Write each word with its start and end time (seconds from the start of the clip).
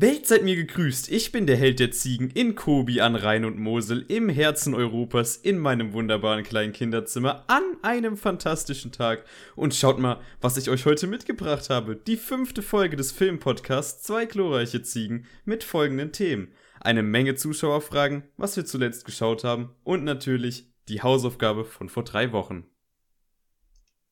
Welt 0.00 0.26
seid 0.26 0.44
mir 0.44 0.56
gegrüßt, 0.56 1.12
ich 1.12 1.30
bin 1.30 1.46
der 1.46 1.58
Held 1.58 1.78
der 1.78 1.90
Ziegen 1.90 2.30
in 2.30 2.54
Kobi 2.54 3.02
an 3.02 3.16
Rhein 3.16 3.44
und 3.44 3.58
Mosel, 3.58 4.02
im 4.08 4.30
Herzen 4.30 4.74
Europas, 4.74 5.36
in 5.36 5.58
meinem 5.58 5.92
wunderbaren 5.92 6.42
kleinen 6.42 6.72
Kinderzimmer, 6.72 7.44
an 7.48 7.62
einem 7.82 8.16
fantastischen 8.16 8.92
Tag. 8.92 9.26
Und 9.56 9.74
schaut 9.74 9.98
mal, 9.98 10.18
was 10.40 10.56
ich 10.56 10.70
euch 10.70 10.86
heute 10.86 11.06
mitgebracht 11.06 11.68
habe. 11.68 11.96
Die 11.96 12.16
fünfte 12.16 12.62
Folge 12.62 12.96
des 12.96 13.12
Filmpodcasts 13.12 14.02
Zwei 14.04 14.24
glorreiche 14.24 14.80
Ziegen 14.80 15.26
mit 15.44 15.64
folgenden 15.64 16.12
Themen. 16.12 16.48
Eine 16.80 17.02
Menge 17.02 17.34
Zuschauerfragen, 17.34 18.22
was 18.38 18.56
wir 18.56 18.64
zuletzt 18.64 19.04
geschaut 19.04 19.44
haben 19.44 19.74
und 19.84 20.02
natürlich 20.04 20.72
die 20.88 21.02
Hausaufgabe 21.02 21.66
von 21.66 21.90
vor 21.90 22.04
drei 22.04 22.32
Wochen. 22.32 22.64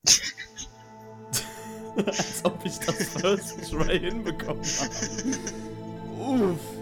Als 1.96 2.44
ob 2.44 2.60
ich 2.66 2.76
das 2.76 3.08
First 3.08 3.70
Try 3.70 3.98
hinbekommen 3.98 4.62
habe. 4.62 5.77
Uff. 6.28 6.77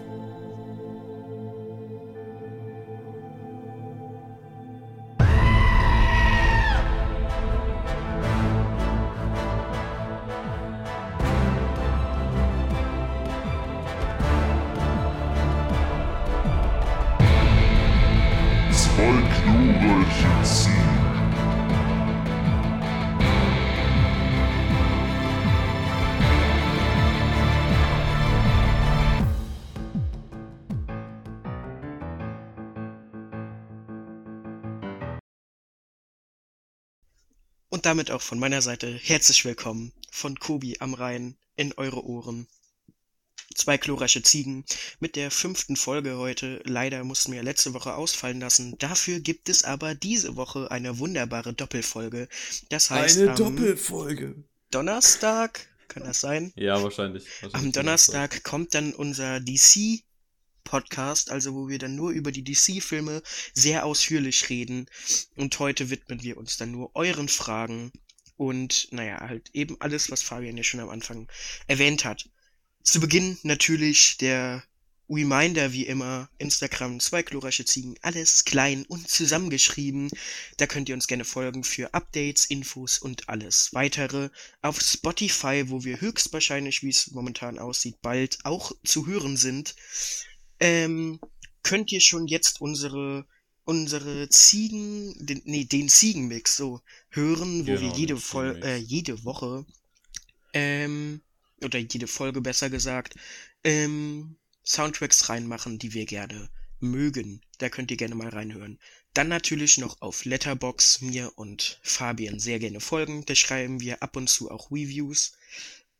Damit 37.87 38.11
auch 38.11 38.21
von 38.21 38.37
meiner 38.37 38.61
Seite 38.61 38.99
herzlich 39.01 39.45
willkommen 39.45 39.93
von 40.11 40.37
Kobi 40.37 40.75
am 40.81 40.93
Rhein 40.93 41.37
in 41.55 41.71
eure 41.77 42.05
Ohren. 42.05 42.45
Zwei 43.55 43.77
glorreiche 43.77 44.21
Ziegen 44.21 44.65
mit 44.99 45.15
der 45.15 45.31
fünften 45.31 45.77
Folge 45.77 46.17
heute. 46.17 46.59
Leider 46.65 47.05
mussten 47.05 47.31
wir 47.31 47.41
letzte 47.43 47.73
Woche 47.73 47.95
ausfallen 47.95 48.41
lassen. 48.41 48.77
Dafür 48.79 49.21
gibt 49.21 49.47
es 49.47 49.63
aber 49.63 49.95
diese 49.95 50.35
Woche 50.35 50.69
eine 50.69 50.99
wunderbare 50.99 51.53
Doppelfolge. 51.53 52.27
Das 52.67 52.89
heißt, 52.89 53.19
Eine 53.19 53.29
am 53.29 53.35
Doppelfolge. 53.37 54.35
Donnerstag, 54.69 55.69
kann 55.87 56.03
das 56.03 56.19
sein? 56.19 56.51
Ja, 56.57 56.83
wahrscheinlich. 56.83 57.23
wahrscheinlich 57.41 57.55
Am 57.55 57.71
Donnerstag 57.71 58.43
kommt 58.43 58.73
dann 58.73 58.91
unser 58.91 59.39
DC 59.39 60.03
Podcast, 60.67 61.31
also 61.31 61.55
wo 61.55 61.69
wir 61.69 61.79
dann 61.79 61.95
nur 61.95 62.11
über 62.11 62.31
die 62.31 62.43
DC-Filme 62.43 63.23
sehr 63.53 63.85
ausführlich 63.85 64.49
reden. 64.49 64.87
Und 65.35 65.57
heute 65.59 65.89
widmen 65.89 66.21
wir 66.21 66.37
uns 66.37 66.57
dann 66.57 66.71
nur 66.71 66.93
euren 66.93 67.29
Fragen 67.29 67.93
und, 68.35 68.89
naja, 68.91 69.19
halt 69.21 69.49
eben 69.53 69.79
alles, 69.79 70.11
was 70.11 70.21
Fabian 70.21 70.57
ja 70.57 70.63
schon 70.63 70.81
am 70.81 70.89
Anfang 70.89 71.27
erwähnt 71.67 72.03
hat. 72.03 72.29
Zu 72.83 72.99
Beginn 72.99 73.37
natürlich 73.43 74.17
der 74.17 74.63
Reminder 75.09 75.71
wie 75.71 75.85
immer, 75.85 76.29
Instagram, 76.37 76.99
zwei 76.99 77.23
glorreiche 77.23 77.63
Ziegen, 77.63 77.95
alles 78.01 78.43
klein 78.43 78.85
und 78.87 79.07
zusammengeschrieben. 79.07 80.09
Da 80.57 80.67
könnt 80.67 80.89
ihr 80.89 80.95
uns 80.95 81.07
gerne 81.07 81.23
folgen 81.23 81.63
für 81.63 81.93
Updates, 81.93 82.45
Infos 82.45 82.99
und 82.99 83.29
alles 83.29 83.73
weitere. 83.73 84.29
Auf 84.61 84.81
Spotify, 84.81 85.63
wo 85.67 85.85
wir 85.85 86.01
höchstwahrscheinlich, 86.01 86.83
wie 86.83 86.89
es 86.89 87.11
momentan 87.11 87.57
aussieht, 87.57 88.01
bald 88.01 88.39
auch 88.43 88.73
zu 88.83 89.07
hören 89.07 89.37
sind, 89.37 89.75
ähm, 90.59 91.19
könnt 91.63 91.91
ihr 91.91 92.01
schon 92.01 92.27
jetzt 92.27 92.61
unsere 92.61 93.25
unsere 93.65 94.29
Ziegen, 94.29 95.13
den, 95.25 95.41
nee, 95.43 95.65
den 95.65 95.89
Ziegenmix 95.89 96.55
so 96.55 96.81
hören, 97.09 97.67
wo 97.67 97.81
wir 97.81 97.91
Genau, 97.91 97.91
jede 97.91 98.15
den 98.15 98.17
Fol 98.17 98.57
Ziegenmix. 98.57 98.63
äh, 98.63 98.77
jede 98.77 99.25
Woche 99.25 99.65
ähm, 100.53 101.21
oder 101.63 101.79
jede 101.79 102.07
Folge 102.07 102.41
besser 102.41 102.69
gesagt, 102.69 103.15
ähm, 103.63 104.37
Soundtracks 104.65 105.29
reinmachen, 105.29 105.79
die 105.79 105.93
wir 105.93 106.05
gerne 106.05 106.49
mögen. 106.79 107.41
Da 107.57 107.69
könnt 107.69 107.91
ihr 107.91 107.97
gerne 107.97 108.15
mal 108.15 108.29
reinhören. 108.29 108.79
Dann 109.13 109.27
natürlich 109.27 109.77
noch 109.77 110.01
auf 110.01 110.25
Letterbox 110.25 111.01
mir 111.01 111.31
und 111.35 111.79
Fabian 111.83 112.39
sehr 112.39 112.59
gerne 112.59 112.79
folgen. 112.79 113.25
Da 113.25 113.35
schreiben 113.35 113.81
wir 113.81 114.01
ab 114.03 114.15
und 114.15 114.29
zu 114.29 114.49
auch 114.51 114.71
Reviews. 114.71 115.33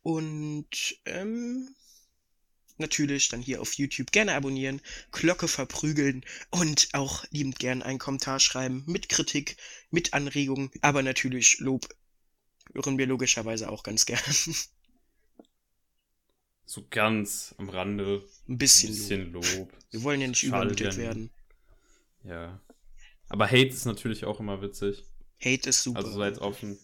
Und 0.04 0.68
ähm, 1.06 1.76
natürlich 2.80 3.30
dann 3.30 3.42
hier 3.42 3.62
auf 3.62 3.74
YouTube 3.74 4.12
gerne 4.12 4.34
abonnieren, 4.34 4.82
Glocke 5.12 5.48
verprügeln 5.48 6.24
und 6.50 6.90
auch 6.94 7.26
liebend 7.32 7.60
gern 7.60 7.82
einen 7.82 8.00
Kommentar 8.00 8.40
schreiben 8.40 8.84
mit 8.88 9.10
Kritik, 9.10 9.58
mit 9.92 10.14
Anregungen, 10.14 10.72
aber 10.82 11.04
natürlich 11.04 11.60
Lob 11.60 11.88
hören 12.74 12.98
wir 12.98 13.08
logischerweise 13.08 13.70
auch 13.70 13.84
ganz 13.84 14.06
gern. 14.06 14.22
So 16.70 16.86
ganz 16.90 17.56
am 17.60 17.70
Rande. 17.70 18.26
Ein 18.46 18.56
Ein 18.56 18.58
bisschen, 18.58 18.90
bisschen 18.90 19.32
Lob. 19.32 19.46
Lob. 19.56 19.74
Wir 19.90 20.04
wollen 20.04 20.20
ja 20.20 20.28
nicht 20.28 20.44
übermütig 20.44 20.98
werden. 20.98 21.32
Ja. 22.26 22.60
Aber 23.30 23.48
Hate 23.48 23.68
ist 23.68 23.86
natürlich 23.86 24.26
auch 24.26 24.42
immer 24.42 24.62
witzig. 24.62 25.06
Hate 25.40 25.70
ist 25.70 25.84
super. 25.84 26.00
Also 26.00 26.12
seid 26.12 26.40
offen. 26.40 26.78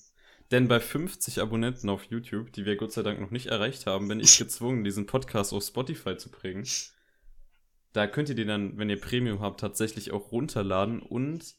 Denn 0.54 0.68
bei 0.68 0.80
50 0.80 1.42
Abonnenten 1.42 1.90
auf 1.90 2.04
YouTube, 2.12 2.54
die 2.54 2.64
wir 2.64 2.76
Gott 2.76 2.92
sei 2.92 3.02
Dank 3.02 3.20
noch 3.20 3.32
nicht 3.32 3.48
erreicht 3.48 3.88
haben, 3.88 4.08
bin 4.08 4.20
ich 4.20 4.38
gezwungen, 4.38 4.84
diesen 4.84 5.08
Podcast 5.08 5.52
auf 5.52 5.64
Spotify 5.64 6.16
zu 6.16 6.30
bringen. 6.30 6.68
Da 7.92 8.06
könnt 8.06 8.30
ihr 8.30 8.36
den 8.36 8.50
dann, 8.50 8.78
wenn 8.78 8.88
ihr 8.88 9.02
Premium 9.02 9.40
habt, 9.40 9.62
tatsächlich 9.62 10.12
auch 10.12 10.32
runterladen 10.32 11.02
und 11.02 11.56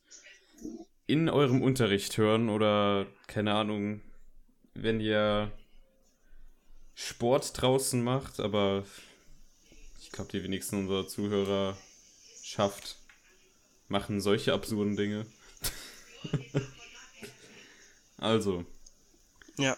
in 1.08 1.28
eurem 1.28 1.60
Unterricht 1.60 2.16
hören 2.18 2.48
oder, 2.48 3.08
keine 3.26 3.54
Ahnung, 3.54 4.00
wenn 4.74 5.00
ihr 5.00 5.50
Sport 6.94 7.60
draußen 7.60 8.00
macht, 8.00 8.38
aber 8.38 8.84
ich 10.00 10.12
glaube, 10.12 10.30
die 10.30 10.44
wenigsten 10.44 10.78
unserer 10.78 11.08
Zuhörer 11.08 11.76
schafft, 12.44 12.98
machen 13.88 14.20
solche 14.20 14.52
absurden 14.52 14.94
Dinge. 14.94 15.26
also, 18.18 18.64
ja. 19.58 19.76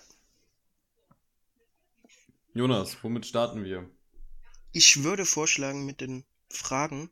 Jonas, 2.54 2.96
womit 3.02 3.26
starten 3.26 3.64
wir? 3.64 3.88
Ich 4.72 5.02
würde 5.04 5.24
vorschlagen 5.26 5.84
mit 5.86 6.00
den 6.00 6.24
Fragen. 6.50 7.10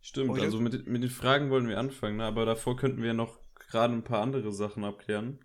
Stimmt, 0.00 0.30
Heute? 0.30 0.42
also 0.42 0.60
mit, 0.60 0.86
mit 0.86 1.02
den 1.02 1.10
Fragen 1.10 1.50
wollen 1.50 1.68
wir 1.68 1.78
anfangen, 1.78 2.16
ne? 2.16 2.24
aber 2.24 2.44
davor 2.44 2.76
könnten 2.76 3.02
wir 3.02 3.14
noch 3.14 3.38
gerade 3.70 3.94
ein 3.94 4.02
paar 4.04 4.20
andere 4.20 4.52
Sachen 4.52 4.84
abklären. 4.84 5.38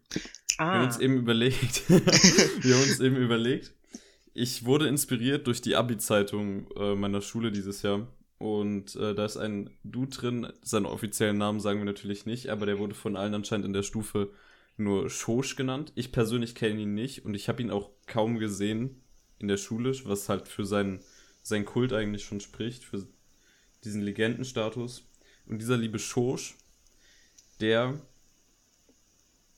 Wir 0.57 0.65
haben 0.65 0.81
Ah, 0.81 0.83
uns 0.83 0.97
eben 0.97 1.17
überlegt, 1.17 1.87
wir 1.89 2.75
haben 2.75 2.83
uns 2.83 2.99
eben 2.99 3.15
überlegt, 3.15 3.73
ich 4.33 4.65
wurde 4.65 4.87
inspiriert 4.87 5.45
durch 5.47 5.61
die 5.61 5.75
Abi-Zeitung 5.75 6.69
äh, 6.75 6.95
meiner 6.95 7.21
Schule 7.21 7.51
dieses 7.51 7.83
Jahr. 7.83 8.07
Und 8.39 8.95
äh, 8.95 9.13
da 9.15 9.25
ist 9.25 9.37
ein 9.37 9.69
Dude 9.83 10.15
drin, 10.15 10.51
seinen 10.63 10.85
offiziellen 10.87 11.37
Namen 11.37 11.59
sagen 11.59 11.79
wir 11.79 11.85
natürlich 11.85 12.25
nicht, 12.25 12.49
aber 12.49 12.65
der 12.65 12.79
wurde 12.79 12.95
von 12.95 13.15
allen 13.15 13.33
anscheinend 13.35 13.65
in 13.67 13.73
der 13.73 13.83
Stufe 13.83 14.31
nur 14.77 15.09
Schosch 15.09 15.55
genannt. 15.55 15.91
Ich 15.95 16.11
persönlich 16.11 16.55
kenne 16.55 16.81
ihn 16.81 16.93
nicht 16.93 17.25
und 17.25 17.33
ich 17.33 17.49
habe 17.49 17.61
ihn 17.61 17.71
auch 17.71 17.89
kaum 18.05 18.39
gesehen 18.39 19.01
in 19.39 19.47
der 19.47 19.57
Schule, 19.57 19.93
was 20.05 20.29
halt 20.29 20.47
für 20.47 20.65
seinen, 20.65 20.99
seinen 21.43 21.65
Kult 21.65 21.93
eigentlich 21.93 22.23
schon 22.23 22.39
spricht, 22.39 22.83
für 22.83 23.07
diesen 23.83 24.01
Legendenstatus. 24.01 25.03
Und 25.47 25.59
dieser 25.59 25.77
liebe 25.77 25.99
Schosch, 25.99 26.55
der 27.59 27.99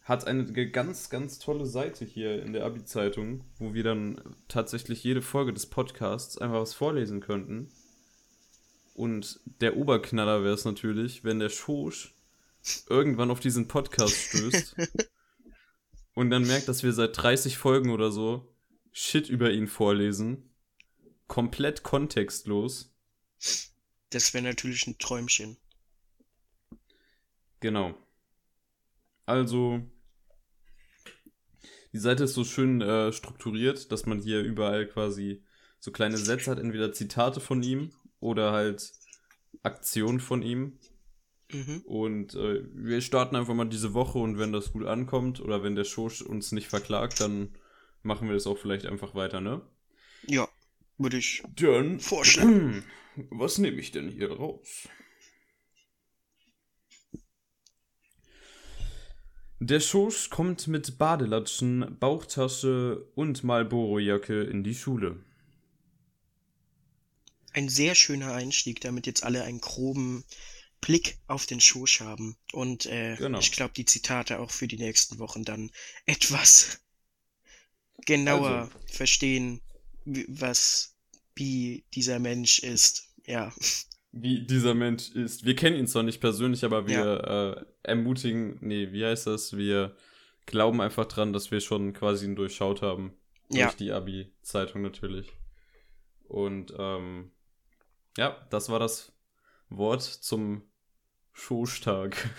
hat 0.03 0.25
eine 0.25 0.45
ganz, 0.71 1.09
ganz 1.09 1.37
tolle 1.37 1.65
Seite 1.65 2.03
hier 2.03 2.41
in 2.41 2.53
der 2.53 2.65
Abi-Zeitung, 2.65 3.43
wo 3.59 3.73
wir 3.73 3.83
dann 3.83 4.19
tatsächlich 4.47 5.03
jede 5.03 5.21
Folge 5.21 5.53
des 5.53 5.67
Podcasts 5.67 6.37
einfach 6.37 6.61
was 6.61 6.73
vorlesen 6.73 7.19
könnten. 7.19 7.69
Und 8.95 9.39
der 9.61 9.77
Oberknaller 9.77 10.43
wäre 10.43 10.55
es 10.55 10.65
natürlich, 10.65 11.23
wenn 11.23 11.39
der 11.39 11.49
Schosch 11.49 12.15
irgendwann 12.89 13.31
auf 13.31 13.39
diesen 13.39 13.67
Podcast 13.67 14.15
stößt 14.15 14.75
und 16.19 16.31
dann 16.31 16.45
merkt, 16.45 16.67
dass 16.67 16.83
wir 16.83 16.91
seit 16.91 17.15
30 17.15 17.57
Folgen 17.57 17.91
oder 17.91 18.11
so 18.11 18.53
Shit 18.91 19.29
über 19.29 19.51
ihn 19.51 19.69
vorlesen. 19.69 20.49
Komplett 21.27 21.81
kontextlos. 21.81 22.93
das 24.09 24.33
wäre 24.33 24.43
natürlich 24.43 24.85
ein 24.85 24.97
Träumchen. 24.97 25.55
Genau. 27.61 27.95
Also, 29.25 29.79
die 31.93 31.99
Seite 31.99 32.25
ist 32.25 32.33
so 32.33 32.43
schön 32.43 32.81
äh, 32.81 33.13
strukturiert, 33.13 33.89
dass 33.89 34.05
man 34.05 34.19
hier 34.19 34.41
überall 34.41 34.87
quasi 34.87 35.41
so 35.79 35.93
kleine 35.93 36.17
Sätze 36.17 36.51
hat, 36.51 36.59
entweder 36.59 36.91
Zitate 36.91 37.39
von 37.39 37.63
ihm 37.63 37.93
oder 38.19 38.51
halt 38.51 38.91
Aktionen 39.63 40.19
von 40.19 40.41
ihm. 40.41 40.79
Mhm. 41.51 41.81
Und 41.85 42.35
äh, 42.35 42.63
wir 42.73 43.01
starten 43.01 43.35
einfach 43.35 43.53
mal 43.55 43.65
diese 43.65 43.93
Woche 43.93 44.19
und 44.19 44.37
wenn 44.37 44.51
das 44.51 44.71
gut 44.71 44.85
ankommt 44.85 45.39
oder 45.39 45.63
wenn 45.63 45.75
der 45.75 45.83
Show 45.83 46.09
uns 46.27 46.51
nicht 46.51 46.67
verklagt, 46.67 47.19
dann 47.21 47.55
machen 48.03 48.27
wir 48.27 48.35
das 48.35 48.47
auch 48.47 48.57
vielleicht 48.57 48.85
einfach 48.85 49.15
weiter, 49.15 49.41
ne? 49.41 49.61
Ja, 50.27 50.47
Würde 50.97 51.17
ich 51.17 51.43
Dann, 51.55 51.99
vorschlagen. 51.99 52.83
was 53.31 53.57
nehme 53.57 53.79
ich 53.79 53.91
denn 53.91 54.09
hier 54.09 54.31
raus? 54.31 54.87
Der 59.61 59.79
Schosch 59.81 60.29
kommt 60.29 60.67
mit 60.67 60.97
Badelatschen, 60.97 61.97
Bauchtasche 61.99 63.05
und 63.15 63.43
Marlboro-Jacke 63.43 64.43
in 64.43 64.63
die 64.63 64.75
Schule. 64.75 65.23
Ein 67.53 67.67
sehr 67.67 67.95
schöner 67.95 68.33
Einstieg, 68.33 68.79
damit 68.81 69.05
jetzt 69.05 69.23
alle 69.23 69.43
einen 69.43 69.59
groben 69.59 70.23
Blick 70.81 71.19
auf 71.27 71.45
den 71.45 71.59
Schosch 71.59 71.99
haben. 71.99 72.37
Und 72.53 72.85
äh, 72.85 73.15
Genau. 73.17 73.39
ich 73.39 73.51
glaube, 73.51 73.73
die 73.73 73.85
Zitate 73.85 74.39
auch 74.39 74.51
für 74.51 74.67
die 74.67 74.77
nächsten 74.77 75.19
Wochen 75.19 75.43
dann 75.43 75.71
etwas 76.05 76.81
genauer 78.05 78.49
Also. 78.49 78.71
verstehen, 78.87 79.61
was, 80.05 80.95
wie 81.35 81.85
dieser 81.93 82.19
Mensch 82.19 82.59
ist. 82.59 83.07
Ja, 83.25 83.53
Wie 84.11 84.45
dieser 84.45 84.73
Mensch 84.73 85.11
ist. 85.11 85.45
Wir 85.45 85.55
kennen 85.55 85.77
ihn 85.77 85.87
zwar 85.87 86.01
nicht 86.03 86.19
persönlich, 86.19 86.63
aber 86.65 86.87
wir 86.87 87.65
äh, 87.83 87.89
ermutigen, 87.89 88.57
nee, 88.61 88.91
wie 88.91 89.05
heißt 89.05 89.27
das? 89.27 89.55
Wir 89.55 89.95
glauben 90.47 90.81
einfach 90.81 91.05
dran, 91.05 91.31
dass 91.31 91.51
wir 91.51 91.61
schon 91.61 91.93
quasi 91.93 92.25
ihn 92.25 92.35
durchschaut 92.35 92.81
haben. 92.81 93.13
Ja. 93.51 93.65
Durch 93.65 93.75
die 93.77 93.91
Abi-Zeitung 93.91 94.81
natürlich. 94.81 95.31
Und 96.27 96.73
ähm, 96.77 97.31
ja, 98.17 98.47
das 98.49 98.69
war 98.69 98.79
das 98.79 99.11
Wort 99.69 100.01
zum 100.03 100.68
Schoßtag. 101.39 102.29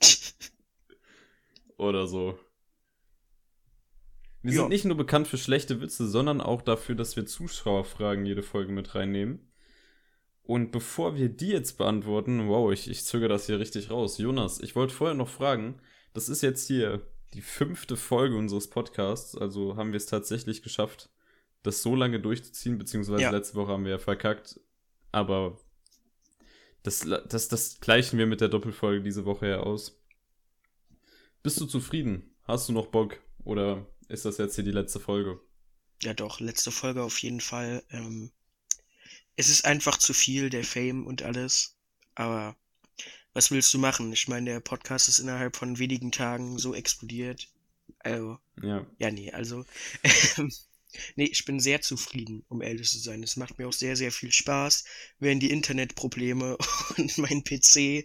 Oder 1.76 2.06
so. 2.06 2.38
Wir 4.42 4.52
Ja. 4.52 4.60
sind 4.60 4.68
nicht 4.70 4.84
nur 4.84 4.96
bekannt 4.96 5.28
für 5.28 5.36
schlechte 5.36 5.80
Witze, 5.80 6.08
sondern 6.08 6.40
auch 6.40 6.62
dafür, 6.62 6.94
dass 6.94 7.16
wir 7.16 7.26
Zuschauerfragen 7.26 8.24
jede 8.24 8.42
Folge 8.42 8.72
mit 8.72 8.94
reinnehmen. 8.94 9.50
Und 10.42 10.72
bevor 10.72 11.16
wir 11.16 11.28
die 11.28 11.48
jetzt 11.48 11.76
beantworten, 11.76 12.48
wow, 12.48 12.72
ich, 12.72 12.88
ich 12.90 13.04
zögere 13.04 13.28
das 13.28 13.46
hier 13.46 13.58
richtig 13.58 13.90
raus. 13.90 14.18
Jonas, 14.18 14.60
ich 14.60 14.74
wollte 14.74 14.94
vorher 14.94 15.14
noch 15.14 15.28
fragen, 15.28 15.80
das 16.14 16.28
ist 16.28 16.42
jetzt 16.42 16.66
hier 16.66 17.06
die 17.34 17.42
fünfte 17.42 17.96
Folge 17.96 18.36
unseres 18.36 18.68
Podcasts, 18.70 19.36
also 19.36 19.76
haben 19.76 19.92
wir 19.92 19.98
es 19.98 20.06
tatsächlich 20.06 20.62
geschafft, 20.62 21.10
das 21.62 21.82
so 21.82 21.94
lange 21.94 22.18
durchzuziehen, 22.20 22.78
beziehungsweise 22.78 23.22
Ja. 23.24 23.30
letzte 23.30 23.54
Woche 23.56 23.70
haben 23.72 23.84
wir 23.84 23.92
ja 23.92 23.98
verkackt, 23.98 24.58
aber 25.12 25.58
das, 26.82 27.06
das, 27.28 27.48
das 27.48 27.80
gleichen 27.80 28.18
wir 28.18 28.26
mit 28.26 28.40
der 28.40 28.48
Doppelfolge 28.48 29.02
diese 29.02 29.24
Woche 29.24 29.48
ja 29.48 29.60
aus. 29.60 30.00
Bist 31.42 31.60
du 31.60 31.66
zufrieden? 31.66 32.34
Hast 32.44 32.68
du 32.68 32.72
noch 32.72 32.86
Bock? 32.86 33.18
Oder 33.44 33.86
ist 34.08 34.24
das 34.24 34.38
jetzt 34.38 34.54
hier 34.54 34.64
die 34.64 34.70
letzte 34.70 35.00
Folge? 35.00 35.40
ja 36.02 36.14
doch, 36.14 36.40
letzte 36.40 36.70
Folge 36.70 37.02
auf 37.02 37.18
jeden 37.18 37.40
Fall. 37.40 37.82
Ähm, 37.90 38.30
es 39.36 39.48
ist 39.48 39.64
einfach 39.64 39.96
zu 39.98 40.12
viel, 40.12 40.50
der 40.50 40.64
Fame 40.64 41.06
und 41.06 41.22
alles. 41.22 41.76
Aber 42.14 42.56
was 43.32 43.50
willst 43.50 43.72
du 43.74 43.78
machen? 43.78 44.12
Ich 44.12 44.28
meine, 44.28 44.50
der 44.50 44.60
Podcast 44.60 45.08
ist 45.08 45.18
innerhalb 45.18 45.56
von 45.56 45.78
wenigen 45.78 46.12
Tagen 46.12 46.58
so 46.58 46.74
explodiert. 46.74 47.48
Also, 48.00 48.38
Ja. 48.62 48.86
Ja, 48.98 49.10
nee, 49.10 49.30
also, 49.32 49.64
ähm, 50.36 50.52
nee, 51.16 51.26
ich 51.26 51.44
bin 51.44 51.60
sehr 51.60 51.80
zufrieden, 51.80 52.44
um 52.48 52.62
ehrlich 52.62 52.90
zu 52.90 52.98
sein. 52.98 53.22
Es 53.22 53.36
macht 53.36 53.58
mir 53.58 53.68
auch 53.68 53.72
sehr, 53.72 53.96
sehr 53.96 54.12
viel 54.12 54.32
Spaß. 54.32 54.84
Wären 55.18 55.40
die 55.40 55.50
Internetprobleme 55.50 56.56
und 56.96 57.18
mein 57.18 57.44
PC, 57.44 58.04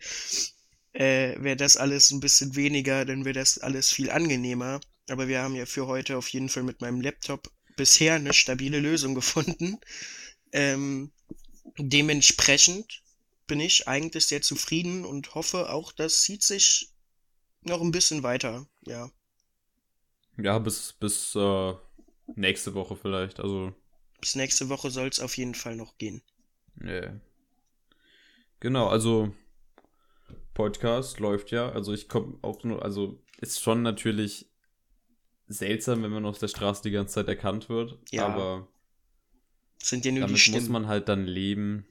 äh, 0.93 1.35
wäre 1.41 1.57
das 1.57 1.77
alles 1.77 2.11
ein 2.11 2.19
bisschen 2.19 2.55
weniger, 2.55 3.05
dann 3.05 3.25
wäre 3.25 3.33
das 3.33 3.57
alles 3.57 3.91
viel 3.91 4.09
angenehmer. 4.09 4.79
Aber 5.09 5.27
wir 5.27 5.41
haben 5.41 5.55
ja 5.55 5.65
für 5.65 5.87
heute 5.87 6.17
auf 6.17 6.29
jeden 6.29 6.49
Fall 6.49 6.63
mit 6.63 6.81
meinem 6.81 7.01
Laptop 7.01 7.51
bisher 7.75 8.15
eine 8.15 8.33
stabile 8.33 8.79
Lösung 8.79 9.15
gefunden. 9.15 9.77
Ähm, 10.51 11.11
dementsprechend 11.77 13.03
bin 13.47 13.59
ich 13.59 13.88
eigentlich 13.88 14.25
sehr 14.25 14.41
zufrieden 14.41 15.05
und 15.05 15.35
hoffe 15.35 15.69
auch, 15.69 15.91
das 15.91 16.21
zieht 16.21 16.43
sich 16.43 16.89
noch 17.61 17.81
ein 17.81 17.91
bisschen 17.91 18.23
weiter, 18.23 18.67
ja. 18.85 19.11
Ja, 20.38 20.59
bis, 20.59 20.93
bis 20.93 21.35
äh, 21.35 21.73
nächste 22.36 22.74
Woche 22.74 22.95
vielleicht. 22.95 23.39
Also, 23.39 23.74
Bis 24.22 24.36
nächste 24.36 24.69
Woche 24.69 24.89
soll 24.92 25.07
es 25.07 25.19
auf 25.19 25.38
jeden 25.38 25.56
Fall 25.56 25.75
noch 25.75 25.98
gehen. 25.98 26.22
yeah. 26.81 27.19
Genau, 28.60 28.88
also 28.88 29.33
Podcast 30.54 31.19
läuft 31.19 31.51
ja. 31.51 31.69
Also 31.69 31.94
ich 31.94 32.10
komme 32.10 32.39
auch 32.42 32.63
nur, 32.63 32.83
also 32.83 33.22
ist 33.39 33.62
schon 33.62 33.83
natürlich 33.83 34.50
seltsam, 35.48 36.01
wenn 36.01 36.12
man 36.12 36.25
auf 36.25 36.39
der 36.39 36.48
Straße 36.48 36.81
die 36.83 36.92
ganze 36.92 37.16
Zeit 37.16 37.27
erkannt 37.27 37.69
wird. 37.69 38.00
Ja, 38.12 38.27
aber 38.27 38.68
sind 39.77 40.06
ja 40.06 40.12
nur 40.12 40.22
die 40.22 40.27
damit 40.27 40.39
Stimmen. 40.39 40.62
muss 40.62 40.69
man 40.69 40.88
halt 40.88 41.10
dann 41.10 41.25
leben. 41.25 41.86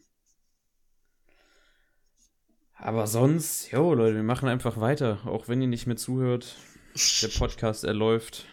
Aber 2.75 3.07
sonst, 3.07 3.71
jo 3.71 3.95
Leute, 3.95 4.17
wir 4.17 4.23
machen 4.23 4.49
einfach 4.49 4.81
weiter. 4.81 5.21
Auch 5.27 5.47
wenn 5.47 5.63
ihr 5.63 5.69
nicht 5.69 5.87
mehr 5.87 5.97
zuhört. 5.97 6.57
Der 7.23 7.29
Podcast, 7.39 7.85
er 7.85 7.95
läuft 7.95 8.47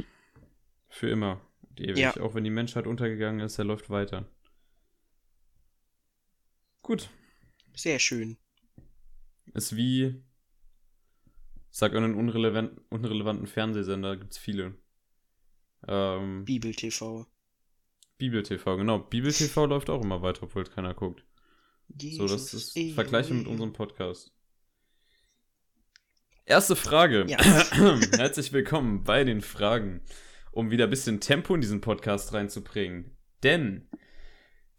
für 0.89 1.09
immer 1.09 1.41
ewig. 1.81 1.97
Ja. 1.97 2.17
Auch 2.17 2.35
wenn 2.35 2.43
die 2.43 2.49
Menschheit 2.49 2.87
untergegangen 2.87 3.41
ist, 3.41 3.57
er 3.57 3.65
läuft 3.65 3.89
weiter. 3.89 4.27
Gut. 6.81 7.09
Sehr 7.75 7.99
schön. 7.99 8.37
Ist 9.53 9.75
wie. 9.75 10.23
Sag 11.69 11.95
einen 11.95 12.15
unrelevant, 12.15 12.81
unrelevanten 12.89 13.47
Fernsehsender, 13.47 14.17
gibt's 14.17 14.37
viele. 14.37 14.75
Ähm, 15.87 16.43
Bibel 16.45 16.75
TV. 16.75 17.25
Bibel 18.17 18.43
TV, 18.43 18.77
genau. 18.77 18.99
Bibel 18.99 19.31
TV 19.31 19.65
läuft 19.67 19.89
auch 19.89 20.03
immer 20.03 20.21
weiter, 20.21 20.43
obwohl 20.43 20.63
es 20.63 20.71
keiner 20.71 20.93
guckt. 20.93 21.23
So, 21.97 22.27
das 22.27 22.53
ist 22.53 22.77
eh, 22.77 22.91
Vergleiche 22.91 23.33
mit 23.33 23.47
eh. 23.47 23.49
unserem 23.49 23.73
Podcast. 23.73 24.33
Erste 26.45 26.75
Frage. 26.75 27.25
Ja. 27.27 27.37
Herzlich 28.17 28.51
willkommen 28.51 29.03
bei 29.03 29.23
den 29.23 29.41
Fragen, 29.41 30.01
um 30.51 30.71
wieder 30.71 30.85
ein 30.85 30.89
bisschen 30.89 31.19
Tempo 31.19 31.55
in 31.55 31.61
diesen 31.61 31.81
Podcast 31.81 32.33
reinzubringen. 32.33 33.11
Denn 33.43 33.87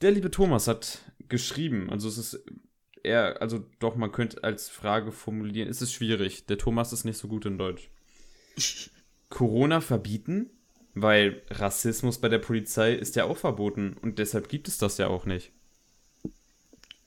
der 0.00 0.12
liebe 0.12 0.30
Thomas 0.30 0.68
hat 0.68 1.00
geschrieben, 1.28 1.90
also 1.90 2.08
es 2.08 2.18
ist 2.18 2.44
eher, 3.02 3.40
also 3.40 3.64
doch, 3.78 3.96
man 3.96 4.12
könnte 4.12 4.44
als 4.44 4.68
Frage 4.68 5.12
formulieren, 5.12 5.68
es 5.68 5.82
ist 5.82 5.92
schwierig. 5.92 6.46
Der 6.46 6.58
Thomas 6.58 6.92
ist 6.92 7.04
nicht 7.04 7.18
so 7.18 7.28
gut 7.28 7.46
in 7.46 7.58
Deutsch. 7.58 7.90
Corona 9.28 9.80
verbieten? 9.80 10.50
Weil 10.94 11.42
Rassismus 11.48 12.20
bei 12.20 12.28
der 12.28 12.38
Polizei 12.38 12.92
ist 12.92 13.16
ja 13.16 13.24
auch 13.24 13.38
verboten 13.38 13.96
und 14.02 14.18
deshalb 14.18 14.50
gibt 14.50 14.68
es 14.68 14.76
das 14.76 14.98
ja 14.98 15.08
auch 15.08 15.24
nicht. 15.24 15.52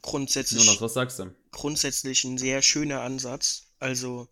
Grundsätzlich, 0.01 0.66
Jonas, 0.66 0.82
was 0.82 0.96
sagst 0.96 1.20
du? 1.20 1.32
grundsätzlich 1.56 2.24
ein 2.25 2.38
sehr 2.38 2.62
schöner 2.62 3.01
Ansatz. 3.01 3.68
Also, 3.80 4.28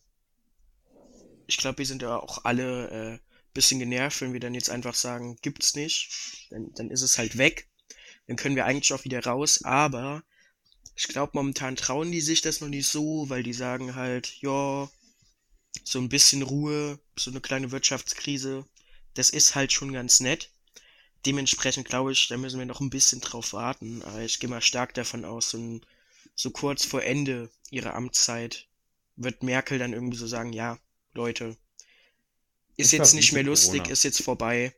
ich 1.47 1.57
glaube, 1.57 1.79
wir 1.79 1.85
sind 1.85 2.01
ja 2.01 2.17
auch 2.17 2.45
alle 2.45 2.89
äh, 3.15 3.19
bisschen 3.53 3.79
genervt, 3.79 4.21
wenn 4.21 4.33
wir 4.33 4.39
dann 4.39 4.55
jetzt 4.55 4.69
einfach 4.69 4.95
sagen, 4.95 5.37
gibt's 5.41 5.75
nicht. 5.75 6.47
Dann, 6.49 6.71
dann 6.75 6.89
ist 6.89 7.01
es 7.01 7.17
halt 7.17 7.37
weg. 7.37 7.67
Dann 8.27 8.37
können 8.37 8.55
wir 8.55 8.65
eigentlich 8.65 8.93
auch 8.93 9.03
wieder 9.03 9.23
raus. 9.23 9.63
Aber 9.63 10.23
ich 10.95 11.07
glaube, 11.07 11.31
momentan 11.35 11.75
trauen 11.75 12.11
die 12.11 12.21
sich 12.21 12.41
das 12.41 12.61
noch 12.61 12.69
nicht 12.69 12.87
so, 12.87 13.29
weil 13.29 13.43
die 13.43 13.53
sagen 13.53 13.95
halt, 13.95 14.41
ja, 14.41 14.89
so 15.83 15.99
ein 15.99 16.09
bisschen 16.09 16.43
Ruhe, 16.43 16.99
so 17.17 17.31
eine 17.31 17.41
kleine 17.41 17.71
Wirtschaftskrise, 17.71 18.65
das 19.15 19.29
ist 19.29 19.55
halt 19.55 19.71
schon 19.71 19.91
ganz 19.93 20.19
nett. 20.19 20.51
Dementsprechend 21.25 21.87
glaube 21.87 22.11
ich, 22.11 22.27
da 22.27 22.37
müssen 22.37 22.59
wir 22.59 22.65
noch 22.65 22.81
ein 22.81 22.89
bisschen 22.89 23.21
drauf 23.21 23.53
warten. 23.53 24.01
Aber 24.03 24.21
ich 24.21 24.39
gehe 24.39 24.49
mal 24.49 24.61
stark 24.61 24.93
davon 24.93 25.25
aus, 25.25 25.51
so, 25.51 25.57
ein, 25.57 25.85
so 26.35 26.51
kurz 26.51 26.85
vor 26.85 27.03
Ende 27.03 27.49
ihrer 27.69 27.95
Amtszeit 27.95 28.67
wird 29.15 29.43
Merkel 29.43 29.79
dann 29.79 29.93
irgendwie 29.93 30.17
so 30.17 30.27
sagen, 30.27 30.53
ja, 30.53 30.79
Leute, 31.13 31.57
ist 32.77 32.93
Ich 32.93 32.99
jetzt 32.99 33.13
nicht 33.13 33.33
mehr 33.33 33.43
lustig, 33.43 33.83
Corona. 33.83 33.93
ist 33.93 34.03
jetzt 34.03 34.21
vorbei. 34.23 34.75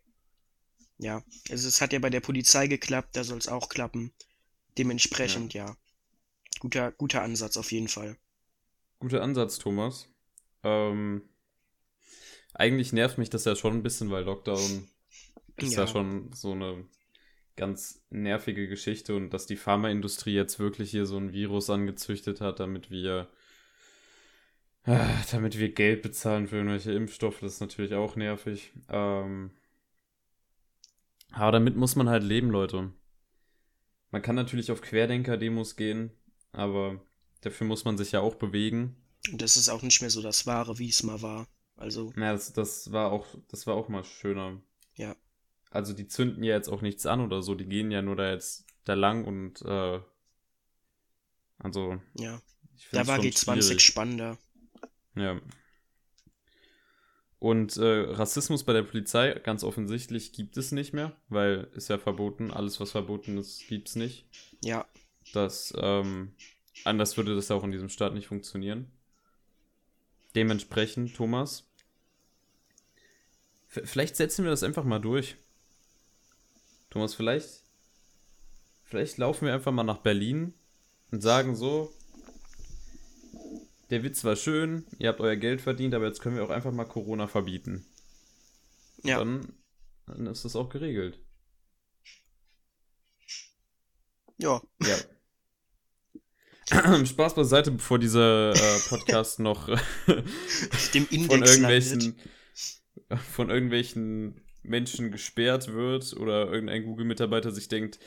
Ja, 0.98 1.24
also 1.50 1.68
es 1.68 1.82
hat 1.82 1.94
ja 1.94 2.00
bei 2.00 2.10
der 2.10 2.22
Polizei 2.22 2.68
geklappt, 2.68 3.16
da 3.16 3.24
soll 3.24 3.38
es 3.38 3.48
auch 3.48 3.70
klappen. 3.70 4.14
Dementsprechend, 4.78 5.54
ja. 5.54 5.78
Guter, 6.60 6.92
guter 6.94 7.22
Ansatz 7.22 7.58
auf 7.58 7.72
jeden 7.72 7.88
Fall. 7.90 8.18
Guter 9.00 9.22
Ansatz, 9.22 9.60
Thomas. 9.60 10.10
Ähm, 10.64 11.24
eigentlich 12.54 12.94
nervt 12.94 13.18
mich 13.18 13.30
das 13.30 13.46
ja 13.46 13.56
schon 13.56 13.74
ein 13.76 13.84
bisschen, 13.84 14.10
weil 14.12 14.24
Lockdown 14.24 14.90
ist 15.58 15.74
ja. 15.74 15.82
Ja. 15.82 15.88
schon 15.88 16.32
so 16.34 16.52
eine 16.54 16.86
ganz 17.56 18.04
nervige 18.10 18.68
Geschichte 18.68 19.16
und 19.16 19.30
dass 19.32 19.46
die 19.48 19.56
Pharmaindustrie 19.58 20.34
jetzt 20.34 20.60
wirklich 20.60 20.92
hier 20.92 21.06
so 21.06 21.18
ein 21.18 21.32
Virus 21.34 21.70
angezüchtet 21.70 22.42
hat, 22.42 22.60
damit 22.60 22.92
wir 22.92 23.30
ah, 24.86 25.24
damit 25.32 25.58
wir 25.58 25.74
Geld 25.74 26.02
bezahlen 26.02 26.48
für 26.48 26.58
irgendwelche 26.58 26.94
Impfstoffe, 26.94 27.40
das 27.42 27.54
ist 27.56 27.60
natürlich 27.62 27.94
auch 27.94 28.16
nervig. 28.16 28.72
Ähm, 28.90 29.52
aber 31.32 31.52
damit 31.54 31.76
muss 31.76 31.96
man 31.96 32.10
halt 32.10 32.24
leben, 32.24 32.50
Leute. 32.50 32.92
Man 34.12 34.22
kann 34.22 34.36
natürlich 34.36 34.72
auf 34.72 34.82
Querdenker-Demos 34.82 35.76
gehen, 35.76 36.12
aber 36.52 37.02
dafür 37.42 37.68
muss 37.68 37.84
man 37.86 37.98
sich 37.98 38.14
ja 38.14 38.22
auch 38.22 38.36
bewegen. 38.36 38.96
Und 39.32 39.42
das 39.42 39.58
ist 39.58 39.70
auch 39.70 39.82
nicht 39.82 40.02
mehr 40.02 40.10
so 40.10 40.22
das 40.22 40.46
Wahre, 40.48 40.80
wie 40.80 40.90
es 40.90 41.04
mal 41.04 41.22
war. 41.22 41.48
Also, 41.76 42.14
Ja, 42.16 42.32
das, 42.32 42.54
das 42.54 42.92
war 42.94 43.12
auch, 43.12 43.28
das 43.50 43.68
war 43.68 43.76
auch 43.76 43.90
mal 43.90 44.04
schöner. 44.04 44.62
Ja. 44.96 45.16
also 45.72 45.92
die 45.94 46.08
zünden 46.08 46.42
ja 46.44 46.56
jetzt 46.56 46.70
auch 46.70 46.82
nichts 46.82 47.06
an 47.06 47.20
oder 47.20 47.42
so, 47.42 47.54
die 47.56 47.66
gehen 47.66 47.92
ja 47.92 48.02
nur 48.02 48.16
da 48.16 48.32
jetzt 48.32 48.66
da 48.86 48.94
lang 48.94 49.26
und 49.26 49.62
äh, 49.64 50.00
also 51.58 52.00
Ja. 52.18 52.42
Da 52.92 53.08
war 53.08 53.18
schon 53.18 53.26
G20 53.26 53.62
schwierig. 53.62 53.82
spannender. 53.82 54.38
Ja. 55.16 55.40
Und 57.40 57.78
äh, 57.78 58.02
Rassismus 58.10 58.64
bei 58.64 58.74
der 58.74 58.84
Polizei, 58.84 59.34
ganz 59.34 59.64
offensichtlich, 59.64 60.32
gibt 60.32 60.58
es 60.58 60.72
nicht 60.72 60.94
mehr, 60.94 61.16
weil 61.30 61.70
ist 61.76 61.90
ja 61.90 61.98
verboten. 61.98 62.52
Alles, 62.52 62.80
was 62.80 62.92
verboten 62.92 63.38
ist, 63.38 63.68
gibt 63.68 63.90
es 63.90 63.96
nicht. 63.96 64.26
Ja. 64.64 64.88
Das, 65.34 65.74
ähm, 65.78 66.34
anders 66.86 67.18
würde 67.18 67.36
das 67.36 67.52
auch 67.52 67.64
in 67.64 67.72
diesem 67.72 67.90
Staat 67.90 68.14
nicht 68.14 68.28
funktionieren. 68.28 68.92
Dementsprechend, 70.34 71.16
Thomas, 71.16 71.70
vielleicht 73.68 74.16
setzen 74.16 74.44
wir 74.44 74.52
das 74.52 74.64
einfach 74.64 74.84
mal 74.84 75.00
durch. 75.00 75.36
Thomas, 76.90 77.14
vielleicht, 77.14 77.64
vielleicht 78.84 79.18
laufen 79.18 79.46
wir 79.46 79.54
einfach 79.54 79.72
mal 79.72 79.84
nach 79.84 80.00
Berlin 80.00 80.54
und 81.12 81.22
sagen 81.22 81.56
so, 81.56 81.94
der 83.90 84.04
Witz 84.04 84.24
war 84.24 84.36
schön, 84.36 84.86
ihr 84.98 85.10
habt 85.10 85.22
euer 85.22 85.36
Geld 85.36 85.62
verdient, 85.62 85.94
aber 85.94 86.06
jetzt 86.06 86.22
können 86.22 86.36
wir 86.36 86.44
auch 86.44 86.50
einfach 86.50 86.72
mal 86.72 86.86
Corona 86.86 87.28
verbieten. 87.28 87.86
Ja. 89.04 89.20
Dann, 89.20 89.54
dann 90.08 90.28
ist 90.28 90.46
das 90.46 90.56
auch 90.56 90.70
geregelt. 90.70 91.20
Ja. 94.38 94.62
Ja. 94.82 94.98
Spaß 97.06 97.36
beiseite, 97.36 97.72
bevor 97.72 98.00
dieser 98.00 98.54
äh, 98.54 98.80
Podcast 98.90 99.40
noch 99.40 99.68
dem 100.94 101.06
von 101.06 101.16
Index 101.16 101.52
irgendwelchen 101.52 102.00
landet. 102.00 102.16
von 103.32 103.50
irgendwelchen 103.50 104.42
Menschen 104.64 105.12
gesperrt 105.12 105.72
wird 105.72 106.16
oder 106.18 106.52
irgendein 106.52 106.84
Google-Mitarbeiter 106.84 107.52
sich 107.52 107.68
denkt, 107.68 108.00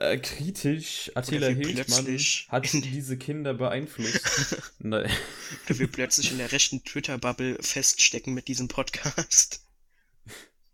äh, 0.00 0.18
kritisch, 0.18 1.10
Attila 1.14 1.48
Hildmann 1.48 2.18
hat 2.48 2.72
diese 2.72 3.16
Kinder 3.16 3.54
beeinflusst. 3.54 4.72
Nein. 4.78 5.10
Oder 5.66 5.78
wir 5.78 5.86
plötzlich 5.86 6.32
in 6.32 6.38
der 6.38 6.52
rechten 6.52 6.84
Twitter-Bubble 6.84 7.58
feststecken 7.60 8.34
mit 8.34 8.48
diesem 8.48 8.68
Podcast. 8.68 9.64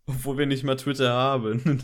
Obwohl 0.05 0.37
wir 0.39 0.45
nicht 0.45 0.63
mal 0.63 0.75
Twitter 0.75 1.11
haben. 1.13 1.81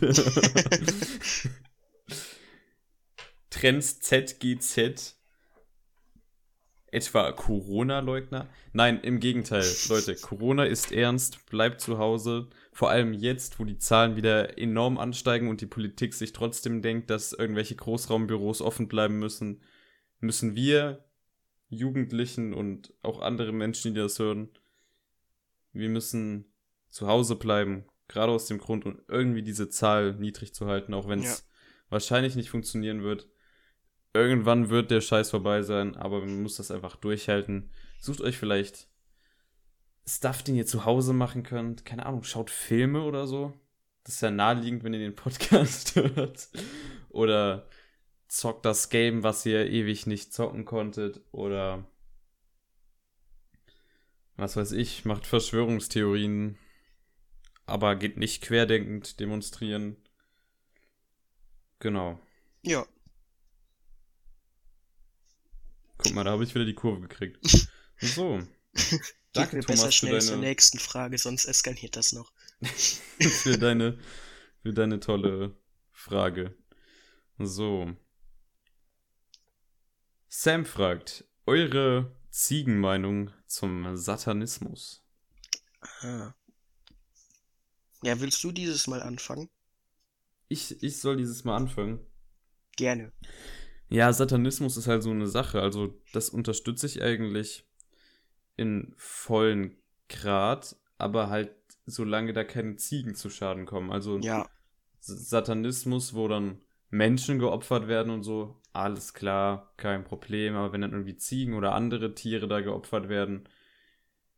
Trends 3.50 4.00
ZGZ. 4.00 5.16
Etwa 6.90 7.32
Corona-Leugner? 7.32 8.48
Nein, 8.72 9.00
im 9.00 9.20
Gegenteil, 9.20 9.64
Leute. 9.88 10.14
Corona 10.16 10.64
ist 10.64 10.92
ernst, 10.92 11.46
bleibt 11.46 11.80
zu 11.80 11.98
Hause. 11.98 12.48
Vor 12.76 12.90
allem 12.90 13.14
jetzt, 13.14 13.58
wo 13.58 13.64
die 13.64 13.78
Zahlen 13.78 14.16
wieder 14.16 14.58
enorm 14.58 14.98
ansteigen 14.98 15.48
und 15.48 15.62
die 15.62 15.66
Politik 15.66 16.12
sich 16.12 16.34
trotzdem 16.34 16.82
denkt, 16.82 17.08
dass 17.08 17.32
irgendwelche 17.32 17.74
Großraumbüros 17.74 18.60
offen 18.60 18.86
bleiben 18.86 19.18
müssen, 19.18 19.62
müssen 20.20 20.54
wir 20.54 21.02
Jugendlichen 21.70 22.52
und 22.52 22.92
auch 23.00 23.22
andere 23.22 23.52
Menschen, 23.52 23.94
die 23.94 24.00
das 24.00 24.18
hören, 24.18 24.50
wir 25.72 25.88
müssen 25.88 26.52
zu 26.90 27.06
Hause 27.06 27.36
bleiben, 27.36 27.86
gerade 28.08 28.32
aus 28.32 28.44
dem 28.44 28.58
Grund, 28.58 28.84
um 28.84 29.00
irgendwie 29.08 29.42
diese 29.42 29.70
Zahl 29.70 30.12
niedrig 30.16 30.52
zu 30.52 30.66
halten, 30.66 30.92
auch 30.92 31.08
wenn 31.08 31.20
es 31.20 31.38
Ja. 31.38 31.44
wahrscheinlich 31.88 32.36
nicht 32.36 32.50
funktionieren 32.50 33.02
wird. 33.02 33.26
Irgendwann 34.12 34.68
wird 34.68 34.90
der 34.90 35.00
Scheiß 35.00 35.30
vorbei 35.30 35.62
sein, 35.62 35.96
aber 35.96 36.20
man 36.20 36.42
muss 36.42 36.56
das 36.58 36.70
einfach 36.70 36.96
durchhalten. 36.96 37.70
Sucht 37.98 38.20
euch 38.20 38.36
vielleicht 38.36 38.86
Stuff, 40.08 40.42
den 40.42 40.54
ihr 40.56 40.66
zu 40.66 40.84
Hause 40.84 41.12
machen 41.12 41.42
könnt. 41.42 41.84
Keine 41.84 42.06
Ahnung, 42.06 42.22
schaut 42.22 42.50
Filme 42.50 43.02
oder 43.02 43.26
so. 43.26 43.52
Das 44.04 44.14
ist 44.14 44.20
ja 44.20 44.30
naheliegend, 44.30 44.84
wenn 44.84 44.94
ihr 44.94 45.00
den 45.00 45.16
Podcast 45.16 45.96
hört. 45.96 46.48
Oder 47.08 47.68
zockt 48.28 48.64
das 48.64 48.88
Game, 48.88 49.22
was 49.22 49.44
ihr 49.46 49.68
ewig 49.68 50.06
nicht 50.06 50.32
zocken 50.32 50.64
konntet. 50.64 51.20
Oder 51.32 51.84
was 54.36 54.56
weiß 54.56 54.72
ich, 54.72 55.04
macht 55.04 55.26
Verschwörungstheorien, 55.26 56.58
aber 57.64 57.96
geht 57.96 58.16
nicht 58.16 58.42
querdenkend 58.42 59.18
demonstrieren. 59.18 59.96
Genau. 61.78 62.20
Ja. 62.62 62.86
Guck 65.98 66.12
mal, 66.14 66.24
da 66.24 66.32
habe 66.32 66.44
ich 66.44 66.54
wieder 66.54 66.64
die 66.64 66.74
Kurve 66.74 67.00
gekriegt. 67.00 67.68
So. 67.98 68.42
Danke, 69.36 69.56
besser 69.56 69.66
Thomas, 69.66 69.84
für 69.84 69.92
schnell 69.92 70.20
zur 70.20 70.36
deine, 70.36 70.46
nächsten 70.46 70.78
Frage, 70.78 71.18
sonst 71.18 71.44
eskaliert 71.44 71.96
das 71.96 72.12
noch. 72.12 72.32
für, 73.18 73.58
deine, 73.58 73.98
für 74.62 74.72
deine 74.72 75.00
tolle 75.00 75.56
Frage. 75.92 76.54
So. 77.38 77.94
Sam 80.28 80.64
fragt, 80.64 81.24
eure 81.46 82.14
Ziegenmeinung 82.30 83.30
zum 83.46 83.96
Satanismus? 83.96 85.02
Ah. 86.00 86.34
Ja, 88.02 88.20
willst 88.20 88.42
du 88.44 88.52
dieses 88.52 88.86
Mal 88.86 89.02
anfangen? 89.02 89.48
Ich, 90.48 90.82
ich 90.82 91.00
soll 91.00 91.16
dieses 91.16 91.44
Mal 91.44 91.56
anfangen. 91.56 92.06
Gerne. 92.76 93.12
Ja, 93.88 94.12
Satanismus 94.12 94.76
ist 94.76 94.86
halt 94.86 95.02
so 95.02 95.10
eine 95.10 95.26
Sache. 95.26 95.60
Also, 95.60 96.00
das 96.12 96.28
unterstütze 96.28 96.86
ich 96.86 97.02
eigentlich 97.02 97.65
in 98.56 98.94
vollen 98.96 99.76
Grad, 100.08 100.76
aber 100.98 101.30
halt 101.30 101.50
solange 101.86 102.32
da 102.32 102.44
keine 102.44 102.76
Ziegen 102.76 103.14
zu 103.14 103.30
Schaden 103.30 103.66
kommen. 103.66 103.92
Also, 103.92 104.20
Ja, 104.20 104.48
Satanismus, 105.00 106.14
wo 106.14 106.28
dann 106.28 106.60
Menschen 106.90 107.38
geopfert 107.38 107.88
werden 107.88 108.12
und 108.12 108.22
so, 108.24 108.60
alles 108.72 109.14
klar, 109.14 109.72
kein 109.76 110.04
Problem. 110.04 110.54
Aber 110.56 110.72
wenn 110.72 110.80
dann 110.82 110.92
irgendwie 110.92 111.16
Ziegen 111.16 111.54
oder 111.54 111.74
andere 111.74 112.14
Tiere 112.14 112.48
da 112.48 112.60
geopfert 112.60 113.08
werden, 113.08 113.48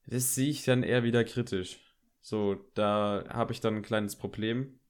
das 0.07 0.35
sehe 0.35 0.51
ich 0.51 0.65
dann 0.65 0.83
eher 0.83 1.05
wieder 1.05 1.25
kritisch. 1.25 1.79
So, 2.21 2.57
da 2.75 3.25
habe 3.29 3.53
ich 3.53 3.61
dann 3.61 3.77
ein 3.77 3.83
kleines 3.83 4.17
Problem. 4.17 4.81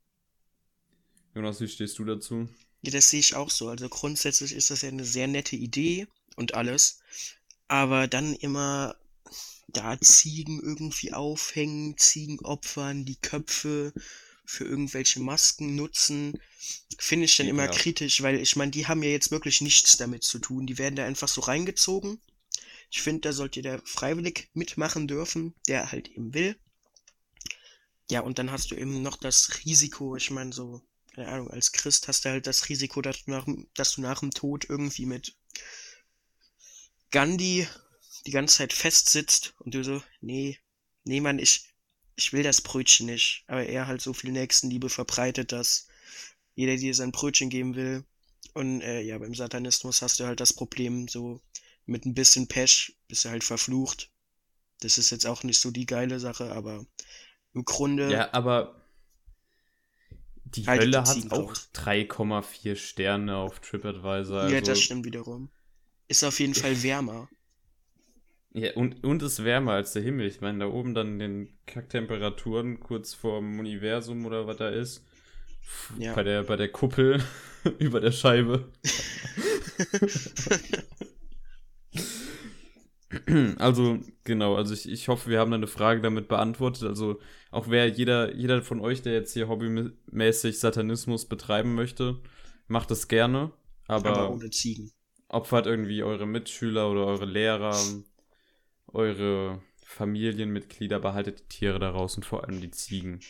Jonas, 1.35 1.61
wie 1.63 1.69
stehst 1.69 1.99
du 1.99 2.05
dazu? 2.05 2.49
Ja, 2.83 2.91
das 2.93 3.11
sehe 3.11 3.21
ich 3.21 3.35
auch 3.35 3.51
so. 3.51 3.69
Also 3.69 3.89
grundsätzlich 3.89 4.53
ist 4.53 4.71
das 4.71 4.83
ja 4.83 4.89
eine 4.89 5.05
sehr 5.05 5.27
nette 5.29 5.57
Idee 5.57 6.07
und 6.37 6.55
alles. 6.55 7.01
Aber 7.69 8.09
dann 8.09 8.35
immer 8.35 8.97
da 9.69 10.01
Ziegen 10.01 10.61
irgendwie 10.61 11.13
aufhängen, 11.13 11.97
Ziegen 11.99 12.41
opfern, 12.41 13.05
die 13.05 13.21
Köpfe 13.21 13.93
für 14.45 14.65
irgendwelche 14.65 15.21
Masken 15.21 15.77
nutzen, 15.77 16.41
finde 16.99 17.27
ich 17.27 17.37
dann 17.37 17.49
immer 17.49 17.65
Ekelhaft. 17.65 17.83
kritisch, 17.83 18.23
weil 18.23 18.41
ich 18.41 18.57
meine, 18.57 18.71
die 18.71 18.87
haben 18.87 19.03
ja 19.03 19.11
jetzt 19.11 19.31
wirklich 19.31 19.61
nichts 19.61 19.99
damit 19.99 20.25
zu 20.25 20.39
tun. 20.39 20.67
Die 20.67 20.79
werden 20.79 20.97
da 20.97 21.05
einfach 21.05 21.29
so 21.29 21.43
reingezogen. 21.43 22.21
Ich 22.91 23.03
finde, 23.03 23.21
da 23.21 23.33
sollte 23.35 23.61
der 23.61 23.83
freiwillig 23.85 24.49
mitmachen 24.55 25.07
dürfen, 25.07 25.55
der 25.69 25.93
halt 25.93 26.09
eben 26.09 26.33
will. 26.33 26.59
Ja, 28.11 28.21
und 28.21 28.39
dann 28.39 28.51
hast 28.51 28.71
du 28.71 28.75
eben 28.75 29.03
noch 29.03 29.19
das 29.19 29.65
Risiko, 29.67 30.17
ich 30.17 30.31
meine, 30.31 30.55
so, 30.55 30.81
keine 31.15 31.29
Ahnung, 31.29 31.51
als 31.51 31.73
Christ 31.73 32.09
hast 32.09 32.25
du 32.25 32.31
halt 32.31 32.47
das 32.47 32.71
Risiko, 32.71 33.03
dass 33.03 33.25
du 33.25 33.31
nach, 33.31 33.47
dass 33.75 33.93
du 33.93 34.01
nach 34.01 34.21
dem 34.21 34.31
Tod 34.31 34.65
irgendwie 34.67 35.05
mit 35.05 35.37
Gandhi 37.11 37.69
die 38.27 38.31
ganze 38.33 38.57
Zeit 38.59 38.73
festsitzt 38.73 39.55
und 39.59 39.75
du 39.75 39.83
so, 39.85 40.03
nee, 40.21 40.59
nee, 41.05 41.21
Mann, 41.21 41.39
ich, 41.39 41.69
ich 42.17 42.33
will 42.33 42.43
das 42.43 42.61
Brötchen 42.61 43.07
nicht. 43.07 43.45
Aber 43.47 43.65
er 43.67 43.87
halt 43.87 44.01
so 44.01 44.13
viel 44.13 44.33
Nächstenliebe 44.33 44.89
verbreitet, 44.89 45.53
dass 45.53 45.87
jeder 46.55 46.77
dir 46.77 46.95
sein 46.95 47.13
Brötchen 47.13 47.51
geben 47.51 47.77
will. 47.77 48.05
Und 48.55 48.81
äh, 48.83 49.01
ja, 49.03 49.19
beim 49.19 49.35
Satanismus 49.35 50.03
hast 50.03 50.21
du 50.21 50.27
halt 50.27 50.41
das 50.41 50.53
Problem, 50.53 51.09
so 51.09 51.41
mit 51.87 52.07
ein 52.07 52.15
bisschen 52.15 52.49
Pech 52.49 52.97
bist 53.09 53.25
du 53.25 53.31
halt 53.31 53.45
verflucht. 53.45 54.11
Das 54.81 54.99
ist 54.99 55.11
jetzt 55.11 55.27
auch 55.27 55.45
nicht 55.45 55.61
so 55.61 55.71
die 55.71 55.87
geile 55.87 56.21
Sache, 56.21 56.53
aber 56.53 56.87
im 57.55 57.65
Grunde, 57.65 58.23
Ja, 58.23 58.33
aber 58.33 58.75
die 60.45 60.69
Haltet 60.69 60.95
Hölle 60.95 61.07
hat 61.07 61.31
auch 61.31 61.55
raus. 61.55 61.69
3,4 61.73 62.75
Sterne 62.77 63.37
auf 63.37 63.61
TripAdvisor. 63.61 64.41
ja, 64.41 64.61
Also, 64.61 64.61
das 64.61 64.81
stimmt 64.81 65.05
wiederum. 65.05 65.51
Ist 66.09 66.25
auf 66.25 66.41
jeden 66.41 66.55
Fall 66.55 66.83
wärmer. 66.83 67.29
Ja, 68.59 68.73
und, 68.75 69.05
und 69.05 69.23
ist 69.23 69.45
wärmer 69.45 69.73
als 69.73 69.93
der 69.93 70.03
Himmel. 70.03 70.27
Ich 70.27 70.41
meine, 70.41 70.59
da 70.59 70.67
oben 70.67 70.95
dann 70.95 71.13
in 71.13 71.19
den 71.19 71.49
Kacktemperaturen 71.67 72.81
kurz 72.81 73.15
vorm 73.15 73.59
Universum 73.59 74.27
oder 74.27 74.47
was 74.47 74.57
da 74.57 74.69
ist. 74.69 75.05
Ja. 75.99 76.15
Bei 76.15 76.23
der, 76.23 76.45
bei 76.45 76.57
der 76.57 76.69
Kuppel 76.69 77.23
über 77.79 78.01
der 78.01 78.13
Scheibe. 78.13 78.69
Also, 83.57 84.01
genau, 84.25 84.55
also 84.57 84.75
ich, 84.75 84.87
ich 84.89 85.09
hoffe, 85.09 85.31
wir 85.31 85.41
haben 85.41 85.51
deine 85.51 85.67
Frage 85.67 86.03
damit 86.03 86.29
beantwortet. 86.29 86.83
Also, 86.85 87.19
auch 87.51 87.71
wer, 87.71 87.89
jeder, 87.89 88.35
jeder 88.35 88.63
von 88.63 88.81
euch, 88.81 89.01
der 89.01 89.15
jetzt 89.15 89.33
hier 89.33 89.49
hobbymäßig 89.49 90.59
Satanismus 90.59 91.25
betreiben 91.27 91.75
möchte, 91.75 92.21
macht 92.67 92.91
es 92.91 93.09
gerne. 93.09 93.53
Aber, 93.87 94.11
aber 94.11 94.31
ohne 94.31 94.51
Ziegen. 94.51 94.93
opfert 95.29 95.67
irgendwie 95.67 96.03
eure 96.03 96.27
Mitschüler 96.27 96.91
oder 96.91 97.07
eure 97.07 97.25
Lehrer, 97.25 97.75
eure 98.89 99.61
Familienmitglieder, 99.85 101.01
behaltet 101.01 101.41
die 101.41 101.49
Tiere 101.49 101.79
daraus 101.79 102.17
und 102.17 102.25
vor 102.25 102.45
allem 102.45 102.61
die 102.61 102.71
Ziegen. 102.71 103.21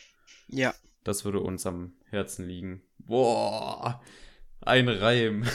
Ja, 0.48 0.74
Das 1.04 1.24
würde 1.24 1.40
uns 1.40 1.66
am 1.66 1.92
Herzen 2.04 2.46
liegen. 2.46 2.82
Boah, 2.98 4.02
ein 4.60 4.88
Reim. 4.88 5.44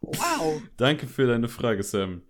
Wow. 0.00 0.62
Danke 0.76 1.06
für 1.08 1.26
deine 1.26 1.48
Frage, 1.48 1.82
Sam. 1.82 2.22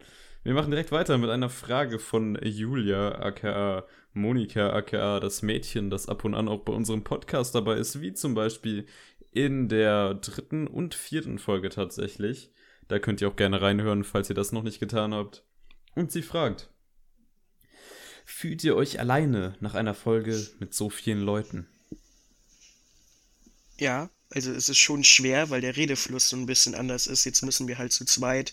Wir 0.44 0.54
machen 0.54 0.70
direkt 0.70 0.92
weiter 0.92 1.18
mit 1.18 1.28
einer 1.28 1.50
Frage 1.50 1.98
von 1.98 2.38
Julia, 2.42 3.18
aka 3.18 3.86
Monika, 4.14 4.70
aka 4.70 5.20
das 5.20 5.42
Mädchen, 5.42 5.90
das 5.90 6.08
ab 6.08 6.24
und 6.24 6.34
an 6.34 6.48
auch 6.48 6.60
bei 6.64 6.72
unserem 6.72 7.04
Podcast 7.04 7.54
dabei 7.54 7.76
ist, 7.76 8.00
wie 8.00 8.14
zum 8.14 8.34
Beispiel 8.34 8.86
in 9.32 9.68
der 9.68 10.14
dritten 10.14 10.66
und 10.66 10.94
vierten 10.94 11.38
Folge 11.38 11.68
tatsächlich. 11.68 12.50
Da 12.88 12.98
könnt 12.98 13.20
ihr 13.20 13.28
auch 13.28 13.36
gerne 13.36 13.60
reinhören, 13.60 14.04
falls 14.04 14.28
ihr 14.28 14.34
das 14.34 14.52
noch 14.52 14.62
nicht 14.62 14.80
getan 14.80 15.12
habt. 15.14 15.44
Und 15.94 16.12
sie 16.12 16.22
fragt: 16.22 16.70
Fühlt 18.24 18.62
ihr 18.64 18.76
euch 18.76 19.00
alleine 19.00 19.56
nach 19.60 19.74
einer 19.74 19.94
Folge 19.94 20.48
mit 20.58 20.74
so 20.74 20.90
vielen 20.90 21.20
Leuten? 21.20 21.66
Ja, 23.78 24.10
also 24.30 24.52
es 24.52 24.68
ist 24.68 24.78
schon 24.78 25.04
schwer, 25.04 25.50
weil 25.50 25.60
der 25.60 25.76
Redefluss 25.76 26.28
so 26.28 26.36
ein 26.36 26.46
bisschen 26.46 26.74
anders 26.74 27.06
ist. 27.06 27.24
Jetzt 27.24 27.42
müssen 27.42 27.68
wir 27.68 27.78
halt 27.78 27.92
zu 27.92 28.04
zweit 28.04 28.52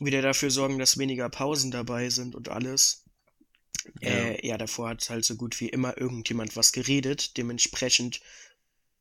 wieder 0.00 0.22
dafür 0.22 0.50
sorgen, 0.50 0.78
dass 0.78 0.98
weniger 0.98 1.28
Pausen 1.28 1.70
dabei 1.70 2.10
sind 2.10 2.34
und 2.34 2.48
alles. 2.48 3.04
Ja, 4.00 4.10
äh, 4.10 4.46
ja 4.46 4.58
davor 4.58 4.90
hat 4.90 5.08
halt 5.08 5.24
so 5.24 5.36
gut 5.36 5.60
wie 5.60 5.68
immer 5.68 5.96
irgendjemand 5.98 6.56
was 6.56 6.72
geredet. 6.72 7.36
Dementsprechend, 7.36 8.20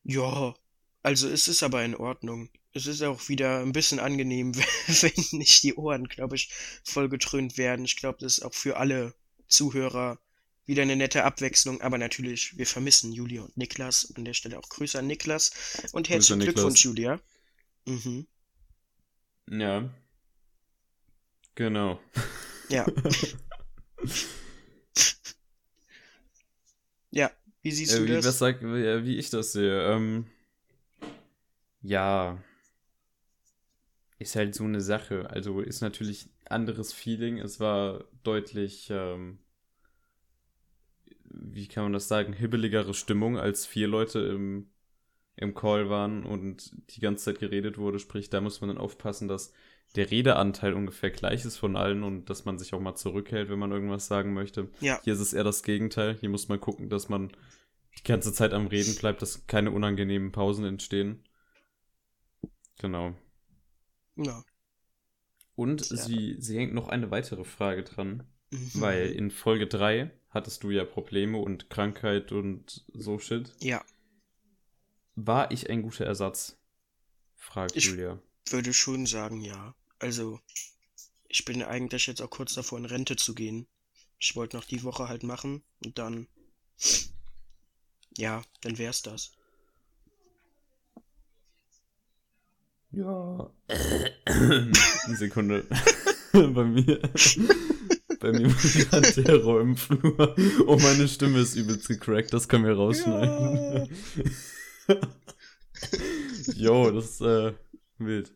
ja, 0.04 0.56
also 1.04 1.28
es 1.30 1.48
ist 1.48 1.64
aber 1.64 1.84
in 1.84 1.96
Ordnung. 1.96 2.50
Es 2.76 2.88
ist 2.88 3.02
auch 3.04 3.30
wieder 3.30 3.62
ein 3.62 3.72
bisschen 3.72 4.00
angenehm, 4.00 4.54
wenn 4.88 5.40
nicht 5.40 5.64
die 5.64 5.76
Ohren, 5.76 6.10
glaube 6.10 6.36
ich, 6.36 6.50
vollgetrönt 6.84 7.58
werden. 7.58 7.86
Ich 7.86 7.96
glaube, 7.96 8.18
das 8.20 8.40
ist 8.40 8.44
auch 8.44 8.54
für 8.54 8.76
alle 8.76 9.14
Zuhörer 9.48 10.20
wieder 10.66 10.82
eine 10.82 10.98
nette 10.98 11.24
Abwechslung. 11.24 11.80
Aber 11.80 11.98
natürlich, 11.98 12.58
wir 12.58 12.68
vermissen 12.68 13.14
Julia 13.14 13.44
und 13.44 13.56
Niklas. 13.56 14.14
An 14.18 14.26
der 14.26 14.34
Stelle 14.34 14.60
auch 14.60 14.68
Grüße 14.68 15.00
an 15.00 15.08
Niklas. 15.08 15.52
Und 15.94 16.10
herzlichen 16.10 16.42
Glückwunsch, 16.42 16.84
Julia. 16.84 17.22
Mhm. 17.86 18.28
Ja. 19.50 19.90
Genau. 21.56 22.02
Ja. 22.68 22.86
ja, 27.12 27.32
wie 27.62 27.72
siehst 27.72 27.94
äh, 27.94 28.00
du 28.00 28.04
wie, 28.04 28.12
das? 28.12 28.26
Was 28.26 28.40
sag, 28.40 28.62
wie, 28.62 29.06
wie 29.06 29.18
ich 29.18 29.30
das 29.30 29.54
sehe. 29.54 29.94
Ähm, 29.94 30.26
ja. 31.82 32.38
Ist 34.18 34.36
halt 34.36 34.56
so 34.56 34.64
eine 34.64 34.82
Sache. 34.82 35.30
Also 35.30 35.60
ist 35.62 35.82
natürlich 35.82 36.30
anderes 36.46 36.94
Feeling. 36.94 37.38
Es 37.38 37.60
war 37.60 38.06
deutlich, 38.24 38.88
ähm, 38.90 39.40
wie 41.26 41.68
kann 41.68 41.84
man 41.84 41.94
das 41.94 42.08
sagen, 42.08 42.34
hibbeligere 42.34 42.94
Stimmung, 42.94 43.38
als 43.38 43.66
vier 43.66 43.88
Leute 43.88 44.20
im, 44.20 44.70
im 45.36 45.54
Call 45.54 45.90
waren 45.90 46.24
und 46.24 46.72
die 46.96 47.02
ganze 47.02 47.26
Zeit 47.26 47.40
geredet 47.40 47.78
wurde. 47.78 48.00
Sprich, 48.00 48.30
da 48.30 48.40
muss 48.40 48.62
man 48.62 48.70
dann 48.70 48.78
aufpassen, 48.78 49.28
dass 49.28 49.52
der 49.96 50.10
Redeanteil 50.10 50.74
ungefähr 50.74 51.12
gleich 51.12 51.46
ist 51.46 51.58
von 51.58 51.76
allen 51.76 52.04
und 52.04 52.30
dass 52.30 52.46
man 52.46 52.58
sich 52.58 52.74
auch 52.74 52.80
mal 52.80 52.96
zurückhält, 52.96 53.50
wenn 53.50 53.60
man 53.60 53.72
irgendwas 53.72 54.08
sagen 54.08 54.34
möchte. 54.34 54.70
Ja. 54.80 55.00
Hier 55.04 55.14
ist 55.14 55.20
es 55.20 55.34
eher 55.34 55.44
das 55.44 55.64
Gegenteil. 55.64 56.18
Hier 56.20 56.30
muss 56.30 56.48
man 56.48 56.60
gucken, 56.60 56.90
dass 56.90 57.10
man 57.10 57.32
die 57.98 58.04
ganze 58.04 58.34
Zeit 58.34 58.54
am 58.54 58.68
Reden 58.68 58.96
bleibt, 58.96 59.22
dass 59.22 59.48
keine 59.48 59.72
unangenehmen 59.72 60.32
Pausen 60.32 60.66
entstehen. 60.66 61.24
Genau. 62.80 63.16
Ja. 64.16 64.44
Und 65.56 65.90
Ja. 65.90 65.98
sie, 65.98 66.36
sie 66.40 66.58
hängt 66.58 66.74
noch 66.74 66.88
eine 66.90 67.12
weitere 67.12 67.44
Frage 67.44 67.84
dran, 67.84 68.24
Mhm. 68.52 68.72
weil 68.76 69.12
in 69.12 69.32
Folge 69.32 69.68
3 69.68 70.12
hattest 70.30 70.64
du 70.64 70.70
ja 70.72 70.84
Probleme 70.86 71.38
und 71.38 71.70
Krankheit 71.70 72.32
und 72.32 72.86
so 72.94 73.20
Shit. 73.20 73.54
Ja, 73.60 73.84
War 75.18 75.50
ich 75.52 75.70
ein 75.70 75.82
guter 75.82 76.06
Ersatz? 76.06 76.58
Fragt 77.38 77.76
Ich- 77.78 77.86
Julia. 77.86 78.22
würde 78.50 78.74
schon 78.74 79.06
sagen, 79.06 79.40
ja. 79.42 79.74
Also, 79.98 80.42
ich 81.30 81.46
bin 81.46 81.64
eigentlich 81.64 82.08
jetzt 82.08 82.22
auch 82.22 82.30
kurz 82.30 82.54
davor, 82.54 82.78
in 82.80 82.86
Rente 82.86 83.16
zu 83.16 83.34
gehen. 83.34 83.66
Ich 84.20 84.36
wollte 84.36 84.58
noch 84.58 84.66
die 84.66 84.84
Woche 84.84 85.08
halt 85.08 85.24
machen 85.24 85.64
und 85.86 85.98
dann. 86.00 86.28
Ja, 88.18 88.44
dann 88.62 88.78
wär's 88.78 89.02
das. 89.04 89.32
Ja. 92.96 93.52
Eine 94.26 95.16
Sekunde. 95.16 95.66
Bei 96.32 96.64
mir. 96.64 97.00
Bei 98.20 98.32
mir 98.32 98.48
war 98.48 99.02
gerade 99.02 99.24
Terror 99.24 99.62
im 99.62 99.76
Flur. 99.76 100.36
Oh, 100.68 100.78
meine 100.78 101.08
Stimme 101.08 101.40
ist 101.40 101.56
übelst 101.56 101.88
gecrackt. 101.88 102.34
Das 102.34 102.48
können 102.48 102.66
wir 102.66 102.74
rausschneiden. 102.74 103.90
Jo, 106.56 106.92
das 106.92 107.06
ist 107.06 107.22
äh, 107.22 107.54
wild. 107.98 108.34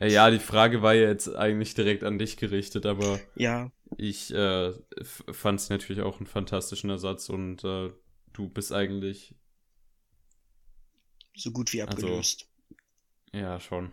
Äh, 0.00 0.12
ja, 0.12 0.30
die 0.30 0.38
Frage 0.38 0.82
war 0.82 0.94
ja 0.94 1.08
jetzt 1.08 1.34
eigentlich 1.34 1.74
direkt 1.74 2.04
an 2.04 2.18
dich 2.18 2.36
gerichtet, 2.36 2.86
aber 2.86 3.20
Ja, 3.34 3.70
ich 3.96 4.32
äh, 4.32 4.72
fand 5.02 5.60
es 5.60 5.70
natürlich 5.70 6.02
auch 6.02 6.18
einen 6.18 6.26
fantastischen 6.26 6.90
Ersatz 6.90 7.28
und 7.28 7.64
äh, 7.64 7.90
du 8.32 8.48
bist 8.48 8.72
eigentlich, 8.72 9.34
so 11.36 11.50
gut 11.52 11.72
wie 11.72 11.82
Also- 11.82 11.92
abgelöst. 11.92 12.48
ja, 13.32 13.60
schon. 13.60 13.92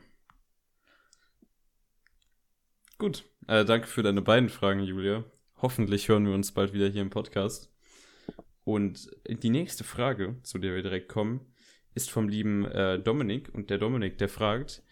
Gut, 2.97 3.25
äh, 3.47 3.65
danke 3.65 3.87
für 3.87 4.03
deine 4.03 4.21
beiden 4.21 4.49
Fragen, 4.49 4.79
Julia. 4.81 5.23
Hoffentlich 5.61 6.07
hören 6.07 6.25
wir 6.25 6.33
uns 6.33 6.51
bald 6.53 6.73
wieder 6.73 6.87
hier 6.89 7.01
im 7.01 7.09
Podcast. 7.09 7.69
Und 8.63 9.09
die 9.27 9.49
nächste 9.49 9.83
Frage, 9.83 10.39
zu 10.43 10.57
der 10.57 10.73
wir 10.75 10.83
direkt 10.83 11.09
kommen, 11.09 11.53
ist 11.95 12.09
vom 12.09 12.29
lieben 12.29 12.65
äh, 12.65 12.99
Dominik. 12.99 13.53
Und 13.53 13.69
der 13.69 13.77
Dominik, 13.77 14.17
der 14.17 14.29
fragt, 14.29 14.83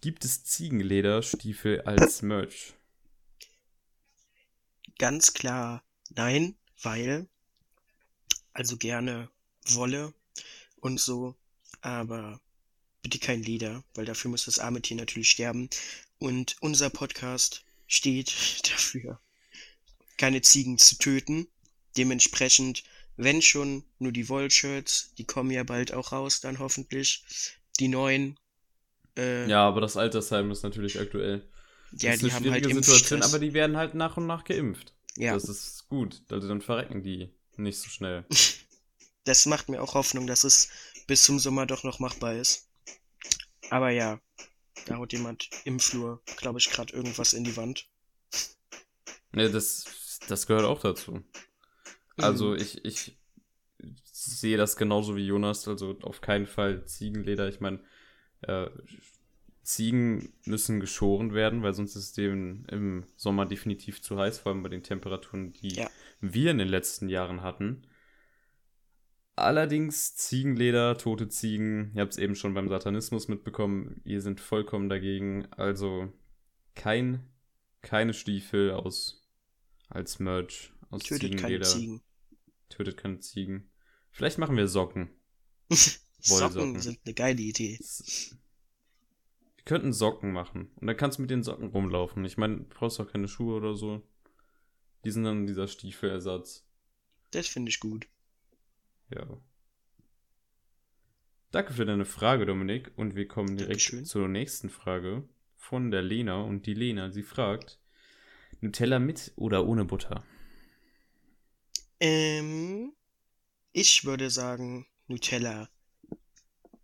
gibt 0.00 0.24
es 0.24 0.44
Ziegenlederstiefel 0.44 1.82
als 1.82 2.22
Merch? 2.22 2.74
Ganz 4.98 5.34
klar 5.34 5.84
nein, 6.10 6.56
weil. 6.82 7.28
Also 8.52 8.76
gerne 8.76 9.30
Wolle 9.68 10.14
und 10.80 10.98
so, 10.98 11.36
aber 11.80 12.40
bitte 13.02 13.18
kein 13.18 13.42
Leder, 13.42 13.84
weil 13.94 14.04
dafür 14.04 14.30
muss 14.30 14.44
das 14.46 14.58
arme 14.58 14.82
Tier 14.82 14.96
natürlich 14.96 15.30
sterben. 15.30 15.68
Und 16.18 16.56
unser 16.60 16.90
Podcast 16.90 17.64
steht 17.86 18.28
dafür, 18.64 19.20
keine 20.16 20.42
Ziegen 20.42 20.78
zu 20.78 20.98
töten. 20.98 21.48
Dementsprechend, 21.96 22.84
wenn 23.16 23.42
schon, 23.42 23.84
nur 23.98 24.12
die 24.12 24.28
Wollshirts, 24.28 25.14
die 25.18 25.24
kommen 25.24 25.50
ja 25.50 25.64
bald 25.64 25.92
auch 25.92 26.12
raus, 26.12 26.40
dann 26.40 26.58
hoffentlich. 26.58 27.24
Die 27.80 27.88
neuen. 27.88 28.38
Äh, 29.16 29.48
Ja, 29.48 29.66
aber 29.66 29.80
das 29.80 29.96
Altersheim 29.96 30.50
ist 30.50 30.62
natürlich 30.62 30.98
aktuell. 31.00 31.48
ja 31.92 32.10
das 32.12 32.14
ist 32.16 32.22
die 32.22 32.26
eine 32.26 32.34
haben 32.34 32.50
halt 32.50 32.64
schwierige 32.64 32.82
Situation, 32.84 33.22
aber 33.22 33.38
die 33.38 33.52
werden 33.54 33.76
halt 33.76 33.94
nach 33.94 34.16
und 34.16 34.26
nach 34.26 34.44
geimpft. 34.44 34.94
ja. 35.16 35.32
Das 35.34 35.44
ist 35.44 35.88
gut. 35.88 36.22
Also 36.30 36.48
dann 36.48 36.60
verrecken 36.60 37.02
die 37.02 37.30
nicht 37.56 37.78
so 37.78 37.88
schnell. 37.88 38.24
das 39.24 39.46
macht 39.46 39.68
mir 39.68 39.82
auch 39.82 39.94
Hoffnung, 39.94 40.26
dass 40.26 40.44
es 40.44 40.68
bis 41.08 41.24
zum 41.24 41.40
Sommer 41.40 41.66
doch 41.66 41.82
noch 41.82 41.98
machbar 41.98 42.34
ist. 42.34 42.68
Aber 43.70 43.90
ja, 43.90 44.20
da 44.86 44.96
haut 44.96 45.12
jemand 45.12 45.50
im 45.64 45.80
Flur, 45.80 46.22
glaube 46.36 46.60
ich, 46.60 46.70
gerade 46.70 46.94
irgendwas 46.94 47.32
in 47.32 47.44
die 47.44 47.56
Wand. 47.56 47.88
Ne, 49.32 49.50
das, 49.50 50.20
das 50.28 50.46
gehört 50.46 50.64
auch 50.64 50.80
dazu. 50.80 51.22
Also 52.16 52.54
Mhm. 52.54 52.60
ich, 52.60 52.84
ich 52.84 53.18
sehe 54.04 54.56
das 54.56 54.76
genauso 54.76 55.16
wie 55.16 55.26
Jonas, 55.26 55.68
also 55.68 55.98
auf 56.02 56.20
keinen 56.20 56.46
Fall 56.46 56.84
Ziegenleder. 56.86 57.48
Ich 57.48 57.60
meine, 57.60 57.80
äh, 58.42 58.68
Ziegen 59.62 60.32
müssen 60.46 60.80
geschoren 60.80 61.34
werden, 61.34 61.62
weil 61.62 61.74
sonst 61.74 61.94
ist 61.94 62.04
es 62.04 62.12
denen 62.14 62.64
im 62.66 63.04
Sommer 63.16 63.44
definitiv 63.46 64.00
zu 64.02 64.18
heiß, 64.18 64.38
vor 64.38 64.52
allem 64.52 64.62
bei 64.62 64.70
den 64.70 64.82
Temperaturen, 64.82 65.52
die 65.52 65.76
Ja. 65.76 65.90
wir 66.20 66.50
in 66.50 66.58
den 66.58 66.68
letzten 66.68 67.08
Jahren 67.08 67.42
hatten. 67.42 67.86
Allerdings 69.38 70.16
Ziegenleder, 70.16 70.96
tote 70.98 71.28
Ziegen, 71.28 71.92
ihr 71.94 72.02
habt 72.02 72.12
es 72.12 72.18
eben 72.18 72.34
schon 72.34 72.54
beim 72.54 72.68
Satanismus 72.68 73.28
mitbekommen, 73.28 74.00
wir 74.04 74.20
sind 74.20 74.40
vollkommen 74.40 74.88
dagegen. 74.88 75.46
Also 75.52 76.12
kein, 76.74 77.28
keine 77.82 78.14
Stiefel 78.14 78.72
aus 78.72 79.26
als 79.88 80.18
Merch 80.18 80.72
aus 80.90 81.02
Tötet 81.02 81.32
keine 81.32 81.36
Ziegenleder. 81.36 81.64
Ziegen. 81.64 82.00
Tötet 82.68 82.96
keine 82.96 83.20
Ziegen. 83.20 83.70
Vielleicht 84.10 84.38
machen 84.38 84.56
wir 84.56 84.68
Socken. 84.68 85.10
Socken 85.70 86.56
Wollsocken. 86.56 86.80
sind 86.80 87.00
eine 87.04 87.14
geile 87.14 87.40
Idee. 87.40 87.78
Wir 87.78 89.64
könnten 89.64 89.92
Socken 89.92 90.32
machen. 90.32 90.70
Und 90.76 90.86
dann 90.86 90.96
kannst 90.96 91.18
du 91.18 91.22
mit 91.22 91.30
den 91.30 91.42
Socken 91.42 91.68
rumlaufen. 91.68 92.24
Ich 92.24 92.36
meine, 92.36 92.58
du 92.58 92.64
brauchst 92.64 93.00
auch 93.00 93.10
keine 93.10 93.28
Schuhe 93.28 93.56
oder 93.56 93.74
so. 93.74 94.02
Die 95.04 95.10
sind 95.10 95.24
dann 95.24 95.46
dieser 95.46 95.68
Stiefelersatz. 95.68 96.66
Das 97.30 97.46
finde 97.46 97.70
ich 97.70 97.80
gut. 97.80 98.08
Ja. 99.10 99.26
Danke 101.50 101.72
für 101.72 101.86
deine 101.86 102.04
Frage, 102.04 102.44
Dominik. 102.44 102.92
Und 102.96 103.14
wir 103.14 103.26
kommen 103.26 103.56
direkt 103.56 104.06
zur 104.06 104.28
nächsten 104.28 104.68
Frage 104.68 105.28
von 105.56 105.90
der 105.90 106.02
Lena. 106.02 106.42
Und 106.42 106.66
die 106.66 106.74
Lena, 106.74 107.10
sie 107.10 107.22
fragt, 107.22 107.80
Nutella 108.60 108.98
mit 108.98 109.32
oder 109.36 109.66
ohne 109.66 109.84
Butter? 109.84 110.24
Ähm, 112.00 112.92
ich 113.72 114.04
würde 114.04 114.30
sagen 114.30 114.86
Nutella 115.06 115.68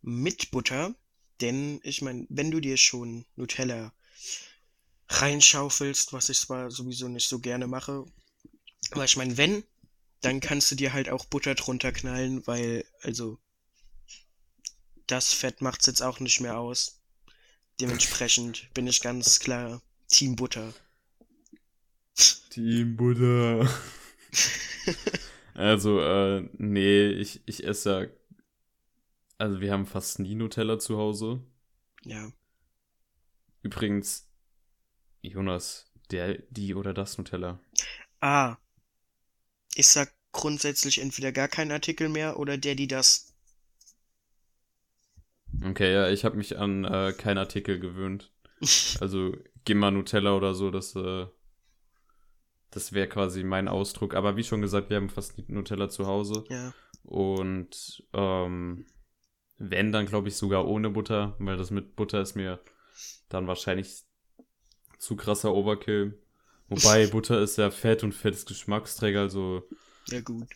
mit 0.03 0.51
Butter, 0.51 0.95
denn 1.41 1.81
ich 1.83 2.03
meine, 2.03 2.27
wenn 2.29 2.51
du 2.51 2.61
dir 2.61 2.77
schon 2.77 3.25
Nutella 3.37 3.93
reinschaufelst, 5.09 6.13
was 6.13 6.29
ich 6.29 6.39
zwar 6.39 6.71
sowieso 6.71 7.09
nicht 7.09 7.29
so 7.29 7.39
gerne 7.39 7.67
mache, 7.67 8.07
aber 8.91 9.05
ich 9.05 9.17
meine, 9.17 9.37
wenn, 9.37 9.65
dann 10.25 10.41
kannst 10.41 10.71
du 10.71 10.75
dir 10.75 10.93
halt 10.93 11.11
auch 11.11 11.27
Butter 11.27 11.55
drunter 11.55 11.93
knallen, 11.93 12.47
weil, 12.47 12.85
also, 13.03 13.39
das 15.07 15.35
Fett 15.35 15.61
macht's 15.61 15.87
jetzt 15.87 16.03
auch 16.03 16.19
nicht 16.19 16.41
mehr 16.41 16.59
aus. 16.59 17.03
Dementsprechend 17.81 18.73
bin 18.73 18.87
ich 18.87 19.03
ganz 19.03 19.39
klar 19.39 19.83
Team 20.09 20.37
Butter. 20.37 20.73
Team 22.51 22.97
Butter. 22.97 23.69
also, 25.55 26.01
äh, 26.01 26.49
nee, 26.57 27.09
ich, 27.09 27.43
ich 27.47 27.65
esse 27.65 27.91
ja. 27.91 28.11
Also, 29.37 29.61
wir 29.61 29.73
haben 29.73 29.87
fast 29.87 30.21
nie 30.21 30.37
Nutella 30.37 30.79
zu 30.79 30.97
Hause. 30.97 31.45
Ja. 32.05 32.33
Übrigens, 33.63 34.27
Jonas, 35.21 35.91
der, 36.11 36.39
die 36.51 36.75
oder 36.75 36.95
das 36.95 37.19
Nutella. 37.19 37.61
Ah. 38.21 38.57
Ich 39.75 39.89
sag 39.89 40.14
grundsätzlich 40.35 41.01
entweder 41.01 41.33
gar 41.33 41.49
keinen 41.49 41.73
Artikel 41.73 42.11
mehr 42.11 42.39
oder 42.39 42.59
der, 42.59 42.75
die 42.75 42.89
das. 42.89 43.33
Okay, 45.65 45.93
ja, 45.95 46.11
ich 46.11 46.25
habe 46.27 46.37
mich 46.37 46.59
an 46.59 46.85
äh, 46.85 47.15
keinen 47.17 47.39
Artikel 47.39 47.81
gewöhnt. 47.81 48.31
Also, 49.01 49.37
geh 49.65 49.75
mal 49.75 49.91
Nutella 49.91 50.35
oder 50.35 50.55
so, 50.55 50.71
das, 50.71 50.95
äh, 50.97 51.27
das 52.71 52.93
wäre 52.93 53.09
quasi 53.09 53.45
mein 53.45 53.69
Ausdruck. 53.69 54.15
Aber 54.15 54.37
wie 54.37 54.45
schon 54.45 54.63
gesagt, 54.63 54.91
wir 54.91 54.97
haben 54.97 55.11
fast 55.11 55.49
Nutella 55.49 55.89
zu 55.89 56.07
Hause. 56.07 56.45
Ja. 56.49 56.73
Und 57.03 58.03
ähm, 58.15 58.87
wenn, 59.59 59.93
dann 59.93 60.07
glaube 60.07 60.29
ich 60.29 60.37
sogar 60.37 60.67
ohne 60.67 60.91
Butter, 60.91 61.37
weil 61.39 61.57
das 61.57 61.71
mit 61.71 61.95
Butter 61.97 62.21
ist 62.21 62.35
mir 62.35 62.61
dann 63.29 63.47
wahrscheinlich 63.47 64.03
zu 64.99 65.17
krasser 65.17 65.55
Overkill. 65.55 66.19
Wobei 66.69 67.07
Butter 67.13 67.41
ist 67.41 67.59
ja 67.59 67.71
Fett 67.71 68.03
und 68.03 68.13
Fett 68.13 68.35
ist 68.35 68.49
Geschmacksträger, 68.49 69.21
also 69.21 69.69
Ja, 70.11 70.21
gut. 70.21 70.47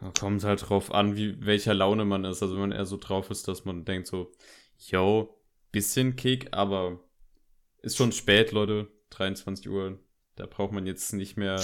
da 0.00 0.10
kommt 0.18 0.44
halt 0.44 0.68
drauf 0.68 0.92
an, 0.92 1.16
wie 1.16 1.44
welcher 1.44 1.74
Laune 1.74 2.04
man 2.04 2.24
ist. 2.24 2.42
Also 2.42 2.54
wenn 2.54 2.60
man 2.68 2.72
eher 2.72 2.86
so 2.86 2.96
drauf 2.96 3.30
ist, 3.30 3.48
dass 3.48 3.64
man 3.64 3.84
denkt 3.84 4.06
so, 4.08 4.32
yo, 4.78 5.40
bisschen 5.72 6.16
Kick, 6.16 6.48
aber 6.52 7.00
ist 7.82 7.96
schon 7.96 8.12
spät, 8.12 8.52
Leute, 8.52 8.88
23 9.10 9.68
Uhr. 9.68 9.98
Da 10.36 10.46
braucht 10.46 10.72
man 10.72 10.86
jetzt 10.86 11.12
nicht 11.12 11.36
mehr 11.36 11.62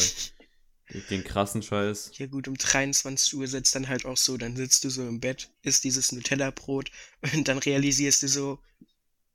den 1.11 1.25
krassen 1.25 1.63
Scheiß. 1.63 2.13
Ja, 2.15 2.27
gut, 2.27 2.47
um 2.49 2.57
23 2.57 3.35
Uhr 3.39 3.47
sitzt 3.47 3.75
dann 3.75 3.89
halt 3.89 4.05
auch 4.07 4.17
so, 4.17 4.37
dann 4.37 4.57
sitzt 4.57 4.85
du 4.85 4.91
so 4.91 5.07
im 5.07 5.21
Bett, 5.21 5.51
isst 5.63 5.85
dieses 5.85 6.13
Nutella-Brot 6.13 6.91
und 7.35 7.49
dann 7.49 7.59
realisierst 7.59 8.23
du 8.23 8.29
so, 8.29 8.59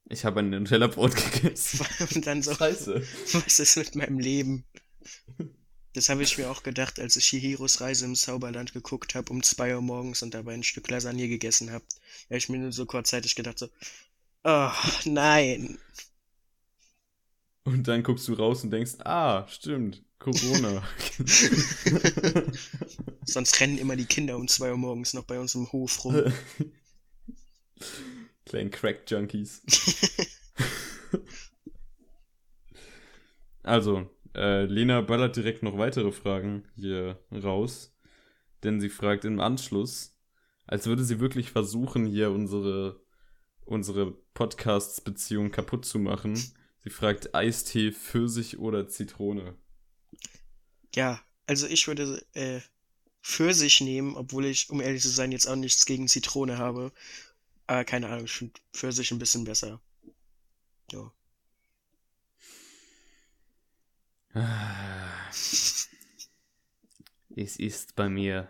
Ich 0.10 0.26
habe 0.26 0.40
ein 0.42 0.50
Nutella-Brot 0.52 1.16
gegessen. 1.34 1.86
und 2.16 2.26
dann 2.28 2.42
so, 2.42 2.54
Scheiße. 2.56 3.04
was 3.34 3.60
ist 3.60 3.78
mit 3.78 3.96
meinem 3.96 4.20
Leben? 4.20 4.64
Das 5.94 6.08
habe 6.08 6.24
ich 6.24 6.38
mir 6.38 6.50
auch 6.50 6.64
gedacht, 6.64 7.00
als 7.00 7.18
ich 7.18 7.26
Chihiros 7.26 7.82
Reise 7.82 8.06
im 8.06 8.16
Zauberland 8.16 8.72
geguckt 8.72 9.14
habe, 9.14 9.32
um 9.32 9.44
2 9.44 9.76
Uhr 9.76 9.82
morgens 9.82 10.22
und 10.22 10.34
dabei 10.34 10.54
ein 10.54 10.64
Stück 10.64 10.90
Lasagne 10.90 11.28
gegessen 11.28 11.72
habe. 11.72 11.84
Da 12.30 12.36
habe 12.36 12.38
ich 12.38 12.48
mir 12.50 12.60
nur 12.60 12.72
so 12.72 12.86
kurzzeitig 12.86 13.36
gedacht, 13.36 13.60
so, 13.60 13.68
oh, 14.46 14.72
nein. 15.04 15.78
Und 17.64 17.88
dann 17.88 18.04
guckst 18.04 18.28
du 18.28 18.34
raus 18.34 18.64
und 18.64 18.72
denkst, 18.72 18.94
ah, 19.00 19.46
stimmt, 19.50 20.02
Corona. 20.18 20.82
Sonst 23.26 23.60
rennen 23.60 23.78
immer 23.78 23.96
die 23.96 24.06
Kinder 24.06 24.38
um 24.38 24.48
2 24.48 24.72
Uhr 24.72 24.78
morgens 24.78 25.14
noch 25.14 25.26
bei 25.26 25.40
uns 25.40 25.56
im 25.56 25.72
Hof 25.72 26.06
rum. 26.06 26.24
Kleinen 28.46 28.72
Crack-Junkies. 28.72 29.62
also, 33.64 34.10
äh, 34.36 34.66
Lena 34.66 35.02
ballert 35.02 35.36
direkt 35.36 35.64
noch 35.64 35.78
weitere 35.78 36.12
Fragen 36.12 36.64
hier 36.76 37.20
raus. 37.32 37.96
Denn 38.64 38.80
sie 38.80 38.90
fragt 38.90 39.26
im 39.26 39.40
Anschluss, 39.40 40.16
als 40.68 40.86
würde 40.86 41.04
sie 41.04 41.20
wirklich 41.20 41.52
versuchen, 41.52 42.06
hier 42.06 42.32
unsere, 42.32 43.02
unsere 43.66 44.12
Podcasts-Beziehung 44.34 45.52
kaputt 45.52 45.86
zu 45.86 46.00
machen. 46.00 46.36
Sie 46.84 46.90
fragt 46.90 47.34
Eistee, 47.34 47.92
Pfirsich 47.92 48.60
oder 48.60 48.88
Zitrone. 48.88 49.56
Ja, 50.94 51.22
also 51.48 51.68
ich 51.68 51.88
würde 51.88 52.24
äh, 52.34 52.62
Pfirsich 53.24 53.82
nehmen, 53.82 54.16
obwohl 54.16 54.46
ich, 54.46 54.70
um 54.70 54.82
ehrlich 54.82 55.02
zu 55.02 55.10
sein, 55.10 55.32
jetzt 55.32 55.48
auch 55.48 55.56
nichts 55.56 55.86
gegen 55.86 56.08
Zitrone 56.08 56.58
habe. 56.58 56.92
Aber 57.68 57.86
keine 57.86 58.08
Ahnung, 58.08 58.26
ich 58.26 58.32
finde 58.32 58.60
Pfirsich 58.74 59.12
ein 59.12 59.20
bisschen 59.20 59.44
besser. 59.44 59.82
Ja. 60.92 61.12
Es 67.36 67.56
ist 67.58 67.96
bei 67.96 68.10
mir 68.10 68.50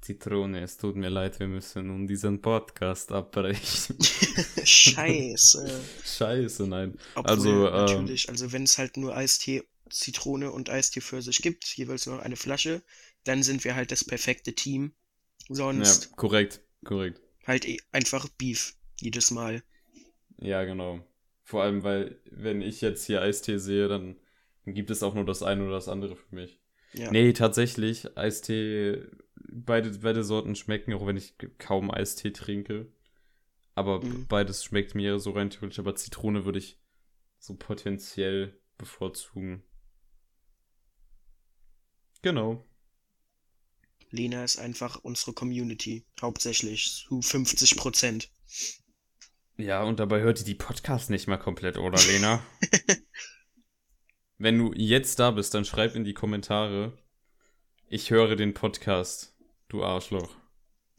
Zitrone. 0.00 0.62
Es 0.62 0.76
tut 0.76 0.96
mir 0.96 1.08
leid, 1.08 1.38
wir 1.40 1.48
müssen 1.48 1.88
nun 1.88 2.06
diesen 2.06 2.40
Podcast 2.40 3.12
abbrechen. 3.12 3.96
Scheiße. 4.64 5.80
Scheiße, 6.04 6.66
nein. 6.66 6.98
Obwohl, 7.14 7.30
Also, 7.30 7.66
ähm, 7.68 7.72
natürlich, 7.72 8.28
also 8.28 8.52
wenn 8.52 8.62
es 8.62 8.78
halt 8.78 8.96
nur 8.96 9.16
Eistee 9.16 9.64
Zitrone 9.90 10.52
und 10.52 10.70
Eistee 10.70 11.00
Pfirsich 11.00 11.38
gibt, 11.42 11.64
jeweils 11.76 12.06
nur 12.06 12.22
eine 12.22 12.36
Flasche, 12.36 12.82
dann 13.24 13.42
sind 13.42 13.64
wir 13.64 13.74
halt 13.74 13.90
das 13.90 14.04
perfekte 14.04 14.54
Team. 14.54 14.92
Ja, 15.48 15.54
Sonst 15.56 16.16
korrekt, 16.16 16.60
korrekt. 16.84 17.20
halt 17.46 17.66
eh 17.66 17.78
einfach 17.90 18.28
Beef 18.38 18.76
jedes 19.00 19.30
Mal. 19.32 19.62
Ja, 20.38 20.64
genau. 20.64 21.04
Vor 21.42 21.64
allem, 21.64 21.82
weil, 21.82 22.20
wenn 22.30 22.62
ich 22.62 22.80
jetzt 22.80 23.04
hier 23.06 23.20
Eistee 23.20 23.58
sehe, 23.58 23.88
dann, 23.88 24.16
dann 24.64 24.74
gibt 24.74 24.90
es 24.90 25.02
auch 25.02 25.14
nur 25.14 25.24
das 25.24 25.42
eine 25.42 25.62
oder 25.64 25.72
das 25.72 25.88
andere 25.88 26.16
für 26.16 26.34
mich. 26.34 26.60
Ja. 26.92 27.10
Nee, 27.10 27.32
tatsächlich, 27.32 28.16
Eistee, 28.16 29.04
beide, 29.36 29.90
beide 29.98 30.24
Sorten 30.24 30.54
schmecken, 30.56 30.92
auch 30.94 31.06
wenn 31.06 31.16
ich 31.16 31.34
kaum 31.58 31.90
Eistee 31.90 32.30
trinke. 32.32 32.92
Aber 33.74 34.00
Mhm. 34.00 34.26
beides 34.28 34.64
schmeckt 34.64 34.94
mir 34.94 35.18
so 35.18 35.30
rein 35.32 35.50
theoretisch, 35.50 35.78
aber 35.78 35.94
Zitrone 35.94 36.44
würde 36.44 36.58
ich 36.58 36.78
so 37.38 37.54
potenziell 37.56 38.58
bevorzugen. 38.76 39.62
Genau. 42.22 42.64
Lena 44.10 44.42
ist 44.44 44.58
einfach 44.58 44.96
unsere 45.02 45.32
Community, 45.32 46.04
hauptsächlich 46.20 46.92
zu 46.92 47.22
50 47.22 47.76
Prozent. 47.76 48.30
Ja, 49.56 49.82
und 49.82 50.00
dabei 50.00 50.20
hört 50.20 50.38
ihr 50.40 50.44
die 50.44 50.54
Podcasts 50.54 51.10
nicht 51.10 51.28
mal 51.28 51.36
komplett, 51.36 51.76
oder 51.78 51.98
Lena? 52.02 52.42
Wenn 54.42 54.56
du 54.56 54.72
jetzt 54.74 55.18
da 55.18 55.32
bist, 55.32 55.52
dann 55.52 55.66
schreib 55.66 55.94
in 55.94 56.02
die 56.04 56.14
Kommentare, 56.14 56.96
ich 57.90 58.10
höre 58.10 58.36
den 58.36 58.54
Podcast, 58.54 59.34
du 59.68 59.84
Arschloch. 59.84 60.34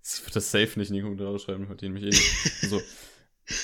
Sie 0.00 0.24
wird 0.24 0.34
das 0.34 0.50
safe 0.50 0.76
nicht 0.80 0.88
in 0.88 0.96
die 0.96 1.02
Kommentare 1.02 1.38
schreiben, 1.38 1.68
hört 1.68 1.80
ihr 1.82 1.90
nämlich 1.90 2.04
eh 2.06 2.08
nicht. 2.08 2.60
So. 2.62 2.82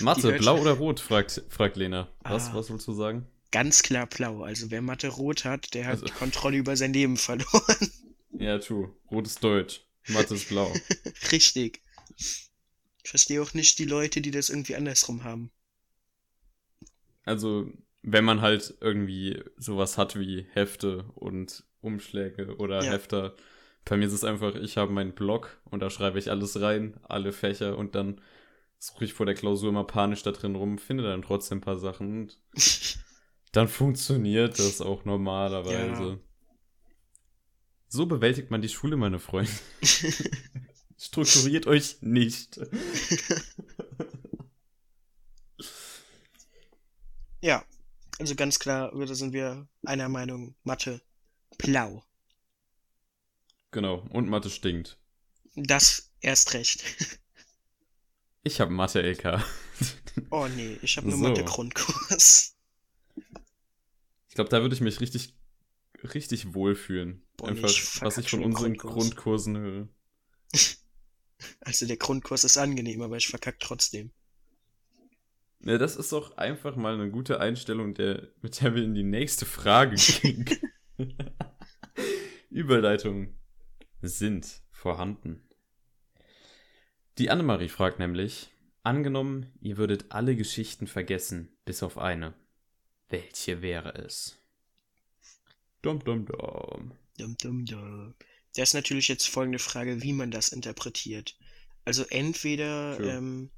Mathe, 0.05 0.33
blau 0.35 0.61
oder 0.61 0.75
rot, 0.75 1.01
fragt, 1.01 1.43
fragt 1.49 1.77
Lena. 1.77 2.15
Was, 2.21 2.51
Ah. 2.51 2.55
was 2.55 2.71
willst 2.71 2.87
du 2.87 2.93
sagen? 2.93 3.27
Ganz 3.51 3.83
klar 3.83 4.07
blau. 4.07 4.45
Also 4.45 4.71
wer 4.71 4.81
Mathe 4.81 5.09
rot 5.09 5.45
hat, 5.45 5.75
der 5.75 5.87
hat 5.87 5.95
Also- 5.95 6.07
die 6.07 6.13
Kontrolle 6.13 6.57
über 6.59 6.77
sein 6.77 6.93
Leben 6.93 7.17
verloren. 7.17 7.91
Ja, 8.37 8.59
true. 8.59 8.93
Rot 9.13 9.27
ist 9.29 9.43
Deutsch. 9.45 9.83
Mathe 10.09 10.35
ist 10.35 10.49
blau. 10.49 10.73
Richtig. 11.33 11.81
Ich 12.17 12.51
verstehe 13.05 13.41
auch 13.43 13.55
nicht 13.55 13.79
die 13.79 13.85
Leute, 13.85 14.21
die 14.21 14.33
das 14.33 14.49
irgendwie 14.49 14.75
andersrum 14.75 15.23
haben. 15.25 15.53
Also, 17.25 17.71
wenn 18.03 18.25
man 18.25 18.41
halt 18.41 18.75
irgendwie 18.81 19.43
sowas 19.57 19.97
hat 19.99 20.19
wie 20.19 20.47
Hefte 20.53 21.05
und 21.15 21.65
Umschläge 21.81 22.57
oder 22.57 22.83
Ja. 22.83 22.93
Hefter, 22.93 23.35
bei 23.85 23.97
mir 23.97 24.07
ist 24.07 24.13
es 24.13 24.25
einfach, 24.25 24.55
ich 24.55 24.77
habe 24.77 24.93
meinen 24.93 25.13
Blog 25.13 25.59
und 25.71 25.81
da 25.81 25.91
schreibe 25.91 26.19
ich 26.19 26.31
alles 26.31 26.61
rein, 26.61 26.99
alle 27.03 27.33
Fächer 27.33 27.77
und 27.77 27.95
dann 27.95 28.21
suche 28.79 29.05
ich 29.05 29.15
vor 29.15 29.27
der 29.27 29.35
Klausur 29.35 29.71
immer 29.71 29.85
panisch 29.85 30.23
da 30.23 30.33
drin 30.33 30.55
rum, 30.55 30.79
finde 30.79 31.05
dann 31.05 31.23
trotzdem 31.23 31.59
ein 31.59 31.63
paar 31.63 31.79
Sachen 31.79 32.21
und 32.21 32.39
dann 33.53 33.69
funktioniert 33.69 34.59
das 34.59 34.81
auch 34.81 35.05
normalerweise. 35.05 36.19
So 37.89 38.07
bewältigt 38.07 38.51
man 38.51 38.61
die 38.61 38.69
Schule, 38.69 38.97
meine 38.97 39.21
Freunde. 39.21 39.53
Strukturiert 40.99 41.67
euch 41.67 41.99
nicht. 42.01 42.59
Ja, 47.45 47.63
also 48.19 48.35
ganz 48.37 48.59
klar, 48.59 48.91
da 48.91 49.15
sind 49.15 49.35
wir 49.35 49.69
einer 49.85 50.09
Meinung, 50.09 50.55
Mathe 50.63 51.03
blau. 51.59 52.03
Genau, 53.71 54.07
und 54.09 54.31
Mathe 54.31 54.49
stinkt. 54.49 54.99
Das 55.55 56.11
erst 56.21 56.55
recht. 56.55 56.83
Ich 58.47 58.61
habe 58.61 58.71
Mathe-LK. 58.71 59.43
Oh 60.31 60.47
nee, 60.49 60.79
ich 60.83 60.99
habe 60.99 61.09
nur 61.09 61.17
So. 61.17 61.25
Mathe-Grundkurs. 61.25 62.55
Ich 64.29 64.35
glaube, 64.35 64.51
da 64.51 64.61
würde 64.61 64.75
ich 64.75 64.83
mich 64.83 65.01
richtig 65.01 65.35
richtig 66.03 66.53
wohlfühlen. 66.53 67.27
Boah, 67.39 67.49
Einfach, 67.49 67.71
ich 67.71 68.03
was 68.03 68.19
ich 68.19 68.29
von 68.29 68.45
unseren 68.45 68.77
Grundkurs. 68.77 68.95
Grundkursen 68.95 69.57
höre. 69.57 69.89
Also 71.61 71.87
der 71.87 71.97
Grundkurs 71.97 72.45
ist 72.45 72.59
angenehm, 72.59 73.01
aber 73.01 73.17
ich 73.17 73.29
verkack 73.29 73.59
trotzdem. 73.61 74.13
Ja, 75.65 75.79
das 75.79 75.97
ist 75.97 76.13
doch 76.13 76.37
einfach 76.37 76.77
mal 76.77 76.95
eine 76.95 77.11
gute 77.11 77.41
Einstellung, 77.41 77.95
der, 77.95 78.29
mit 78.43 78.61
der 78.61 78.75
wir 78.75 78.83
in 78.83 78.95
die 78.95 79.03
nächste 79.03 79.47
Frage 79.47 79.97
gehen. 79.97 80.45
Überleitungen 82.51 83.39
sind 84.03 84.61
vorhanden. 84.71 85.43
Die 87.17 87.31
Annemarie 87.31 87.71
fragt 87.71 87.99
nämlich, 87.99 88.51
angenommen, 88.83 89.53
ihr 89.63 89.79
würdet 89.79 90.07
alle 90.11 90.37
Geschichten 90.37 90.87
vergessen, 90.87 91.57
bis 91.65 91.83
auf 91.83 91.97
eine. 91.97 92.35
Welche 93.09 93.63
wäre 93.63 93.95
es? 93.95 94.39
Dum 95.81 96.05
dum 96.05 96.27
dum. 96.27 96.93
Dum, 97.17 97.37
dum, 97.39 97.65
dum. 97.65 98.15
Da 98.55 98.63
ist 98.63 98.75
natürlich 98.75 99.09
jetzt 99.09 99.29
folgende 99.29 99.59
Frage, 99.59 100.03
wie 100.03 100.13
man 100.13 100.31
das 100.31 100.51
interpretiert. 100.51 101.39
Also 101.87 102.05
entweder 102.09 102.97
True. 102.97 103.11
ähm, 103.11 103.51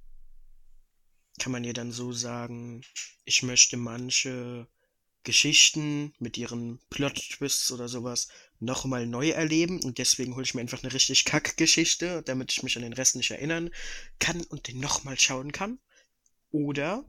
kann 1.38 1.53
man 1.53 1.64
ja 1.64 1.72
dann 1.72 1.92
so 1.92 2.12
sagen, 2.12 2.83
ich 3.25 3.42
möchte 3.42 3.77
manche 3.77 4.66
Geschichten 5.27 6.14
mit 6.18 6.38
ihren 6.38 6.79
Plot-Twists 6.88 7.72
oder 7.72 7.88
sowas 7.88 8.29
nochmal 8.61 9.07
neu 9.07 9.31
erleben 9.31 9.83
und 9.83 9.99
deswegen 9.99 10.35
hole 10.35 10.44
ich 10.44 10.55
mir 10.55 10.61
einfach 10.61 10.83
eine 10.83 10.92
richtig 10.92 11.25
Kack-Geschichte, 11.25 12.22
damit 12.22 12.53
ich 12.53 12.62
mich 12.62 12.77
an 12.77 12.83
den 12.83 12.92
Rest 12.92 13.16
nicht 13.16 13.33
erinnern 13.33 13.70
kann 14.18 14.42
und 14.44 14.68
den 14.68 14.79
nochmal 14.79 15.18
schauen 15.18 15.53
kann. 15.53 15.79
Oder 16.53 17.05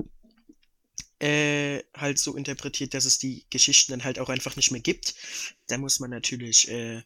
äh, 1.19 1.83
halt 1.93 2.19
so 2.19 2.35
interpretiert, 2.35 2.93
dass 2.93 3.05
es 3.05 3.19
die 3.19 3.45
Geschichten 3.49 3.91
dann 3.91 4.03
halt 4.03 4.19
auch 4.19 4.29
einfach 4.29 4.55
nicht 4.55 4.71
mehr 4.71 4.81
gibt. 4.81 5.15
Da 5.67 5.77
muss 5.77 5.99
man 5.99 6.09
natürlich 6.09 6.69
äh, 6.69 7.03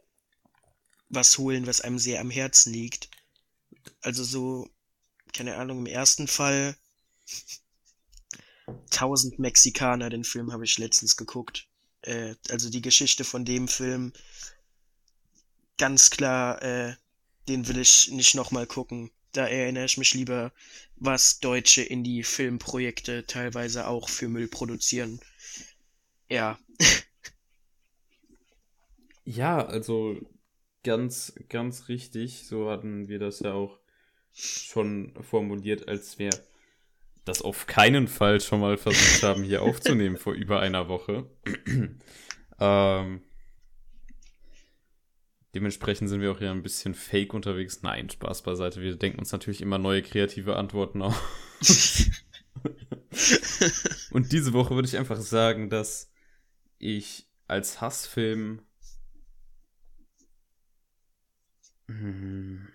was 1.10 1.38
holen, 1.38 1.68
was 1.68 1.82
einem 1.82 2.00
sehr 2.00 2.22
am 2.22 2.32
Herzen 2.32 2.74
liegt. 2.74 3.10
Also 4.02 4.24
so, 4.24 4.70
keine 5.34 5.58
Ahnung, 5.58 5.80
im 5.80 5.86
ersten 5.86 6.28
Fall 6.28 6.76
1000 8.68 9.40
Mexikaner, 9.40 10.10
den 10.10 10.24
Film 10.24 10.52
habe 10.54 10.66
ich 10.66 10.78
letztens 10.78 11.18
geguckt. 11.18 11.68
Äh, 12.02 12.36
also 12.50 12.70
die 12.70 12.82
Geschichte 12.82 13.24
von 13.24 13.46
dem 13.46 13.68
Film, 13.68 14.14
ganz 15.78 16.10
klar, 16.10 16.62
äh, 16.62 16.96
den 17.48 17.68
will 17.68 17.80
ich 17.80 18.12
nicht 18.12 18.36
nochmal 18.36 18.68
gucken. 18.68 19.12
Da 19.34 19.48
erinnere 19.48 19.86
ich 19.86 19.98
mich 19.98 20.14
lieber, 20.14 20.52
was 20.98 21.40
deutsche 21.40 21.82
Indie-Filmprojekte 21.82 23.26
teilweise 23.26 23.88
auch 23.88 24.10
für 24.10 24.28
Müll 24.28 24.48
produzieren. 24.48 25.20
Ja, 26.30 26.60
Ja, 29.26 29.66
also 29.66 30.18
ganz, 30.84 31.34
ganz 31.50 31.88
richtig. 31.88 32.48
So 32.48 32.70
hatten 32.70 33.08
wir 33.08 33.20
das 33.20 33.40
ja 33.40 33.54
auch 33.54 33.80
schon 34.34 35.14
formuliert, 35.22 35.88
als 35.88 36.18
wir 36.20 36.32
das 37.32 37.42
auf 37.42 37.66
keinen 37.66 38.08
Fall 38.10 38.42
schon 38.42 38.60
mal 38.60 38.78
versucht 38.78 39.24
haben, 39.24 39.44
hier 39.44 39.62
aufzunehmen 39.64 40.18
vor 40.18 40.34
über 40.34 40.60
einer 40.60 40.90
Woche. 40.90 41.30
ähm, 42.60 43.22
dementsprechend 45.56 46.10
sind 46.10 46.20
wir 46.22 46.32
auch 46.32 46.40
hier 46.40 46.52
ein 46.52 46.62
bisschen 46.62 46.94
fake 46.94 47.34
unterwegs. 47.34 47.82
Nein, 47.84 48.10
Spaß 48.10 48.42
beiseite. 48.44 48.82
Wir 48.82 48.98
denken 48.98 49.20
uns 49.20 49.32
natürlich 49.32 49.62
immer 49.62 49.78
neue 49.78 50.02
kreative 50.02 50.58
Antworten 50.58 51.02
aus. 51.02 51.16
Und 54.12 54.34
diese 54.34 54.52
Woche 54.54 54.76
würde 54.76 54.88
ich 54.90 54.98
einfach 54.98 55.20
sagen, 55.20 55.70
dass 55.70 56.12
ich 56.80 57.28
als 57.48 57.80
Hassfilm 57.80 58.62
hm, 61.88 62.68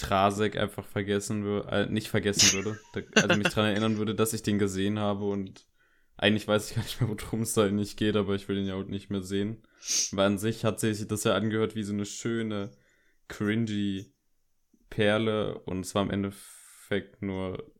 Strasek 0.00 0.56
einfach 0.56 0.84
vergessen 0.86 1.44
würde, 1.44 1.68
äh, 1.70 1.86
nicht 1.86 2.08
vergessen 2.08 2.52
würde, 2.52 2.78
da, 2.92 3.00
also 3.22 3.36
mich 3.36 3.48
daran 3.48 3.70
erinnern 3.70 3.98
würde, 3.98 4.14
dass 4.14 4.32
ich 4.32 4.42
den 4.42 4.58
gesehen 4.58 4.98
habe 4.98 5.24
und 5.24 5.66
eigentlich 6.16 6.48
weiß 6.48 6.70
ich 6.70 6.76
gar 6.76 6.82
nicht 6.82 7.00
mehr, 7.00 7.10
worum 7.10 7.42
es 7.42 7.54
da 7.54 7.64
eigentlich 7.64 7.96
geht, 7.96 8.16
aber 8.16 8.34
ich 8.34 8.48
will 8.48 8.56
den 8.56 8.66
ja 8.66 8.74
auch 8.74 8.84
nicht 8.84 9.10
mehr 9.10 9.22
sehen. 9.22 9.62
Weil 10.12 10.26
an 10.26 10.38
sich 10.38 10.64
hat 10.64 10.80
sich 10.80 11.06
das 11.08 11.24
ja 11.24 11.34
angehört 11.34 11.74
wie 11.74 11.82
so 11.82 11.92
eine 11.92 12.04
schöne, 12.04 12.70
cringy 13.28 14.12
Perle 14.90 15.58
und 15.60 15.86
es 15.86 15.94
war 15.94 16.02
im 16.02 16.10
Endeffekt 16.10 17.22
nur 17.22 17.72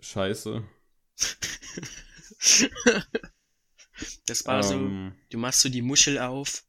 Scheiße. 0.00 0.62
Das 4.26 4.44
war 4.46 4.62
so, 4.62 4.74
Ähm, 4.74 5.14
du 5.30 5.38
machst 5.38 5.60
so 5.60 5.68
die 5.68 5.82
Muschel 5.82 6.18
auf 6.18 6.64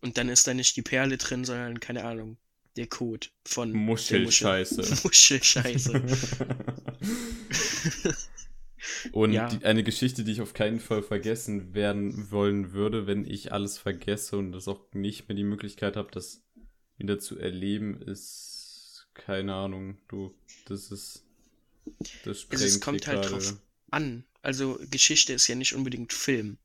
und 0.00 0.18
dann 0.18 0.28
ist 0.28 0.46
da 0.46 0.54
nicht 0.54 0.76
die 0.76 0.82
Perle 0.82 1.16
drin, 1.16 1.44
sondern, 1.44 1.78
keine 1.80 2.04
Ahnung, 2.04 2.38
der 2.76 2.86
Code 2.86 3.28
von 3.46 3.72
Muschel. 3.72 4.20
Muschelscheiße. 4.24 5.00
Muschelscheiße. 5.04 6.02
Und 9.12 9.32
Ja. 9.32 9.48
die, 9.48 9.64
eine 9.64 9.82
Geschichte, 9.82 10.24
die 10.24 10.32
ich 10.32 10.40
auf 10.40 10.54
keinen 10.54 10.80
Fall 10.80 11.02
vergessen 11.02 11.74
werden 11.74 12.30
wollen 12.30 12.72
würde, 12.72 13.06
wenn 13.06 13.28
ich 13.28 13.52
alles 13.52 13.78
vergesse 13.78 14.36
und 14.36 14.52
das 14.52 14.68
auch 14.68 14.80
nicht 14.92 15.28
mehr 15.28 15.36
die 15.36 15.44
Möglichkeit 15.44 15.96
habe, 15.96 16.10
das 16.12 16.42
wieder 16.96 17.18
zu 17.18 17.38
erleben, 17.38 18.00
ist 18.02 19.08
keine 19.14 19.54
Ahnung, 19.54 19.98
du, 20.08 20.34
das 20.66 20.90
ist 20.90 21.24
das 22.24 22.40
sprengt 22.42 22.62
Also 22.62 22.66
es 22.66 22.80
kommt 22.80 23.06
halt 23.06 23.22
gerade. 23.22 23.44
drauf 23.44 23.56
an. 23.90 24.24
Also 24.42 24.78
Geschichte 24.90 25.32
ist 25.32 25.46
ja 25.48 25.54
nicht 25.54 25.74
unbedingt 25.74 26.12
Film. 26.12 26.58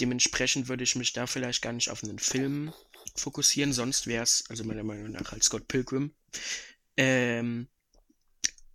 Dementsprechend 0.00 0.68
würde 0.68 0.84
ich 0.84 0.96
mich 0.96 1.12
da 1.12 1.26
vielleicht 1.26 1.62
gar 1.62 1.72
nicht 1.72 1.90
auf 1.90 2.02
einen 2.02 2.18
Film 2.18 2.72
fokussieren, 3.14 3.72
sonst 3.72 4.06
wäre 4.06 4.22
es, 4.22 4.44
also 4.48 4.64
meiner 4.64 4.84
Meinung 4.84 5.12
nach, 5.12 5.32
halt 5.32 5.42
Scott 5.42 5.68
Pilgrim. 5.68 6.14
Ähm, 6.96 7.68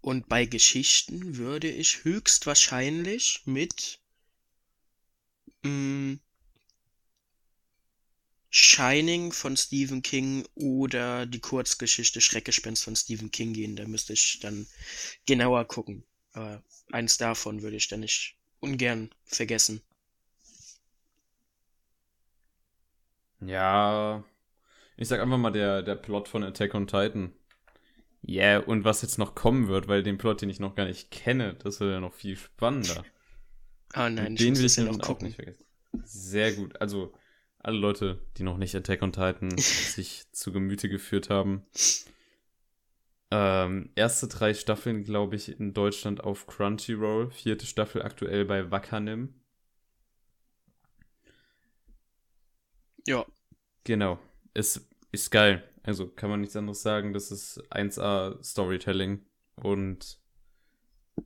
und 0.02 0.30
bei 0.30 0.45
Geschichten 0.45 1.38
würde 1.38 1.69
ich 1.69 2.04
höchstwahrscheinlich 2.04 3.41
mit 3.45 4.00
mh, 5.63 6.17
Shining 8.50 9.34
von 9.34 9.58
Stephen 9.58 10.02
King 10.02 10.47
oder 10.56 11.26
die 11.26 11.41
Kurzgeschichte 11.41 12.21
Schreckgespenst 12.21 12.84
von 12.84 12.95
Stephen 12.95 13.30
King 13.30 13.54
gehen. 13.54 13.76
Da 13.76 13.86
müsste 13.86 14.13
ich 14.13 14.39
dann 14.39 14.65
genauer 15.26 15.65
gucken. 15.65 16.04
Aber 16.32 16.63
eins 16.91 17.17
davon 17.17 17.62
würde 17.62 17.78
ich 17.78 17.88
dann 17.88 18.00
nicht 18.00 18.36
ungern 18.60 19.13
vergessen. 19.26 19.82
Ja, 23.41 24.23
ich 24.97 25.08
sag 25.10 25.21
einfach 25.21 25.38
mal 25.38 25.52
der, 25.52 25.84
der 25.84 25.95
Plot 25.95 26.28
von 26.30 26.43
Attack 26.43 26.76
on 26.76 26.88
Titan. 26.88 27.34
Ja, 28.21 28.43
yeah, 28.60 28.60
und 28.60 28.84
was 28.84 29.02
jetzt 29.02 29.17
noch 29.17 29.36
kommen 29.36 29.67
wird, 29.69 29.88
weil 29.88 30.04
den 30.04 30.17
Plot, 30.17 30.41
den 30.41 30.50
ich 30.50 30.60
noch 30.60 30.76
gar 30.76 30.86
nicht 30.86 31.12
kenne, 31.12 31.56
das 31.56 31.80
wird 31.80 31.93
ja 31.93 32.00
noch 32.00 32.13
viel 32.13 32.36
spannender. 32.36 33.06
Ah 33.93 34.10
nein, 34.10 34.32
Und 34.32 34.39
ich 34.41 34.47
muss 34.50 34.60
will 34.60 34.69
ja 34.78 34.84
ich 34.84 34.91
noch 34.91 34.97
dann 34.97 35.02
auch 35.02 35.08
gucken. 35.08 35.28
nicht 35.28 35.36
vergessen. 35.36 35.65
Sehr 36.04 36.54
gut. 36.54 36.80
Also, 36.82 37.13
alle 37.60 37.78
Leute, 37.78 38.19
die 38.38 38.43
noch 38.43 38.58
nicht 38.58 38.76
Attack 38.76 39.02
on 39.02 39.12
Titan 39.12 39.52
sich 39.58 40.26
zu 40.32 40.52
Gemüte 40.52 40.89
geführt 40.89 41.30
haben. 41.30 41.65
Ähm, 43.32 43.89
erste 43.95 44.28
drei 44.28 44.54
Staffeln, 44.54 45.04
glaube 45.04 45.36
ich, 45.38 45.60
in 45.60 45.73
Deutschland 45.73 46.23
auf 46.23 46.45
Crunchyroll. 46.47 47.32
Vierte 47.32 47.65
Staffel 47.65 48.02
aktuell 48.04 48.45
bei 48.45 48.69
Wakanim. 48.71 49.34
Ja, 53.07 53.25
Genau. 53.87 54.19
Es 54.53 54.85
ist 55.13 55.31
geil. 55.31 55.63
Also 55.81 56.09
kann 56.09 56.29
man 56.29 56.41
nichts 56.41 56.57
anderes 56.57 56.81
sagen. 56.81 57.13
Das 57.13 57.31
ist 57.31 57.63
1A 57.71 58.37
Storytelling. 58.43 59.25
Und 59.55 60.19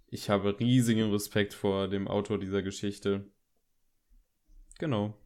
ich 0.08 0.30
habe 0.30 0.60
riesigen 0.60 1.12
Respekt 1.12 1.56
vor 1.56 1.88
dem 1.88 2.08
Autor 2.08 2.38
dieser 2.38 2.62
Geschichte. 2.62 3.26
Genau. 4.78 5.18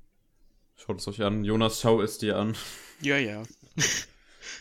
Schaut 0.77 1.01
es 1.01 1.07
euch 1.09 1.21
an. 1.23 1.43
Jonas, 1.43 1.81
schau 1.81 2.01
es 2.01 2.17
dir 2.19 2.37
an. 2.37 2.55
ja, 3.01 3.17
ja. 3.17 3.43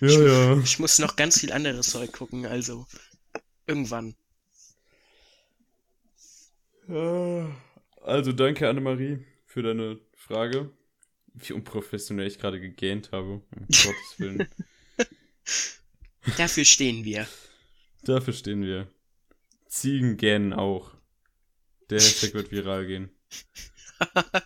Ja, 0.01 0.09
ja. 0.09 0.59
Ich 0.59 0.81
muss 0.81 0.99
noch 0.99 1.15
ganz 1.15 1.39
viel 1.39 1.53
anderes 1.53 1.91
Zeug 1.91 2.11
gucken, 2.13 2.47
also 2.47 2.87
irgendwann. 3.67 4.17
Also 8.03 8.33
danke, 8.33 8.69
Annemarie, 8.69 9.25
für 9.47 9.63
deine 9.63 10.01
Frage. 10.17 10.71
Wie 11.35 11.53
unprofessionell 11.53 12.27
ich 12.27 12.39
gerade 12.39 12.61
gegähnt 12.61 13.11
habe. 13.13 13.29
Um 13.29 13.43
Gottes 13.67 14.15
Willen. 14.19 14.49
Dafür 16.37 16.65
stehen 16.65 17.05
wir. 17.05 17.27
Dafür 18.05 18.33
stehen 18.33 18.63
wir. 18.63 18.89
Ziegen 19.67 20.17
gähnen 20.17 20.53
auch. 20.53 20.95
Der 21.91 21.99
Hashtag 21.99 22.35
wird 22.35 22.51
viral 22.51 22.87
gehen. 22.87 23.11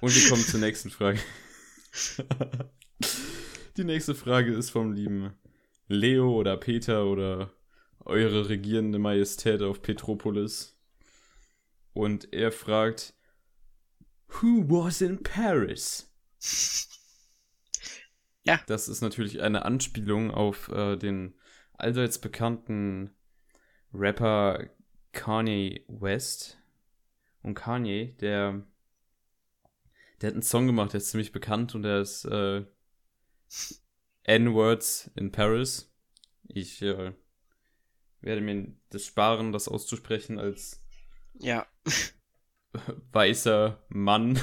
Und 0.00 0.14
wir 0.14 0.28
kommen 0.28 0.42
zur 0.42 0.60
nächsten 0.60 0.90
Frage. 0.90 1.20
Die 3.76 3.84
nächste 3.84 4.14
Frage 4.14 4.52
ist 4.54 4.70
vom 4.70 4.92
lieben 4.92 5.32
Leo 5.86 6.34
oder 6.34 6.56
Peter 6.56 7.06
oder 7.06 7.52
eure 8.00 8.48
regierende 8.48 8.98
Majestät 8.98 9.62
auf 9.62 9.82
Petropolis. 9.82 10.76
Und 11.92 12.32
er 12.32 12.52
fragt, 12.52 13.14
Who 14.28 14.64
was 14.68 15.00
in 15.00 15.22
Paris? 15.22 16.07
Ja. 18.44 18.60
Das 18.66 18.88
ist 18.88 19.02
natürlich 19.02 19.42
eine 19.42 19.64
Anspielung 19.64 20.30
auf 20.30 20.68
äh, 20.70 20.96
den 20.96 21.34
allseits 21.74 22.18
bekannten 22.18 23.14
Rapper 23.92 24.70
Kanye 25.12 25.84
West. 25.88 26.58
Und 27.42 27.54
Kanye, 27.54 28.14
der, 28.20 28.66
der 30.20 30.28
hat 30.28 30.34
einen 30.34 30.42
Song 30.42 30.66
gemacht, 30.66 30.92
der 30.92 30.98
ist 30.98 31.10
ziemlich 31.10 31.32
bekannt 31.32 31.74
und 31.74 31.82
der 31.82 32.00
ist 32.00 32.24
äh, 32.24 32.64
N-Words 34.24 35.10
in 35.14 35.32
Paris. 35.32 35.92
Ich 36.44 36.82
äh, 36.82 37.12
werde 38.20 38.40
mir 38.40 38.74
das 38.90 39.04
sparen, 39.04 39.52
das 39.52 39.68
auszusprechen 39.68 40.38
als 40.38 40.82
Ja. 41.34 41.66
weißer 43.12 43.82
Mann. 43.88 44.38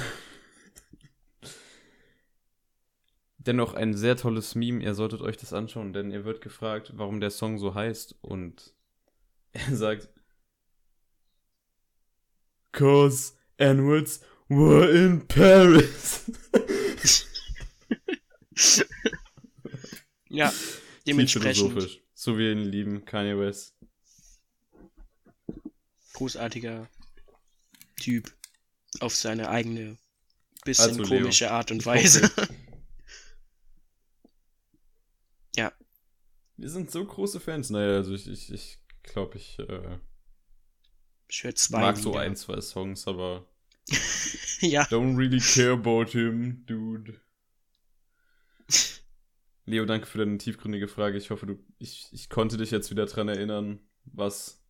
Dennoch 3.46 3.74
ein 3.74 3.94
sehr 3.94 4.16
tolles 4.16 4.54
Meme. 4.54 4.82
Ihr 4.82 4.94
solltet 4.94 5.20
euch 5.22 5.36
das 5.36 5.52
anschauen, 5.52 5.92
denn 5.92 6.10
ihr 6.10 6.24
wird 6.24 6.40
gefragt, 6.40 6.92
warum 6.94 7.20
der 7.20 7.30
Song 7.30 7.58
so 7.58 7.74
heißt. 7.74 8.16
Und 8.20 8.74
er 9.52 9.76
sagt: 9.76 10.08
Cause 12.72 13.34
N-Words 13.56 14.20
were 14.48 14.90
in 14.90 15.26
Paris. 15.26 16.30
Ja. 20.28 20.52
Dementsprechend. 21.06 22.00
So 22.14 22.34
wie 22.34 22.38
wir 22.40 22.52
ihn 22.52 22.64
lieben, 22.64 23.04
Kanye 23.04 23.38
West. 23.38 23.74
großartiger 26.14 26.88
Typ. 28.00 28.34
Auf 29.00 29.14
seine 29.14 29.48
eigene, 29.50 29.98
bisschen 30.64 31.00
Also, 31.00 31.02
komische 31.04 31.50
Art 31.50 31.70
und 31.70 31.84
Weise. 31.84 32.30
Ja. 35.56 35.72
Wir 36.56 36.70
sind 36.70 36.90
so 36.90 37.04
große 37.04 37.40
Fans. 37.40 37.70
Naja, 37.70 37.96
also 37.96 38.14
ich, 38.14 38.28
ich, 38.28 38.52
ich 38.52 38.78
glaube, 39.02 39.36
ich 39.36 39.58
äh, 39.58 39.98
Ich 41.28 41.70
mag 41.70 41.96
so 41.96 42.14
ein, 42.14 42.36
zwei 42.36 42.60
Songs, 42.60 43.06
aber 43.06 43.46
Ja. 44.60 44.82
Don't 44.84 45.16
really 45.16 45.38
care 45.38 45.72
about 45.72 46.12
him, 46.12 46.64
dude. 46.66 47.20
Leo, 49.66 49.84
danke 49.84 50.06
für 50.06 50.18
deine 50.18 50.38
tiefgründige 50.38 50.88
Frage. 50.88 51.18
Ich 51.18 51.30
hoffe, 51.30 51.46
du, 51.46 51.58
ich, 51.78 52.08
ich 52.12 52.28
konnte 52.28 52.56
dich 52.56 52.70
jetzt 52.70 52.90
wieder 52.90 53.06
dran 53.06 53.28
erinnern, 53.28 53.80
was, 54.04 54.62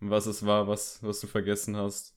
was 0.00 0.26
es 0.26 0.44
war, 0.44 0.66
was, 0.66 1.02
was 1.02 1.20
du 1.20 1.26
vergessen 1.26 1.76
hast. 1.76 2.16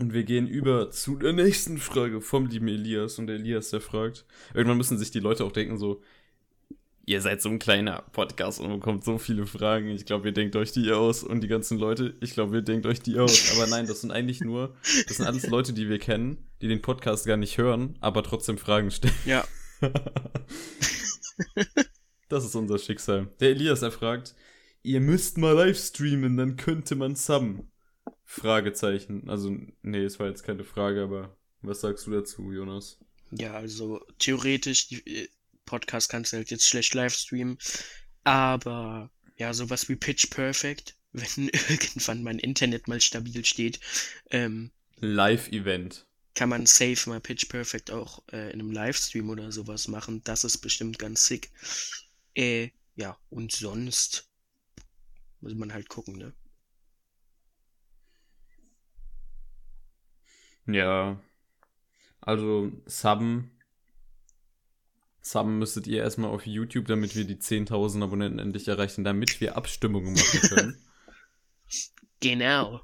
Und 0.00 0.14
wir 0.14 0.24
gehen 0.24 0.48
über 0.48 0.90
zu 0.90 1.16
der 1.16 1.34
nächsten 1.34 1.76
Frage 1.76 2.22
vom 2.22 2.46
lieben 2.46 2.68
Elias. 2.68 3.18
Und 3.18 3.26
der 3.26 3.36
Elias, 3.36 3.68
der 3.68 3.82
fragt, 3.82 4.24
irgendwann 4.54 4.78
müssen 4.78 4.96
sich 4.96 5.10
die 5.10 5.20
Leute 5.20 5.44
auch 5.44 5.52
denken 5.52 5.76
so, 5.76 6.00
ihr 7.04 7.20
seid 7.20 7.42
so 7.42 7.50
ein 7.50 7.58
kleiner 7.58 8.02
Podcast 8.12 8.60
und 8.60 8.70
bekommt 8.72 9.04
so 9.04 9.18
viele 9.18 9.44
Fragen. 9.44 9.88
Ich 9.88 10.06
glaube, 10.06 10.28
ihr 10.28 10.32
denkt 10.32 10.56
euch 10.56 10.72
die 10.72 10.90
aus. 10.90 11.22
Und 11.22 11.42
die 11.42 11.48
ganzen 11.48 11.76
Leute, 11.78 12.14
ich 12.22 12.32
glaube, 12.32 12.56
ihr 12.56 12.62
denkt 12.62 12.86
euch 12.86 13.00
die 13.00 13.18
aus. 13.18 13.52
Aber 13.54 13.66
nein, 13.66 13.86
das 13.86 14.00
sind 14.00 14.10
eigentlich 14.10 14.40
nur, 14.40 14.74
das 15.06 15.18
sind 15.18 15.26
alles 15.26 15.46
Leute, 15.48 15.74
die 15.74 15.90
wir 15.90 15.98
kennen, 15.98 16.48
die 16.62 16.68
den 16.68 16.80
Podcast 16.80 17.26
gar 17.26 17.36
nicht 17.36 17.58
hören, 17.58 17.98
aber 18.00 18.22
trotzdem 18.22 18.56
Fragen 18.56 18.90
stellen. 18.90 19.12
Ja. 19.26 19.44
das 22.30 22.46
ist 22.46 22.54
unser 22.54 22.78
Schicksal. 22.78 23.28
Der 23.40 23.50
Elias, 23.50 23.82
er 23.82 23.92
fragt, 23.92 24.34
ihr 24.82 25.02
müsst 25.02 25.36
mal 25.36 25.52
live 25.52 25.78
streamen, 25.78 26.38
dann 26.38 26.56
könnte 26.56 26.94
man 26.94 27.16
subben. 27.16 27.69
Fragezeichen. 28.30 29.28
Also, 29.28 29.56
nee, 29.82 30.04
es 30.04 30.20
war 30.20 30.28
jetzt 30.28 30.44
keine 30.44 30.62
Frage, 30.62 31.02
aber 31.02 31.36
was 31.62 31.80
sagst 31.80 32.06
du 32.06 32.12
dazu, 32.12 32.52
Jonas? 32.52 33.00
Ja, 33.32 33.54
also 33.54 34.00
theoretisch, 34.20 34.86
die 34.86 35.04
äh, 35.04 35.28
Podcast 35.64 36.08
kannst 36.08 36.32
du 36.32 36.36
halt 36.36 36.48
jetzt 36.52 36.68
schlecht 36.68 36.94
live 36.94 37.12
streamen. 37.12 37.58
Aber 38.22 39.10
ja, 39.36 39.52
sowas 39.52 39.88
wie 39.88 39.96
Pitch 39.96 40.30
Perfect, 40.30 40.96
wenn 41.12 41.48
irgendwann 41.48 42.22
mein 42.22 42.38
Internet 42.38 42.86
mal 42.86 43.00
stabil 43.00 43.44
steht, 43.44 43.80
ähm, 44.30 44.70
Live-Event. 45.00 46.06
kann 46.34 46.50
man 46.50 46.66
safe 46.66 47.10
mal 47.10 47.20
Pitch 47.20 47.48
Perfect 47.48 47.90
auch 47.90 48.22
äh, 48.30 48.52
in 48.52 48.60
einem 48.60 48.70
Livestream 48.70 49.28
oder 49.28 49.50
sowas 49.50 49.88
machen. 49.88 50.22
Das 50.22 50.44
ist 50.44 50.58
bestimmt 50.58 51.00
ganz 51.00 51.26
sick. 51.26 51.50
Äh, 52.36 52.68
ja, 52.94 53.18
und 53.28 53.50
sonst 53.50 54.30
muss 55.40 55.54
man 55.54 55.72
halt 55.72 55.88
gucken, 55.88 56.16
ne? 56.16 56.32
Ja. 60.66 61.20
Also, 62.20 62.72
subben. 62.86 63.50
Subben 65.22 65.58
müsstet 65.58 65.86
ihr 65.86 66.02
erstmal 66.02 66.30
auf 66.30 66.46
YouTube, 66.46 66.86
damit 66.86 67.14
wir 67.14 67.24
die 67.24 67.36
10.000 67.36 68.02
Abonnenten 68.02 68.38
endlich 68.38 68.68
erreichen, 68.68 69.04
damit 69.04 69.40
wir 69.40 69.56
Abstimmungen 69.56 70.14
machen 70.14 70.40
können. 70.48 70.78
Genau. 72.20 72.80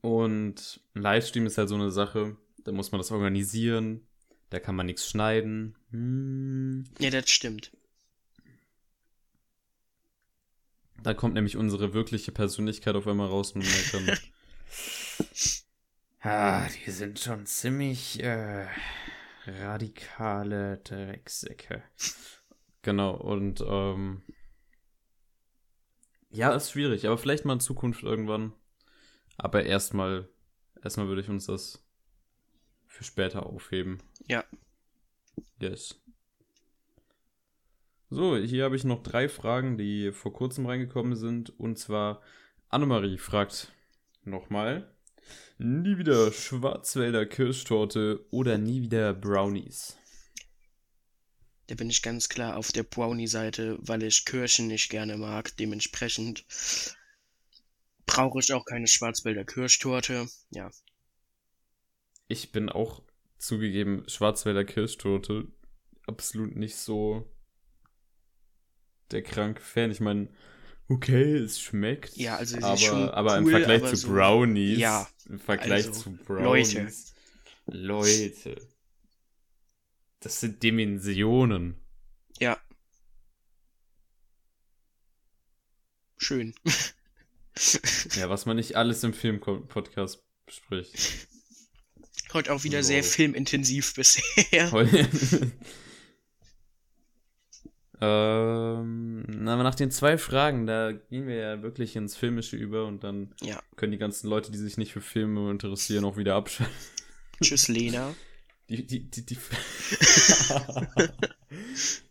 Und 0.00 0.80
ein 0.94 1.02
Livestream 1.02 1.46
ist 1.46 1.58
halt 1.58 1.68
so 1.68 1.74
eine 1.74 1.90
Sache, 1.90 2.36
da 2.64 2.72
muss 2.72 2.90
man 2.90 3.00
das 3.00 3.10
organisieren, 3.10 4.06
da 4.48 4.58
kann 4.58 4.76
man 4.76 4.86
nichts 4.86 5.08
schneiden. 5.08 5.76
Hm. 5.90 6.84
Ja, 6.98 7.10
das 7.10 7.28
stimmt. 7.30 7.72
Da 11.02 11.14
kommt 11.14 11.34
nämlich 11.34 11.56
unsere 11.56 11.94
wirkliche 11.94 12.32
Persönlichkeit 12.32 12.94
auf 12.94 13.06
einmal 13.06 13.28
raus 13.28 13.52
und 13.52 13.62
man 13.64 14.06
dann. 14.06 14.18
ah, 16.20 16.66
die 16.68 16.90
sind 16.90 17.18
schon 17.18 17.46
ziemlich 17.46 18.22
äh, 18.22 18.66
radikale 19.46 20.78
Drecksäcke. 20.78 21.82
Genau, 22.82 23.14
und 23.14 23.62
ähm, 23.66 24.22
ja, 26.30 26.54
ist 26.54 26.70
schwierig, 26.70 27.06
aber 27.06 27.18
vielleicht 27.18 27.44
mal 27.44 27.54
in 27.54 27.60
Zukunft 27.60 28.02
irgendwann. 28.02 28.52
Aber 29.36 29.64
erstmal, 29.64 30.28
erstmal 30.82 31.08
würde 31.08 31.22
ich 31.22 31.28
uns 31.28 31.46
das 31.46 31.84
für 32.86 33.04
später 33.04 33.46
aufheben. 33.46 34.02
Ja. 34.26 34.44
Yes. 35.58 36.00
So, 38.10 38.36
hier 38.36 38.64
habe 38.64 38.76
ich 38.76 38.84
noch 38.84 39.02
drei 39.02 39.28
Fragen, 39.28 39.78
die 39.78 40.12
vor 40.12 40.32
kurzem 40.32 40.66
reingekommen 40.66 41.16
sind. 41.16 41.58
Und 41.58 41.78
zwar, 41.78 42.22
Annemarie 42.68 43.18
fragt 43.18 43.72
nochmal: 44.24 44.94
Nie 45.58 45.98
wieder 45.98 46.32
Schwarzwälder 46.32 47.26
Kirschtorte 47.26 48.24
oder 48.30 48.58
nie 48.58 48.82
wieder 48.82 49.14
Brownies? 49.14 49.96
Da 51.68 51.74
bin 51.74 51.88
ich 51.88 52.02
ganz 52.02 52.28
klar 52.28 52.56
auf 52.56 52.72
der 52.72 52.82
Brownie-Seite, 52.82 53.78
weil 53.80 54.02
ich 54.02 54.24
Kirschen 54.26 54.66
nicht 54.66 54.90
gerne 54.90 55.16
mag. 55.16 55.56
Dementsprechend 55.56 56.44
brauche 58.06 58.40
ich 58.40 58.52
auch 58.52 58.64
keine 58.64 58.86
Schwarzwälder 58.88 59.44
Kirschtorte. 59.44 60.28
Ja, 60.50 60.70
Ich 62.28 62.52
bin 62.52 62.68
auch 62.68 63.02
zugegeben 63.38 64.08
Schwarzwälder 64.08 64.64
Kirschtorte 64.64 65.48
absolut 66.06 66.56
nicht 66.56 66.76
so 66.76 67.30
der 69.10 69.22
kranke 69.22 69.60
Fan. 69.60 69.90
Ich 69.90 70.00
meine, 70.00 70.28
okay, 70.90 71.34
es 71.36 71.60
schmeckt. 71.60 72.16
Ja, 72.16 72.36
also 72.36 72.56
sie 72.56 72.62
aber, 72.62 72.74
ist 72.74 72.82
schon 72.84 73.08
aber 73.08 73.38
im 73.38 73.44
cool, 73.44 73.50
Vergleich 73.52 73.80
aber 73.82 73.90
zu 73.90 73.96
so- 73.96 74.08
Brownies. 74.12 74.78
Ja, 74.78 75.08
Im 75.28 75.38
Vergleich 75.38 75.86
also, 75.86 76.00
zu 76.02 76.10
Brownies. 76.12 77.14
Leute. 77.66 78.48
Leute. 78.48 78.68
Das 80.20 80.40
sind 80.40 80.62
Dimensionen. 80.62 81.76
ja. 82.38 82.58
Schön. 86.18 86.54
Ja, 88.16 88.30
was 88.30 88.46
man 88.46 88.56
nicht 88.56 88.76
alles 88.76 89.02
im 89.02 89.12
Film-Podcast 89.12 90.22
bespricht. 90.46 91.26
Heute 92.32 92.54
auch 92.54 92.62
wieder 92.64 92.78
Lol. 92.78 92.84
sehr 92.84 93.02
filmintensiv 93.04 93.92
bisher. 93.94 94.70
Heu- 94.70 94.86
ähm, 98.00 99.24
aber 99.46 99.62
nach 99.62 99.74
den 99.74 99.90
zwei 99.90 100.18
Fragen, 100.18 100.66
da 100.66 100.92
gehen 100.92 101.26
wir 101.26 101.36
ja 101.36 101.62
wirklich 101.62 101.96
ins 101.96 102.16
Filmische 102.16 102.56
über 102.56 102.86
und 102.86 103.04
dann 103.04 103.34
Ja. 103.42 103.62
können 103.76 103.92
die 103.92 103.98
ganzen 103.98 104.28
Leute, 104.28 104.50
die 104.52 104.58
sich 104.58 104.76
nicht 104.78 104.92
für 104.92 105.00
Filme 105.00 105.50
interessieren, 105.50 106.04
auch 106.04 106.16
wieder 106.16 106.34
abschalten. 106.34 106.74
Tschüss, 107.42 107.68
Lena. 107.68 108.14
Die, 108.70 108.86
die, 108.86 109.10
die, 109.10 109.26
die, 109.26 109.36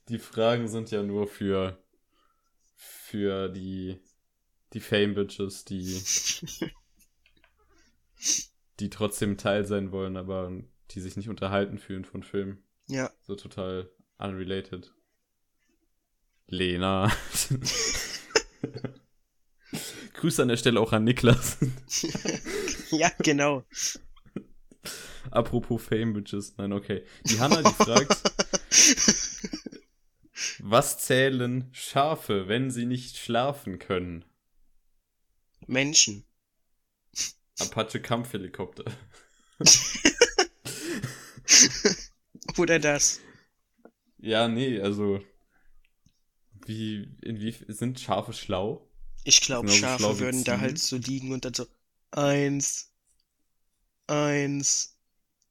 die 0.10 0.20
Fragen 0.20 0.68
sind 0.68 0.92
ja 0.92 1.02
nur 1.04 1.26
für, 1.28 1.82
für 2.76 3.48
die, 3.48 3.98
die 4.74 4.82
Fame-Bitches, 4.82 5.64
die, 5.64 6.04
die 8.82 8.90
trotzdem 8.90 9.38
Teil 9.38 9.66
sein 9.66 9.94
wollen, 9.94 10.18
aber 10.18 10.52
die 10.92 11.00
sich 11.00 11.16
nicht 11.16 11.30
unterhalten 11.30 11.78
fühlen 11.78 12.04
von 12.04 12.24
Filmen. 12.24 12.62
Ja, 12.88 13.10
So 13.22 13.36
total 13.36 13.90
unrelated. 14.18 14.94
Grüße 20.14 20.42
an 20.42 20.50
der 20.50 20.58
Stelle 20.58 20.80
auch 20.80 20.94
an 20.94 21.04
Niklas. 21.04 21.58
ja, 22.92 23.12
genau. 23.20 23.64
Apropos 25.32 25.82
Fame, 25.82 26.14
Bitches. 26.14 26.56
Nein, 26.58 26.74
okay. 26.74 27.04
Die 27.24 27.40
Hanna, 27.40 27.62
die 27.62 27.72
fragt, 27.72 28.22
was 30.60 31.00
zählen 31.00 31.70
Schafe, 31.72 32.48
wenn 32.48 32.72
sie 32.72 32.86
nicht 32.86 33.18
schlafen 33.18 33.80
können? 33.80 34.26
Menschen. 35.68 36.26
Apache 37.60 38.02
Kampfhelikopter. 38.02 38.86
Oder 42.58 42.80
das. 42.80 43.20
Ja, 44.18 44.48
nee, 44.48 44.80
also. 44.80 45.22
Wie, 46.66 47.10
inwie, 47.22 47.56
sind 47.68 48.00
Schafe 48.00 48.34
schlau? 48.34 48.88
Ich 49.24 49.42
glaube, 49.42 49.70
schlau 49.70 49.98
Schafe 49.98 50.16
wie 50.16 50.20
würden 50.22 50.44
da 50.44 50.60
halt 50.60 50.80
so 50.80 50.98
liegen 50.98 51.32
und 51.32 51.46
dann 51.46 51.54
so 51.54 51.66
eins, 52.12 52.92
eins, 54.08 54.98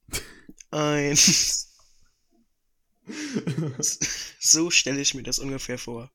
eins. 0.70 1.64
So 4.40 4.70
stelle 4.70 5.00
ich 5.00 5.14
mir 5.14 5.22
das 5.22 5.38
ungefähr 5.38 5.78
vor. 5.78 6.11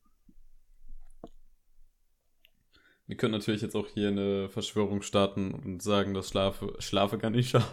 Wir 3.05 3.17
können 3.17 3.33
natürlich 3.33 3.61
jetzt 3.61 3.75
auch 3.75 3.87
hier 3.87 4.07
eine 4.07 4.49
Verschwörung 4.49 5.01
starten 5.01 5.53
und 5.53 5.83
sagen, 5.83 6.13
dass 6.13 6.29
Schlafe, 6.29 6.73
Schlafe 6.79 7.17
gar 7.17 7.29
nicht 7.29 7.49
schlafen. 7.49 7.69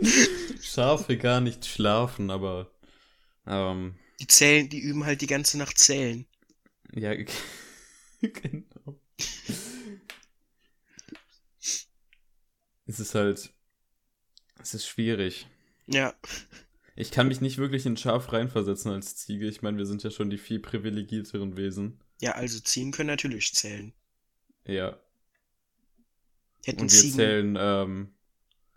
Schafe 0.62 1.16
gar 1.16 1.40
nicht 1.40 1.64
schlafen, 1.64 2.30
aber 2.30 2.70
ähm, 3.46 3.98
Die 4.20 4.26
zählen, 4.26 4.68
die 4.68 4.78
üben 4.80 5.04
halt 5.04 5.20
die 5.20 5.26
ganze 5.26 5.58
Nacht 5.58 5.78
zählen. 5.78 6.26
ja, 6.92 7.14
genau. 8.20 9.00
Es 12.86 13.00
ist 13.00 13.14
halt, 13.14 13.52
es 14.60 14.74
ist 14.74 14.86
schwierig. 14.86 15.48
Ja, 15.88 16.14
Ich 16.94 17.10
kann 17.10 17.28
mich 17.28 17.40
nicht 17.40 17.58
wirklich 17.58 17.84
in 17.86 17.96
Schaf 17.96 18.32
reinversetzen 18.32 18.90
als 18.90 19.16
Ziege. 19.16 19.46
Ich 19.48 19.62
meine, 19.62 19.76
wir 19.78 19.86
sind 19.86 20.02
ja 20.02 20.10
schon 20.10 20.30
die 20.30 20.38
viel 20.38 20.60
privilegierteren 20.60 21.56
Wesen. 21.56 22.00
ja, 22.20 22.32
also 22.32 22.58
Ziegen 22.60 22.92
können 22.92 23.08
natürlich 23.08 23.52
zählen. 23.54 23.92
Ja. 24.66 24.98
Hätten 26.64 26.80
Und 26.82 26.92
wir 26.92 27.00
Ziegen. 27.00 27.14
zählen, 27.14 27.56
ähm, 27.58 28.14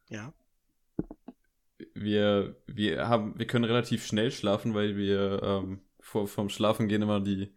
Ja. 0.09 0.33
Wir, 2.09 2.55
wir 2.65 3.07
haben, 3.07 3.37
wir 3.37 3.45
können 3.45 3.65
relativ 3.65 4.05
schnell 4.05 4.31
schlafen, 4.31 4.73
weil 4.73 4.97
wir 4.97 5.41
ähm, 5.43 5.81
vor, 5.99 6.27
vom 6.27 6.49
Schlafen 6.49 6.87
gehen 6.87 7.03
immer 7.03 7.19
die, 7.19 7.53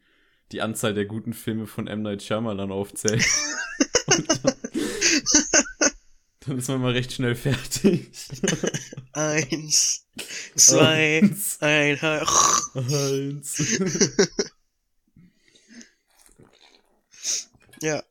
die 0.52 0.60
Anzahl 0.60 0.92
der 0.92 1.06
guten 1.06 1.32
Filme 1.32 1.66
von 1.66 1.86
M. 1.86 2.02
Night 2.02 2.22
Shyamalan 2.22 2.70
aufzählen. 2.70 3.22
Dann, 4.06 4.54
dann 6.40 6.58
ist 6.58 6.68
man 6.68 6.82
mal 6.82 6.92
recht 6.92 7.12
schnell 7.12 7.34
fertig. 7.34 8.10
Eins, 9.12 10.06
zwei, 10.56 11.20
Eins, 11.22 11.58
ein, 11.62 11.98
eins. 12.02 13.78
ja. 17.80 18.02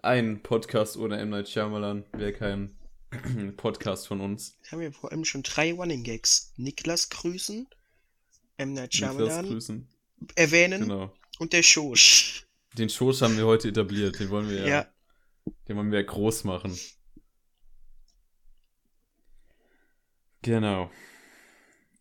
Ein 0.00 0.42
Podcast 0.42 0.96
ohne 0.96 1.18
M. 1.18 1.30
Night 1.30 1.48
Shyamalan 1.48 2.04
wäre 2.12 2.32
kein 2.32 2.75
Podcast 3.56 4.06
von 4.08 4.20
uns. 4.20 4.56
Haben 4.70 4.80
wir 4.80 4.92
vor 4.92 5.10
allem 5.12 5.24
schon 5.24 5.42
drei 5.42 5.72
Running 5.72 6.02
Gags. 6.02 6.52
Niklas 6.56 7.08
grüßen, 7.10 7.66
M. 8.56 8.72
Night 8.72 8.92
Niklas 8.94 9.14
Shyamalan 9.14 9.46
grüßen. 9.46 9.88
erwähnen 10.34 10.82
Genau. 10.82 11.12
und 11.38 11.52
der 11.52 11.62
Schosch. 11.62 12.46
Den 12.74 12.88
Schoß 12.90 13.22
haben 13.22 13.36
wir 13.36 13.46
heute 13.46 13.68
etabliert. 13.68 14.18
Den 14.20 14.30
wollen 14.30 14.48
wir 14.50 14.60
ja, 14.60 14.66
Ja. 14.66 14.86
den 15.68 15.76
wollen 15.76 15.90
wir 15.90 16.00
ja 16.00 16.06
groß 16.06 16.44
machen. 16.44 16.78
Genau. 20.42 20.90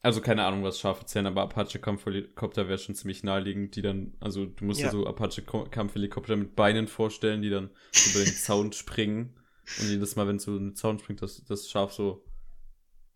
Also 0.02 0.22
keine 0.22 0.46
Ahnung, 0.46 0.64
was 0.64 0.80
Schafe 0.80 1.06
zählen, 1.08 1.26
aber 1.26 1.42
Apache 1.42 1.80
Kampfhelikopter 1.80 2.68
wäre 2.68 2.78
schon 2.78 2.94
ziemlich 2.94 3.24
naheliegend, 3.24 3.76
die 3.76 3.82
dann, 3.82 4.14
also 4.20 4.46
du 4.46 4.66
musst 4.66 4.80
ja, 4.80 4.88
Ja. 4.88 4.92
so 4.92 5.08
Apache 5.08 5.42
Ko- 5.42 5.66
Kampfhelikopter 5.68 6.36
mit 6.36 6.56
Beinen 6.56 6.88
vorstellen, 6.88 7.42
die 7.42 7.50
dann 7.50 7.72
über 8.12 8.24
den 8.24 8.34
Zaun 8.36 8.72
springen. 8.72 9.34
Und 9.80 9.90
jedes 9.90 10.16
Mal, 10.16 10.28
wenn 10.28 10.40
so 10.40 10.56
ein 10.56 10.76
Zaun 10.76 11.00
springt, 11.00 11.22
das, 11.22 11.44
das 11.44 11.70
Schaf 11.70 11.94
so. 11.94 12.26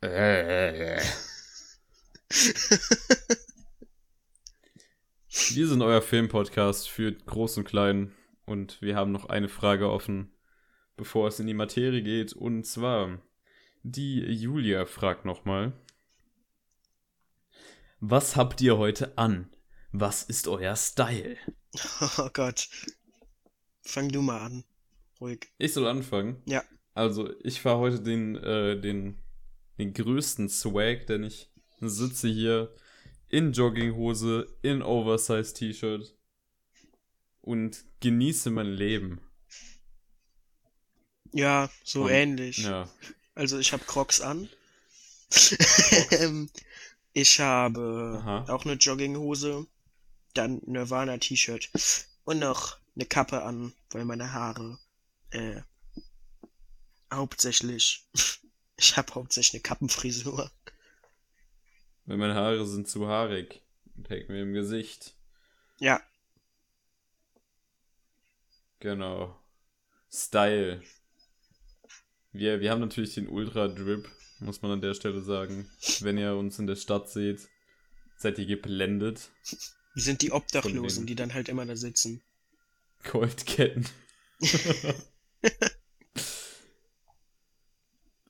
Wir 5.52 5.68
sind 5.68 5.82
euer 5.82 6.02
Filmpodcast 6.02 6.90
für 6.90 7.12
Groß 7.12 7.58
und 7.58 7.66
Klein 7.66 8.16
und 8.46 8.82
wir 8.82 8.96
haben 8.96 9.12
noch 9.12 9.26
eine 9.26 9.48
Frage 9.50 9.92
offen, 9.92 10.32
bevor 10.96 11.28
es 11.28 11.40
in 11.40 11.48
die 11.48 11.54
Materie 11.54 12.02
geht. 12.02 12.34
Und 12.34 12.66
zwar, 12.66 13.22
die 13.84 14.22
Julia 14.22 14.86
fragt 14.86 15.26
nochmal. 15.26 15.74
Was 18.00 18.36
habt 18.36 18.62
ihr 18.62 18.78
heute 18.78 19.18
an? 19.18 19.50
Was 19.92 20.24
ist 20.24 20.48
euer 20.48 20.76
Style? 20.76 21.38
Oh 22.18 22.30
Gott. 22.34 22.68
Fang 23.82 24.10
du 24.10 24.22
mal 24.24 24.42
an. 24.42 24.64
Ruhig. 25.22 25.48
Ich 25.58 25.74
soll 25.74 25.88
anfangen. 25.88 26.42
Ja. 26.46 26.64
Also, 26.94 27.30
ich 27.44 27.62
fahre 27.62 27.80
heute 27.80 28.02
den, 28.02 28.36
äh, 28.36 28.80
den, 28.80 29.18
den 29.78 29.94
größten 29.94 30.50
Swag, 30.50 31.08
denn 31.08 31.24
ich 31.24 31.50
sitze 31.82 32.28
hier 32.28 32.74
in 33.30 33.52
Jogginghose, 33.54 34.48
in 34.62 34.82
Oversize 34.82 35.54
T-Shirt 35.54 36.16
und 37.42 37.84
genieße 38.00 38.50
mein 38.50 38.68
Leben. 38.68 39.22
Ja, 41.32 41.70
so 41.84 42.04
Und- 42.06 42.12
ähnlich. 42.12 42.60
Ja. 42.60 42.90
Also 43.36 43.60
ich 43.60 43.72
habe 43.74 43.84
Crocs 43.86 44.22
an. 44.22 44.50
Ich 47.14 47.40
habe 47.40 48.20
Aha. 48.24 48.46
auch 48.54 48.66
eine 48.66 48.76
Jogginghose, 48.76 49.66
dann 50.36 50.62
Nirvana 50.66 51.18
T-Shirt 51.18 51.70
und 52.24 52.40
noch 52.40 52.78
eine 52.96 53.06
Kappe 53.06 53.42
an, 53.44 53.74
weil 53.90 54.06
meine 54.06 54.32
Haare 54.32 54.78
äh, 55.32 55.62
hauptsächlich 57.12 58.08
ich 58.78 58.98
habe 58.98 59.14
hauptsächlich 59.16 59.56
eine 59.56 59.62
Kappenfrisur. 59.62 60.52
Weil 62.06 62.18
meine 62.18 62.36
Haare 62.36 62.66
sind 62.66 62.88
zu 62.88 63.08
haarig 63.08 63.62
und 63.96 64.10
hängen 64.10 64.28
mir 64.28 64.42
im 64.42 64.54
Gesicht. 64.54 65.16
Ja, 65.80 66.02
Genau. 68.80 69.38
Style. 70.12 70.82
Wir, 72.32 72.62
wir 72.62 72.72
haben 72.72 72.80
natürlich 72.80 73.16
den 73.16 73.28
Ultra 73.28 73.68
Drip, 73.68 74.10
muss 74.40 74.62
man 74.62 74.72
an 74.72 74.82
der 74.82 74.94
Stelle 74.94 75.22
sagen. 75.22 75.70
Wenn 76.00 76.18
ihr 76.18 76.36
uns 76.36 76.60
in 76.60 76.68
der 76.68 76.76
Stadt 76.76 77.10
seht, 77.10 77.48
seid 78.18 78.40
ihr 78.40 78.46
geblendet. 78.46 79.30
wir 79.94 80.04
sind 80.04 80.22
die 80.22 80.32
Obdachlosen, 80.32 81.06
die 81.06 81.16
dann 81.16 81.34
halt 81.34 81.50
immer 81.50 81.66
da 81.66 81.76
sitzen. 81.76 82.22
Goldketten. 83.04 83.88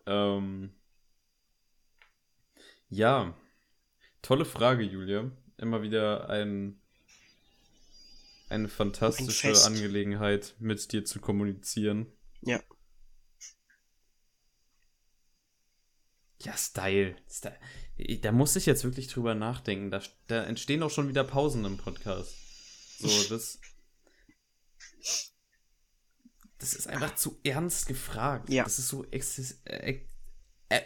ähm, 0.06 0.72
ja, 2.90 3.36
tolle 4.22 4.46
Frage, 4.46 4.84
Julia. 4.84 5.32
Immer 5.58 5.82
wieder 5.82 6.30
ein, 6.30 6.80
eine 8.50 8.70
fantastische 8.70 9.50
Fest. 9.50 9.68
Angelegenheit, 9.68 10.56
mit 10.60 10.92
dir 10.92 11.06
zu 11.06 11.20
kommunizieren. 11.20 12.08
Ja. 12.42 12.62
Ja, 16.42 16.56
Style. 16.56 17.18
Style. 17.30 17.60
Da 18.22 18.32
muss 18.32 18.56
ich 18.56 18.66
jetzt 18.66 18.86
wirklich 18.86 19.08
drüber 19.08 19.36
nachdenken. 19.36 19.92
Da, 19.92 20.02
da 20.28 20.46
entstehen 20.46 20.82
auch 20.84 20.90
schon 20.90 21.10
wieder 21.10 21.26
Pausen 21.26 21.66
im 21.66 21.78
Podcast. 21.78 22.34
So, 23.00 23.10
das. 23.30 23.60
Das 26.60 26.74
ist 26.74 26.88
einfach 26.88 27.16
zu 27.16 27.40
ernst 27.44 27.88
gefragt. 27.88 28.50
Ja. 28.50 28.64
Das 28.64 28.80
ist 28.80 28.90
so 28.90 29.06
exis 29.12 29.62
äh, 29.64 30.00
äh, 30.70 30.82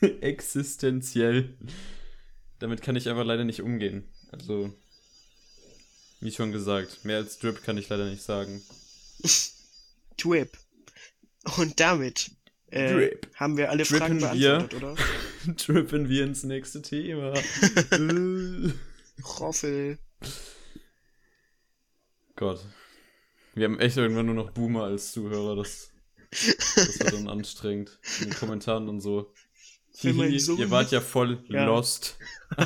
existenziell. 0.20 1.56
Damit 2.58 2.82
kann 2.82 2.94
ich 2.96 3.08
einfach 3.08 3.24
leider 3.24 3.44
nicht 3.44 3.62
umgehen. 3.62 4.08
Also, 4.30 4.72
wie 6.20 6.30
schon 6.30 6.52
gesagt, 6.52 7.04
mehr 7.04 7.16
als 7.16 7.38
Drip 7.38 7.62
kann 7.62 7.78
ich 7.78 7.88
leider 7.88 8.08
nicht 8.08 8.22
sagen. 8.22 8.62
Drip. 10.18 10.56
Und 11.56 11.80
damit 11.80 12.30
äh, 12.70 12.92
Drip. 12.92 13.30
haben 13.34 13.56
wir 13.56 13.70
alle 13.70 13.84
Drippen 13.84 14.20
Fragen 14.20 14.38
wir. 14.38 14.58
beantwortet, 14.58 14.82
oder? 14.82 15.54
Drippen 15.54 16.08
wir 16.08 16.24
ins 16.24 16.42
nächste 16.42 16.82
Thema. 16.82 17.34
Äh. 17.90 18.72
Roffel. 19.22 19.98
Gott. 22.36 22.66
Wir 23.54 23.64
haben 23.66 23.78
echt 23.78 23.96
irgendwann 23.96 24.26
nur 24.26 24.34
noch 24.34 24.50
Boomer 24.50 24.84
als 24.84 25.12
Zuhörer. 25.12 25.56
Das, 25.56 25.90
das 26.30 26.98
wird 26.98 27.12
dann 27.12 27.28
anstrengend. 27.28 27.98
In 28.20 28.30
den 28.30 28.34
Kommentaren 28.34 28.88
und 28.88 29.00
so. 29.00 29.32
Wenn 30.02 30.16
mein 30.16 30.28
Hihi, 30.30 30.40
Sohn 30.40 30.58
Ihr 30.58 30.70
wart 30.70 30.90
ja 30.90 31.00
voll 31.00 31.44
Ja. 31.48 31.66
lost. 31.66 32.18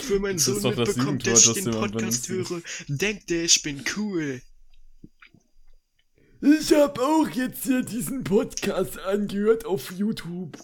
Für 0.00 0.18
meinen 0.18 0.36
Das 0.36 0.48
ist 0.48 0.62
Sohn 0.62 0.72
doch 0.74 0.74
das 0.84 0.96
mitbekommt, 0.96 1.26
dass 1.26 1.46
ich 1.46 1.52
den 1.52 1.64
das 1.66 1.76
Podcast 1.76 2.28
benutzt. 2.28 2.50
höre, 2.50 2.62
denkt 2.88 3.30
er, 3.30 3.44
ich 3.44 3.62
bin 3.62 3.84
cool. 3.96 4.42
Ich 6.40 6.72
habe 6.72 7.00
auch 7.00 7.28
jetzt 7.30 7.64
hier 7.64 7.82
diesen 7.82 8.24
Podcast 8.24 8.98
angehört 8.98 9.64
auf 9.64 9.92
YouTube. 9.92 10.56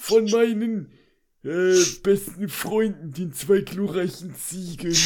Von 0.00 0.30
meinen 0.30 0.92
äh, 1.42 1.82
besten 2.04 2.48
Freunden, 2.48 3.12
den 3.12 3.32
zwei 3.32 3.60
glorreichen 3.62 4.34
Ziegen. 4.36 4.96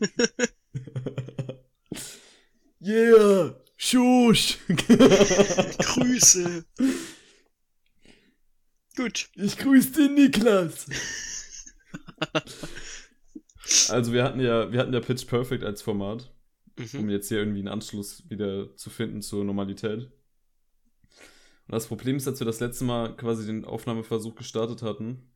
yeah, 2.84 3.54
Schusch. 3.76 4.58
Grüße. 4.68 6.64
Gut. 8.96 9.28
Ich 9.34 9.58
grüße 9.58 9.92
den 9.92 10.14
Niklas. 10.14 10.86
Also 13.88 14.12
wir 14.12 14.24
hatten 14.24 14.40
ja, 14.40 14.70
wir 14.70 14.78
hatten 14.80 14.92
ja 14.92 15.00
Pitch 15.00 15.26
Perfect 15.26 15.64
als 15.64 15.82
Format, 15.82 16.32
um 16.94 17.04
Mhm. 17.04 17.10
jetzt 17.10 17.28
hier 17.28 17.38
irgendwie 17.38 17.60
einen 17.60 17.68
Anschluss 17.68 18.28
wieder 18.28 18.76
zu 18.76 18.90
finden 18.90 19.22
zur 19.22 19.44
Normalität. 19.44 20.10
Und 21.66 21.72
das 21.72 21.86
Problem 21.86 22.16
ist, 22.16 22.28
als 22.28 22.40
wir 22.40 22.46
das 22.46 22.60
letzte 22.60 22.84
Mal 22.84 23.16
quasi 23.16 23.46
den 23.46 23.64
Aufnahmeversuch 23.64 24.34
gestartet 24.34 24.82
hatten, 24.82 25.32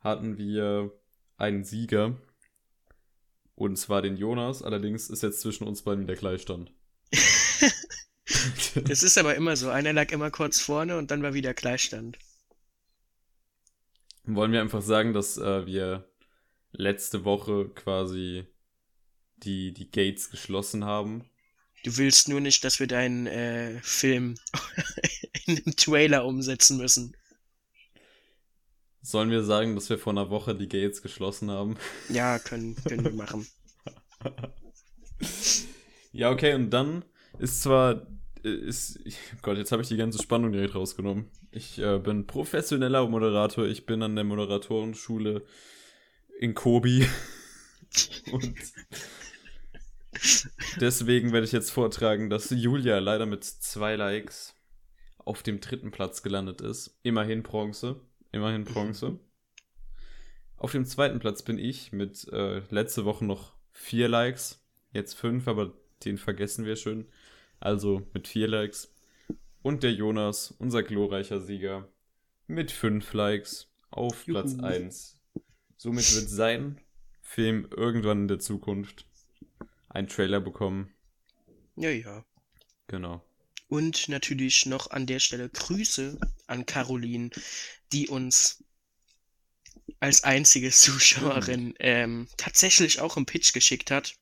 hatten 0.00 0.36
wir 0.36 0.92
einen 1.38 1.64
Sieger. 1.64 2.16
Und 3.56 3.76
zwar 3.76 4.02
den 4.02 4.16
Jonas, 4.16 4.62
allerdings 4.62 5.10
ist 5.10 5.22
jetzt 5.22 5.40
zwischen 5.40 5.66
uns 5.66 5.82
beiden 5.82 6.04
wieder 6.04 6.14
Gleichstand. 6.14 6.72
Es 8.88 9.02
ist 9.02 9.16
aber 9.16 9.34
immer 9.34 9.56
so. 9.56 9.70
Einer 9.70 9.92
lag 9.92 10.12
immer 10.12 10.30
kurz 10.30 10.60
vorne 10.60 10.98
und 10.98 11.10
dann 11.10 11.22
war 11.22 11.32
wieder 11.32 11.54
Gleichstand. 11.54 12.18
Wollen 14.24 14.52
wir 14.52 14.60
einfach 14.60 14.82
sagen, 14.82 15.12
dass 15.12 15.38
äh, 15.38 15.64
wir 15.66 16.10
letzte 16.72 17.24
Woche 17.24 17.70
quasi 17.74 18.44
die, 19.36 19.72
die 19.72 19.90
Gates 19.90 20.30
geschlossen 20.30 20.84
haben. 20.84 21.24
Du 21.84 21.96
willst 21.96 22.28
nur 22.28 22.40
nicht, 22.40 22.64
dass 22.64 22.80
wir 22.80 22.88
deinen 22.88 23.26
äh, 23.26 23.80
Film 23.82 24.34
in 25.46 25.56
einem 25.58 25.76
Trailer 25.76 26.24
umsetzen 26.24 26.76
müssen. 26.76 27.16
Sollen 29.06 29.30
wir 29.30 29.44
sagen, 29.44 29.76
dass 29.76 29.88
wir 29.88 29.98
vor 29.98 30.12
einer 30.12 30.30
Woche 30.30 30.56
die 30.56 30.68
Gates 30.68 31.00
geschlossen 31.00 31.48
haben? 31.48 31.76
Ja, 32.08 32.40
können, 32.40 32.74
können 32.88 33.04
wir 33.04 33.12
machen. 33.12 33.46
Ja, 36.12 36.30
okay, 36.30 36.54
und 36.54 36.70
dann 36.70 37.04
ist 37.38 37.62
zwar, 37.62 38.06
äh, 38.42 38.48
ist, 38.48 38.98
ich, 39.04 39.18
Gott, 39.42 39.58
jetzt 39.58 39.70
habe 39.70 39.82
ich 39.82 39.88
die 39.88 39.98
ganze 39.98 40.22
Spannung 40.22 40.50
direkt 40.50 40.74
rausgenommen. 40.74 41.30
Ich 41.50 41.78
äh, 41.78 41.98
bin 41.98 42.26
professioneller 42.26 43.06
Moderator, 43.06 43.66
ich 43.66 43.84
bin 43.84 44.02
an 44.02 44.14
der 44.16 44.24
Moderatorenschule 44.24 45.44
in 46.40 46.54
Kobi. 46.54 47.06
und 48.32 48.54
deswegen 50.80 51.34
werde 51.34 51.44
ich 51.44 51.52
jetzt 51.52 51.70
vortragen, 51.70 52.30
dass 52.30 52.48
Julia 52.48 52.98
leider 52.98 53.26
mit 53.26 53.44
zwei 53.44 53.94
Likes 53.94 54.54
auf 55.18 55.42
dem 55.42 55.60
dritten 55.60 55.90
Platz 55.90 56.22
gelandet 56.22 56.62
ist. 56.62 56.98
Immerhin 57.02 57.42
Bronze. 57.42 58.00
Immerhin 58.36 58.64
Bronze. 58.64 59.18
Auf 60.58 60.72
dem 60.72 60.84
zweiten 60.84 61.20
Platz 61.20 61.42
bin 61.42 61.58
ich 61.58 61.92
mit 61.92 62.28
äh, 62.28 62.60
letzte 62.68 63.06
Woche 63.06 63.24
noch 63.24 63.54
vier 63.72 64.08
Likes. 64.08 64.62
Jetzt 64.92 65.14
fünf, 65.14 65.48
aber 65.48 65.72
den 66.04 66.18
vergessen 66.18 66.66
wir 66.66 66.76
schon. 66.76 67.06
Also 67.60 68.06
mit 68.12 68.28
vier 68.28 68.46
Likes. 68.46 68.94
Und 69.62 69.82
der 69.82 69.94
Jonas, 69.94 70.50
unser 70.58 70.82
glorreicher 70.82 71.40
Sieger, 71.40 71.88
mit 72.46 72.70
fünf 72.70 73.14
Likes 73.14 73.72
auf 73.90 74.26
Platz 74.26 74.52
Juhu. 74.52 74.64
1. 74.64 75.18
Somit 75.78 76.14
wird 76.14 76.28
sein 76.28 76.78
Film 77.22 77.66
irgendwann 77.74 78.22
in 78.22 78.28
der 78.28 78.38
Zukunft 78.38 79.06
einen 79.88 80.08
Trailer 80.08 80.40
bekommen. 80.40 80.92
Ja, 81.76 81.88
ja. 81.88 82.22
Genau. 82.86 83.22
Und 83.68 84.08
natürlich 84.08 84.66
noch 84.66 84.90
an 84.90 85.06
der 85.06 85.18
Stelle 85.18 85.48
Grüße 85.48 86.18
an 86.46 86.66
Caroline, 86.66 87.30
die 87.92 88.08
uns 88.08 88.62
als 90.00 90.24
einzige 90.24 90.70
Zuschauerin 90.70 91.74
ähm, 91.78 92.28
tatsächlich 92.36 93.00
auch 93.00 93.16
einen 93.16 93.26
Pitch 93.26 93.52
geschickt 93.52 93.90
hat. 93.90 94.14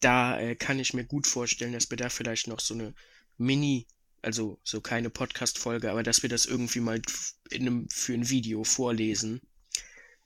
Da 0.00 0.40
äh, 0.40 0.56
kann 0.56 0.78
ich 0.78 0.94
mir 0.94 1.04
gut 1.04 1.26
vorstellen, 1.26 1.72
dass 1.72 1.90
wir 1.90 1.96
da 1.96 2.08
vielleicht 2.08 2.46
noch 2.46 2.60
so 2.60 2.74
eine 2.74 2.94
Mini, 3.36 3.86
also 4.22 4.58
so 4.64 4.80
keine 4.80 5.10
Podcast-Folge, 5.10 5.90
aber 5.90 6.02
dass 6.02 6.22
wir 6.22 6.30
das 6.30 6.46
irgendwie 6.46 6.80
mal 6.80 7.00
in 7.50 7.62
einem, 7.62 7.88
für 7.90 8.14
ein 8.14 8.28
Video 8.28 8.64
vorlesen, 8.64 9.40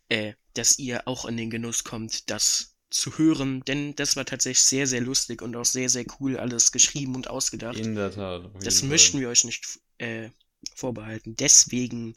äh, 0.08 0.34
dass 0.54 0.78
ihr 0.78 1.08
auch 1.08 1.24
in 1.24 1.36
den 1.36 1.50
Genuss 1.50 1.84
kommt, 1.84 2.30
das 2.30 2.73
zu 2.94 3.18
hören, 3.18 3.64
denn 3.64 3.96
das 3.96 4.14
war 4.16 4.24
tatsächlich 4.24 4.62
sehr, 4.62 4.86
sehr 4.86 5.00
lustig 5.00 5.42
und 5.42 5.56
auch 5.56 5.64
sehr, 5.64 5.88
sehr 5.88 6.04
cool 6.20 6.36
alles 6.36 6.70
geschrieben 6.70 7.16
und 7.16 7.28
ausgedacht. 7.28 7.76
In 7.76 7.96
der 7.96 8.12
Tat. 8.12 8.50
Das 8.62 8.82
möchten 8.82 9.18
wir 9.20 9.28
euch 9.28 9.44
nicht 9.44 9.80
äh, 9.98 10.30
vorbehalten. 10.74 11.34
Deswegen 11.36 12.14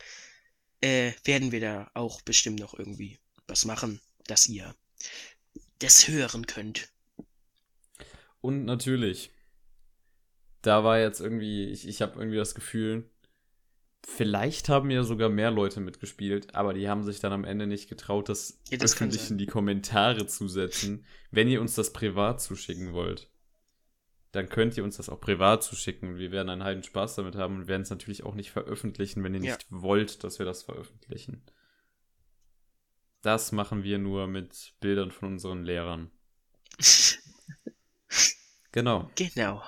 äh, 0.81 1.13
werden 1.23 1.51
wir 1.51 1.59
da 1.59 1.91
auch 1.95 2.21
bestimmt 2.21 2.59
noch 2.59 2.77
irgendwie 2.77 3.17
was 3.47 3.65
machen, 3.65 3.99
dass 4.27 4.47
ihr 4.47 4.75
das 5.79 6.07
hören 6.07 6.45
könnt. 6.45 6.89
Und 8.41 8.65
natürlich, 8.65 9.31
da 10.61 10.83
war 10.83 10.99
jetzt 10.99 11.19
irgendwie, 11.19 11.65
ich, 11.69 11.87
ich 11.87 12.03
habe 12.03 12.19
irgendwie 12.19 12.37
das 12.37 12.53
Gefühl, 12.53 13.09
vielleicht 14.09 14.69
haben 14.69 14.89
ja 14.89 15.03
sogar 15.03 15.27
mehr 15.29 15.51
Leute 15.51 15.81
mitgespielt, 15.81 16.55
aber 16.55 16.73
die 16.73 16.87
haben 16.89 17.03
sich 17.03 17.19
dann 17.19 17.33
am 17.33 17.43
Ende 17.43 17.67
nicht 17.67 17.89
getraut, 17.89 18.29
das, 18.29 18.59
Ja, 18.69 18.77
das 18.77 18.93
öffentlich 18.93 19.29
in 19.29 19.37
die 19.37 19.45
Kommentare 19.45 20.25
zu 20.27 20.47
setzen. 20.47 21.05
Wenn 21.29 21.49
ihr 21.49 21.59
uns 21.59 21.75
das 21.75 21.91
privat 21.91 22.41
zuschicken 22.41 22.93
wollt, 22.93 23.29
dann 24.31 24.47
könnt 24.49 24.77
ihr 24.77 24.83
uns 24.85 24.97
das 24.97 25.09
auch 25.09 25.19
privat 25.19 25.61
zuschicken. 25.63 26.17
Wir 26.17 26.31
werden 26.31 26.49
einen 26.49 26.63
heiden 26.63 26.83
Spaß 26.83 27.15
damit 27.15 27.35
haben 27.35 27.57
und 27.57 27.67
werden 27.67 27.81
es 27.81 27.89
natürlich 27.89 28.23
auch 28.23 28.33
nicht 28.33 28.51
veröffentlichen, 28.51 29.23
wenn 29.23 29.33
ihr 29.35 29.41
Ja. 29.43 29.53
nicht 29.55 29.67
wollt, 29.69 30.23
dass 30.23 30.39
wir 30.39 30.45
das 30.45 30.63
veröffentlichen. 30.63 31.43
Das 33.21 33.51
machen 33.51 33.83
wir 33.83 33.97
nur 33.97 34.27
mit 34.27 34.73
Bildern 34.79 35.11
von 35.11 35.33
unseren 35.33 35.63
Lehrern. 35.63 36.11
Genau. 38.73 39.09
genau. 39.15 39.63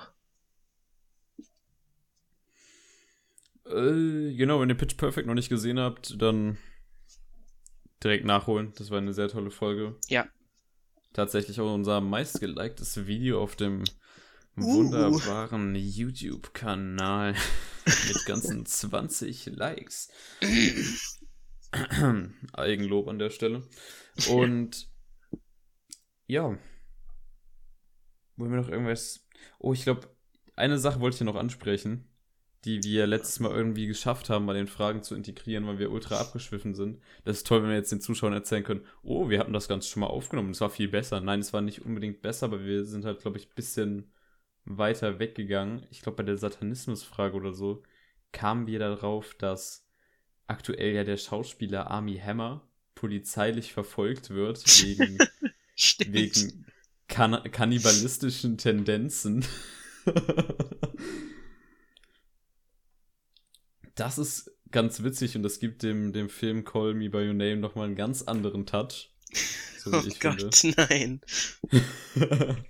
Äh, 3.70 4.34
genau, 4.34 4.60
wenn 4.60 4.68
ihr 4.68 4.76
Pitch 4.76 4.96
Perfect 4.96 5.26
noch 5.26 5.34
nicht 5.34 5.48
gesehen 5.48 5.78
habt, 5.78 6.20
dann 6.20 6.58
direkt 8.02 8.24
nachholen. 8.24 8.72
Das 8.76 8.90
war 8.90 8.98
eine 8.98 9.12
sehr 9.12 9.28
tolle 9.28 9.50
Folge. 9.50 9.96
Ja. 10.08 10.26
Tatsächlich 11.12 11.60
auch 11.60 11.74
unser 11.74 12.00
meistgeliktes 12.00 13.06
Video 13.06 13.42
auf 13.42 13.56
dem 13.56 13.84
Uh. 14.56 14.62
wunderbaren 14.62 15.74
YouTube-Kanal 15.76 17.34
mit 18.08 18.24
ganzen 18.26 18.66
20 18.66 19.46
Likes. 19.46 20.10
Eigenlob 22.52 23.08
an 23.08 23.18
der 23.18 23.30
Stelle. 23.30 23.62
Und 24.28 24.90
ja. 26.26 26.58
Wollen 28.36 28.50
wir 28.50 28.60
noch 28.60 28.68
irgendwas. 28.68 29.26
Oh, 29.58 29.72
ich 29.72 29.84
glaube, 29.84 30.08
eine 30.56 30.78
Sache 30.78 31.00
wollte 31.00 31.16
ich 31.16 31.20
noch 31.22 31.36
ansprechen, 31.36 32.09
die 32.64 32.82
wir 32.82 33.06
letztes 33.06 33.40
Mal 33.40 33.52
irgendwie 33.52 33.86
geschafft 33.86 34.28
haben, 34.28 34.46
bei 34.46 34.52
den 34.52 34.66
Fragen 34.66 35.02
zu 35.02 35.14
integrieren, 35.14 35.66
weil 35.66 35.78
wir 35.78 35.90
ultra 35.90 36.20
abgeschwiffen 36.20 36.74
sind. 36.74 37.00
Das 37.24 37.38
ist 37.38 37.46
toll, 37.46 37.62
wenn 37.62 37.70
wir 37.70 37.76
jetzt 37.76 37.92
den 37.92 38.02
Zuschauern 38.02 38.34
erzählen 38.34 38.64
können, 38.64 38.84
oh, 39.02 39.30
wir 39.30 39.38
hatten 39.38 39.52
das 39.52 39.68
Ganze 39.68 39.88
schon 39.88 40.00
mal 40.00 40.08
aufgenommen, 40.08 40.50
es 40.50 40.60
war 40.60 40.70
viel 40.70 40.88
besser. 40.88 41.20
Nein, 41.20 41.40
es 41.40 41.52
war 41.52 41.62
nicht 41.62 41.84
unbedingt 41.84 42.20
besser, 42.20 42.46
aber 42.46 42.64
wir 42.64 42.84
sind 42.84 43.04
halt, 43.04 43.20
glaube 43.20 43.38
ich, 43.38 43.46
ein 43.48 43.54
bisschen 43.54 44.12
weiter 44.64 45.18
weggegangen. 45.18 45.86
Ich 45.90 46.02
glaube, 46.02 46.16
bei 46.16 46.22
der 46.22 46.36
Satanismusfrage 46.36 47.34
oder 47.34 47.54
so 47.54 47.82
kamen 48.32 48.66
wir 48.66 48.78
darauf, 48.78 49.34
dass 49.34 49.86
aktuell 50.46 50.94
ja 50.94 51.04
der 51.04 51.16
Schauspieler 51.16 51.90
Army 51.90 52.18
Hammer 52.18 52.68
polizeilich 52.94 53.72
verfolgt 53.72 54.30
wird 54.30 54.62
wegen, 54.82 55.18
wegen 56.06 56.66
kann 57.08 57.42
kannibalistischen 57.50 58.58
Tendenzen. 58.58 59.44
das 64.00 64.18
ist 64.18 64.50
ganz 64.70 65.02
witzig 65.02 65.36
und 65.36 65.42
das 65.42 65.60
gibt 65.60 65.82
dem, 65.82 66.12
dem 66.12 66.30
Film 66.30 66.64
Call 66.64 66.94
Me 66.94 67.10
By 67.10 67.28
Your 67.28 67.34
Name 67.34 67.58
nochmal 67.58 67.86
einen 67.86 67.96
ganz 67.96 68.22
anderen 68.22 68.64
Touch. 68.64 69.14
So 69.78 69.92
oh 69.92 70.02
Gott, 70.20 70.54
finde. 70.54 70.86
nein. 70.88 71.20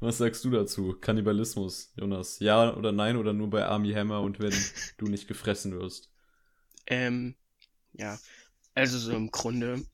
Was 0.00 0.18
sagst 0.18 0.44
du 0.44 0.50
dazu? 0.50 0.96
Kannibalismus, 1.00 1.92
Jonas? 1.96 2.38
Ja 2.38 2.74
oder 2.74 2.92
nein 2.92 3.16
oder 3.16 3.32
nur 3.32 3.50
bei 3.50 3.64
Army 3.64 3.92
Hammer 3.92 4.20
und 4.20 4.38
wenn 4.38 4.54
du 4.96 5.06
nicht 5.06 5.26
gefressen 5.26 5.72
wirst? 5.72 6.10
Ähm, 6.86 7.34
ja. 7.92 8.18
Also 8.74 8.98
so 8.98 9.12
im 9.12 9.30
Grunde 9.30 9.84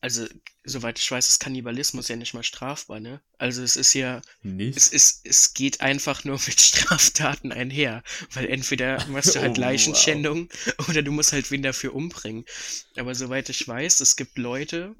Also, 0.00 0.26
soweit 0.62 0.98
ich 0.98 1.10
weiß, 1.10 1.28
ist 1.28 1.40
Kannibalismus 1.40 2.08
ja 2.08 2.16
nicht 2.16 2.34
mal 2.34 2.42
strafbar, 2.42 3.00
ne? 3.00 3.20
Also 3.38 3.62
es 3.62 3.76
ist 3.76 3.94
ja, 3.94 4.20
Nicht? 4.42 4.76
es 4.76 4.88
ist, 4.88 5.26
es 5.26 5.54
geht 5.54 5.80
einfach 5.80 6.24
nur 6.24 6.38
mit 6.46 6.60
Straftaten 6.60 7.50
einher. 7.52 8.02
Weil 8.32 8.46
entweder 8.46 9.04
machst 9.08 9.34
du 9.34 9.40
halt 9.40 9.58
Oh, 9.58 9.60
Leichenschändung 9.60 10.48
oder 10.88 11.02
du 11.02 11.12
musst 11.12 11.32
halt 11.32 11.50
wen 11.50 11.62
dafür 11.62 11.94
umbringen. 11.94 12.44
Aber 12.96 13.14
soweit 13.14 13.48
ich 13.48 13.66
weiß, 13.66 14.00
es 14.00 14.16
gibt 14.16 14.38
Leute, 14.38 14.94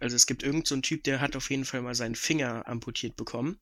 also 0.00 0.16
es 0.16 0.26
gibt 0.26 0.42
irgend 0.42 0.66
so 0.66 0.74
einen 0.74 0.82
Typ, 0.82 1.04
der 1.04 1.20
hat 1.20 1.36
auf 1.36 1.50
jeden 1.50 1.64
Fall 1.66 1.82
mal 1.82 1.94
seinen 1.94 2.14
Finger 2.14 2.66
amputiert 2.66 3.16
bekommen. 3.16 3.60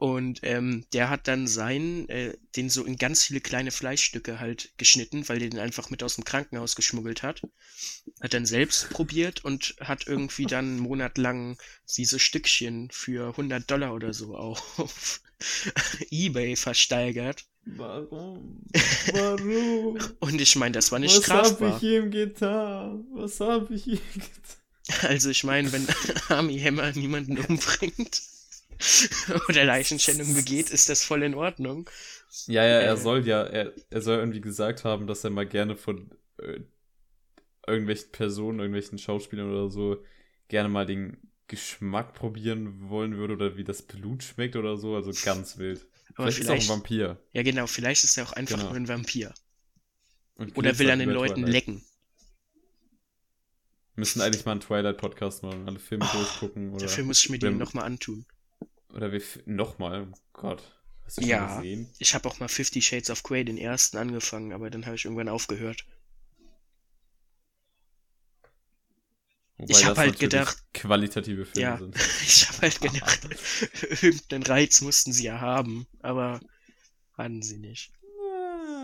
Und 0.00 0.40
ähm, 0.44 0.86
der 0.94 1.10
hat 1.10 1.28
dann 1.28 1.46
seinen, 1.46 2.08
äh, 2.08 2.32
den 2.56 2.70
so 2.70 2.84
in 2.84 2.96
ganz 2.96 3.24
viele 3.24 3.42
kleine 3.42 3.70
Fleischstücke 3.70 4.40
halt 4.40 4.72
geschnitten, 4.78 5.28
weil 5.28 5.38
der 5.38 5.50
den 5.50 5.58
einfach 5.58 5.90
mit 5.90 6.02
aus 6.02 6.14
dem 6.14 6.24
Krankenhaus 6.24 6.74
geschmuggelt 6.74 7.22
hat. 7.22 7.42
Hat 8.22 8.32
dann 8.32 8.46
selbst 8.46 8.88
probiert 8.88 9.44
und 9.44 9.76
hat 9.78 10.06
irgendwie 10.06 10.46
dann 10.46 10.64
einen 10.64 10.78
Monat 10.78 11.18
lang 11.18 11.58
diese 11.98 12.18
Stückchen 12.18 12.88
für 12.90 13.28
100 13.28 13.70
Dollar 13.70 13.92
oder 13.92 14.14
so 14.14 14.34
auf 14.38 15.20
eBay 16.10 16.56
versteigert. 16.56 17.44
Warum? 17.66 18.62
Warum? 19.12 19.98
Und 20.18 20.40
ich 20.40 20.56
meine, 20.56 20.72
das 20.72 20.90
war 20.92 20.98
nicht 20.98 21.14
Was 21.18 21.28
hab 21.28 21.46
strafbar. 21.46 21.76
ich 21.76 21.82
ihm 21.82 22.10
getan? 22.10 23.04
Was 23.12 23.38
hab 23.40 23.70
ich 23.70 23.86
ihm 23.86 24.00
getan? 24.14 25.10
Also 25.10 25.28
ich 25.28 25.44
meine, 25.44 25.70
wenn 25.72 25.86
Army 26.30 26.58
Hammer 26.58 26.90
niemanden 26.92 27.36
umbringt 27.36 28.22
oder 29.48 29.64
Leichenschändung 29.64 30.34
begeht, 30.34 30.70
ist 30.70 30.88
das 30.88 31.04
voll 31.04 31.22
in 31.22 31.34
Ordnung. 31.34 31.88
Ja, 32.46 32.64
ja, 32.64 32.80
er 32.80 32.96
Äh. 32.96 32.96
soll 32.96 33.26
ja, 33.26 33.42
er, 33.42 33.72
er 33.90 34.00
soll 34.02 34.18
irgendwie 34.18 34.40
gesagt 34.40 34.84
haben, 34.84 35.06
dass 35.06 35.24
er 35.24 35.30
mal 35.30 35.46
gerne 35.46 35.76
von 35.76 36.10
äh, 36.38 36.60
irgendwelchen 37.66 38.10
Personen, 38.12 38.58
irgendwelchen 38.60 38.98
Schauspielern 38.98 39.50
oder 39.50 39.70
so 39.70 40.04
gerne 40.48 40.68
mal 40.68 40.86
den 40.86 41.18
Geschmack 41.46 42.14
probieren 42.14 42.88
wollen 42.88 43.16
würde 43.16 43.34
oder 43.34 43.56
wie 43.56 43.64
das 43.64 43.82
Blut 43.82 44.22
schmeckt 44.22 44.56
oder 44.56 44.76
so. 44.76 44.94
Also 44.96 45.12
ganz 45.24 45.58
wild. 45.58 45.86
Aber 46.14 46.30
vielleicht, 46.30 46.38
ist 46.38 46.46
vielleicht, 46.46 46.50
er 46.50 46.54
auch 46.54 46.60
ein 46.60 46.68
Vampir. 46.68 47.18
ja 47.32 47.42
genau, 47.42 47.66
vielleicht 47.66 48.04
ist 48.04 48.16
er 48.16 48.24
auch 48.28 48.32
einfach 48.32 48.58
Genau. 48.58 48.68
nur 48.68 48.76
ein 48.76 48.88
Vampir. 48.88 49.34
Und 50.34 50.56
Oder 50.56 50.78
will 50.78 50.88
er 50.88 50.94
an 50.94 50.98
den 51.00 51.10
Leuten 51.10 51.42
Twilight. 51.42 51.52
lecken. 51.52 51.84
Wir 53.94 54.00
müssen 54.02 54.20
eigentlich 54.20 54.44
mal 54.44 54.52
einen 54.52 54.60
Twilight-Podcast 54.60 55.42
machen, 55.42 55.68
alle 55.68 55.78
Filme 55.78 56.08
Oh, 56.12 56.16
durchgucken. 56.16 56.72
Oder, 56.74 56.86
Dafür 56.86 57.04
muss 57.04 57.22
ich 57.22 57.30
mir 57.30 57.38
den 57.38 57.58
nochmal 57.58 57.84
antun. 57.84 58.26
Oder 58.94 59.12
wir 59.12 59.22
nochmal. 59.46 60.08
Oh 60.10 60.16
Gott. 60.32 60.62
Hast 61.04 61.18
du 61.18 61.22
schon 61.22 61.30
Ja. 61.30 61.56
gesehen? 61.56 61.88
Ich 61.98 62.14
habe 62.14 62.28
auch 62.28 62.38
mal 62.40 62.48
Fifty 62.48 62.82
Shades 62.82 63.10
of 63.10 63.22
Grey, 63.22 63.44
den 63.44 63.58
ersten, 63.58 63.96
angefangen, 63.98 64.52
aber 64.52 64.70
dann 64.70 64.86
habe 64.86 64.96
ich 64.96 65.04
irgendwann 65.04 65.28
aufgehört. 65.28 65.84
Wobei 69.58 69.72
Ich 69.72 69.84
hab 69.84 69.90
das 69.94 69.98
halt 69.98 70.18
gedacht- 70.18 70.64
Qualitative 70.72 71.44
Filme 71.44 71.60
Ja, 71.68 71.76
sind. 71.78 71.94
ich 72.22 72.48
habe 72.48 72.62
halt 72.62 72.80
gedacht, 72.80 73.20
irgendeinen 74.02 74.42
Reiz 74.44 74.80
mussten 74.80 75.12
sie 75.12 75.24
ja 75.24 75.40
haben, 75.40 75.86
aber 76.00 76.40
hatten 77.16 77.42
sie 77.42 77.58
nicht. 77.58 77.92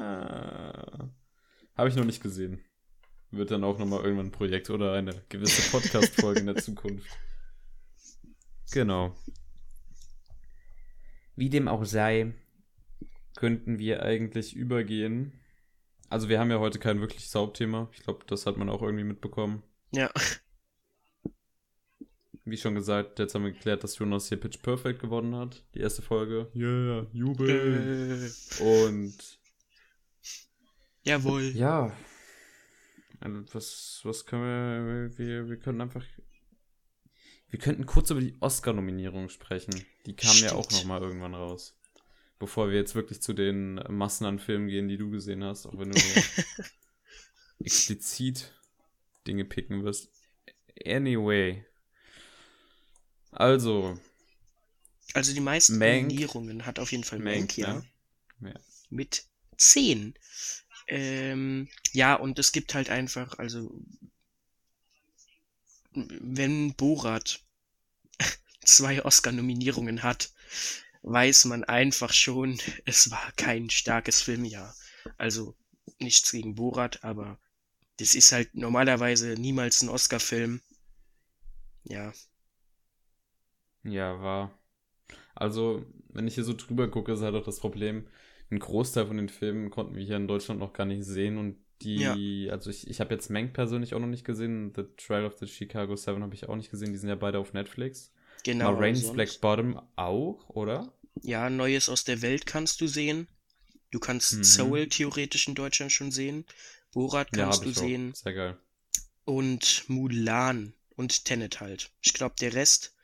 Ah. 0.01 1.09
Habe 1.77 1.89
ich 1.89 1.95
noch 1.97 2.05
nicht 2.05 2.23
gesehen. 2.23 2.63
Wird 3.31 3.51
dann 3.51 3.65
auch 3.65 3.79
nochmal 3.79 4.03
irgendwann 4.03 4.27
ein 4.27 4.33
Projekt 4.33 4.69
oder 4.71 4.93
eine 4.93 5.25
gewisse 5.29 5.63
Podcast-Folge 5.71 6.41
in 6.41 6.47
der 6.47 6.57
Zukunft. 6.63 7.07
Genau. 8.73 9.17
Wie 11.37 11.51
dem 11.51 11.68
auch 11.68 11.84
sei, 11.84 12.34
könnten 13.37 13.78
wir 13.78 14.03
eigentlich 14.03 14.57
übergehen. 14.57 15.32
Also 16.09 16.28
wir 16.28 16.39
haben 16.41 16.51
ja 16.51 16.59
heute 16.59 16.78
kein 16.78 17.01
wirkliches 17.01 17.34
Hauptthema. 17.34 17.89
Ich 17.93 18.03
glaube, 18.03 18.24
das 18.26 18.47
hat 18.47 18.57
man 18.57 18.70
auch 18.70 18.82
irgendwie 18.82 19.05
mitbekommen. 19.05 19.62
Ja, 19.93 20.11
Wie 22.49 22.57
schon 22.57 22.76
gesagt, 22.76 23.18
jetzt 23.18 23.34
haben 23.34 23.45
wir 23.45 23.51
geklärt, 23.51 23.82
dass 23.82 23.99
Jonas 23.99 24.28
hier 24.28 24.39
Pitch 24.39 24.62
Perfect 24.62 25.01
gewonnen 25.01 25.34
hat. 25.34 25.64
Die 25.74 25.80
erste 25.80 26.01
Folge. 26.01 26.49
Yeah, 26.55 27.09
Jubel. 27.12 28.30
äh, 28.61 28.62
Und 28.62 29.16
jawohl. 31.03 31.43
Ja. 31.57 31.93
Also 33.18 33.43
was, 33.53 34.01
was 34.05 34.26
können 34.26 34.45
wir, 34.45 35.18
wir, 35.18 35.49
wir 35.49 35.57
können 35.59 35.80
einfach, 35.80 36.05
wir 37.51 37.59
könnten 37.59 37.87
kurz 37.87 38.11
über 38.11 38.21
die 38.21 38.37
Oscar-Nominierung 38.41 39.29
sprechen. 39.29 39.75
Die 40.05 40.15
kamen 40.17 40.39
ja 40.41 40.53
auch 40.53 40.65
Stimmt. 40.65 40.83
noch 40.83 40.89
mal 40.89 41.03
irgendwann 41.03 41.35
raus. 41.35 41.75
Bevor 42.39 42.69
wir 42.69 42.77
jetzt 42.77 42.95
wirklich 42.95 43.23
zu 43.23 43.33
den 43.33 43.77
Massen 43.89 44.27
an 44.27 44.39
Filmen 44.39 44.69
gehen, 44.69 44.89
die 44.89 44.99
du 44.99 45.11
gesehen 45.11 45.43
hast, 45.43 45.67
auch 45.67 45.79
wenn 45.79 45.91
du 45.91 45.99
explizit 47.61 48.53
Dinge 49.27 49.45
picken 49.45 49.85
wirst. 49.85 50.11
Anyway. 50.85 51.65
Also, 53.31 53.99
Also 55.15 55.33
die 55.33 55.41
meisten 55.41 55.79
Mank. 55.79 56.03
Nominierungen 56.03 56.67
hat 56.67 56.79
auf 56.79 56.93
jeden 56.93 57.05
Fall 57.05 57.19
Mank, 57.19 57.39
Mank, 57.39 57.57
ja. 57.59 57.75
ne? 58.41 58.51
Ja. 58.51 58.61
Mit 58.91 59.25
10. 59.57 60.15
Ähm, 60.89 61.69
ja, 61.93 62.15
und 62.15 62.39
es 62.39 62.53
gibt 62.53 62.75
halt 62.75 62.91
einfach, 62.91 63.39
also 63.39 63.75
wenn 65.97 66.75
Borat 66.75 67.41
zwei 68.65 69.05
Oscar-Nominierungen 69.05 70.03
hat, 70.03 70.33
weiß 71.03 71.47
man 71.47 71.65
einfach 71.65 72.13
schon, 72.13 72.59
es 72.87 73.11
war 73.11 73.33
kein 73.37 73.71
starkes 73.71 74.23
Filmjahr. 74.23 74.77
Also 75.19 75.57
nichts 76.01 76.33
gegen 76.33 76.55
Borat, 76.57 77.05
aber 77.05 77.39
das 77.99 78.15
ist 78.15 78.33
halt 78.33 78.55
normalerweise 78.55 79.35
niemals 79.35 79.83
ein 79.83 79.91
Oscar-Film. 79.91 80.63
Ja, 81.85 82.13
Ja, 83.85 84.21
war. 84.21 84.59
Also, 85.37 85.87
wenn 86.11 86.29
ich 86.29 86.37
hier 86.37 86.45
so 86.45 86.55
drüber 86.55 86.89
gucke, 86.91 87.13
ist 87.15 87.23
halt 87.23 87.37
auch 87.37 87.45
das 87.45 87.61
Problem, 87.61 88.09
ein 88.51 88.61
Großteil 88.61 89.07
von 89.09 89.19
den 89.19 89.31
Filmen 89.31 89.71
konnten 89.71 89.97
wir 89.97 90.05
hier 90.05 90.17
in 90.19 90.29
Deutschland 90.29 90.61
noch 90.61 90.75
gar 90.75 90.87
nicht 90.87 91.05
sehen 91.05 91.39
und 91.39 91.59
die, 91.83 92.49
also 92.51 92.70
ich, 92.70 92.87
ich 92.89 93.01
habe 93.01 93.14
jetzt 93.14 93.29
Mank 93.31 93.53
persönlich 93.53 93.95
auch 93.95 93.99
noch 94.01 94.07
nicht 94.07 94.24
gesehen, 94.24 94.72
The 94.74 94.85
Trial 94.97 95.24
of 95.27 95.37
the 95.39 95.47
Chicago 95.47 95.97
Seven 95.97 96.22
habe 96.22 96.35
ich 96.35 96.49
auch 96.49 96.57
nicht 96.57 96.70
gesehen, 96.70 96.93
die 96.93 96.99
sind 96.99 97.09
ja 97.09 97.14
beide 97.16 97.39
auf 97.39 97.53
Netflix. 97.53 98.12
genau. 98.45 98.77
Sonst- 98.81 99.12
Black 99.14 99.41
Bottom 99.41 99.81
auch, 99.97 100.49
oder? 100.51 100.93
Ja, 101.22 101.49
Neues 101.51 101.89
aus 101.89 102.05
der 102.05 102.22
Welt 102.22 102.47
kannst 102.47 102.81
du 102.81 102.87
sehen. 102.87 103.27
Du 103.91 103.99
kannst 103.99 104.33
Mhm. 104.35 104.45
Soul 104.45 104.89
theoretisch 104.89 105.49
in 105.49 105.55
Deutschland 105.55 105.91
schon 105.93 106.11
sehen. 106.12 106.45
Borat 106.93 107.33
kannst 107.33 107.59
hab 107.61 107.64
du 107.64 107.70
auch. 107.70 107.74
sehen. 107.85 108.12
Sehr 108.14 108.35
geil. 108.35 108.57
Und 109.24 109.85
Mulan 109.89 110.74
und 110.95 111.24
Tenet 111.24 111.61
halt. 111.61 111.91
Ich 112.03 112.12
glaube, 112.14 112.35
der 112.41 112.55
Rest, 112.55 112.95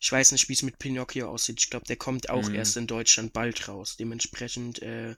ich 0.00 0.10
weiß 0.10 0.32
nicht, 0.32 0.48
wie 0.48 0.54
es 0.54 0.62
mit 0.62 0.78
Pinocchio 0.78 1.28
aussieht. 1.28 1.60
Ich 1.60 1.70
glaube, 1.70 1.86
der 1.86 1.96
kommt 1.96 2.30
auch 2.30 2.48
Mhm. 2.48 2.54
erst 2.54 2.76
in 2.76 2.86
Deutschland 2.86 3.32
bald 3.32 3.68
raus. 3.68 3.96
Dementsprechend, 3.96 4.80
äh, 4.82 5.14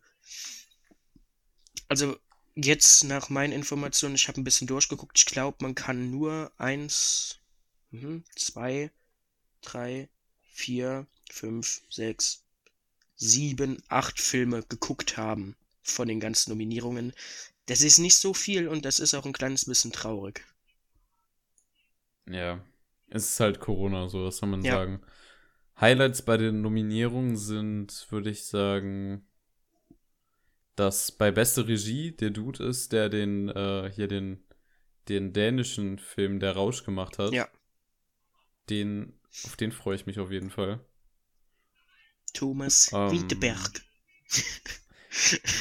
also 1.88 2.16
jetzt 2.57 3.05
nach 3.05 3.28
meinen 3.30 3.52
Informationen, 3.52 4.14
ich 4.16 4.28
habe 4.28 4.40
ein 4.40 4.44
bisschen 4.44 4.66
durchgeguckt. 4.66 5.18
Ich 5.18 5.26
glaube, 5.26 5.59
man 5.61 5.74
kann 5.74 6.11
nur 6.11 6.52
eins, 6.59 7.38
mhm, 7.90 8.24
zwei, 8.36 8.90
drei, 9.62 10.09
vier, 10.52 11.07
fünf, 11.30 11.82
sechs, 11.90 12.42
sieben, 13.16 13.82
acht 13.88 14.20
Filme 14.20 14.62
geguckt 14.68 15.16
haben 15.18 15.57
von 15.82 16.09
den 16.09 16.20
ganzen 16.20 16.50
Nominierungen. 16.50 17.12
Das 17.66 17.82
ist 17.82 17.98
nicht 17.98 18.16
so 18.16 18.34
viel 18.34 18.68
und 18.68 18.84
das 18.84 19.00
ist 19.00 19.14
auch 19.14 19.26
ein 19.26 19.32
kleines 19.34 19.66
bisschen 19.66 19.92
traurig. 19.92 20.44
Ja. 22.26 22.64
Es 23.09 23.30
ist 23.30 23.40
halt 23.40 23.61
Corona, 23.61 24.09
so 24.09 24.24
was 24.24 24.38
soll 24.38 24.48
man 24.48 24.64
Ja. 24.64 24.80
sagen. 24.80 25.00
Highlights 25.80 26.22
bei 26.24 26.36
den 26.36 26.62
Nominierungen 26.62 27.36
sind, 27.36 28.07
würde 28.11 28.30
ich 28.30 28.46
sagen, 28.46 29.26
dass 30.77 31.12
bei 31.12 31.31
beste 31.31 31.68
Regie 31.68 32.12
der 32.12 32.31
Dude 32.31 32.64
ist, 32.64 32.93
der 32.93 33.09
den, 33.09 33.49
äh, 33.49 33.91
hier 33.95 34.09
den, 34.09 34.45
den 35.09 35.33
dänischen 35.33 35.99
Film 35.99 36.41
Der 36.41 36.53
Rausch 36.53 36.85
gemacht 36.85 37.18
hat. 37.18 37.33
Ja. 37.33 37.49
Den, 38.70 39.18
auf 39.45 39.57
den 39.57 39.72
freue 39.72 39.97
ich 39.97 40.07
mich 40.07 40.18
auf 40.18 40.31
jeden 40.31 40.51
Fall. 40.51 40.81
Thomas 42.33 42.91
Ähm, 42.93 43.12
Winterberg. 43.12 43.83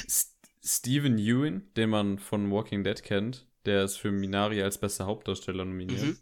S 0.07 0.29
Steven 0.65 1.17
Ewan, 1.17 1.73
den 1.75 1.89
man 1.89 2.19
von 2.19 2.49
Walking 2.49 2.85
Dead 2.85 3.03
kennt, 3.03 3.45
der 3.65 3.83
ist 3.83 3.97
für 3.97 4.11
Minari 4.11 4.63
als 4.63 4.77
bester 4.77 5.05
Hauptdarsteller 5.05 5.65
nominiert. 5.65 6.01
Mhm. 6.01 6.17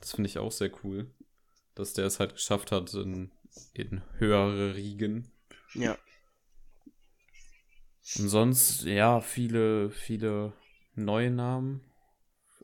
Das 0.00 0.12
finde 0.12 0.28
ich 0.28 0.38
auch 0.38 0.50
sehr 0.50 0.70
cool, 0.82 1.10
dass 1.74 1.92
der 1.92 2.06
es 2.06 2.18
halt 2.18 2.32
geschafft 2.32 2.72
hat 2.72 2.92
in, 2.94 3.30
in 3.74 4.02
höhere 4.18 4.74
Riegen. 4.74 5.30
Ja. 5.74 5.98
Und 8.18 8.28
sonst, 8.28 8.84
ja, 8.84 9.20
viele, 9.20 9.90
viele 9.90 10.52
neue 10.94 11.30
Namen. 11.30 11.80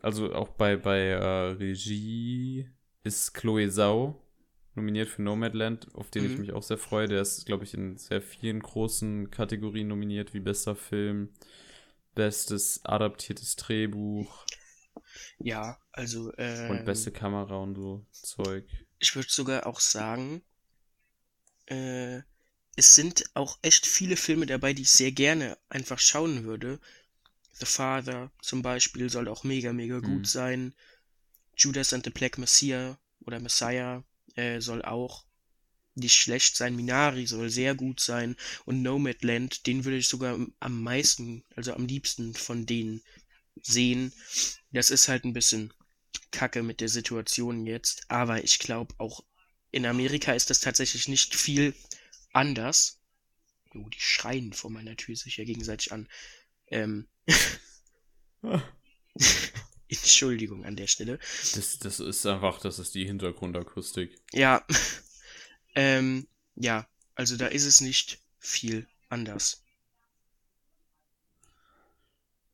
Also 0.03 0.35
auch 0.35 0.49
bei, 0.51 0.77
bei 0.77 1.01
äh, 1.01 1.51
Regie 1.53 2.69
ist 3.05 3.35
Chloe 3.35 3.71
Zhao 3.71 4.23
nominiert 4.75 5.09
für 5.09 5.23
Nomadland, 5.23 5.89
auf 5.95 6.11
den 6.11 6.25
ich 6.25 6.35
Mhm. 6.35 6.43
mich 6.43 6.53
auch 6.53 6.63
sehr 6.63 6.79
freue. 6.79 7.09
Der 7.09 7.23
ist, 7.23 7.47
glaube 7.47 7.65
ich, 7.65 7.75
in 7.75 7.97
sehr 7.97 8.23
vielen 8.23 8.61
großen 8.61 9.31
Kategorien 9.31 9.89
nominiert, 9.89 10.35
wie 10.35 10.41
bester 10.41 10.77
Film, 10.77 11.31
bestes 12.15 12.85
adaptiertes 12.85 13.57
Drehbuch. 13.57 14.47
Ja, 15.41 15.79
also. 15.93 16.33
Ähm, 16.39 16.71
Und 16.71 16.85
beste 16.85 17.11
Kamera 17.13 17.57
und 17.57 17.75
so 17.77 18.05
Zeug. 18.13 18.65
Ich 19.01 19.15
würde 19.17 19.29
sogar 19.29 19.67
auch 19.67 19.81
sagen, 19.81 20.43
äh, 21.67 22.23
es 22.79 22.95
sind 22.95 23.25
auch 23.35 23.59
echt 23.63 23.87
viele 23.87 24.17
Filme 24.17 24.47
dabei, 24.47 24.73
die 24.73 24.83
ich 24.83 24.91
sehr 24.91 25.11
gerne 25.13 25.59
einfach 25.69 25.99
schauen 25.99 26.45
würde. 26.45 26.79
The 27.55 27.67
Father 27.67 28.31
zum 28.41 28.63
Beispiel 28.63 29.11
soll 29.11 29.29
auch 29.29 29.45
mega, 29.45 29.73
mega 29.73 29.99
gut 29.99 30.23
Mhm. 30.23 30.25
sein. 30.27 30.75
Judas 31.57 31.93
and 31.93 32.05
the 32.05 32.11
Black 32.11 32.39
Messiah 32.39 32.99
oder 33.27 33.41
Messiah 33.41 34.05
äh, 34.37 34.61
soll 34.61 34.83
auch 34.83 35.25
nicht 35.97 36.15
schlecht 36.15 36.57
sein. 36.57 36.77
Minari 36.77 37.27
soll 37.27 37.51
sehr 37.51 37.75
gut 37.75 37.99
sein. 38.01 38.37
Und 38.65 38.83
Nomadland, 38.83 39.67
den 39.67 39.85
würde 39.85 39.99
ich 39.99 40.07
sogar 40.09 40.35
am- 40.35 40.55
am 40.61 40.81
meisten, 40.83 41.43
also 41.57 41.73
am 41.75 41.87
liebsten 41.87 42.35
von 42.35 42.65
denen 42.65 43.03
sehen. 43.61 44.13
Das 44.71 44.91
ist 44.91 45.09
halt 45.09 45.25
ein 45.25 45.33
bisschen 45.33 45.73
kacke 46.31 46.63
mit 46.63 46.81
der 46.81 46.89
Situation 46.89 47.67
jetzt. 47.67 48.05
Aber 48.09 48.45
ich 48.45 48.61
glaube, 48.61 48.95
auch 48.99 49.25
in 49.73 49.85
Amerika 49.85 50.33
ist 50.33 50.51
das 50.51 50.61
tatsächlich 50.61 51.09
nicht 51.09 51.35
viel 51.35 51.75
anders. 52.39 53.01
Oh, 53.75 53.89
die 53.89 54.01
schreien 54.01 54.53
vor 54.53 54.71
meiner 54.71 54.97
Tür 54.97 55.17
sich 55.17 55.37
ja 55.37 55.45
gegenseitig 55.45 55.93
an. 55.93 56.09
Ähm, 56.69 57.09
Entschuldigung 59.89 60.65
an 60.65 60.77
der 60.77 60.87
Stelle. 60.87 61.19
Das, 61.55 61.79
das 61.79 62.01
ist 62.01 62.25
einfach, 62.27 62.61
das 62.61 62.79
ist 62.79 62.95
die 62.95 63.07
Hintergrundakustik. 63.07 64.17
Ja, 64.33 64.65
ähm, 65.75 66.27
ja, 66.55 66.87
also 67.15 67.37
da 67.37 67.47
ist 67.47 67.65
es 67.65 67.81
nicht 67.81 68.21
viel 68.39 68.87
anders. 69.09 69.65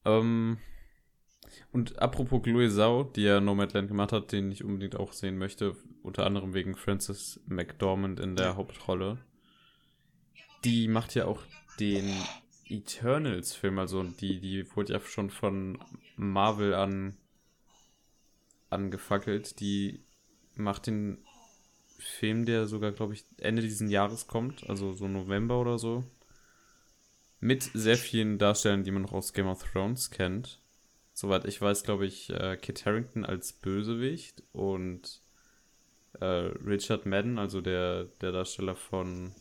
Ähm, 0.05 0.59
und 1.73 1.99
apropos 2.01 2.43
Chloe 2.43 2.71
Zhao, 2.71 3.05
die 3.05 3.23
ja 3.23 3.41
Nomadland 3.41 3.89
gemacht 3.89 4.13
hat, 4.13 4.33
den 4.33 4.51
ich 4.53 4.65
unbedingt 4.65 4.97
auch 4.97 5.13
sehen 5.13 5.39
möchte, 5.39 5.77
unter 6.03 6.25
anderem 6.27 6.55
wegen 6.55 6.77
Frances 6.77 7.41
McDormand 7.47 8.21
in 8.21 8.37
der. 8.37 8.57
Hauptrolle. 8.57 9.19
Die 10.65 10.89
macht 10.89 11.15
ja 11.15 11.27
auch 11.27 11.43
den 11.79 12.11
Eternals-Film, 12.69 13.79
also 13.79 14.03
die, 14.03 14.41
die 14.41 14.75
wurde 14.75 14.95
ja 14.95 15.01
schon 15.01 15.31
von 15.31 15.79
Marvel 16.17 16.75
an 16.75 17.17
angefackelt. 18.71 19.61
Die 19.61 20.01
macht 20.55 20.87
den 20.87 21.19
Film, 21.99 22.45
der 22.45 22.67
sogar, 22.67 22.93
glaube 22.93 23.15
ich, 23.15 23.25
Ende 23.39 23.63
dieses 23.63 23.91
Jahres 23.91 24.27
kommt, 24.27 24.69
also 24.69 24.93
so 24.93 25.09
November 25.09 25.61
oder 25.61 25.79
so. 25.79 26.05
Mit 27.41 27.63
sehr 27.75 27.97
vielen 27.97 28.39
Darstellern, 28.39 28.85
die 28.85 28.91
man 28.91 29.03
noch 29.03 29.13
aus 29.13 29.33
Game 29.33 29.47
of 29.47 29.63
Thrones 29.63 30.11
kennt. 30.11 30.61
Soweit 31.13 31.45
ich 31.45 31.61
weiß, 31.61 31.85
glaube 31.85 32.07
ich, 32.07 32.31
äh, 32.31 32.57
Kit 32.57 32.85
Harington 32.85 33.25
als 33.25 33.53
Bösewicht 33.53 34.43
und 34.53 35.21
äh, 36.21 36.25
Richard 36.25 37.07
Madden, 37.07 37.39
also 37.39 37.61
der, 37.61 38.05
der 38.21 38.33
Darsteller 38.33 38.75
von 38.75 39.35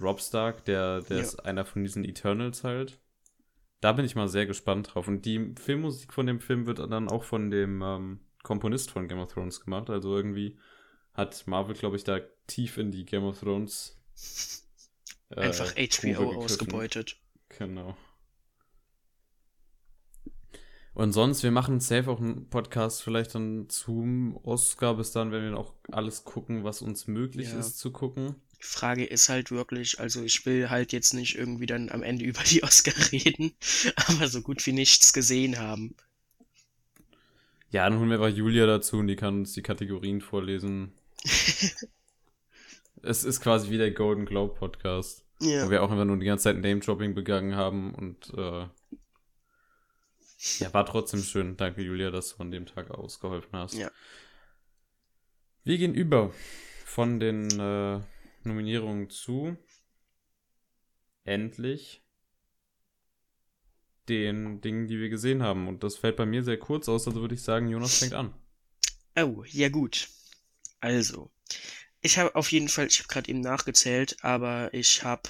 Rob 0.00 0.20
Stark, 0.20 0.64
der, 0.64 1.00
der 1.02 1.16
Ja. 1.18 1.22
ist 1.22 1.44
einer 1.44 1.64
von 1.64 1.82
diesen 1.82 2.04
Eternals 2.04 2.64
halt. 2.64 2.98
Da 3.80 3.92
bin 3.92 4.04
ich 4.04 4.14
mal 4.14 4.28
sehr 4.28 4.46
gespannt 4.46 4.94
drauf. 4.94 5.08
Und 5.08 5.24
die 5.24 5.54
Filmmusik 5.58 6.12
von 6.12 6.26
dem 6.26 6.40
Film 6.40 6.66
wird 6.66 6.78
dann 6.78 7.08
auch 7.08 7.24
von 7.24 7.50
dem 7.50 7.82
ähm, 7.82 8.20
Komponist 8.42 8.90
von 8.90 9.08
Game 9.08 9.18
of 9.18 9.32
Thrones 9.32 9.60
gemacht. 9.60 9.90
Also 9.90 10.16
irgendwie 10.16 10.58
hat 11.14 11.46
Marvel, 11.46 11.74
glaube 11.74 11.96
ich, 11.96 12.04
da 12.04 12.20
tief 12.46 12.78
in 12.78 12.90
die 12.90 13.04
Game 13.04 13.24
of 13.24 13.40
Thrones 13.40 13.98
äh, 15.30 15.40
Einfach 15.40 15.74
HBO 15.74 16.32
ausgebeutet. 16.42 17.16
Genau. 17.48 17.96
Und 20.94 21.12
sonst, 21.12 21.42
wir 21.42 21.50
machen 21.50 21.78
safe 21.80 22.10
auch 22.10 22.20
einen 22.20 22.48
Podcast 22.48 23.02
vielleicht 23.02 23.34
dann 23.34 23.68
zum 23.68 24.36
Oscar. 24.44 24.94
Bis 24.94 25.12
dann 25.12 25.30
werden 25.30 25.50
wir 25.50 25.58
auch 25.58 25.74
alles 25.92 26.24
gucken, 26.24 26.64
was 26.64 26.80
uns 26.80 27.06
möglich 27.06 27.48
Ja. 27.52 27.58
ist 27.58 27.78
zu 27.78 27.92
gucken. 27.92 28.36
Die 28.58 28.64
Frage 28.64 29.04
ist 29.04 29.28
halt 29.28 29.50
wirklich, 29.50 30.00
also 30.00 30.22
ich 30.22 30.46
will 30.46 30.70
halt 30.70 30.92
jetzt 30.92 31.12
nicht 31.14 31.36
irgendwie 31.36 31.66
dann 31.66 31.90
am 31.90 32.02
Ende 32.02 32.24
über 32.30 32.42
die 32.42 32.62
Oscar 32.62 32.94
reden, 33.12 33.52
aber 33.96 34.28
so 34.28 34.42
gut 34.42 34.64
wie 34.66 34.72
nichts 34.72 35.12
gesehen 35.12 35.58
haben. 35.58 35.94
Ja, 37.70 37.88
dann 37.88 37.98
holen 37.98 38.08
wir 38.10 38.20
einfach 38.20 38.36
Julia 38.36 38.66
dazu 38.66 38.98
und 38.98 39.08
die 39.08 39.16
kann 39.16 39.40
uns 39.40 39.52
die 39.52 39.62
Kategorien 39.62 40.20
vorlesen. 40.20 40.92
es 43.02 43.24
ist 43.24 43.40
quasi 43.40 43.70
wie 43.70 43.78
der 43.78 43.90
Golden 43.90 44.24
Globe 44.24 44.54
Podcast, 44.54 45.24
Ja. 45.40 45.66
wo 45.66 45.70
wir 45.70 45.82
auch 45.82 45.90
einfach 45.90 46.04
nur 46.04 46.16
die 46.18 46.26
ganze 46.26 46.44
Zeit 46.44 46.56
Name-Dropping 46.58 47.14
begangen 47.14 47.56
haben 47.56 47.94
und 47.94 48.32
äh, 48.36 48.66
ja, 50.58 50.72
war 50.72 50.86
trotzdem 50.86 51.22
schön. 51.22 51.56
Danke, 51.56 51.82
Julia, 51.82 52.10
dass 52.10 52.36
du 52.36 52.42
an 52.42 52.50
dem 52.50 52.66
Tag 52.66 52.90
ausgeholfen 52.90 53.50
hast. 53.52 53.74
Ja. 53.74 53.90
Wir 55.64 55.78
gehen 55.78 55.94
über 55.94 56.32
von 56.84 57.18
den 57.18 57.48
äh, 57.58 58.00
Nominierungen 58.46 59.10
zu 59.10 59.56
endlich 61.24 62.02
den 64.08 64.60
Dingen, 64.60 64.86
die 64.86 64.98
wir 64.98 65.08
gesehen 65.08 65.42
haben. 65.42 65.68
Und 65.68 65.82
das 65.82 65.96
fällt 65.96 66.16
bei 66.16 66.26
mir 66.26 66.42
sehr 66.42 66.58
kurz 66.58 66.88
aus, 66.88 67.06
also 67.06 67.20
würde 67.20 67.34
ich 67.34 67.42
sagen, 67.42 67.68
Jonas 67.68 67.98
fängt 67.98 68.14
an. 68.14 68.34
Oh, 69.16 69.42
ja 69.46 69.68
gut. 69.68 70.08
Also, 70.80 71.30
ich 72.00 72.18
habe 72.18 72.34
auf 72.34 72.52
jeden 72.52 72.68
Fall, 72.68 72.86
ich 72.86 72.98
habe 72.98 73.08
gerade 73.08 73.30
eben 73.30 73.40
nachgezählt, 73.40 74.16
aber 74.22 74.72
ich 74.72 75.02
habe 75.02 75.28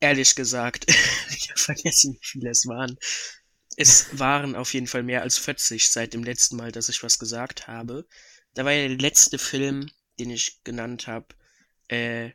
ehrlich 0.00 0.34
gesagt, 0.34 0.86
ich 1.36 1.50
habe 1.50 1.60
vergessen, 1.60 2.14
wie 2.14 2.26
viele 2.26 2.50
es 2.50 2.66
waren. 2.66 2.96
Es 3.76 4.18
waren 4.18 4.54
auf 4.54 4.72
jeden 4.72 4.86
Fall 4.86 5.02
mehr 5.02 5.22
als 5.22 5.38
40 5.38 5.88
seit 5.88 6.14
dem 6.14 6.22
letzten 6.22 6.56
Mal, 6.56 6.70
dass 6.70 6.88
ich 6.88 7.02
was 7.02 7.18
gesagt 7.18 7.66
habe. 7.66 8.06
Da 8.52 8.64
war 8.64 8.72
ja 8.72 8.86
der 8.86 8.98
letzte 8.98 9.38
Film, 9.38 9.90
den 10.18 10.30
ich 10.30 10.64
genannt 10.64 11.06
habe, 11.06 11.26
äh, 11.88 12.30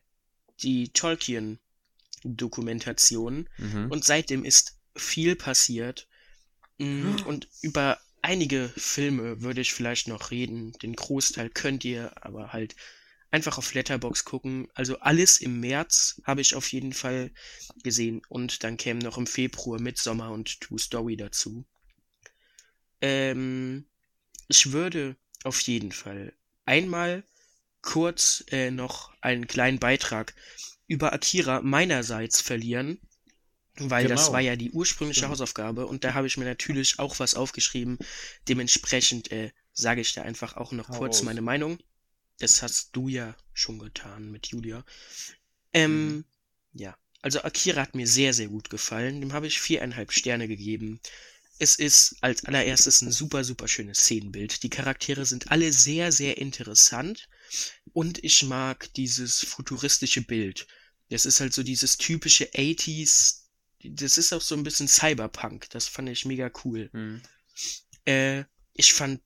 die 0.61 0.89
Tolkien-Dokumentation. 0.89 3.49
Mhm. 3.57 3.91
Und 3.91 4.05
seitdem 4.05 4.45
ist 4.45 4.77
viel 4.95 5.35
passiert. 5.35 6.07
Mm, 6.77 7.15
Und 7.25 7.49
über 7.61 7.99
einige 8.21 8.69
Filme 8.75 9.41
würde 9.41 9.61
ich 9.61 9.73
vielleicht 9.73 10.07
noch 10.07 10.31
reden. 10.31 10.73
Den 10.81 10.95
Großteil 10.95 11.49
könnt 11.49 11.85
ihr 11.85 12.11
aber 12.21 12.53
halt 12.53 12.75
einfach 13.31 13.57
auf 13.57 13.73
Letterbox 13.73 14.25
gucken. 14.25 14.67
Also 14.73 14.99
alles 14.99 15.39
im 15.39 15.59
März 15.59 16.21
habe 16.23 16.41
ich 16.41 16.55
auf 16.55 16.71
jeden 16.71 16.93
Fall 16.93 17.31
gesehen. 17.83 18.21
Und 18.29 18.63
dann 18.63 18.77
kämen 18.77 18.99
noch 18.99 19.17
im 19.17 19.27
Februar 19.27 19.79
Midsommar 19.79 20.31
und 20.31 20.61
True 20.61 20.79
Story 20.79 21.15
dazu. 21.15 21.65
Ähm, 23.01 23.85
ich 24.47 24.71
würde 24.71 25.15
auf 25.43 25.61
jeden 25.61 25.91
Fall 25.91 26.33
einmal 26.65 27.23
kurz 27.81 28.43
äh, 28.51 28.71
noch 28.71 29.11
einen 29.21 29.47
kleinen 29.47 29.79
Beitrag 29.79 30.33
über 30.87 31.13
Akira 31.13 31.61
meinerseits 31.61 32.41
verlieren, 32.41 32.99
weil 33.79 34.07
das 34.07 34.31
Genau. 34.31 34.33
war 34.33 34.41
ja 34.41 34.55
die 34.55 34.71
ursprüngliche 34.71 35.27
Stimmt. 35.27 35.29
Hausaufgabe 35.29 35.87
und 35.87 36.03
da 36.03 36.13
habe 36.13 36.27
ich 36.27 36.37
mir 36.37 36.45
natürlich 36.45 36.99
auch 36.99 37.19
was 37.19 37.35
aufgeschrieben. 37.35 37.99
Dementsprechend 38.47 39.31
äh, 39.31 39.51
sage 39.73 40.01
ich 40.01 40.13
da 40.13 40.23
einfach 40.23 40.57
auch 40.57 40.71
noch 40.73 40.89
Hau 40.89 40.93
kurz 40.93 41.21
raus. 41.21 41.23
meine 41.23 41.41
Meinung. 41.41 41.79
Das 42.39 42.61
hast 42.63 42.95
du 42.95 43.07
ja 43.09 43.35
schon 43.53 43.79
getan 43.79 44.31
mit 44.31 44.47
Julia. 44.47 44.85
Ähm, 45.73 46.17
Mhm. 46.17 46.23
ja, 46.73 46.97
also 47.21 47.41
Akira 47.43 47.81
hat 47.81 47.95
mir 47.95 48.07
sehr, 48.07 48.33
sehr 48.33 48.47
gut 48.47 48.69
gefallen. 48.69 49.21
Dem 49.21 49.33
habe 49.33 49.47
ich 49.47 49.59
viereinhalb 49.61 50.11
Sterne 50.11 50.47
gegeben. 50.47 50.99
Es 51.59 51.75
ist 51.75 52.17
als 52.21 52.45
allererstes 52.45 53.01
ein 53.01 53.11
super, 53.11 53.43
super 53.45 53.67
schönes 53.67 53.99
Szenenbild. 53.99 54.63
Die 54.63 54.69
Charaktere 54.71 55.25
sind 55.25 55.51
alle 55.51 55.73
sehr, 55.73 56.11
sehr 56.11 56.37
interessant. 56.39 57.29
Und 57.93 58.23
ich 58.23 58.43
mag 58.43 58.93
dieses 58.93 59.39
futuristische 59.39 60.21
Bild. 60.21 60.67
Das 61.09 61.25
ist 61.25 61.39
halt 61.39 61.53
so 61.53 61.63
dieses 61.63 61.97
typische 61.97 62.45
80s. 62.53 63.45
Das 63.83 64.17
ist 64.17 64.33
auch 64.33 64.41
so 64.41 64.55
ein 64.55 64.63
bisschen 64.63 64.87
Cyberpunk. 64.87 65.69
Das 65.71 65.87
fand 65.87 66.09
ich 66.09 66.25
mega 66.25 66.51
cool. 66.63 66.89
Mhm. 66.93 67.21
Äh, 68.05 68.43
ich 68.73 68.93
fand 68.93 69.21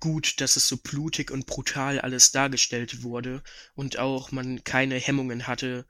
gut, 0.00 0.40
dass 0.40 0.56
es 0.56 0.68
so 0.68 0.76
blutig 0.76 1.30
und 1.30 1.46
brutal 1.46 2.00
alles 2.00 2.30
dargestellt 2.30 3.02
wurde 3.02 3.42
und 3.74 3.98
auch 3.98 4.32
man 4.32 4.62
keine 4.62 4.96
Hemmungen 4.96 5.46
hatte, 5.46 5.86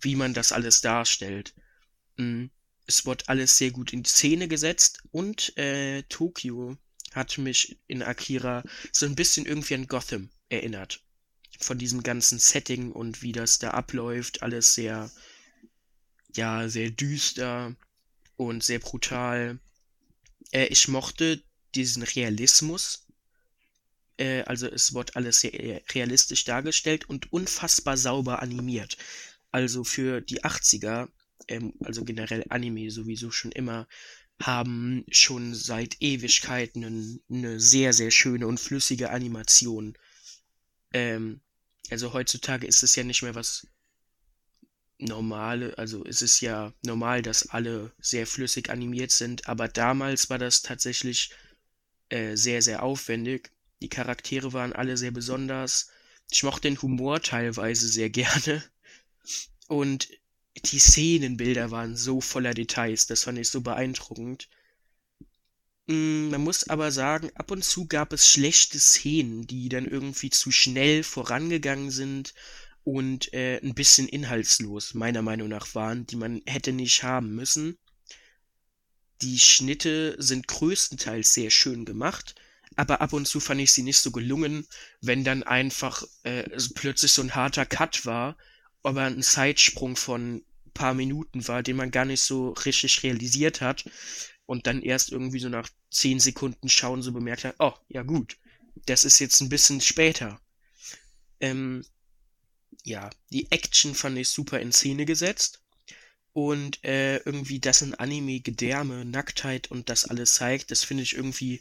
wie 0.00 0.16
man 0.16 0.34
das 0.34 0.52
alles 0.52 0.80
darstellt. 0.80 1.54
Mm, 2.16 2.46
Es 2.86 3.04
wurde 3.04 3.28
alles 3.28 3.58
sehr 3.58 3.72
gut 3.72 3.92
in 3.92 4.04
Szene 4.04 4.48
gesetzt 4.48 5.02
und 5.10 5.56
äh, 5.58 6.02
Tokio 6.04 6.78
hat 7.12 7.36
mich 7.38 7.78
in 7.86 8.02
Akira 8.02 8.62
so 8.92 9.06
ein 9.06 9.16
bisschen 9.16 9.44
irgendwie 9.44 9.74
an 9.74 9.86
Gotham 9.86 10.30
erinnert. 10.48 11.02
Von 11.60 11.78
diesem 11.78 12.02
ganzen 12.02 12.38
Setting 12.38 12.92
und 12.92 13.22
wie 13.22 13.32
das 13.32 13.58
da 13.58 13.70
abläuft, 13.70 14.42
alles 14.42 14.74
sehr, 14.74 15.10
ja, 16.34 16.68
sehr 16.68 16.90
düster 16.90 17.74
und 18.36 18.62
sehr 18.62 18.78
brutal. 18.78 19.58
Äh, 20.52 20.66
ich 20.66 20.88
mochte 20.88 21.42
diesen 21.74 22.02
Realismus. 22.02 23.06
Äh, 24.18 24.42
also 24.42 24.66
es 24.66 24.92
wird 24.92 25.16
alles 25.16 25.40
sehr 25.40 25.82
realistisch 25.94 26.44
dargestellt 26.44 27.08
und 27.08 27.32
unfassbar 27.32 27.96
sauber 27.96 28.42
animiert. 28.42 28.98
Also 29.50 29.84
für 29.84 30.20
die 30.20 30.44
80er, 30.44 31.08
ähm, 31.48 31.72
also 31.82 32.04
generell 32.04 32.44
Anime 32.50 32.90
sowieso 32.90 33.30
schon 33.30 33.52
immer 33.52 33.88
haben 34.40 35.04
schon 35.10 35.54
seit 35.54 35.96
Ewigkeiten 36.00 36.84
eine, 36.84 37.18
eine 37.30 37.60
sehr, 37.60 37.92
sehr 37.92 38.10
schöne 38.10 38.46
und 38.46 38.60
flüssige 38.60 39.10
Animation. 39.10 39.96
Ähm, 40.96 41.42
also 41.90 42.14
heutzutage 42.14 42.66
ist 42.66 42.82
es 42.82 42.96
ja 42.96 43.04
nicht 43.04 43.22
mehr 43.22 43.34
was 43.34 43.66
normale, 44.98 45.76
also 45.76 46.06
es 46.06 46.22
ist 46.22 46.40
ja 46.40 46.72
normal, 46.82 47.20
dass 47.20 47.50
alle 47.50 47.92
sehr 47.98 48.26
flüssig 48.26 48.70
animiert 48.70 49.10
sind, 49.10 49.46
aber 49.46 49.68
damals 49.68 50.30
war 50.30 50.38
das 50.38 50.62
tatsächlich 50.62 51.32
äh, 52.08 52.34
sehr, 52.34 52.62
sehr 52.62 52.82
aufwendig. 52.82 53.52
Die 53.82 53.90
Charaktere 53.90 54.54
waren 54.54 54.72
alle 54.72 54.96
sehr 54.96 55.10
besonders. 55.10 55.90
Ich 56.30 56.42
mochte 56.44 56.62
den 56.62 56.80
Humor 56.80 57.20
teilweise 57.20 57.88
sehr 57.88 58.08
gerne. 58.22 58.64
Und 59.68 60.08
die 60.64 60.78
Szenenbilder 60.78 61.70
waren 61.70 61.94
so 61.94 62.22
voller 62.22 62.54
Details, 62.54 63.06
das 63.06 63.24
fand 63.24 63.36
ich 63.36 63.50
so 63.50 63.60
beeindruckend. 63.60 64.48
Mm, 65.86 66.30
man 66.30 66.42
muss 66.42 66.68
aber 66.68 66.90
sagen, 66.90 67.30
ab 67.34 67.50
und 67.50 67.64
zu 67.64 67.86
gab 67.86 68.12
es 68.12 68.28
schlechte 68.28 68.78
Szenen, 68.78 69.46
die 69.46 69.68
dann 69.68 69.86
irgendwie 69.86 70.30
zu 70.30 70.50
schnell 70.50 71.02
vorangegangen 71.02 71.90
sind 71.90 72.34
und 72.84 73.32
äh, 73.32 73.58
ein 73.62 73.74
bisschen 73.74 74.08
inhaltslos, 74.08 74.94
meiner 74.94 75.22
Meinung 75.22 75.48
nach 75.48 75.74
waren, 75.74 76.06
die 76.06 76.16
man 76.16 76.42
hätte 76.46 76.72
nicht 76.72 77.02
haben 77.02 77.34
müssen. 77.34 77.78
Die 79.22 79.38
Schnitte 79.38 80.16
sind 80.18 80.46
größtenteils 80.48 81.32
sehr 81.32 81.50
schön 81.50 81.84
gemacht, 81.84 82.34
aber 82.76 83.00
ab 83.00 83.12
und 83.12 83.26
zu 83.26 83.40
fand 83.40 83.60
ich 83.60 83.72
sie 83.72 83.82
nicht 83.82 83.98
so 83.98 84.10
gelungen, 84.10 84.66
wenn 85.00 85.24
dann 85.24 85.42
einfach 85.42 86.02
äh, 86.24 86.44
plötzlich 86.74 87.12
so 87.12 87.22
ein 87.22 87.34
harter 87.34 87.64
Cut 87.64 88.04
war, 88.04 88.36
aber 88.82 89.02
ein 89.02 89.22
Zeitsprung 89.22 89.96
von 89.96 90.44
paar 90.74 90.94
Minuten 90.94 91.48
war, 91.48 91.62
den 91.62 91.76
man 91.76 91.90
gar 91.90 92.04
nicht 92.04 92.20
so 92.20 92.50
richtig 92.50 93.02
realisiert 93.02 93.62
hat 93.62 93.84
und 94.46 94.66
dann 94.66 94.82
erst 94.82 95.10
irgendwie 95.10 95.40
so 95.40 95.48
nach 95.48 95.68
zehn 95.90 96.20
Sekunden 96.20 96.68
schauen 96.68 97.02
so 97.02 97.12
bemerkt 97.12 97.44
hat, 97.44 97.56
oh, 97.58 97.74
ja 97.88 98.02
gut, 98.02 98.38
das 98.86 99.04
ist 99.04 99.18
jetzt 99.18 99.40
ein 99.40 99.48
bisschen 99.48 99.80
später. 99.80 100.40
Ähm, 101.40 101.84
ja, 102.84 103.10
die 103.30 103.50
Action 103.50 103.94
fand 103.94 104.16
ich 104.16 104.28
super 104.28 104.60
in 104.60 104.72
Szene 104.72 105.04
gesetzt. 105.04 105.62
Und 106.32 106.84
äh, 106.84 107.16
irgendwie 107.18 107.60
das 107.60 107.80
in 107.80 107.94
Anime 107.94 108.40
Gedärme, 108.40 109.06
Nacktheit 109.06 109.70
und 109.70 109.88
das 109.88 110.04
alles 110.04 110.34
zeigt, 110.34 110.70
das 110.70 110.84
finde 110.84 111.02
ich 111.02 111.16
irgendwie 111.16 111.60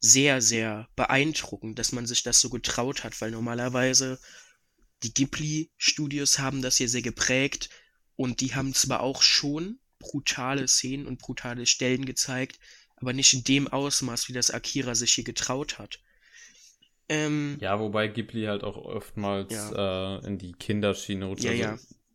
sehr, 0.00 0.40
sehr 0.40 0.88
beeindruckend, 0.96 1.78
dass 1.78 1.92
man 1.92 2.06
sich 2.06 2.22
das 2.22 2.40
so 2.40 2.48
getraut 2.48 3.04
hat, 3.04 3.20
weil 3.20 3.30
normalerweise 3.30 4.18
die 5.02 5.12
Ghibli-Studios 5.12 6.38
haben 6.38 6.62
das 6.62 6.78
hier 6.78 6.88
sehr 6.88 7.02
geprägt 7.02 7.68
und 8.16 8.40
die 8.40 8.54
haben 8.54 8.72
zwar 8.72 9.00
auch 9.00 9.20
schon 9.20 9.78
brutale 9.98 10.68
Szenen 10.68 11.06
und 11.06 11.18
brutale 11.18 11.66
Stellen 11.66 12.04
gezeigt, 12.04 12.58
aber 12.96 13.12
nicht 13.12 13.32
in 13.34 13.44
dem 13.44 13.68
Ausmaß, 13.68 14.28
wie 14.28 14.32
das 14.32 14.50
Akira 14.50 14.94
sich 14.94 15.14
hier 15.14 15.24
getraut 15.24 15.78
hat. 15.78 16.00
Ähm, 17.08 17.56
ja, 17.60 17.80
wobei 17.80 18.08
Ghibli 18.08 18.44
halt 18.44 18.64
auch 18.64 18.76
oftmals 18.76 19.52
ja. 19.52 20.18
äh, 20.18 20.26
in 20.26 20.38
die 20.38 20.52
Kinderschiene 20.52 21.24
rutscht. 21.24 21.44
Ja, 21.44 21.50
also, 21.50 21.62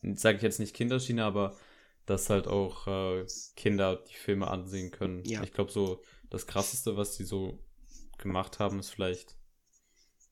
ja. 0.03 0.15
Sage 0.15 0.37
ich 0.37 0.43
jetzt 0.43 0.59
nicht 0.59 0.75
Kinderschiene, 0.75 1.23
aber 1.23 1.57
dass 2.05 2.29
halt 2.29 2.47
auch 2.47 2.87
äh, 2.87 3.25
Kinder 3.55 4.03
die 4.09 4.13
Filme 4.13 4.47
ansehen 4.47 4.91
können. 4.91 5.23
Ja. 5.25 5.41
Ich 5.43 5.53
glaube, 5.53 5.71
so 5.71 6.03
das 6.29 6.47
krasseste, 6.47 6.97
was 6.97 7.17
die 7.17 7.23
so 7.23 7.63
gemacht 8.17 8.59
haben, 8.59 8.79
ist 8.79 8.89
vielleicht 8.89 9.35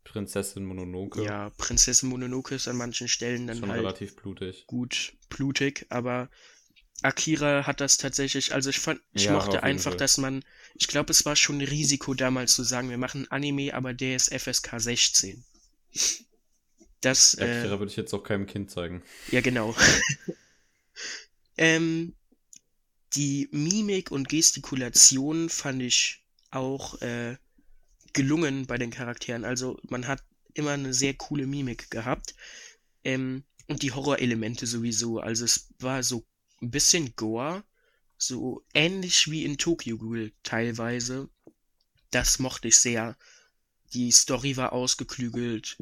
Prinzessin 0.04 0.66
Mononoke. 0.66 1.24
Ja, 1.24 1.50
Prinzessin 1.58 2.10
Mononoke 2.10 2.56
ist 2.56 2.68
an 2.68 2.76
manchen 2.76 3.08
Stellen 3.08 3.48
dann 3.48 3.58
Schon 3.58 3.70
halt 3.70 3.82
relativ 3.82 4.16
blutig. 4.16 4.66
gut 4.68 5.14
blutig, 5.30 5.86
aber 5.90 6.30
Akira 7.04 7.66
hat 7.68 7.82
das 7.82 7.98
tatsächlich, 7.98 8.54
also 8.54 8.70
ich 8.70 8.80
fand, 8.80 9.02
ich 9.14 9.26
Ja, 9.26 9.32
mochte 9.32 9.64
einfach, 9.64 9.92
Fall. 9.92 9.98
dass 9.98 10.18
man, 10.18 10.44
ich 10.76 10.88
glaube, 10.88 11.12
es 11.12 11.26
war 11.26 11.36
schon 11.36 11.60
ein 11.60 11.68
Risiko 11.68 12.14
damals 12.14 12.54
zu 12.56 12.64
sagen, 12.64 12.90
wir 12.90 12.98
machen 12.98 13.30
Anime, 13.32 13.74
aber 13.74 13.94
der 13.94 14.16
ist 14.16 14.32
FSK 14.34 14.80
16. 14.80 15.46
Das, 17.02 17.34
äh, 17.36 17.44
Akira 17.44 17.80
würde 17.80 17.92
ich 17.92 17.98
jetzt 17.98 18.14
auch 18.14 18.24
keinem 18.24 18.46
Kind 18.46 18.70
zeigen. 18.72 19.04
ja, 19.28 19.42
genau. 19.42 19.76
ähm, 21.58 22.16
die 23.14 23.50
Mimik 23.52 24.12
und 24.12 24.30
Gestikulation 24.30 25.50
fand 25.50 25.82
ich 25.82 26.24
auch 26.50 27.02
äh, 27.02 27.38
gelungen 28.14 28.68
bei 28.68 28.78
den 28.78 28.92
Charakteren. 28.92 29.46
Also 29.46 29.80
man 29.84 30.08
hat 30.08 30.24
immer 30.54 30.72
eine 30.72 30.94
sehr 30.94 31.14
coole 31.16 31.48
Mimik 31.48 31.92
gehabt. 31.92 32.36
Ähm, 33.04 33.44
und 33.68 33.84
die 33.84 33.92
Horrorelemente 33.94 34.68
sowieso. 34.68 35.20
Also 35.20 35.46
es 35.46 35.70
war 35.80 36.04
so 36.04 36.26
ein 36.62 36.72
bisschen 36.72 37.16
Gore, 37.16 37.64
so 38.18 38.64
ähnlich 38.74 39.30
wie 39.32 39.46
in 39.46 39.58
Tokyo 39.58 39.98
Ghoul 39.98 40.32
teilweise. 40.44 41.30
Das 42.12 42.40
mochte 42.40 42.68
ich 42.68 42.78
sehr. 42.78 43.18
Die 43.94 44.12
Story 44.12 44.58
war 44.58 44.74
ausgeklügelt. 44.74 45.78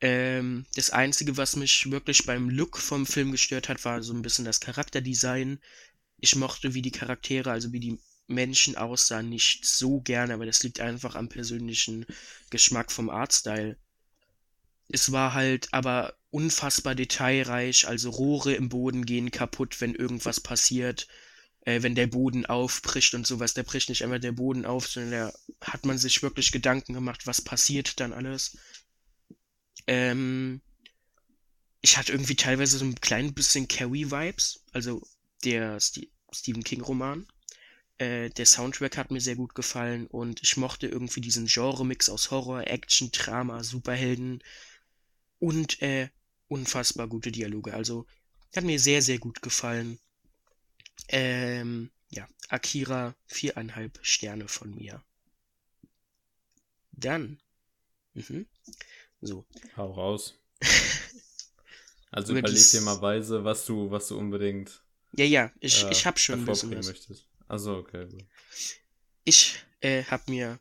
Ähm, 0.00 0.66
das 0.74 0.90
Einzige, 0.90 1.36
was 1.36 1.56
mich 1.56 1.90
wirklich 1.90 2.26
beim 2.26 2.50
Look 2.50 2.78
vom 2.78 3.06
Film 3.06 3.32
gestört 3.32 3.68
hat, 3.68 3.84
war 3.84 4.02
so 4.02 4.12
ein 4.12 4.22
bisschen 4.22 4.44
das 4.44 4.60
Charakterdesign. 4.60 5.58
Ich 6.20 6.36
mochte, 6.36 6.74
wie 6.74 6.82
die 6.82 6.90
Charaktere, 6.90 7.50
also 7.50 7.72
wie 7.72 7.80
die 7.80 7.98
Menschen 8.26 8.76
aussahen, 8.76 9.28
nicht 9.28 9.64
so 9.64 10.00
gerne, 10.00 10.34
aber 10.34 10.46
das 10.46 10.62
liegt 10.62 10.80
einfach 10.80 11.14
am 11.14 11.28
persönlichen 11.28 12.06
Geschmack 12.50 12.90
vom 12.90 13.10
Artstyle. 13.10 13.76
Es 14.88 15.12
war 15.12 15.34
halt 15.34 15.68
aber 15.72 16.15
unfassbar 16.30 16.94
detailreich, 16.94 17.86
also 17.86 18.10
Rohre 18.10 18.54
im 18.54 18.68
Boden 18.68 19.06
gehen 19.06 19.30
kaputt, 19.30 19.80
wenn 19.80 19.94
irgendwas 19.94 20.40
passiert, 20.40 21.08
äh, 21.62 21.82
wenn 21.82 21.94
der 21.94 22.06
Boden 22.06 22.46
aufbricht 22.46 23.14
und 23.14 23.26
sowas. 23.26 23.54
Der 23.54 23.62
bricht 23.62 23.88
nicht 23.88 24.02
einfach 24.02 24.20
der 24.20 24.32
Boden 24.32 24.64
auf, 24.64 24.86
sondern 24.88 25.12
da 25.12 25.66
hat 25.66 25.86
man 25.86 25.98
sich 25.98 26.22
wirklich 26.22 26.52
Gedanken 26.52 26.94
gemacht, 26.94 27.26
was 27.26 27.42
passiert 27.42 28.00
dann 28.00 28.12
alles. 28.12 28.56
Ähm, 29.86 30.60
ich 31.80 31.96
hatte 31.96 32.12
irgendwie 32.12 32.36
teilweise 32.36 32.78
so 32.78 32.84
ein 32.84 33.00
klein 33.00 33.32
bisschen 33.32 33.68
Carrie-Vibes, 33.68 34.64
also 34.72 35.02
der 35.44 35.78
St 35.80 36.08
Stephen 36.32 36.64
King-Roman. 36.64 37.26
Äh, 37.98 38.30
der 38.30 38.46
Soundtrack 38.46 38.96
hat 38.96 39.10
mir 39.10 39.20
sehr 39.20 39.36
gut 39.36 39.54
gefallen 39.54 40.06
und 40.08 40.42
ich 40.42 40.56
mochte 40.56 40.86
irgendwie 40.86 41.20
diesen 41.20 41.46
Genre-Mix 41.46 42.10
aus 42.10 42.30
Horror, 42.30 42.66
Action, 42.66 43.10
Drama, 43.12 43.62
Superhelden 43.62 44.42
und 45.38 45.80
äh, 45.82 46.08
unfassbar 46.48 47.08
gute 47.08 47.32
Dialoge. 47.32 47.74
Also 47.74 48.06
hat 48.54 48.64
mir 48.64 48.78
sehr, 48.78 49.02
sehr 49.02 49.18
gut 49.18 49.42
gefallen. 49.42 49.98
Ähm, 51.08 51.90
ja, 52.08 52.26
Akira, 52.48 53.14
viereinhalb 53.26 53.98
Sterne 54.02 54.48
von 54.48 54.74
mir. 54.74 55.02
Dann, 56.92 57.38
mhm, 58.14 58.46
so, 59.20 59.46
Hau 59.76 59.92
raus. 59.92 60.34
Also 62.12 62.32
Über 62.32 62.38
überleg 62.48 62.70
dir 62.70 62.80
mal 62.80 63.02
weise, 63.02 63.44
was 63.44 63.66
du, 63.66 63.90
was 63.90 64.08
du 64.08 64.16
unbedingt 64.16 64.82
ja, 65.12 65.24
ja, 65.24 65.52
ich, 65.60 65.84
äh, 65.84 65.90
ich 65.90 66.06
hab 66.06 66.18
schon 66.18 66.40
ein 66.40 66.46
bisschen 66.46 66.76
was. 66.76 66.86
möchtest. 66.86 67.26
Also 67.48 67.76
okay. 67.76 68.06
gut. 68.06 68.24
Ich 69.24 69.58
äh, 69.80 70.04
habe 70.04 70.30
mir 70.30 70.58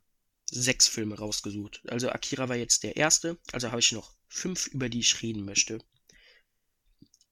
sechs 0.56 0.88
Filme 0.88 1.18
rausgesucht. 1.18 1.82
Also 1.88 2.10
Akira 2.10 2.50
war 2.50 2.56
jetzt 2.56 2.84
der 2.84 2.96
erste, 2.96 3.38
also 3.52 3.70
habe 3.70 3.80
ich 3.80 3.92
noch 3.92 4.16
fünf, 4.28 4.68
über 4.68 4.90
die 4.90 5.00
ich 5.00 5.22
reden 5.22 5.46
möchte. 5.46 5.80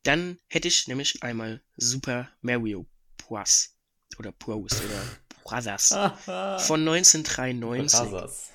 Dann 0.03 0.37
hätte 0.47 0.67
ich 0.67 0.87
nämlich 0.87 1.23
einmal 1.23 1.61
Super 1.77 2.29
Mario 2.41 2.85
Bros. 3.17 3.75
oder 4.19 4.31
Bros. 4.33 4.73
oder 4.81 5.19
Brothers 5.43 5.87
von 6.67 6.81
1993. 6.87 7.99
Brothers. 7.99 8.49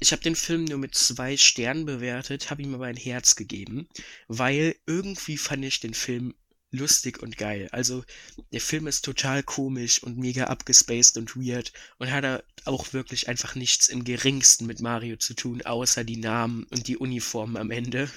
Ich 0.00 0.12
habe 0.12 0.22
den 0.22 0.36
Film 0.36 0.64
nur 0.64 0.78
mit 0.78 0.94
zwei 0.94 1.36
Sternen 1.36 1.86
bewertet, 1.86 2.50
habe 2.50 2.62
ihm 2.62 2.74
aber 2.74 2.86
ein 2.86 2.96
Herz 2.96 3.36
gegeben, 3.36 3.88
weil 4.28 4.76
irgendwie 4.86 5.38
fand 5.38 5.64
ich 5.64 5.80
den 5.80 5.94
Film 5.94 6.34
lustig 6.74 7.22
und 7.22 7.36
geil. 7.38 7.68
Also 7.72 8.04
der 8.52 8.60
Film 8.60 8.86
ist 8.86 9.04
total 9.04 9.42
komisch 9.42 10.02
und 10.02 10.18
mega 10.18 10.44
abgespaced 10.44 11.16
und 11.16 11.36
weird 11.36 11.72
und 11.98 12.10
hat 12.10 12.44
auch 12.64 12.92
wirklich 12.92 13.28
einfach 13.28 13.54
nichts 13.54 13.88
im 13.88 14.04
geringsten 14.04 14.66
mit 14.66 14.80
Mario 14.80 15.16
zu 15.16 15.34
tun, 15.34 15.62
außer 15.62 16.04
die 16.04 16.16
Namen 16.18 16.64
und 16.64 16.88
die 16.88 16.96
Uniformen 16.98 17.56
am 17.56 17.70
Ende. 17.70 18.10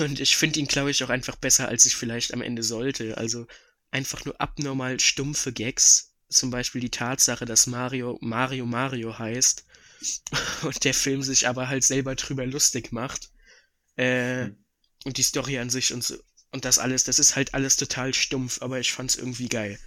Und 0.00 0.20
ich 0.20 0.36
finde 0.36 0.60
ihn, 0.60 0.66
glaube 0.66 0.90
ich, 0.90 1.02
auch 1.04 1.08
einfach 1.08 1.36
besser, 1.36 1.68
als 1.68 1.86
ich 1.86 1.96
vielleicht 1.96 2.34
am 2.34 2.42
Ende 2.42 2.62
sollte. 2.62 3.16
Also 3.16 3.46
einfach 3.90 4.24
nur 4.24 4.40
abnormal 4.40 4.98
stumpfe 5.00 5.52
Gags. 5.52 6.12
Zum 6.28 6.50
Beispiel 6.50 6.80
die 6.80 6.90
Tatsache, 6.90 7.44
dass 7.46 7.66
Mario 7.66 8.18
Mario 8.20 8.66
Mario 8.66 9.18
heißt 9.18 9.64
und 10.62 10.84
der 10.84 10.94
Film 10.94 11.22
sich 11.22 11.48
aber 11.48 11.68
halt 11.68 11.84
selber 11.84 12.14
drüber 12.16 12.46
lustig 12.46 12.92
macht. 12.92 13.30
Äh, 13.96 14.46
Hm. 14.46 14.56
und 15.04 15.16
die 15.18 15.22
Story 15.22 15.58
an 15.58 15.70
sich 15.70 15.92
und 15.92 16.04
so, 16.04 16.16
und 16.50 16.64
das 16.64 16.78
alles, 16.78 17.04
das 17.04 17.18
ist 17.18 17.36
halt 17.36 17.54
alles 17.54 17.76
total 17.76 18.14
stumpf, 18.14 18.62
aber 18.62 18.80
ich 18.80 18.92
fand's 18.92 19.16
irgendwie 19.16 19.48
geil. 19.48 19.78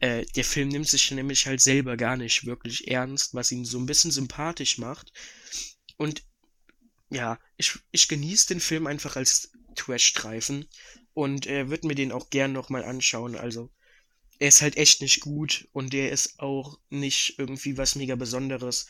Äh, 0.00 0.26
der 0.36 0.44
Film 0.44 0.68
nimmt 0.68 0.88
sich 0.88 1.10
nämlich 1.10 1.46
halt 1.46 1.60
selber 1.60 1.96
gar 1.96 2.16
nicht 2.16 2.44
wirklich 2.44 2.88
ernst, 2.88 3.34
was 3.34 3.52
ihn 3.52 3.64
so 3.64 3.78
ein 3.78 3.86
bisschen 3.86 4.10
sympathisch 4.10 4.78
macht. 4.78 5.12
Und 5.96 6.24
ja, 7.10 7.38
ich, 7.56 7.78
ich 7.90 8.08
genieße 8.08 8.48
den 8.48 8.60
Film 8.60 8.86
einfach 8.86 9.16
als 9.16 9.52
Trash-Streifen 9.76 10.68
und 11.14 11.46
äh, 11.46 11.68
würde 11.70 11.86
mir 11.86 11.94
den 11.94 12.12
auch 12.12 12.30
gern 12.30 12.52
nochmal 12.52 12.84
anschauen. 12.84 13.36
Also, 13.36 13.70
er 14.38 14.48
ist 14.48 14.62
halt 14.62 14.76
echt 14.76 15.00
nicht 15.00 15.20
gut 15.20 15.68
und 15.72 15.92
der 15.92 16.10
ist 16.10 16.40
auch 16.40 16.78
nicht 16.90 17.38
irgendwie 17.38 17.78
was 17.78 17.94
mega 17.94 18.16
Besonderes. 18.16 18.88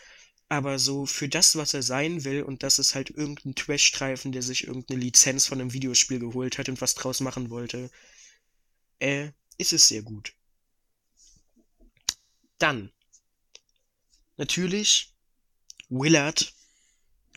Aber 0.49 0.79
so 0.79 1.07
für 1.07 1.29
das, 1.29 1.57
was 1.57 1.75
er 1.75 1.83
sein 1.83 2.25
will, 2.25 2.43
und 2.43 2.63
das 2.63 2.79
ist 2.79 2.95
halt 2.95 3.11
irgendein 3.11 3.55
Trash-Streifen, 3.55 4.33
der 4.33 4.43
sich 4.43 4.67
irgendeine 4.67 5.01
Lizenz 5.01 5.47
von 5.47 5.61
einem 5.61 5.73
Videospiel 5.73 6.19
geholt 6.19 6.59
hat 6.59 6.69
und 6.69 6.81
was 6.81 6.95
draus 6.95 7.21
machen 7.21 7.51
wollte, 7.51 7.91
äh, 8.99 9.31
ist 9.59 9.73
es 9.73 9.89
sehr 9.89 10.03
gut. 10.03 10.35
Dann, 12.59 12.93
natürlich, 14.37 15.15
Willard 15.89 16.55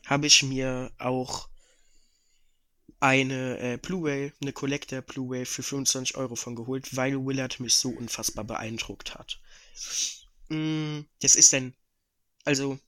habe 0.06 0.28
ich 0.28 0.44
mir 0.44 0.92
auch 1.00 1.50
eine 3.00 3.60
äh, 3.60 3.78
Blu-ray, 3.78 4.34
eine 4.42 4.54
Collector 4.54 5.02
Blu-ray 5.02 5.46
für 5.46 5.64
25 5.64 6.18
Euro 6.18 6.36
von 6.36 6.56
geholt, 6.56 6.96
weil 6.96 7.26
Willard 7.26 7.60
mich 7.60 7.76
so 7.76 7.90
unfassbar 7.90 8.44
beeindruckt 8.44 9.16
hat. 9.16 9.40
Mm, 10.50 11.02
das 11.22 11.36
ist 11.36 11.54
ein, 11.54 11.76
also 12.44 12.80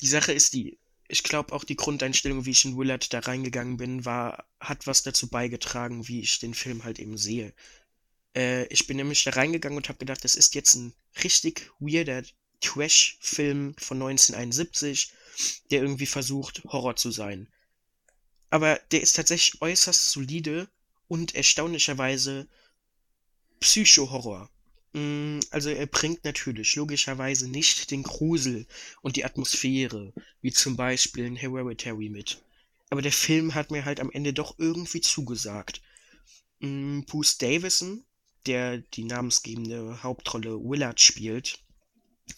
die 0.00 0.08
Sache 0.08 0.32
ist 0.32 0.54
die, 0.54 0.78
ich 1.08 1.22
glaube 1.22 1.52
auch 1.52 1.64
die 1.64 1.76
Grundeinstellung, 1.76 2.44
wie 2.44 2.50
ich 2.50 2.64
in 2.64 2.76
Willard 2.76 3.12
da 3.12 3.20
reingegangen 3.20 3.78
bin, 3.78 4.04
war, 4.04 4.46
hat 4.60 4.86
was 4.86 5.02
dazu 5.02 5.28
beigetragen, 5.28 6.06
wie 6.06 6.20
ich 6.20 6.38
den 6.38 6.54
Film 6.54 6.84
halt 6.84 6.98
eben 6.98 7.16
sehe. 7.16 7.54
Äh, 8.36 8.66
ich 8.66 8.86
bin 8.86 8.98
nämlich 8.98 9.24
da 9.24 9.30
reingegangen 9.30 9.76
und 9.76 9.88
habe 9.88 9.98
gedacht, 9.98 10.22
das 10.24 10.34
ist 10.34 10.54
jetzt 10.54 10.74
ein 10.74 10.94
richtig 11.24 11.70
weirder 11.80 12.22
Trash-Film 12.60 13.74
von 13.78 14.02
1971, 14.02 15.12
der 15.70 15.82
irgendwie 15.82 16.06
versucht, 16.06 16.62
Horror 16.64 16.96
zu 16.96 17.10
sein. 17.10 17.48
Aber 18.50 18.80
der 18.90 19.00
ist 19.02 19.16
tatsächlich 19.16 19.60
äußerst 19.62 20.10
solide 20.10 20.68
und 21.06 21.34
erstaunlicherweise 21.34 22.48
Psycho-Horror. 23.60 24.50
Mm, 24.92 25.40
also 25.50 25.70
er 25.70 25.86
bringt 25.86 26.24
natürlich 26.24 26.74
logischerweise 26.76 27.48
nicht 27.48 27.90
den 27.90 28.02
Grusel 28.02 28.66
und 29.02 29.16
die 29.16 29.24
Atmosphäre, 29.24 30.12
wie 30.40 30.52
zum 30.52 30.76
Beispiel 30.76 31.26
in 31.26 31.36
Hereditary 31.36 32.08
mit. 32.08 32.42
Aber 32.90 33.02
der 33.02 33.12
Film 33.12 33.54
hat 33.54 33.70
mir 33.70 33.84
halt 33.84 34.00
am 34.00 34.10
Ende 34.10 34.32
doch 34.32 34.58
irgendwie 34.58 35.00
zugesagt. 35.00 35.82
Mm, 36.60 37.00
Bruce 37.02 37.38
Davison, 37.38 38.04
der 38.46 38.78
die 38.78 39.04
namensgebende 39.04 40.02
Hauptrolle 40.02 40.58
Willard 40.58 41.00
spielt, 41.00 41.62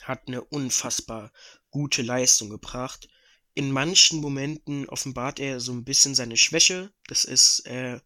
hat 0.03 0.27
eine 0.27 0.43
unfassbar 0.43 1.33
gute 1.71 2.03
Leistung 2.03 2.51
gebracht. 2.51 3.09
In 3.55 3.71
manchen 3.71 4.21
Momenten 4.21 4.89
offenbart 4.89 5.41
er 5.41 5.61
so 5.61 5.73
ein 5.73 5.85
bisschen 5.85 6.15
seine 6.15 6.37
Schwäche. 6.37 6.93
Das 7.07 7.25
ist 7.25 7.67
äh, 7.67 8.01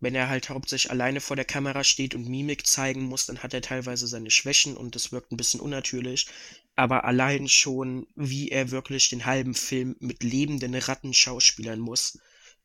wenn 0.00 0.14
er 0.14 0.28
halt 0.28 0.48
hauptsächlich 0.48 0.90
alleine 0.90 1.20
vor 1.20 1.36
der 1.36 1.44
Kamera 1.44 1.84
steht 1.84 2.14
und 2.14 2.28
Mimik 2.28 2.66
zeigen 2.66 3.02
muss, 3.02 3.26
dann 3.26 3.42
hat 3.42 3.54
er 3.54 3.60
teilweise 3.60 4.06
seine 4.06 4.30
Schwächen 4.30 4.76
und 4.76 4.94
das 4.94 5.12
wirkt 5.12 5.30
ein 5.30 5.36
bisschen 5.36 5.60
unnatürlich. 5.60 6.26
Aber 6.74 7.04
allein 7.04 7.48
schon, 7.48 8.06
wie 8.16 8.48
er 8.48 8.70
wirklich 8.70 9.10
den 9.10 9.26
halben 9.26 9.54
Film 9.54 9.96
mit 10.00 10.22
lebenden 10.22 10.74
Ratten 10.74 11.12
schauspielern 11.12 11.78
muss 11.78 12.18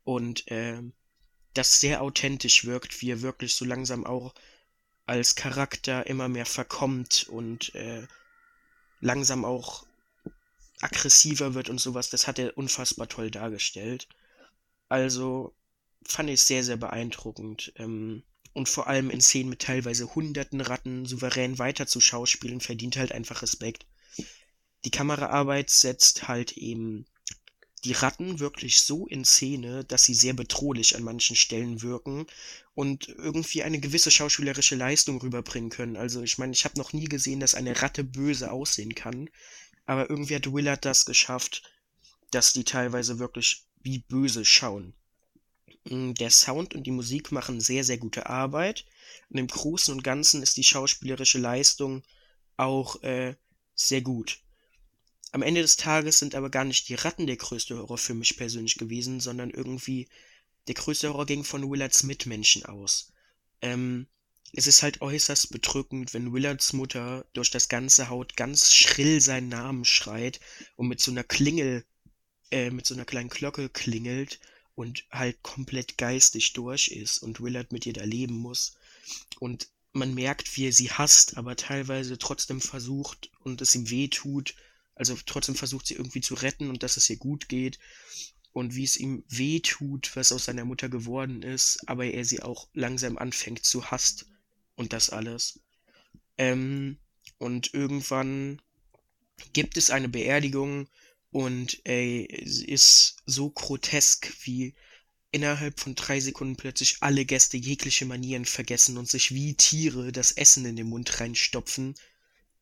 und 0.04 0.50
äh, 0.50 0.82
das 1.54 1.80
sehr 1.82 2.02
authentisch 2.02 2.66
wirkt, 2.66 3.02
wie 3.02 3.12
er 3.12 3.22
wirklich 3.22 3.56
so 3.56 3.66
langsam 3.66 4.06
auch 4.06 4.34
als 5.06 5.36
Charakter 5.36 6.08
immer 6.08 6.30
mehr 6.30 6.46
verkommt 6.46 7.28
und 7.30 7.76
äh, 7.76 8.08
langsam 9.02 9.46
auch 9.46 9.86
aggressiver 10.82 11.54
wird 11.54 11.70
und 11.70 11.80
sowas, 11.80 12.10
das 12.10 12.28
hat 12.28 12.40
er 12.40 12.58
unfassbar 12.58 13.08
toll 13.08 13.32
dargestellt. 13.32 14.08
Also 14.90 15.54
fand 16.08 16.30
ich 16.30 16.42
sehr, 16.42 16.64
sehr 16.64 16.78
beeindruckend. 16.78 17.74
Ähm, 17.78 18.24
und 18.54 18.70
vor 18.70 18.88
allem 18.88 19.10
in 19.10 19.20
Szenen 19.20 19.50
mit 19.50 19.62
teilweise 19.62 20.16
hunderten 20.16 20.62
Ratten 20.62 21.06
souverän 21.06 21.60
weiter 21.60 21.88
zu 21.88 22.00
schauspielen, 22.00 22.62
verdient 22.62 22.96
halt 22.96 23.12
einfach 23.12 23.42
Respekt. 23.42 23.86
Die 24.86 24.92
Kameraarbeit 24.92 25.70
setzt 25.70 26.30
halt 26.30 26.54
eben 26.54 27.06
die 27.84 27.94
Ratten 27.94 28.40
wirklich 28.40 28.82
so 28.82 29.08
in 29.08 29.26
Szene, 29.26 29.84
dass 29.84 30.06
sie 30.06 30.14
sehr 30.14 30.34
bedrohlich 30.34 30.96
an 30.96 31.04
manchen 31.04 31.36
Stellen 31.36 31.82
wirken 31.82 32.26
und 32.74 33.10
irgendwie 33.10 33.62
eine 33.64 33.80
gewisse 33.80 34.10
schauspielerische 34.10 34.76
Leistung 34.76 35.22
rüberbringen 35.22 35.70
können. 35.70 35.96
Also 35.98 36.22
ich 36.24 36.38
meine, 36.38 36.54
ich 36.54 36.66
habe 36.66 36.80
noch 36.80 36.94
nie 36.94 37.06
gesehen, 37.06 37.40
dass 37.40 37.56
eine 37.56 37.82
Ratte 37.82 38.04
böse 38.04 38.52
aussehen 38.52 38.96
kann, 38.96 39.30
aber 39.86 40.10
irgendwie 40.10 40.36
hat 40.36 40.52
Willard 40.52 40.84
das 40.84 41.06
geschafft, 41.06 41.64
dass 42.32 42.54
die 42.54 42.64
teilweise 42.64 43.20
wirklich 43.20 43.66
wie 43.82 44.00
böse 44.00 44.46
schauen. 44.46 44.94
Mm, 45.86 46.14
der 46.14 46.32
Sound 46.32 46.74
und 46.74 46.84
die 46.84 46.92
Musik 46.92 47.32
machen 47.32 47.62
sehr, 47.62 47.84
sehr 47.84 47.98
gute 47.98 48.28
Arbeit. 48.28 48.86
Und 49.30 49.38
im 49.38 49.48
Großen 49.48 49.94
und 49.94 50.04
Ganzen 50.04 50.42
ist 50.42 50.58
die 50.58 50.64
schauspielerische 50.64 51.38
Leistung 51.38 52.04
auch 52.58 53.02
äh, 53.04 53.36
sehr 53.76 54.02
gut. 54.02 54.40
Am 55.32 55.42
Ende 55.42 55.62
des 55.62 55.78
Tages 55.78 56.20
sind 56.20 56.34
aber 56.34 56.50
gar 56.50 56.64
nicht 56.64 56.88
die 56.90 56.96
Ratten 56.96 57.28
der 57.28 57.36
größte 57.38 57.78
Horror 57.78 57.98
für 57.98 58.14
mich 58.14 58.38
persönlich 58.38 58.76
gewesen, 58.76 59.20
sondern 59.20 59.50
irgendwie 59.50 60.08
der 60.68 60.76
größte 60.76 61.10
Horror 61.10 61.26
ging 61.26 61.44
von 61.44 61.70
Willards 61.70 62.04
Mitmenschen 62.04 62.66
aus. 62.66 63.12
Ähm, 63.62 64.08
es 64.54 64.68
ist 64.68 64.82
halt 64.82 65.02
äußerst 65.02 65.52
bedrückend, 65.52 66.14
wenn 66.14 66.32
Willards 66.32 66.72
Mutter 66.74 67.26
durch 67.34 67.52
das 67.52 67.68
ganze 67.68 68.10
Haut 68.10 68.38
ganz 68.38 68.74
schrill 68.74 69.20
seinen 69.20 69.50
Namen 69.50 69.84
schreit 69.84 70.40
und 70.78 70.88
mit 70.88 71.02
so 71.02 71.12
einer 71.12 71.26
Klingel, 71.26 71.86
äh, 72.52 72.70
mit 72.70 72.86
so 72.86 72.94
einer 72.94 73.06
kleinen 73.06 73.30
Glocke 73.30 73.70
klingelt 73.70 74.40
und 74.76 75.06
halt 75.10 75.42
komplett 75.42 75.98
geistig 75.98 76.54
durch 76.54 76.90
ist 76.90 77.20
und 77.20 77.42
Willard 77.42 77.72
mit 77.72 77.86
ihr 77.86 77.94
da 77.94 78.04
leben 78.04 78.36
muss. 78.36 78.76
Und 79.40 79.70
man 79.94 80.14
merkt, 80.14 80.56
wie 80.58 80.68
er 80.68 80.74
sie 80.74 80.92
hasst, 80.92 81.38
aber 81.38 81.56
teilweise 81.56 82.18
trotzdem 82.18 82.60
versucht 82.60 83.32
und 83.40 83.62
es 83.62 83.74
ihm 83.76 83.90
weh 83.90 84.10
tut. 84.10 84.56
Also 84.94 85.18
trotzdem 85.26 85.56
versucht 85.56 85.88
sie 85.88 85.96
irgendwie 85.96 86.22
zu 86.22 86.36
retten 86.36 86.70
und 86.70 86.84
dass 86.84 86.98
es 86.98 87.10
ihr 87.10 87.18
gut 87.18 87.48
geht. 87.48 87.80
Und 88.52 88.76
wie 88.76 88.84
es 88.84 88.98
ihm 88.98 89.24
weh 89.28 89.60
tut, 89.60 90.16
was 90.16 90.32
aus 90.32 90.46
seiner 90.46 90.66
Mutter 90.66 90.90
geworden 90.90 91.42
ist, 91.42 91.88
aber 91.88 92.06
er 92.06 92.24
sie 92.24 92.42
auch 92.42 92.68
langsam 92.74 93.18
anfängt 93.18 93.66
zu 93.66 93.92
hassen 93.92 94.28
und 94.76 94.94
das 94.94 95.10
alles. 95.10 95.60
Ähm, 96.38 96.98
und 97.38 97.74
irgendwann 97.74 98.62
gibt 99.54 99.78
es 99.78 99.90
eine 99.90 100.10
Beerdigung 100.10 100.88
und 101.36 101.82
ey, 101.84 102.24
ist 102.24 103.18
so 103.26 103.50
grotesk, 103.50 104.32
wie 104.44 104.74
innerhalb 105.32 105.82
von 105.82 105.94
drei 105.94 106.22
Sekunden 106.22 106.56
plötzlich 106.56 107.00
alle 107.02 107.26
Gäste 107.26 107.58
jegliche 107.58 108.06
Manieren 108.06 108.46
vergessen 108.46 108.98
und 108.98 109.10
sich 109.10 109.34
wie 109.34 109.54
Tiere 109.54 110.14
das 110.14 110.32
Essen 110.32 110.64
in 110.64 110.78
den 110.78 110.88
Mund 110.88 111.20
reinstopfen. 111.20 111.96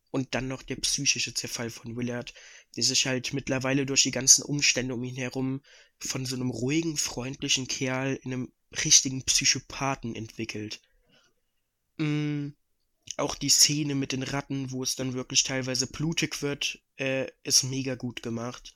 Und 0.10 0.34
dann 0.34 0.48
noch 0.48 0.64
der 0.64 0.78
psychische 0.78 1.36
Zerfall 1.36 1.70
von 1.70 1.96
Willard, 1.96 2.34
der 2.76 2.84
sich 2.84 3.06
halt 3.06 3.32
mittlerweile 3.32 3.86
durch 3.86 4.02
die 4.02 4.10
ganzen 4.10 4.42
Umstände 4.42 4.96
um 4.96 5.04
ihn 5.04 5.18
herum 5.18 5.62
von 6.00 6.26
so 6.26 6.36
einem 6.36 6.50
ruhigen, 6.50 6.98
freundlichen 6.98 7.68
Kerl 7.68 8.20
in 8.24 8.34
einem 8.34 8.54
richtigen 8.84 9.22
Psychopathen 9.22 10.16
entwickelt. 10.16 10.82
Mm, 11.98 12.48
auch 13.18 13.36
die 13.36 13.50
Szene 13.50 13.94
mit 13.94 14.14
den 14.14 14.24
Ratten, 14.24 14.72
wo 14.72 14.82
es 14.82 14.96
dann 14.96 15.14
wirklich 15.14 15.44
teilweise 15.44 15.86
blutig 15.86 16.42
wird, 16.42 16.83
äh, 16.98 17.28
ist 17.44 17.64
mega 17.64 17.96
gut 17.96 18.24
gemacht. 18.24 18.74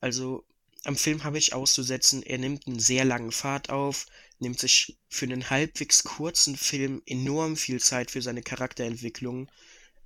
Also 0.00 0.44
am 0.84 0.96
Film 0.96 1.24
habe 1.24 1.38
ich 1.38 1.52
auszusetzen, 1.52 2.22
er 2.22 2.38
nimmt 2.38 2.66
einen 2.66 2.80
sehr 2.80 3.04
langen 3.04 3.32
Pfad 3.32 3.70
auf, 3.70 4.06
nimmt 4.40 4.58
sich 4.58 4.98
für 5.08 5.26
einen 5.26 5.48
halbwegs 5.48 6.02
kurzen 6.02 6.56
Film 6.56 7.02
enorm 7.06 7.56
viel 7.56 7.80
Zeit 7.80 8.10
für 8.10 8.22
seine 8.22 8.42
Charakterentwicklung, 8.42 9.50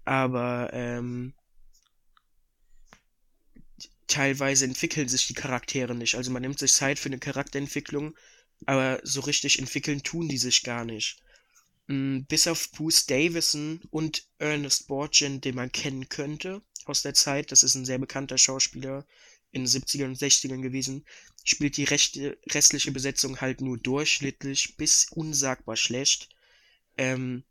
aber 0.04 0.70
ähm, 0.72 1.32
teilweise 4.06 4.66
entwickeln 4.66 5.08
sich 5.08 5.26
die 5.26 5.34
Charaktere 5.34 5.94
nicht. 5.94 6.14
Also 6.14 6.30
man 6.30 6.42
nimmt 6.42 6.58
sich 6.58 6.72
Zeit 6.72 6.98
für 6.98 7.08
eine 7.08 7.18
Charakterentwicklung, 7.18 8.14
aber 8.66 9.00
so 9.02 9.20
richtig 9.20 9.58
entwickeln 9.58 10.02
tun 10.02 10.28
die 10.28 10.38
sich 10.38 10.62
gar 10.62 10.84
nicht. 10.84 11.22
Mm, 11.88 12.22
bis 12.22 12.46
auf 12.46 12.70
Bruce 12.72 13.06
Davison 13.06 13.80
und 13.90 14.26
Ernest 14.38 14.88
Borgen, 14.88 15.40
den 15.40 15.54
man 15.54 15.70
kennen 15.70 16.08
könnte 16.08 16.62
aus 16.84 17.02
der 17.02 17.14
Zeit, 17.14 17.52
das 17.52 17.62
ist 17.62 17.74
ein 17.74 17.84
sehr 17.84 17.98
bekannter 17.98 18.38
Schauspieler 18.38 19.06
in 19.52 19.64
den 19.64 19.68
70ern 19.68 20.06
und 20.06 20.18
60ern 20.18 20.62
gewesen, 20.62 21.04
spielt 21.44 21.76
die 21.76 21.84
rechte, 21.84 22.38
restliche 22.50 22.90
Besetzung 22.90 23.40
halt 23.40 23.60
nur 23.60 23.78
durchschnittlich 23.78 24.76
bis 24.76 25.06
unsagbar 25.10 25.76
schlecht. 25.76 26.28
Ähm, 26.96 27.44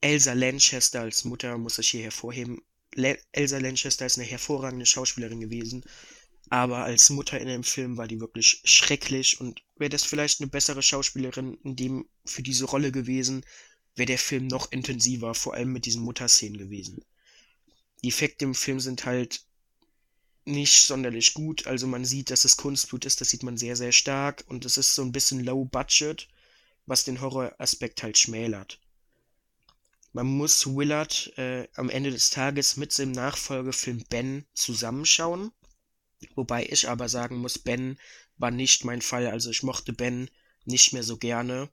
Elsa 0.00 0.32
Lanchester 0.32 1.00
als 1.00 1.24
Mutter 1.24 1.58
muss 1.58 1.78
ich 1.78 1.90
hier 1.90 2.02
hervorheben. 2.02 2.62
Le 2.94 3.18
Elsa 3.32 3.58
Lanchester 3.58 4.06
ist 4.06 4.18
eine 4.18 4.26
hervorragende 4.26 4.86
Schauspielerin 4.86 5.40
gewesen, 5.40 5.84
aber 6.48 6.84
als 6.84 7.10
Mutter 7.10 7.40
in 7.40 7.48
dem 7.48 7.64
Film 7.64 7.96
war 7.96 8.06
die 8.06 8.20
wirklich 8.20 8.60
schrecklich 8.64 9.40
und 9.40 9.62
wäre 9.76 9.90
das 9.90 10.04
vielleicht 10.04 10.40
eine 10.40 10.48
bessere 10.48 10.82
Schauspielerin 10.82 11.58
in 11.64 11.76
dem 11.76 12.08
für 12.24 12.42
diese 12.42 12.66
Rolle 12.66 12.92
gewesen, 12.92 13.44
wäre 13.96 14.06
der 14.06 14.18
Film 14.18 14.46
noch 14.46 14.70
intensiver, 14.70 15.34
vor 15.34 15.54
allem 15.54 15.72
mit 15.72 15.86
diesen 15.86 16.02
Mutterszenen 16.02 16.58
gewesen. 16.58 17.04
Die 18.02 18.08
Effekte 18.08 18.44
im 18.44 18.54
Film 18.54 18.78
sind 18.78 19.04
halt 19.06 19.44
nicht 20.44 20.86
sonderlich 20.86 21.34
gut, 21.34 21.66
also 21.66 21.88
man 21.88 22.04
sieht, 22.04 22.30
dass 22.30 22.44
es 22.44 22.56
Kunstblut 22.56 23.04
ist, 23.04 23.20
das 23.20 23.30
sieht 23.30 23.42
man 23.42 23.56
sehr, 23.56 23.74
sehr 23.74 23.90
stark 23.90 24.44
und 24.46 24.64
es 24.64 24.76
ist 24.76 24.94
so 24.94 25.02
ein 25.02 25.10
bisschen 25.12 25.42
low 25.42 25.64
budget, 25.64 26.28
was 26.86 27.04
den 27.04 27.20
Horroraspekt 27.20 28.04
halt 28.04 28.16
schmälert. 28.16 28.78
man 30.12 30.26
muss 30.26 30.66
Willard 30.66 31.36
äh, 31.36 31.66
am 31.74 31.90
Ende 31.90 32.10
des 32.12 32.30
Tages 32.30 32.76
mit 32.76 32.92
seinem 32.92 33.12
Nachfolgefilm 33.12 34.04
Ben 34.08 34.46
zusammenschauen. 34.54 35.50
Wobei 36.34 36.66
ich 36.66 36.88
aber 36.88 37.08
sagen 37.08 37.38
muss, 37.38 37.58
Ben 37.58 37.98
war 38.38 38.50
nicht 38.50 38.84
mein 38.84 39.02
Fall. 39.02 39.26
Also 39.26 39.50
ich 39.50 39.62
mochte 39.62 39.92
Ben 39.92 40.30
nicht 40.64 40.92
mehr 40.92 41.02
so 41.02 41.16
gerne. 41.16 41.70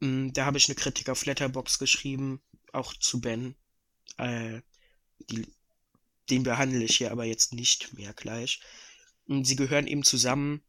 Mm, 0.00 0.30
da 0.32 0.46
habe 0.46 0.58
ich 0.58 0.68
eine 0.68 0.76
Kritik 0.76 1.08
auf 1.08 1.24
Letterbox 1.26 1.78
geschrieben, 1.78 2.40
auch 2.72 2.94
zu 2.94 3.20
Ben. 3.20 3.54
Äh, 4.16 4.60
die, 5.30 5.46
den 6.30 6.42
behandle 6.42 6.84
ich 6.84 6.96
hier 6.98 7.10
aber 7.12 7.24
jetzt 7.24 7.52
nicht 7.52 7.94
mehr 7.94 8.12
gleich. 8.12 8.60
Mm, 9.26 9.42
sie 9.42 9.56
gehören 9.56 9.86
eben 9.86 10.04
zusammen, 10.04 10.62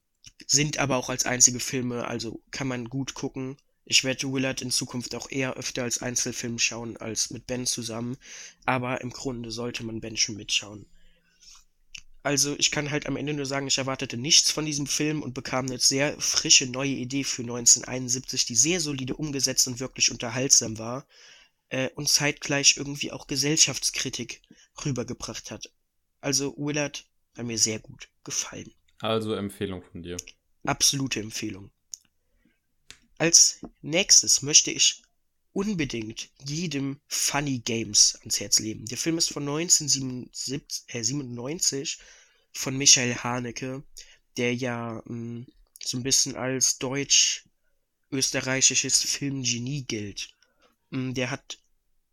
sind 0.48 0.78
aber 0.78 0.98
auch 0.98 1.10
als 1.10 1.26
einzige 1.26 1.60
Filme, 1.60 2.08
also 2.08 2.42
kann 2.52 2.68
man 2.68 2.90
gut 2.90 3.14
gucken. 3.14 3.58
Ich 3.86 4.04
werde 4.04 4.32
Willard 4.32 4.62
in 4.62 4.72
Zukunft 4.72 5.16
auch 5.16 5.32
eher 5.32 5.56
öfter 5.56 5.84
als 5.84 6.02
Einzelfilm 6.02 6.60
schauen 6.60 6.98
als 6.98 7.32
mit 7.32 7.48
Ben 7.48 7.66
zusammen, 7.66 8.18
aber 8.66 9.02
im 9.02 9.10
Grunde 9.10 9.52
sollte 9.52 9.84
man 9.84 10.02
Ben 10.02 10.18
schon 10.18 10.36
mitschauen. 10.36 10.86
Also 12.30 12.56
ich 12.60 12.70
kann 12.70 12.92
halt 12.92 13.08
am 13.08 13.18
Ende 13.18 13.34
nur 13.34 13.48
sagen, 13.48 13.66
ich 13.66 13.80
erwartete 13.80 14.16
nichts 14.16 14.52
von 14.52 14.64
diesem 14.64 14.86
Film 14.86 15.24
und 15.24 15.34
bekam 15.34 15.66
eine 15.66 15.80
sehr 15.80 16.16
frische 16.22 16.68
neue 16.68 16.92
Idee 16.92 17.24
für 17.24 17.42
1971, 17.42 18.46
die 18.46 18.54
sehr 18.54 18.80
solide 18.80 19.16
umgesetzt 19.16 19.68
und 19.68 19.80
wirklich 19.80 20.12
unterhaltsam 20.12 20.78
war 20.78 21.08
äh, 21.70 21.90
und 21.96 22.08
zeitgleich 22.08 22.78
irgendwie 22.78 23.12
auch 23.12 23.26
Gesellschaftskritik 23.26 24.44
rübergebracht 24.86 25.50
hat. 25.50 25.72
Also 26.22 26.56
Willard 26.56 27.08
hat 27.36 27.48
mir 27.48 27.58
sehr 27.58 27.80
gut 27.80 28.10
gefallen. 28.24 28.72
Also 29.00 29.34
Empfehlung 29.34 29.82
von 29.82 30.04
dir. 30.04 30.18
Absolute 30.66 31.22
Empfehlung. 31.22 31.72
Als 33.18 33.62
nächstes 33.82 34.44
möchte 34.44 34.70
ich 34.70 35.02
unbedingt 35.52 36.30
jedem 36.46 37.00
Funny 37.08 37.58
Games 37.58 38.20
ans 38.20 38.40
Herz 38.40 38.60
legen. 38.60 38.86
Der 38.86 39.00
Film 39.00 39.18
ist 39.18 39.34
von 39.34 39.50
1997 39.50 41.98
äh, 42.00 42.19
von 42.60 42.76
Michael 42.76 43.16
Haneke, 43.16 43.84
der 44.36 44.54
ja 44.54 45.02
mh, 45.06 45.06
hm, 45.06 45.48
so 45.82 45.98
ein 45.98 46.04
bisschen 46.04 46.36
als 46.36 46.78
deutsch-österreichisches 46.80 49.02
Filmgenie 49.02 49.84
gilt. 49.84 50.36
Mh, 50.90 51.00
hm, 51.00 51.14
der 51.14 51.32
hat 51.32 51.60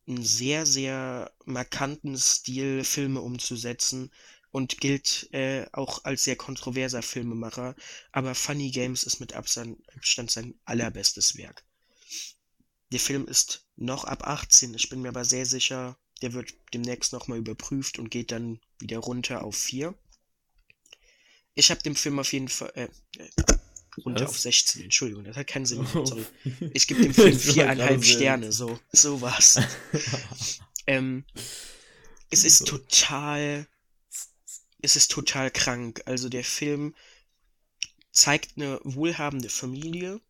einen 0.07 0.22
sehr, 0.22 0.64
sehr 0.64 1.32
markanten 1.47 2.16
Stil, 2.16 2.84
Filme 2.84 3.22
umzusetzen 3.22 4.12
und 4.53 4.80
gilt 4.80 5.28
äh, 5.32 5.66
auch 5.72 6.05
als 6.05 6.22
sehr 6.22 6.36
kontroverser 6.36 7.03
Filmemacher, 7.03 7.74
aber 8.12 8.36
Funny 8.36 8.70
Games 8.70 9.03
ist 9.03 9.18
mit 9.18 9.32
Abstand 9.32 10.30
sein 10.30 10.55
allerbestes 10.64 11.36
Werk. 11.36 11.64
Der 12.92 13.01
Film 13.01 13.26
ist 13.26 13.66
noch 13.74 14.05
ab 14.05 14.24
18, 14.24 14.74
ich 14.74 14.88
bin 14.90 15.03
mir 15.03 15.09
aber 15.09 15.24
sehr 15.24 15.44
sicher, 15.44 15.99
der 16.22 16.34
wird 16.34 16.55
demnächst 16.72 17.12
nochmal 17.12 17.38
überprüft 17.38 17.99
und 17.99 18.12
geht 18.12 18.30
dann 18.30 18.61
wieder 18.78 18.99
runter 18.99 19.42
auf 19.42 19.57
4. 19.57 19.92
Ich 21.57 21.70
habe 21.70 21.82
dem 21.82 21.96
Film 21.96 22.18
auf 22.20 22.32
jeden 22.32 22.48
Fall, 22.48 22.70
äh, 22.76 22.88
äh 23.18 23.28
runter 24.04 24.24
Was? 24.24 24.30
auf 24.30 24.38
16, 24.38 24.82
Entschuldigung, 24.82 25.24
das 25.24 25.36
hat 25.36 25.46
keinen 25.46 25.64
Sinn. 25.64 25.86
Sorry. 25.86 26.26
Ich 26.74 26.86
gebe 26.86 27.02
dem 27.02 27.14
Film 27.14 27.38
viereinhalb 27.38 28.04
Sterne, 28.04 28.52
so, 28.52 28.78
so 28.92 29.22
was. 29.22 29.59
ähm, 30.86 31.24
es 32.30 32.44
ist 32.44 32.66
total, 32.66 33.66
es 34.82 34.96
ist 34.96 35.11
total 35.11 35.50
krank. 35.50 36.02
Also 36.04 36.28
der 36.28 36.44
Film 36.44 36.94
zeigt 38.12 38.57
eine 38.57 38.80
wohlhabende 38.84 39.48
Familie, 39.48 40.20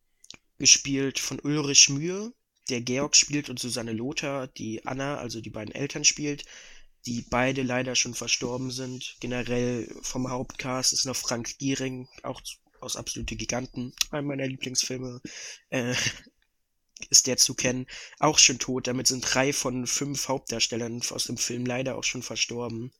gespielt 0.59 1.19
von 1.19 1.41
Ulrich 1.41 1.89
Mühe, 1.89 2.33
der 2.69 2.81
Georg 2.81 3.17
spielt 3.17 3.49
und 3.49 3.59
Susanne 3.59 3.93
Lothar, 3.93 4.47
die 4.47 4.87
Anna, 4.87 5.19
also 5.19 5.41
die 5.41 5.51
beiden 5.51 5.75
Eltern 5.75 6.05
spielt, 6.05 6.45
die 7.07 7.23
beide 7.23 7.63
leider 7.63 7.95
schon 7.95 8.15
verstorben 8.15 8.71
sind. 8.71 9.17
Generell 9.21 9.89
vom 10.03 10.29
Hauptcast 10.29 10.93
ist 10.93 11.07
noch 11.07 11.17
Frank 11.17 11.59
Giering, 11.59 12.09
auch 12.23 12.41
aus 12.81 12.97
Absolute 12.97 13.37
Giganten, 13.37 13.95
einer 14.11 14.23
meiner 14.23 14.47
Lieblingsfilme, 14.47 15.21
äh, 15.71 15.95
ist 17.11 17.27
der 17.27 17.37
zu 17.37 17.55
kennen, 17.55 17.87
auch 18.19 18.39
schon 18.39 18.59
tot. 18.59 18.87
Damit 18.87 19.07
sind 19.07 19.23
drei 19.23 19.53
von 19.53 19.87
fünf 19.87 20.29
Hauptdarstellern 20.29 21.01
aus 21.11 21.25
dem 21.25 21.39
Film 21.39 21.65
leider 21.65 21.97
auch 21.97 22.05
schon 22.05 22.23
verstorben. 22.23 22.93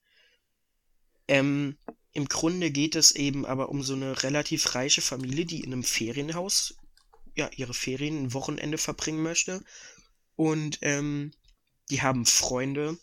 Ähm, 1.29 1.77
Im 2.13 2.29
Grunde 2.29 2.71
geht 2.71 2.95
es 2.95 3.13
eben 3.13 3.45
aber 3.45 3.69
um 3.69 3.83
so 3.83 3.95
eine 3.95 4.23
relativ 4.23 4.75
reiche 4.75 5.03
Familie, 5.03 5.45
die 5.45 5.61
in 5.61 5.73
einem 5.73 5.83
Ferienhaus 5.83 6.77
ja, 7.35 7.51
ihre 7.57 7.75
Ferien 7.75 8.25
ein 8.25 8.33
Wochenende 8.35 8.79
verbringen 8.79 9.23
möchte. 9.23 9.63
Und 10.37 10.79
ähm, 10.83 11.33
die 11.91 12.03
haben 12.03 12.27
Freunde. 12.27 12.99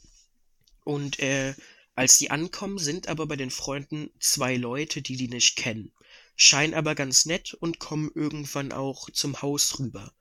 Und 0.83 1.19
äh, 1.19 1.55
als 1.95 2.17
die 2.17 2.31
ankommen, 2.31 2.79
sind 2.79 3.07
aber 3.07 3.27
bei 3.27 3.35
den 3.35 3.51
Freunden 3.51 4.09
zwei 4.19 4.55
Leute, 4.55 5.01
die 5.01 5.15
die 5.15 5.27
nicht 5.27 5.55
kennen. 5.55 5.91
Scheinen 6.35 6.73
aber 6.73 6.95
ganz 6.95 7.25
nett 7.25 7.53
und 7.53 7.79
kommen 7.79 8.11
irgendwann 8.15 8.71
auch 8.71 9.09
zum 9.11 9.41
Haus 9.41 9.79
rüber. 9.79 10.13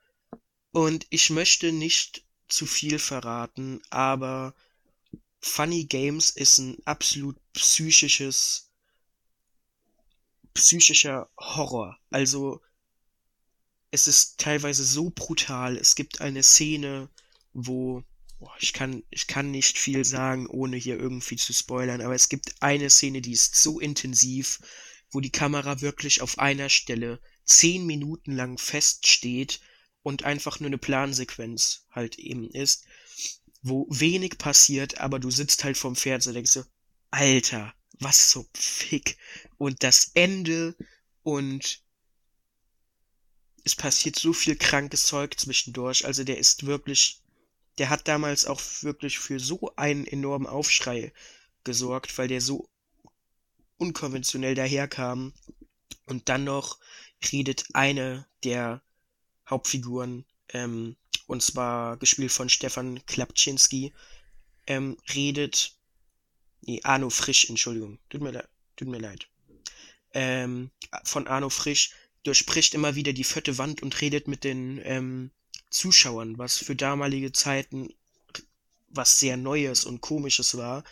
Und 0.70 1.06
ich 1.10 1.30
möchte 1.30 1.72
nicht 1.72 2.24
zu 2.48 2.66
viel 2.66 2.98
verraten, 2.98 3.80
aber 3.90 4.54
Funny 5.40 5.84
Games 5.84 6.30
ist 6.30 6.58
ein 6.58 6.76
absolut 6.84 7.36
psychisches, 7.52 8.70
psychischer 10.54 11.30
Horror. 11.38 11.98
Also 12.10 12.60
es 13.90 14.06
ist 14.06 14.38
teilweise 14.38 14.84
so 14.84 15.10
brutal. 15.10 15.76
Es 15.76 15.94
gibt 15.94 16.20
eine 16.20 16.42
Szene, 16.42 17.08
wo 17.52 18.04
boah, 18.42 18.56
ich 18.58 18.72
kann 18.72 19.04
ich 19.10 19.28
kann 19.28 19.52
nicht 19.52 19.78
viel 19.78 20.04
sagen, 20.04 20.48
ohne 20.48 20.76
hier 20.76 20.98
irgendwie 20.98 21.36
zu 21.36 21.52
spoilern, 21.52 22.00
aber 22.00 22.16
es 22.16 22.28
gibt 22.28 22.60
eine 22.60 22.90
Szene, 22.90 23.20
die 23.20 23.32
ist 23.32 23.54
so 23.54 23.78
intensiv, 23.78 24.58
wo 25.12 25.20
die 25.20 25.30
Kamera 25.30 25.80
wirklich 25.80 26.22
auf 26.22 26.40
einer 26.40 26.68
Stelle 26.68 27.20
zehn 27.44 27.86
Minuten 27.86 28.32
lang 28.32 28.58
feststeht 28.58 29.60
und 30.02 30.24
einfach 30.24 30.58
nur 30.58 30.66
eine 30.66 30.78
Plansequenz 30.78 31.86
halt 31.92 32.18
eben 32.18 32.50
ist, 32.50 32.84
wo 33.62 33.86
wenig 33.90 34.38
passiert, 34.38 34.98
aber 34.98 35.20
du 35.20 35.30
sitzt 35.30 35.62
halt 35.62 35.78
vom 35.78 35.94
Fernseher 35.94 36.30
und 36.30 36.34
denkst 36.34 36.50
so, 36.50 36.64
Alter, 37.12 37.72
was 38.00 38.32
so 38.32 38.44
Fick. 38.54 39.18
Und 39.56 39.84
das 39.84 40.10
Ende 40.14 40.74
und 41.22 41.80
es 43.62 43.76
passiert 43.76 44.18
so 44.18 44.32
viel 44.32 44.56
krankes 44.56 45.04
Zeug 45.04 45.38
zwischendurch. 45.38 46.04
Also 46.04 46.24
der 46.24 46.38
ist 46.38 46.66
wirklich, 46.66 47.21
der 47.78 47.90
hat 47.90 48.08
damals 48.08 48.46
auch 48.46 48.60
wirklich 48.82 49.18
für 49.18 49.40
so 49.40 49.72
einen 49.76 50.06
enormen 50.06 50.46
Aufschrei 50.46 51.12
gesorgt, 51.64 52.16
weil 52.18 52.28
der 52.28 52.40
so 52.40 52.68
unkonventionell 53.78 54.54
daherkam. 54.54 55.32
Und 56.06 56.28
dann 56.28 56.44
noch 56.44 56.78
redet 57.32 57.66
eine 57.74 58.26
der 58.44 58.82
Hauptfiguren, 59.48 60.24
ähm, 60.52 60.96
und 61.26 61.42
zwar 61.42 61.96
gespielt 61.96 62.32
von 62.32 62.48
Stefan 62.48 63.04
Klapczynski, 63.06 63.92
ähm, 64.66 64.96
redet, 65.14 65.76
nee, 66.62 66.80
Arno 66.82 67.10
Frisch, 67.10 67.48
Entschuldigung, 67.48 67.98
tut 68.10 68.20
mir 68.20 68.32
leid, 68.32 68.48
tut 68.76 68.88
mir 68.88 68.98
leid, 68.98 69.28
ähm, 70.12 70.70
von 71.04 71.26
Arno 71.26 71.48
Frisch, 71.48 71.92
durchbricht 72.24 72.74
immer 72.74 72.94
wieder 72.94 73.12
die 73.12 73.24
vierte 73.24 73.58
Wand 73.58 73.82
und 73.82 74.00
redet 74.00 74.28
mit 74.28 74.44
den 74.44 74.80
ähm, 74.84 75.30
Zuschauern, 75.72 76.38
was 76.38 76.58
für 76.58 76.76
damalige 76.76 77.32
Zeiten 77.32 77.92
was 78.88 79.18
sehr 79.18 79.36
Neues 79.36 79.84
und 79.84 80.02
Komisches 80.02 80.56
war, 80.56 80.84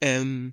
ähm, 0.00 0.52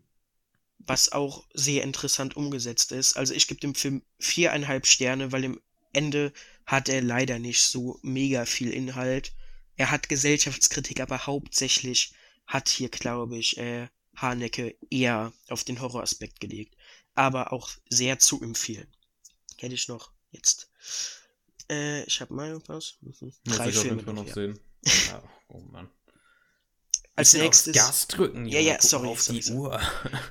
was 0.77 1.11
auch 1.11 1.45
sehr 1.53 1.83
interessant 1.83 2.35
umgesetzt 2.37 2.91
ist. 2.91 3.17
Also 3.17 3.33
ich 3.33 3.47
gebe 3.47 3.59
dem 3.59 3.75
Film 3.75 4.03
viereinhalb 4.19 4.85
Sterne, 4.85 5.31
weil 5.31 5.43
im 5.43 5.61
Ende 5.91 6.33
hat 6.65 6.87
er 6.87 7.01
leider 7.01 7.39
nicht 7.39 7.61
so 7.61 7.99
mega 8.03 8.45
viel 8.45 8.71
Inhalt. 8.71 9.33
Er 9.75 9.91
hat 9.91 10.09
Gesellschaftskritik, 10.09 10.99
aber 10.99 11.25
hauptsächlich 11.25 12.13
hat 12.45 12.69
hier, 12.69 12.89
glaube 12.89 13.37
ich, 13.37 13.57
äh, 13.57 13.87
Hanecke 14.15 14.75
eher 14.89 15.33
auf 15.49 15.63
den 15.63 15.81
Horroraspekt 15.81 16.39
gelegt. 16.39 16.75
Aber 17.15 17.51
auch 17.51 17.71
sehr 17.89 18.19
zu 18.19 18.41
empfehlen 18.41 18.87
hätte 19.57 19.75
ich 19.75 19.87
noch 19.87 20.11
jetzt. 20.31 20.69
Äh, 21.71 22.03
ich 22.03 22.19
habe 22.19 22.33
mal 22.33 22.61
was. 22.67 22.97
Mhm. 23.01 23.33
Drei 23.45 23.67
Muss 23.67 23.79
Filme 23.79 24.03
noch, 24.03 24.13
noch 24.13 24.27
ja. 24.27 24.33
sehen. 24.33 24.59
Ja, 24.83 25.23
oh 25.47 25.59
Mann. 25.71 25.89
Als 27.15 27.33
nächstes. 27.33 27.73
Gas 27.73 28.07
drücken. 28.07 28.45
Ja, 28.45 28.59
ja, 28.59 28.81
sorry. 28.81 29.07
Auf 29.07 29.21
sorry, 29.21 29.39
die 29.39 29.43
sorry. 29.43 29.57
Uhr. 29.57 29.81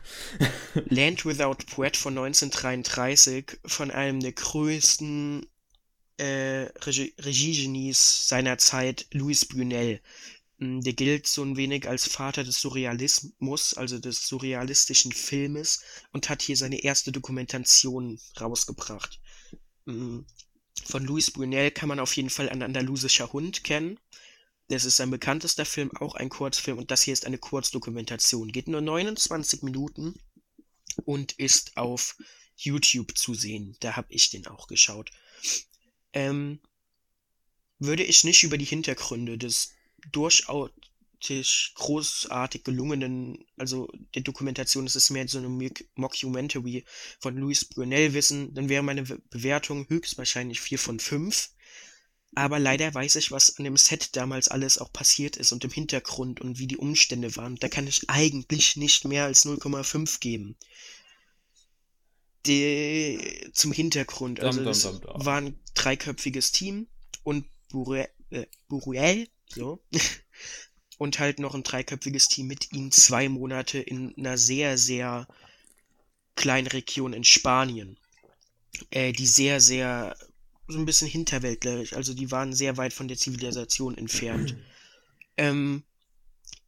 Land 0.90 1.24
Without 1.24 1.64
Poet 1.74 1.96
von 1.96 2.16
1933 2.16 3.58
von 3.64 3.90
einem 3.90 4.20
der 4.20 4.32
größten 4.32 5.46
äh, 6.18 6.68
Regie 6.82 7.14
Regiegenies 7.18 8.28
seiner 8.28 8.58
Zeit, 8.58 9.06
Louis 9.12 9.46
Brunel. 9.46 10.00
Mm, 10.58 10.80
Der 10.80 10.92
gilt 10.92 11.26
so 11.26 11.42
ein 11.42 11.56
wenig 11.56 11.88
als 11.88 12.06
Vater 12.06 12.44
des 12.44 12.60
Surrealismus, 12.60 13.74
also 13.74 13.98
des 13.98 14.26
surrealistischen 14.26 15.12
Filmes, 15.12 15.82
und 16.12 16.28
hat 16.28 16.42
hier 16.42 16.56
seine 16.56 16.82
erste 16.82 17.12
Dokumentation 17.12 18.20
rausgebracht. 18.38 19.20
Von 20.90 21.04
Louis 21.04 21.30
Brunel 21.30 21.70
kann 21.70 21.88
man 21.88 22.00
auf 22.00 22.16
jeden 22.16 22.30
Fall 22.30 22.48
ein 22.48 22.62
andalusischer 22.62 23.32
Hund 23.32 23.62
kennen. 23.62 23.98
Das 24.68 24.84
ist 24.84 24.96
sein 24.96 25.10
bekanntester 25.10 25.64
Film, 25.64 25.90
auch 25.96 26.14
ein 26.14 26.28
Kurzfilm 26.28 26.78
und 26.78 26.90
das 26.90 27.02
hier 27.02 27.12
ist 27.12 27.26
eine 27.26 27.38
Kurzdokumentation. 27.38 28.52
Geht 28.52 28.68
nur 28.68 28.80
29 28.80 29.62
Minuten 29.62 30.14
und 31.04 31.32
ist 31.32 31.76
auf 31.76 32.16
YouTube 32.56 33.16
zu 33.16 33.34
sehen. 33.34 33.76
Da 33.80 33.96
habe 33.96 34.12
ich 34.12 34.30
den 34.30 34.46
auch 34.46 34.66
geschaut. 34.66 35.10
Ähm, 36.12 36.60
würde 37.78 38.04
ich 38.04 38.24
nicht 38.24 38.42
über 38.42 38.58
die 38.58 38.64
Hintergründe 38.64 39.38
des 39.38 39.72
durchaus 40.10 40.70
großartig 41.74 42.64
gelungenen, 42.64 43.44
also 43.56 43.88
der 44.14 44.22
Dokumentation, 44.22 44.86
es 44.86 44.96
ist 44.96 45.10
mehr 45.10 45.28
so 45.28 45.38
eine 45.38 45.70
Mockumentary 45.94 46.84
von 47.18 47.36
Louis 47.36 47.64
Brunel 47.64 48.14
wissen, 48.14 48.54
dann 48.54 48.68
wäre 48.68 48.82
meine 48.82 49.02
Bewertung 49.02 49.86
höchstwahrscheinlich 49.88 50.60
4 50.60 50.78
von 50.78 51.00
5. 51.00 51.50
Aber 52.36 52.60
leider 52.60 52.94
weiß 52.94 53.16
ich, 53.16 53.32
was 53.32 53.58
an 53.58 53.64
dem 53.64 53.76
Set 53.76 54.14
damals 54.14 54.48
alles 54.48 54.78
auch 54.78 54.92
passiert 54.92 55.36
ist 55.36 55.50
und 55.52 55.64
im 55.64 55.70
Hintergrund 55.70 56.40
und 56.40 56.58
wie 56.58 56.68
die 56.68 56.76
Umstände 56.76 57.34
waren. 57.36 57.56
Da 57.56 57.68
kann 57.68 57.88
ich 57.88 58.08
eigentlich 58.08 58.76
nicht 58.76 59.04
mehr 59.04 59.24
als 59.24 59.44
0,5 59.44 60.20
geben. 60.20 60.56
Die, 62.46 63.50
zum 63.52 63.72
Hintergrund. 63.72 64.40
Also 64.40 64.62
es 64.62 64.84
war 65.02 65.38
ein 65.38 65.58
dreiköpfiges 65.74 66.52
Team 66.52 66.86
und 67.24 67.46
Buruel, 67.68 68.08
äh, 68.30 68.46
Buruel 68.68 69.28
so, 69.48 69.82
und 71.00 71.18
halt 71.18 71.38
noch 71.38 71.54
ein 71.54 71.62
dreiköpfiges 71.62 72.28
Team 72.28 72.46
mit 72.46 72.72
ihnen 72.72 72.92
zwei 72.92 73.30
Monate 73.30 73.78
in 73.78 74.14
einer 74.18 74.36
sehr, 74.36 74.76
sehr 74.76 75.26
kleinen 76.36 76.66
Region 76.66 77.14
in 77.14 77.24
Spanien, 77.24 77.96
äh, 78.90 79.10
die 79.14 79.26
sehr, 79.26 79.62
sehr 79.62 80.14
so 80.68 80.78
ein 80.78 80.84
bisschen 80.84 81.08
hinterwäldlerisch, 81.08 81.94
also 81.94 82.12
die 82.12 82.30
waren 82.30 82.52
sehr 82.52 82.76
weit 82.76 82.92
von 82.92 83.08
der 83.08 83.16
Zivilisation 83.16 83.96
entfernt. 83.96 84.58
ähm, 85.38 85.84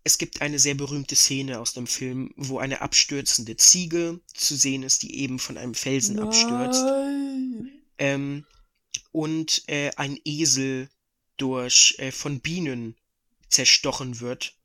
es 0.02 0.16
gibt 0.16 0.40
eine 0.40 0.58
sehr 0.58 0.76
berühmte 0.76 1.14
Szene 1.14 1.60
aus 1.60 1.74
dem 1.74 1.86
Film, 1.86 2.32
wo 2.36 2.58
eine 2.58 2.80
abstürzende 2.80 3.58
Ziege 3.58 4.18
zu 4.32 4.56
sehen 4.56 4.82
ist, 4.82 5.02
die 5.02 5.14
eben 5.18 5.40
von 5.40 5.58
einem 5.58 5.74
Felsen 5.74 6.16
Nein. 6.16 6.26
abstürzt. 6.26 6.84
Ähm, 7.98 8.46
und 9.12 9.62
äh, 9.66 9.90
ein 9.96 10.18
Esel 10.24 10.88
durch 11.36 11.96
äh, 11.98 12.10
von 12.10 12.40
Bienen 12.40 12.96
zerstochen 13.52 14.20
wird. 14.20 14.56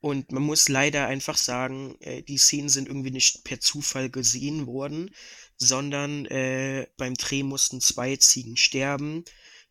Und 0.00 0.32
man 0.32 0.42
muss 0.42 0.68
leider 0.68 1.06
einfach 1.06 1.38
sagen, 1.38 1.96
äh, 2.00 2.22
die 2.22 2.36
Szenen 2.36 2.68
sind 2.68 2.88
irgendwie 2.88 3.10
nicht 3.10 3.42
per 3.44 3.58
Zufall 3.58 4.10
gesehen 4.10 4.66
worden, 4.66 5.10
sondern 5.56 6.26
äh, 6.26 6.86
beim 6.98 7.14
Dreh 7.14 7.42
mussten 7.42 7.80
zwei 7.80 8.16
Ziegen 8.16 8.58
sterben, 8.58 9.24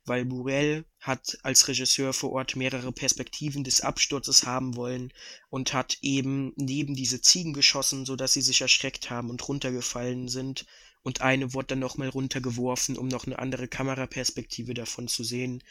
weil 0.05 0.25
Burrell 0.25 0.85
hat 0.99 1.37
als 1.43 1.67
Regisseur 1.67 2.13
vor 2.13 2.31
Ort 2.31 2.55
mehrere 2.55 2.91
Perspektiven 2.91 3.63
des 3.63 3.81
Absturzes 3.81 4.43
haben 4.43 4.75
wollen 4.75 5.13
und 5.49 5.73
hat 5.73 5.99
eben 6.01 6.53
neben 6.55 6.95
diese 6.95 7.21
Ziegen 7.21 7.53
geschossen, 7.53 8.05
so 8.05 8.15
dass 8.15 8.33
sie 8.33 8.41
sich 8.41 8.61
erschreckt 8.61 9.09
haben 9.09 9.29
und 9.29 9.47
runtergefallen 9.47 10.29
sind. 10.29 10.65
Und 11.03 11.21
eine 11.21 11.53
wurde 11.53 11.67
dann 11.67 11.79
nochmal 11.79 12.09
runtergeworfen, 12.09 12.97
um 12.97 13.07
noch 13.07 13.27
eine 13.27 13.37
andere 13.37 13.67
Kameraperspektive 13.67 14.73
davon 14.73 15.07
zu 15.07 15.23
sehen. 15.23 15.61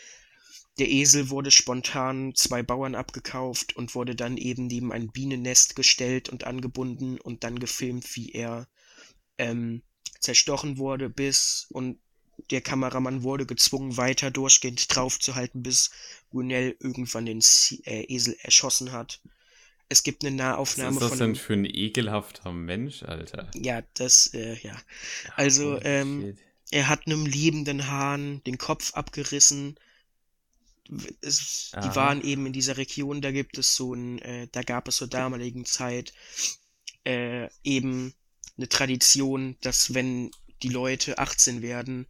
Der 0.79 0.91
Esel 0.91 1.29
wurde 1.29 1.51
spontan 1.51 2.35
zwei 2.35 2.63
Bauern 2.63 2.95
abgekauft 2.95 3.77
und 3.77 3.95
wurde 3.95 4.15
dann 4.15 4.37
eben 4.37 4.67
neben 4.67 4.93
ein 4.93 5.11
Bienennest 5.11 5.77
gestellt 5.77 6.31
und 6.31 6.45
angebunden 6.45 7.21
und 7.21 7.45
dann 7.45 7.59
gefilmt, 7.59 8.17
wie 8.17 8.33
er 8.33 8.69
ähm, 9.37 9.83
zerstochen 10.21 10.79
wurde, 10.79 11.11
bis 11.11 11.67
und 11.71 11.99
der 12.51 12.63
Kameramann 12.63 13.23
wurde 13.23 13.47
gezwungen, 13.47 13.97
weiter 13.97 14.31
durchgehend 14.31 14.95
draufzuhalten, 14.95 15.63
bis 15.63 15.91
Gunell 16.31 16.77
irgendwann 16.81 17.27
den 17.27 17.41
äh, 17.85 18.05
Esel 18.05 18.37
erschossen 18.43 18.93
hat. 18.93 19.21
Es 19.89 20.03
gibt 20.03 20.25
eine 20.25 20.35
Nahaufnahme 20.35 20.95
von. 20.95 21.03
Was 21.03 21.13
ist 21.13 21.21
das 21.21 21.27
denn 21.27 21.37
für 21.37 21.53
ein 21.53 21.67
ekelhafter 21.67 22.53
Mensch, 22.53 23.03
Alter? 23.03 23.51
Ja, 23.55 23.83
das, 23.95 24.33
äh, 24.33 24.57
ja. 24.63 24.75
Also, 25.37 25.79
ähm, 25.83 26.39
er 26.71 26.89
hat 26.89 27.07
einem 27.07 27.27
lebenden 27.27 27.89
Hahn 27.89 28.43
den 28.45 28.57
Kopf 28.57 28.95
abgerissen, 28.95 29.77
es, 31.21 31.73
die 31.83 31.95
waren 31.95 32.23
eben 32.23 32.47
in 32.47 32.53
dieser 32.53 32.77
Region, 32.77 33.21
da 33.21 33.31
gibt 33.31 33.59
es 33.59 33.75
so 33.75 33.95
ein, 33.95 34.19
äh, 34.21 34.49
da 34.53 34.63
gab 34.63 34.89
es 34.89 34.97
zur 34.97 35.09
damaligen 35.09 35.65
Zeit 35.65 36.13
äh, 37.05 37.49
eben 37.63 38.15
eine 38.57 38.69
Tradition, 38.69 39.57
dass 39.61 39.95
wenn 39.95 40.31
die 40.63 40.69
Leute 40.69 41.19
18 41.19 41.63
werden, 41.63 42.07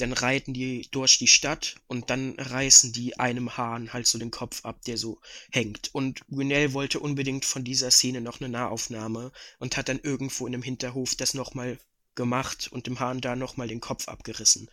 dann 0.00 0.12
reiten 0.12 0.54
die 0.54 0.88
durch 0.90 1.18
die 1.18 1.26
Stadt 1.26 1.76
und 1.86 2.08
dann 2.08 2.34
reißen 2.38 2.92
die 2.92 3.18
einem 3.18 3.56
Hahn 3.56 3.92
halt 3.92 4.06
so 4.06 4.18
den 4.18 4.30
Kopf 4.30 4.64
ab, 4.64 4.82
der 4.86 4.96
so 4.96 5.20
hängt. 5.50 5.90
Und 5.94 6.26
Gwynell 6.28 6.72
wollte 6.72 7.00
unbedingt 7.00 7.44
von 7.44 7.64
dieser 7.64 7.90
Szene 7.90 8.20
noch 8.20 8.40
eine 8.40 8.48
Nahaufnahme 8.48 9.30
und 9.58 9.76
hat 9.76 9.88
dann 9.88 10.00
irgendwo 10.02 10.46
in 10.46 10.54
einem 10.54 10.62
Hinterhof 10.62 11.14
das 11.16 11.34
nochmal 11.34 11.78
gemacht 12.14 12.68
und 12.72 12.86
dem 12.86 12.98
Hahn 12.98 13.20
da 13.20 13.36
nochmal 13.36 13.68
den 13.68 13.80
Kopf 13.80 14.08
abgerissen. 14.08 14.70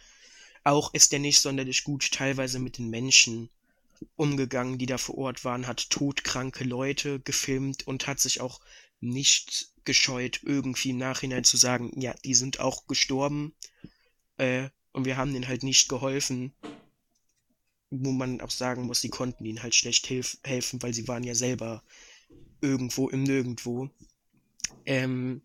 Auch 0.68 0.94
ist 0.94 1.14
er 1.14 1.20
nicht 1.20 1.40
sonderlich 1.40 1.86
gut 1.86 2.12
teilweise 2.12 2.60
mit 2.60 2.78
den 2.78 2.90
Menschen 2.90 3.50
umgegangen, 4.18 4.78
die 4.78 4.86
da 4.86 4.98
vor 4.98 5.18
Ort 5.18 5.46
waren, 5.46 5.66
hat 5.66 5.90
todkranke 5.90 6.66
Leute 6.66 7.22
gefilmt 7.22 7.88
und 7.88 8.06
hat 8.06 8.20
sich 8.20 8.42
auch 8.42 8.60
nicht 9.00 9.70
gescheut, 9.86 10.42
irgendwie 10.44 10.90
im 10.90 10.98
Nachhinein 10.98 11.46
zu 11.46 11.56
sagen, 11.56 11.98
ja, 11.98 12.14
die 12.26 12.34
sind 12.34 12.60
auch 12.60 12.86
gestorben 12.86 13.54
äh, 14.36 14.68
und 14.92 15.06
wir 15.06 15.16
haben 15.16 15.32
denen 15.32 15.48
halt 15.48 15.64
nicht 15.64 15.88
geholfen. 15.88 16.52
Wo 17.90 18.12
man 18.12 18.42
auch 18.42 18.52
sagen 18.52 18.88
muss, 18.88 19.00
die 19.00 19.08
konnten 19.08 19.46
ihnen 19.46 19.64
halt 19.64 19.74
schlecht 19.74 20.10
helfen, 20.10 20.84
weil 20.84 20.94
sie 20.94 21.08
waren 21.08 21.24
ja 21.24 21.34
selber 21.34 21.82
irgendwo 22.60 23.08
im 23.08 23.24
Nirgendwo. 23.24 23.90
Ähm, 24.86 25.44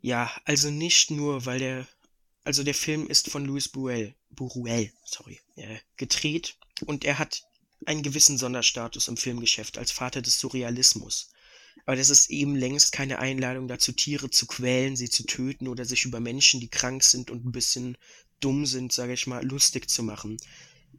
ja, 0.00 0.30
also 0.44 0.70
nicht 0.70 1.10
nur, 1.10 1.44
weil 1.44 1.58
der 1.58 1.88
also 2.44 2.62
der 2.62 2.74
Film 2.74 3.06
ist 3.06 3.30
von 3.30 3.44
Louis 3.44 3.68
Buell, 3.68 4.14
Buruel, 4.30 4.92
sorry, 5.04 5.40
äh, 5.56 5.78
gedreht 5.96 6.56
und 6.86 7.04
er 7.04 7.18
hat 7.18 7.44
einen 7.86 8.02
gewissen 8.02 8.38
Sonderstatus 8.38 9.08
im 9.08 9.16
Filmgeschäft 9.16 9.78
als 9.78 9.90
Vater 9.90 10.22
des 10.22 10.38
Surrealismus. 10.38 11.30
Aber 11.86 11.96
das 11.96 12.10
ist 12.10 12.30
eben 12.30 12.56
längst 12.56 12.92
keine 12.92 13.18
Einladung 13.18 13.68
dazu, 13.68 13.92
Tiere 13.92 14.30
zu 14.30 14.46
quälen, 14.46 14.96
sie 14.96 15.08
zu 15.08 15.24
töten 15.24 15.68
oder 15.68 15.84
sich 15.84 16.04
über 16.04 16.20
Menschen, 16.20 16.60
die 16.60 16.68
krank 16.68 17.02
sind 17.02 17.30
und 17.30 17.44
ein 17.44 17.52
bisschen 17.52 17.96
dumm 18.40 18.66
sind, 18.66 18.92
sage 18.92 19.14
ich 19.14 19.26
mal, 19.26 19.44
lustig 19.44 19.88
zu 19.88 20.02
machen. 20.02 20.36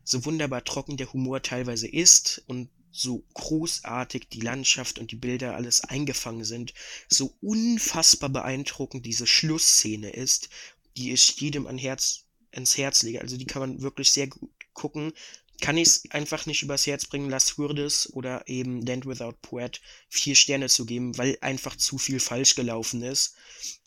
So 0.03 0.25
wunderbar 0.25 0.63
trocken 0.63 0.97
der 0.97 1.11
Humor 1.13 1.41
teilweise 1.41 1.87
ist 1.87 2.43
und 2.47 2.69
so 2.91 3.23
großartig 3.33 4.27
die 4.29 4.41
Landschaft 4.41 4.99
und 4.99 5.11
die 5.11 5.15
Bilder 5.15 5.55
alles 5.55 5.81
eingefangen 5.81 6.43
sind, 6.43 6.73
so 7.07 7.33
unfassbar 7.41 8.29
beeindruckend 8.29 9.05
diese 9.05 9.27
Schlussszene 9.27 10.09
ist 10.09 10.49
die 10.97 11.11
ich 11.11 11.39
jedem 11.39 11.67
an 11.67 11.77
Herz, 11.77 12.25
ins 12.51 12.77
Herz 12.77 13.03
lege. 13.03 13.21
Also 13.21 13.37
die 13.37 13.45
kann 13.45 13.61
man 13.61 13.81
wirklich 13.81 14.11
sehr 14.11 14.27
gut 14.27 14.49
gucken. 14.73 15.13
Kann 15.61 15.77
ich 15.77 15.87
es 15.87 16.03
einfach 16.11 16.47
nicht 16.47 16.63
übers 16.63 16.87
Herz 16.87 17.05
bringen, 17.05 17.29
Las 17.29 17.57
Hurdes 17.57 18.11
oder 18.13 18.47
eben 18.47 18.85
Land 18.85 19.05
Without 19.05 19.35
Poet 19.41 19.79
vier 20.09 20.35
Sterne 20.35 20.69
zu 20.69 20.85
geben, 20.85 21.17
weil 21.17 21.37
einfach 21.41 21.75
zu 21.75 21.97
viel 21.97 22.19
falsch 22.19 22.55
gelaufen 22.55 23.03
ist. 23.03 23.35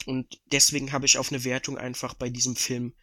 Und 0.06 0.40
deswegen 0.52 0.92
habe 0.92 1.06
ich 1.06 1.18
auf 1.18 1.32
eine 1.32 1.42
Wertung 1.44 1.76
einfach 1.76 2.14
bei 2.14 2.30
diesem 2.30 2.54
Film 2.54 2.94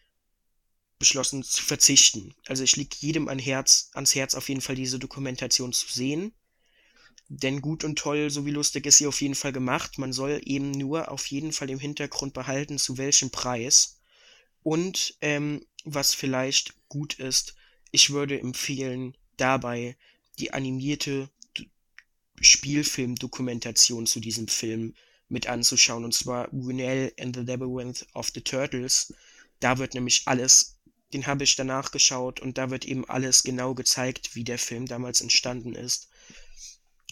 beschlossen 0.98 1.42
zu 1.42 1.62
verzichten. 1.62 2.34
Also 2.46 2.62
ich 2.62 2.76
liege 2.76 2.96
jedem 3.00 3.28
an 3.28 3.38
Herz, 3.38 3.90
ans 3.92 4.14
Herz 4.14 4.34
auf 4.34 4.48
jeden 4.48 4.60
Fall 4.60 4.76
diese 4.76 4.98
Dokumentation 4.98 5.72
zu 5.72 5.92
sehen. 5.92 6.32
Denn 7.34 7.62
gut 7.62 7.82
und 7.82 7.98
toll, 7.98 8.28
so 8.28 8.44
wie 8.44 8.50
lustig 8.50 8.84
ist 8.84 8.98
sie 8.98 9.06
auf 9.06 9.22
jeden 9.22 9.34
Fall 9.34 9.52
gemacht. 9.52 9.96
Man 9.96 10.12
soll 10.12 10.42
eben 10.44 10.70
nur 10.70 11.10
auf 11.10 11.24
jeden 11.28 11.52
Fall 11.52 11.70
im 11.70 11.78
Hintergrund 11.78 12.34
behalten, 12.34 12.76
zu 12.76 12.98
welchem 12.98 13.30
Preis. 13.30 14.00
Und 14.62 15.16
ähm, 15.22 15.64
was 15.84 16.12
vielleicht 16.12 16.74
gut 16.90 17.14
ist, 17.14 17.54
ich 17.90 18.10
würde 18.10 18.38
empfehlen, 18.38 19.16
dabei 19.38 19.96
die 20.38 20.52
animierte 20.52 21.30
Spielfilm-Dokumentation 22.38 24.06
zu 24.06 24.20
diesem 24.20 24.46
Film 24.46 24.94
mit 25.30 25.46
anzuschauen. 25.46 26.04
Und 26.04 26.12
zwar 26.12 26.48
Runel 26.50 27.14
and 27.18 27.34
the 27.34 27.42
Labyrinth 27.42 28.06
of 28.12 28.30
the 28.34 28.42
Turtles. 28.42 29.14
Da 29.58 29.78
wird 29.78 29.94
nämlich 29.94 30.24
alles, 30.26 30.76
den 31.14 31.26
habe 31.26 31.44
ich 31.44 31.56
danach 31.56 31.92
geschaut 31.92 32.40
und 32.40 32.58
da 32.58 32.68
wird 32.68 32.84
eben 32.84 33.08
alles 33.08 33.42
genau 33.42 33.74
gezeigt, 33.74 34.34
wie 34.34 34.44
der 34.44 34.58
Film 34.58 34.84
damals 34.84 35.22
entstanden 35.22 35.74
ist. 35.74 36.10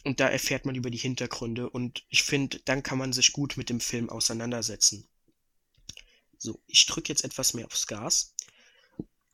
Und 0.05 0.21
da 0.21 0.29
erfährt 0.29 0.65
man 0.65 0.75
über 0.75 0.91
die 0.91 0.99
Hintergründe 0.99 1.69
und 1.69 2.05
ich 2.09 2.23
finde, 2.23 2.59
dann 2.65 2.83
kann 2.83 2.99
man 2.99 3.13
sich 3.13 3.33
gut 3.33 3.57
mit 3.57 3.69
dem 3.69 3.81
Film 3.81 4.09
auseinandersetzen. 4.09 5.07
So, 6.39 6.59
ich 6.67 6.87
drücke 6.87 7.11
jetzt 7.11 7.25
etwas 7.25 7.53
mehr 7.53 7.67
aufs 7.67 7.87
Gas. 7.87 8.35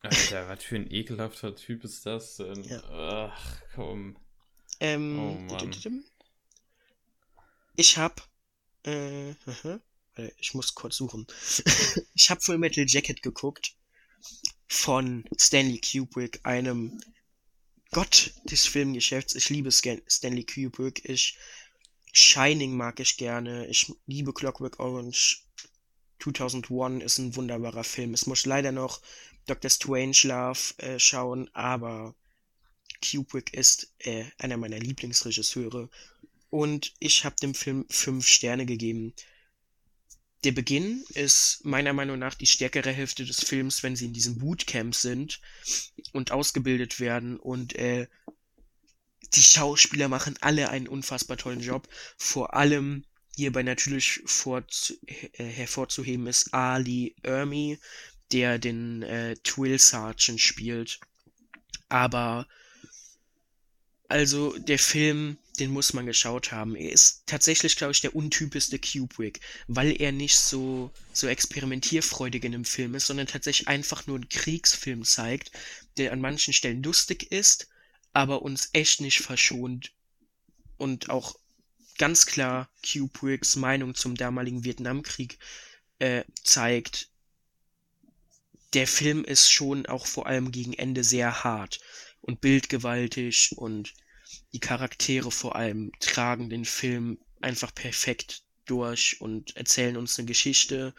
Alter, 0.01 0.49
was 0.49 0.63
für 0.63 0.75
ein 0.75 0.91
ekelhafter 0.91 1.55
Typ 1.55 1.83
ist 1.83 2.05
das 2.05 2.35
denn? 2.35 2.63
Ja. 2.63 2.83
Ach, 2.89 3.61
komm. 3.73 4.17
Ähm, 4.79 5.19
oh, 5.19 5.53
Mann. 5.53 6.03
Ich 7.75 7.97
hab, 7.97 8.27
äh, 8.83 9.33
ich 10.37 10.53
muss 10.53 10.75
kurz 10.75 10.97
suchen. 10.97 11.27
ich 12.13 12.29
hab 12.29 12.43
Full 12.43 12.57
Metal 12.57 12.85
Jacket 12.87 13.21
geguckt 13.21 13.75
von 14.67 15.23
Stanley 15.37 15.79
Kubrick, 15.79 16.41
einem 16.43 16.99
Gott 17.91 18.33
des 18.43 18.65
Filmgeschäfts. 18.65 19.35
Ich 19.35 19.49
liebe 19.49 19.71
Scan 19.71 20.01
Stanley 20.07 20.43
Kubrick. 20.43 21.07
Ich 21.07 21.37
Shining 22.11 22.75
mag 22.75 22.99
ich 22.99 23.17
gerne. 23.17 23.67
Ich 23.67 23.91
liebe 24.05 24.33
Clockwork 24.33 24.79
Orange. 24.79 25.43
2001 26.19 27.03
ist 27.03 27.17
ein 27.19 27.35
wunderbarer 27.35 27.83
Film. 27.83 28.13
Es 28.13 28.25
muss 28.25 28.45
leider 28.45 28.71
noch 28.71 29.01
Dr. 29.45 29.69
Strangelove 29.69 30.73
äh, 30.77 30.99
schauen, 30.99 31.49
aber 31.53 32.15
Kubrick 33.01 33.53
ist 33.53 33.93
äh, 33.99 34.25
einer 34.37 34.57
meiner 34.57 34.79
Lieblingsregisseure. 34.79 35.89
Und 36.49 36.93
ich 36.99 37.23
habe 37.23 37.35
dem 37.41 37.53
Film 37.53 37.85
fünf 37.89 38.27
Sterne 38.27 38.65
gegeben. 38.65 39.13
Der 40.43 40.51
Beginn 40.51 41.03
ist 41.09 41.65
meiner 41.65 41.93
Meinung 41.93 42.19
nach 42.19 42.35
die 42.35 42.45
stärkere 42.45 42.91
Hälfte 42.91 43.25
des 43.25 43.43
Films, 43.43 43.81
wenn 43.83 43.95
sie 43.95 44.05
in 44.05 44.13
diesem 44.13 44.37
Bootcamp 44.37 44.93
sind 44.93 45.41
und 46.13 46.31
ausgebildet 46.31 46.99
werden. 46.99 47.39
Und 47.39 47.75
äh, 47.75 48.07
die 49.33 49.41
Schauspieler 49.41 50.07
machen 50.07 50.37
alle 50.41 50.69
einen 50.69 50.87
unfassbar 50.87 51.37
tollen 51.37 51.61
Job. 51.61 51.87
Vor 52.17 52.53
allem 52.53 53.03
hierbei 53.35 53.63
natürlich 53.63 54.21
äh, 55.33 55.43
hervorzuheben 55.43 56.27
ist 56.27 56.53
Ali 56.53 57.15
Ermi, 57.23 57.79
der 58.31 58.59
den 58.59 59.03
äh, 59.03 59.35
Twill 59.43 59.79
Sergeant 59.79 60.39
spielt. 60.39 60.99
Aber 61.89 62.47
also 64.07 64.57
der 64.57 64.79
Film, 64.79 65.37
den 65.59 65.71
muss 65.71 65.93
man 65.93 66.05
geschaut 66.05 66.51
haben. 66.51 66.75
Er 66.75 66.91
ist 66.91 67.23
tatsächlich, 67.25 67.75
glaube 67.75 67.91
ich, 67.91 68.01
der 68.01 68.15
untypischste 68.15 68.79
Kubrick, 68.79 69.39
weil 69.67 69.99
er 69.99 70.11
nicht 70.11 70.37
so 70.37 70.91
so 71.13 71.27
experimentierfreudig 71.27 72.43
in 72.43 72.51
dem 72.51 72.65
Film 72.65 72.95
ist, 72.95 73.07
sondern 73.07 73.27
tatsächlich 73.27 73.67
einfach 73.67 74.07
nur 74.07 74.17
einen 74.17 74.29
Kriegsfilm 74.29 75.03
zeigt, 75.03 75.51
der 75.97 76.11
an 76.11 76.21
manchen 76.21 76.53
Stellen 76.53 76.83
lustig 76.83 77.31
ist, 77.31 77.67
aber 78.13 78.41
uns 78.41 78.69
echt 78.73 79.01
nicht 79.01 79.19
verschont 79.19 79.91
und 80.77 81.09
auch 81.09 81.35
ganz 81.97 82.25
klar 82.25 82.69
Kubricks 82.85 83.55
Meinung 83.55 83.95
zum 83.95 84.15
damaligen 84.15 84.63
Vietnamkrieg 84.63 85.39
äh, 85.99 86.23
zeigt. 86.43 87.09
Der 88.73 88.87
Film 88.87 89.23
ist 89.23 89.49
schon 89.49 89.85
auch 89.85 90.05
vor 90.05 90.27
allem 90.27 90.51
gegen 90.51 90.73
Ende 90.73 91.03
sehr 91.03 91.43
hart 91.43 91.79
und 92.21 92.41
bildgewaltig 92.41 93.53
und 93.55 93.93
die 94.53 94.59
Charaktere 94.59 95.31
vor 95.31 95.55
allem 95.55 95.91
tragen 95.99 96.49
den 96.49 96.65
Film 96.65 97.19
einfach 97.41 97.73
perfekt 97.73 98.43
durch 98.65 99.21
und 99.21 99.55
erzählen 99.55 99.97
uns 99.97 100.17
eine 100.17 100.27
Geschichte. 100.27 100.93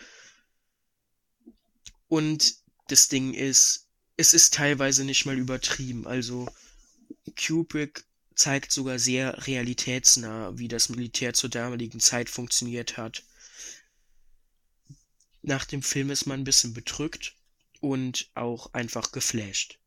Und 2.09 2.57
das 2.89 3.09
Ding 3.09 3.35
ist, 3.35 3.87
es 4.17 4.35
ist 4.35 4.55
teilweise 4.55 5.05
nicht 5.05 5.27
mal 5.27 5.39
übertrieben. 5.39 6.07
Also 6.07 6.49
Kubrick 7.37 8.05
zeigt 8.35 8.73
sogar 8.73 8.99
sehr 8.99 9.47
realitätsnah, 9.47 10.57
wie 10.57 10.69
das 10.69 10.89
Militär 10.89 11.35
zur 11.35 11.51
damaligen 11.51 12.01
Zeit 12.01 12.31
funktioniert 12.31 12.97
hat. 12.97 13.23
Nach 15.43 15.65
dem 15.65 15.83
Film 15.83 16.11
ist 16.11 16.27
man 16.27 16.41
ein 16.41 16.45
bisschen 16.45 16.75
bedrückt 16.75 17.37
und 17.81 18.31
auch 18.35 18.73
einfach 18.73 19.13
geflasht. 19.13 19.79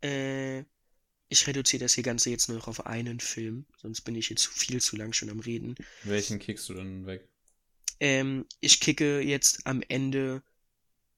Äh, 0.00 0.64
ich 1.34 1.46
reduziere 1.48 1.82
das 1.82 1.94
hier 1.94 2.04
Ganze 2.04 2.30
jetzt 2.30 2.48
nur 2.48 2.58
noch 2.58 2.68
auf 2.68 2.86
einen 2.86 3.18
Film, 3.18 3.66
sonst 3.76 4.02
bin 4.02 4.14
ich 4.14 4.30
jetzt 4.30 4.46
viel 4.46 4.80
zu 4.80 4.96
lang 4.96 5.12
schon 5.12 5.30
am 5.30 5.40
Reden. 5.40 5.74
Welchen 6.04 6.38
kickst 6.38 6.68
du 6.68 6.74
dann 6.74 7.06
weg? 7.06 7.28
Ähm, 7.98 8.46
ich 8.60 8.80
kicke 8.80 9.20
jetzt 9.20 9.66
am 9.66 9.82
Ende. 9.88 10.42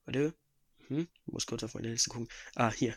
Warte. 0.06 0.34
Hm? 0.88 1.06
Ich 1.26 1.32
muss 1.32 1.46
kurz 1.46 1.62
auf 1.64 1.74
meine 1.74 1.90
Liste 1.90 2.10
gucken. 2.10 2.28
Ah, 2.54 2.72
hier. 2.72 2.96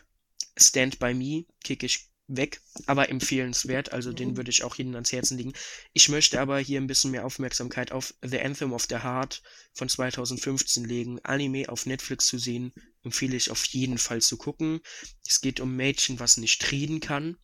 Stand 0.56 0.98
by 0.98 1.12
Me 1.12 1.44
kicke 1.62 1.86
ich 1.86 2.09
weg, 2.36 2.60
aber 2.86 3.08
empfehlenswert, 3.08 3.92
also 3.92 4.12
den 4.12 4.36
würde 4.36 4.50
ich 4.50 4.62
auch 4.62 4.74
jedem 4.76 4.94
ans 4.94 5.12
Herzen 5.12 5.36
legen. 5.36 5.52
Ich 5.92 6.08
möchte 6.08 6.40
aber 6.40 6.58
hier 6.58 6.80
ein 6.80 6.86
bisschen 6.86 7.10
mehr 7.10 7.26
Aufmerksamkeit 7.26 7.92
auf 7.92 8.14
The 8.22 8.40
Anthem 8.40 8.72
of 8.72 8.86
the 8.88 8.98
Heart 8.98 9.42
von 9.72 9.88
2015 9.88 10.84
legen. 10.84 11.20
Anime 11.22 11.68
auf 11.68 11.86
Netflix 11.86 12.26
zu 12.26 12.38
sehen, 12.38 12.72
empfehle 13.02 13.36
ich 13.36 13.50
auf 13.50 13.64
jeden 13.66 13.98
Fall 13.98 14.20
zu 14.20 14.36
gucken. 14.36 14.80
Es 15.26 15.40
geht 15.40 15.60
um 15.60 15.76
Mädchen, 15.76 16.20
was 16.20 16.36
nicht 16.36 16.70
reden 16.70 17.00
kann. 17.00 17.36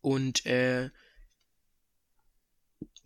Und 0.00 0.44
äh, 0.46 0.90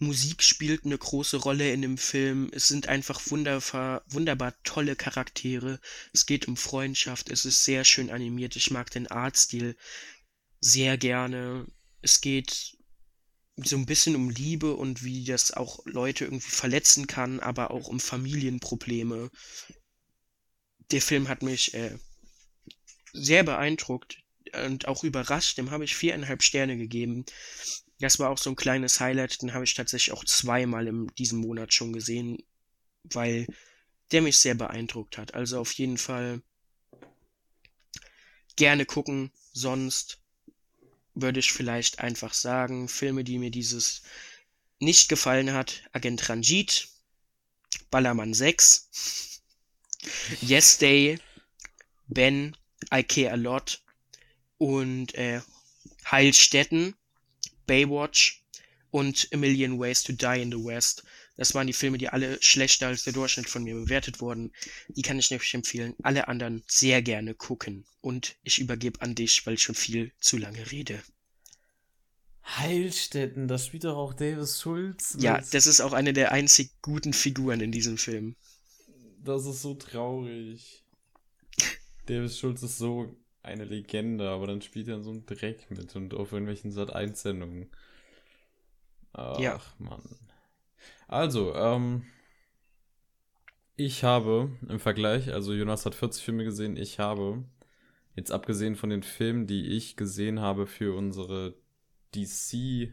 Musik 0.01 0.45
spielt 0.45 0.85
eine 0.85 0.97
große 0.97 1.39
Rolle 1.39 1.73
in 1.73 1.83
dem 1.83 1.99
Film. 1.99 2.51
Es 2.53 2.69
sind 2.69 2.87
einfach 2.87 3.20
wunderbar, 3.31 4.05
wunderbar 4.09 4.55
tolle 4.62 4.95
Charaktere. 4.95 5.81
Es 6.12 6.25
geht 6.25 6.47
um 6.47 6.57
Freundschaft. 6.57 7.31
Es 7.31 7.45
ist 7.45 7.65
sehr 7.65 7.85
schön 7.85 8.11
animiert. 8.11 8.55
Ich 8.55 8.70
mag 8.70 8.91
den 8.91 9.09
Artstil 9.09 9.77
sehr 10.60 10.98
gerne. 10.98 11.66
Es 12.02 12.20
geht 12.20 12.76
so 13.56 13.76
ein 13.76 13.86
bisschen 13.86 14.14
um 14.14 14.30
Liebe 14.30 14.74
und 14.74 15.02
wie 15.02 15.24
das 15.24 15.51
auch 15.51 15.85
Leute 15.85 16.24
irgendwie 16.24 16.51
verletzen 16.51 17.06
kann, 17.06 17.40
aber 17.40 17.70
auch 17.70 17.89
um 17.89 18.01
Familienprobleme. 18.01 19.30
Der 20.90 21.02
Film 21.02 21.28
hat 21.28 21.43
mich 21.43 21.74
äh, 21.74 21.98
sehr 23.12 23.43
beeindruckt 23.43 24.22
und 24.64 24.86
auch 24.86 25.05
überrascht. 25.05 25.59
Dem 25.59 25.70
habe 25.70 25.85
ich 25.85 25.97
viereinhalb 25.97 26.43
Sterne 26.43 26.76
gegeben. 26.76 27.24
Das 27.98 28.18
war 28.18 28.30
auch 28.30 28.39
so 28.39 28.51
ein 28.51 28.56
kleines 28.56 29.01
Highlight. 29.01 29.43
Den 29.43 29.55
habe 29.55 29.64
ich 29.64 29.74
tatsächlich 29.74 30.12
auch 30.12 30.24
zweimal 30.24 30.86
in 30.86 31.09
diesem 31.18 31.40
Monat 31.40 31.74
schon 31.74 31.93
gesehen, 31.93 32.39
weil 33.02 33.47
der 34.12 34.22
mich 34.22 34.39
sehr 34.39 34.55
beeindruckt 34.55 35.18
hat. 35.18 35.35
Also 35.35 35.60
auf 35.60 35.72
jeden 35.72 35.98
Fall 35.98 36.43
gerne 38.56 38.86
gucken. 38.86 39.32
Sonst 39.52 40.20
würde 41.20 41.40
ich 41.40 41.53
vielleicht 41.53 41.99
einfach 41.99 42.32
sagen, 42.32 42.89
Filme, 42.89 43.24
die 43.24 43.39
mir 43.39 43.51
dieses 43.51 44.03
nicht 44.78 45.09
gefallen 45.09 45.53
hat, 45.53 45.82
Agent 45.93 46.28
Ranjit, 46.28 46.89
Ballermann 47.90 48.35
6, 48.35 49.43
Yes 50.40 50.78
Day, 50.78 51.19
Ben, 52.07 52.57
I 52.95 53.03
Care 53.03 53.32
a 53.32 53.36
Lot 53.36 53.82
und 54.59 55.15
äh, 55.15 55.40
Heilstätten, 56.11 56.95
Baywatch 57.66 58.45
und 58.90 59.28
A 59.32 59.36
Million 59.36 59.78
Ways 59.78 60.03
to 60.03 60.12
Die 60.12 60.40
in 60.40 60.53
the 60.53 60.65
West. 60.65 61.03
Das 61.39 61.55
waren 61.55 61.69
die 61.69 61.73
Filme, 61.73 61.98
die 61.98 62.09
alle 62.09 62.43
schlechter 62.43 62.89
als 62.89 63.05
der 63.05 63.12
Durchschnitt 63.12 63.48
von 63.48 63.62
mir 63.62 63.77
bewertet 63.77 64.20
wurden. 64.20 64.52
Die 64.89 65.02
kann 65.02 65.20
ich 65.20 65.31
nämlich 65.31 65.55
empfehlen. 65.55 65.94
Alle 66.02 66.27
anderen 66.27 66.65
sehr 66.66 67.01
gerne 67.01 67.32
gucken. 67.32 67.85
Und 68.01 68.35
ich 68.43 68.59
übergebe 68.59 69.01
an 69.01 69.15
dich, 69.15 69.47
weil 69.47 69.55
ich 69.55 69.62
schon 69.62 69.77
viel 69.77 70.10
zu 70.19 70.36
lange 70.36 70.70
rede. 70.73 71.01
Heilstätten, 72.44 73.47
das 73.47 73.66
spielt 73.66 73.85
doch 73.85 73.97
auch 73.97 74.15
Davis 74.15 74.60
Schulz. 74.60 75.16
Ja, 75.20 75.40
das 75.52 75.69
ist 75.69 75.81
auch 75.81 75.93
eine 75.93 76.12
der 76.12 76.32
einzig 76.32 76.73
guten 76.82 77.12
Figuren 77.12 77.60
in 77.60 77.70
diesem 77.70 77.98
Film. 77.98 78.35
Das 79.23 79.47
ist 79.47 79.62
so 79.62 79.74
traurig. 79.74 80.82
Davis 82.06 82.39
Schulz 82.39 82.62
ist 82.65 82.78
so 82.78 83.15
eine 83.44 83.65
Legende, 83.65 84.28
aber 84.28 84.48
dann 84.48 84.60
spielt 84.60 84.89
er 84.89 84.97
in 84.97 85.05
so 85.05 85.10
einem 85.10 85.24
Dreck 85.24 85.70
mit 85.70 85.94
und 85.94 86.15
auf 86.15 86.32
irgendwelchen 86.32 86.73
Sat-1-Sendungen. 86.73 87.69
Ach, 89.12 89.39
Ja. 89.39 89.60
Mann. 89.78 90.02
Also, 91.09 91.55
ähm, 91.55 92.05
ich 93.76 94.05
habe 94.05 94.56
im 94.68 94.78
Vergleich, 94.78 95.32
also 95.32 95.55
Jonas 95.55 95.86
hat 95.86 95.94
40 95.94 96.22
Filme 96.22 96.44
gesehen, 96.44 96.76
ich 96.76 96.98
habe, 96.98 97.44
jetzt 98.14 98.30
abgesehen 98.30 98.76
von 98.76 98.90
den 98.90 99.02
Filmen, 99.02 99.47
die 99.47 99.68
ich 99.68 99.97
gesehen 99.97 100.40
habe 100.40 100.66
für 100.66 100.94
unsere 100.94 101.55
DC-Aktion 102.14 102.93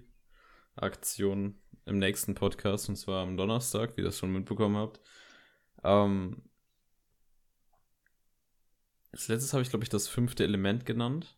im 1.85 1.99
nächsten 1.99 2.35
Podcast, 2.35 2.87
und 2.87 2.95
zwar 2.95 3.21
am 3.21 3.35
Donnerstag, 3.35 3.97
wie 3.97 4.01
ihr 4.01 4.05
das 4.05 4.17
schon 4.17 4.31
mitbekommen 4.31 4.77
habt, 4.77 5.01
ähm, 5.83 6.41
als 9.11 9.27
letztes 9.27 9.53
habe 9.53 9.63
ich, 9.63 9.69
glaube 9.69 9.83
ich, 9.83 9.89
das 9.89 10.07
fünfte 10.07 10.43
Element 10.43 10.85
genannt. 10.85 11.37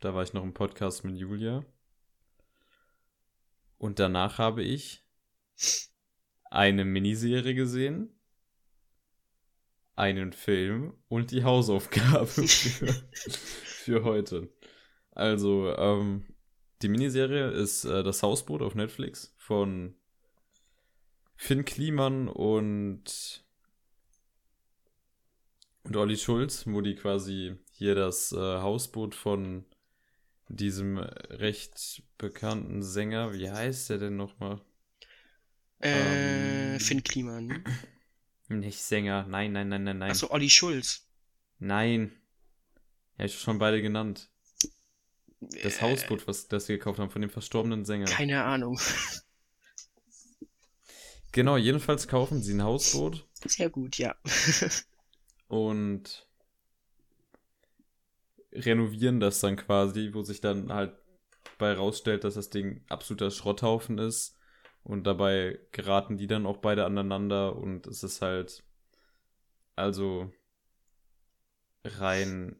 Da 0.00 0.14
war 0.14 0.22
ich 0.22 0.32
noch 0.32 0.44
im 0.44 0.54
Podcast 0.54 1.04
mit 1.04 1.16
Julia. 1.16 1.64
Und 3.78 3.98
danach 3.98 4.38
habe 4.38 4.62
ich 4.62 5.07
eine 6.50 6.84
Miniserie 6.84 7.54
gesehen, 7.54 8.10
einen 9.96 10.32
Film 10.32 10.94
und 11.08 11.30
die 11.32 11.44
Hausaufgabe 11.44 12.26
für, 12.26 12.94
für 13.64 14.04
heute. 14.04 14.48
Also, 15.10 15.74
ähm, 15.76 16.24
die 16.82 16.88
Miniserie 16.88 17.50
ist 17.50 17.84
äh, 17.84 18.04
Das 18.04 18.22
Hausboot 18.22 18.62
auf 18.62 18.76
Netflix 18.76 19.34
von 19.36 19.94
Finn 21.34 21.64
Kliman 21.64 22.28
und, 22.28 23.44
und 25.82 25.96
Olli 25.96 26.16
Schulz, 26.16 26.66
wo 26.66 26.80
die 26.80 26.94
quasi 26.94 27.56
hier 27.72 27.94
das 27.96 28.32
äh, 28.32 28.36
Hausboot 28.36 29.14
von 29.14 29.64
diesem 30.48 30.98
recht 30.98 32.02
bekannten 32.16 32.82
Sänger, 32.82 33.32
wie 33.34 33.50
heißt 33.50 33.90
der 33.90 33.98
denn 33.98 34.16
nochmal? 34.16 34.60
Äh, 35.80 36.74
Ähm. 36.74 36.80
Finn 36.80 37.02
Kliman. 37.02 37.64
Nicht 38.48 38.82
Sänger, 38.82 39.26
nein, 39.28 39.52
nein, 39.52 39.68
nein, 39.68 39.84
nein, 39.84 39.98
nein. 39.98 40.10
Achso, 40.10 40.30
Olli 40.30 40.48
Schulz. 40.48 41.06
Nein. 41.58 42.12
Ja, 43.18 43.26
ich 43.26 43.38
schon 43.38 43.58
beide 43.58 43.82
genannt. 43.82 44.30
Das 45.62 45.82
Hausboot, 45.82 46.26
was 46.26 46.48
das 46.48 46.68
wir 46.68 46.78
gekauft 46.78 46.98
haben, 46.98 47.10
von 47.10 47.20
dem 47.20 47.30
verstorbenen 47.30 47.84
Sänger. 47.84 48.06
Keine 48.06 48.44
Ahnung. 48.44 48.80
Genau, 51.32 51.58
jedenfalls 51.58 52.08
kaufen 52.08 52.42
sie 52.42 52.54
ein 52.54 52.62
Hausboot 52.62 53.28
Sehr 53.44 53.68
gut, 53.68 53.98
ja. 53.98 54.16
und 55.48 56.26
renovieren 58.52 59.20
das 59.20 59.40
dann 59.40 59.56
quasi, 59.56 60.10
wo 60.14 60.22
sich 60.22 60.40
dann 60.40 60.72
halt 60.72 60.96
bei 61.58 61.72
rausstellt, 61.74 62.24
dass 62.24 62.34
das 62.34 62.48
Ding 62.50 62.82
absoluter 62.88 63.30
Schrotthaufen 63.30 63.98
ist. 63.98 64.37
Und 64.88 65.06
dabei 65.06 65.60
geraten 65.70 66.16
die 66.16 66.26
dann 66.26 66.46
auch 66.46 66.56
beide 66.56 66.86
aneinander 66.86 67.56
und 67.56 67.86
es 67.86 68.02
ist 68.02 68.22
halt, 68.22 68.64
also 69.76 70.32
rein 71.84 72.56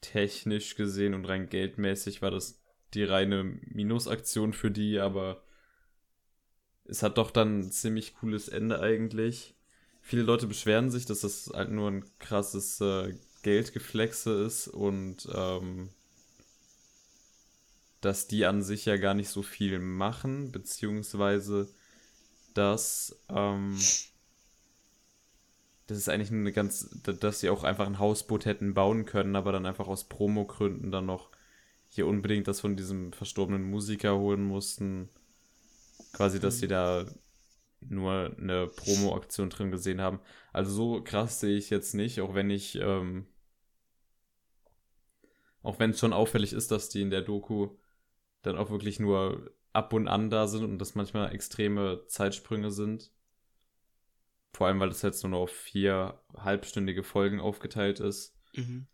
technisch 0.00 0.74
gesehen 0.74 1.14
und 1.14 1.24
rein 1.26 1.48
geldmäßig 1.48 2.20
war 2.20 2.32
das 2.32 2.60
die 2.94 3.04
reine 3.04 3.44
Minusaktion 3.44 4.52
für 4.52 4.72
die, 4.72 4.98
aber 4.98 5.44
es 6.84 7.04
hat 7.04 7.16
doch 7.16 7.30
dann 7.30 7.60
ein 7.60 7.70
ziemlich 7.70 8.16
cooles 8.16 8.48
Ende 8.48 8.80
eigentlich. 8.80 9.54
Viele 10.00 10.22
Leute 10.22 10.48
beschweren 10.48 10.90
sich, 10.90 11.06
dass 11.06 11.20
das 11.20 11.48
halt 11.54 11.70
nur 11.70 11.92
ein 11.92 12.04
krasses 12.18 12.80
äh, 12.80 13.14
Geldgeflexe 13.44 14.44
ist 14.44 14.66
und 14.66 15.28
ähm, 15.32 15.90
dass 18.04 18.26
die 18.26 18.44
an 18.46 18.62
sich 18.62 18.84
ja 18.84 18.96
gar 18.96 19.14
nicht 19.14 19.28
so 19.28 19.42
viel 19.42 19.78
machen, 19.78 20.52
beziehungsweise 20.52 21.68
dass 22.54 23.18
ähm, 23.28 23.76
das 25.86 25.98
ist 25.98 26.08
eigentlich 26.08 26.30
eine 26.30 26.52
ganz, 26.52 26.88
dass 27.02 27.40
sie 27.40 27.50
auch 27.50 27.62
einfach 27.64 27.86
ein 27.86 27.98
Hausboot 27.98 28.46
hätten 28.46 28.74
bauen 28.74 29.04
können, 29.04 29.36
aber 29.36 29.52
dann 29.52 29.66
einfach 29.66 29.86
aus 29.86 30.04
Promogründen 30.04 30.90
dann 30.90 31.06
noch 31.06 31.30
hier 31.88 32.06
unbedingt 32.06 32.48
das 32.48 32.60
von 32.60 32.76
diesem 32.76 33.12
verstorbenen 33.12 33.62
Musiker 33.62 34.16
holen 34.16 34.42
mussten. 34.42 35.08
Quasi, 36.12 36.40
dass 36.40 36.58
sie 36.58 36.68
da 36.68 37.06
nur 37.80 38.34
eine 38.38 38.66
Promo-Aktion 38.66 39.50
drin 39.50 39.70
gesehen 39.70 40.00
haben. 40.00 40.20
Also 40.52 40.72
so 40.72 41.02
krass 41.02 41.40
sehe 41.40 41.56
ich 41.56 41.70
jetzt 41.70 41.94
nicht, 41.94 42.20
auch 42.20 42.34
wenn 42.34 42.50
ich, 42.50 42.76
ähm, 42.76 43.26
auch 45.62 45.78
wenn 45.78 45.90
es 45.90 46.00
schon 46.00 46.12
auffällig 46.12 46.52
ist, 46.52 46.70
dass 46.70 46.88
die 46.88 47.02
in 47.02 47.10
der 47.10 47.22
Doku 47.22 47.76
dann 48.46 48.56
auch 48.56 48.70
wirklich 48.70 49.00
nur 49.00 49.50
ab 49.72 49.92
und 49.92 50.08
an 50.08 50.30
da 50.30 50.46
sind 50.46 50.64
und 50.64 50.78
das 50.78 50.94
manchmal 50.94 51.34
extreme 51.34 52.04
Zeitsprünge 52.06 52.70
sind. 52.70 53.10
Vor 54.52 54.68
allem, 54.68 54.78
weil 54.78 54.88
das 54.88 55.02
jetzt 55.02 55.22
nur 55.24 55.30
noch 55.30 55.40
auf 55.40 55.50
vier 55.50 56.20
halbstündige 56.36 57.02
Folgen 57.02 57.40
aufgeteilt 57.40 57.98
ist. 57.98 58.38
Mhm. 58.54 58.86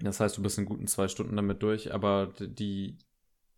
Das 0.00 0.20
heißt, 0.20 0.36
du 0.36 0.42
bist 0.42 0.58
in 0.58 0.64
guten 0.64 0.86
zwei 0.86 1.08
Stunden 1.08 1.36
damit 1.36 1.62
durch, 1.62 1.92
aber 1.92 2.32
die, 2.38 2.98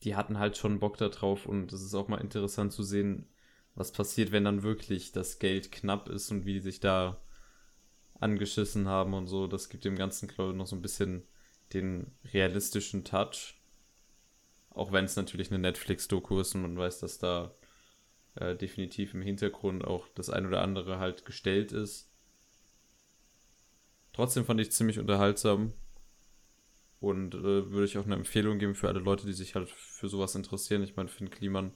die 0.03 0.16
hatten 0.16 0.39
halt 0.39 0.57
schon 0.57 0.81
Bock 0.81 0.97
da 0.97 1.09
drauf 1.09 1.47
und 1.47 1.73
es 1.73 1.83
ist 1.83 1.95
auch 1.95 2.09
mal 2.09 2.20
interessant 2.20 2.73
zu 2.73 2.83
sehen, 2.83 3.28
was 3.74 3.93
passiert, 3.93 4.33
wenn 4.33 4.45
dann 4.45 4.62
wirklich 4.62 5.12
das 5.12 5.39
Geld 5.39 5.70
knapp 5.70 6.09
ist 6.09 6.31
und 6.31 6.47
wie 6.47 6.55
die 6.55 6.61
sich 6.61 6.81
da 6.81 7.23
angeschissen 8.20 8.89
haben 8.89 9.12
und 9.12 9.27
so. 9.27 9.47
Das 9.47 9.69
gibt 9.69 9.85
dem 9.85 9.97
Ganzen, 9.97 10.28
glaube 10.28 10.53
ich, 10.53 10.57
noch 10.57 10.66
so 10.66 10.77
ein 10.77 10.83
bisschen 10.83 11.27
den 11.73 12.16
realistischen 12.33 13.05
Touch. 13.05 13.56
Auch 14.77 14.93
wenn 14.93 15.07
es 15.07 15.16
natürlich 15.16 15.51
eine 15.51 15.59
Netflix-Doku 15.59 16.39
ist 16.39 16.55
und 16.55 16.61
man 16.61 16.77
weiß, 16.77 17.01
dass 17.01 17.19
da 17.19 17.55
äh, 18.35 18.55
definitiv 18.55 19.15
im 19.15 19.23
Hintergrund 19.23 19.86
auch 19.86 20.07
das 20.15 20.28
ein 20.28 20.44
oder 20.47 20.61
andere 20.61 20.98
halt 20.98 21.24
gestellt 21.24 21.73
ist. 21.73 22.11
Trotzdem 24.12 24.44
fand 24.44 24.61
ich 24.61 24.70
ziemlich 24.70 24.98
unterhaltsam 24.98 25.73
und 27.01 27.35
äh, 27.35 27.70
würde 27.70 27.86
ich 27.86 27.97
auch 27.97 28.05
eine 28.05 28.16
Empfehlung 28.16 28.59
geben 28.59 28.74
für 28.74 28.89
alle 28.89 29.01
Leute, 29.01 29.27
die 29.27 29.32
sich 29.32 29.55
halt 29.55 29.70
für 29.70 30.09
sowas 30.09 30.35
interessieren. 30.35 30.82
Ich 30.82 30.94
meine, 30.94 31.09
Finn 31.09 31.31
Kliman 31.31 31.73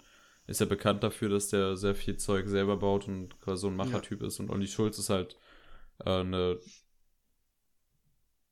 ist 0.46 0.60
ja 0.60 0.66
bekannt 0.66 1.02
dafür, 1.02 1.30
dass 1.30 1.48
der 1.48 1.78
sehr 1.78 1.94
viel 1.94 2.18
Zeug 2.18 2.48
selber 2.48 2.76
baut 2.76 3.08
und 3.08 3.40
quasi 3.40 3.62
so 3.62 3.68
ein 3.68 3.76
Machertyp 3.76 4.20
ja. 4.20 4.26
ist. 4.26 4.40
Und 4.40 4.50
Olli 4.50 4.68
Schulz 4.68 4.98
ist 4.98 5.08
halt 5.08 5.38
äh, 6.04 6.20
eine. 6.20 6.58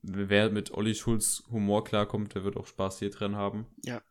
Wer 0.01 0.49
mit 0.49 0.71
Olli 0.71 0.95
Schulz 0.95 1.43
Humor 1.51 1.83
klarkommt, 1.83 2.33
der 2.33 2.43
wird 2.43 2.57
auch 2.57 2.65
Spaß 2.65 2.97
hier 2.97 3.11
drin 3.11 3.35
haben. 3.35 3.67
Ja. 3.83 4.01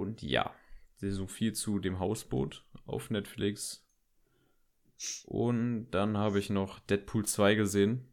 Und 0.00 0.22
ja, 0.22 0.54
so 0.96 1.26
viel 1.26 1.52
zu 1.52 1.78
dem 1.78 1.98
Hausboot 1.98 2.64
auf 2.86 3.10
Netflix. 3.10 3.86
Und 5.26 5.90
dann 5.90 6.16
habe 6.16 6.38
ich 6.38 6.48
noch 6.48 6.78
Deadpool 6.78 7.26
2 7.26 7.54
gesehen. 7.54 8.08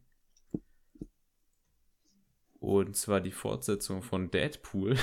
Und 2.60 2.94
zwar 2.94 3.22
die 3.22 3.30
Fortsetzung 3.30 4.02
von 4.02 4.30
Deadpool. 4.30 4.98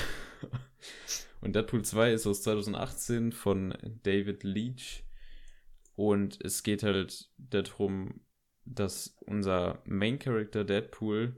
Und 1.40 1.56
Deadpool 1.56 1.84
2 1.84 2.12
ist 2.12 2.26
aus 2.28 2.42
2018 2.42 3.32
von 3.32 3.76
David 4.04 4.44
Leach. 4.44 5.02
Und 5.96 6.38
es 6.44 6.62
geht 6.62 6.84
halt 6.84 7.30
darum, 7.36 8.20
dass 8.64 9.16
unser 9.26 9.82
Main 9.86 10.20
Character 10.20 10.64
Deadpool, 10.64 11.34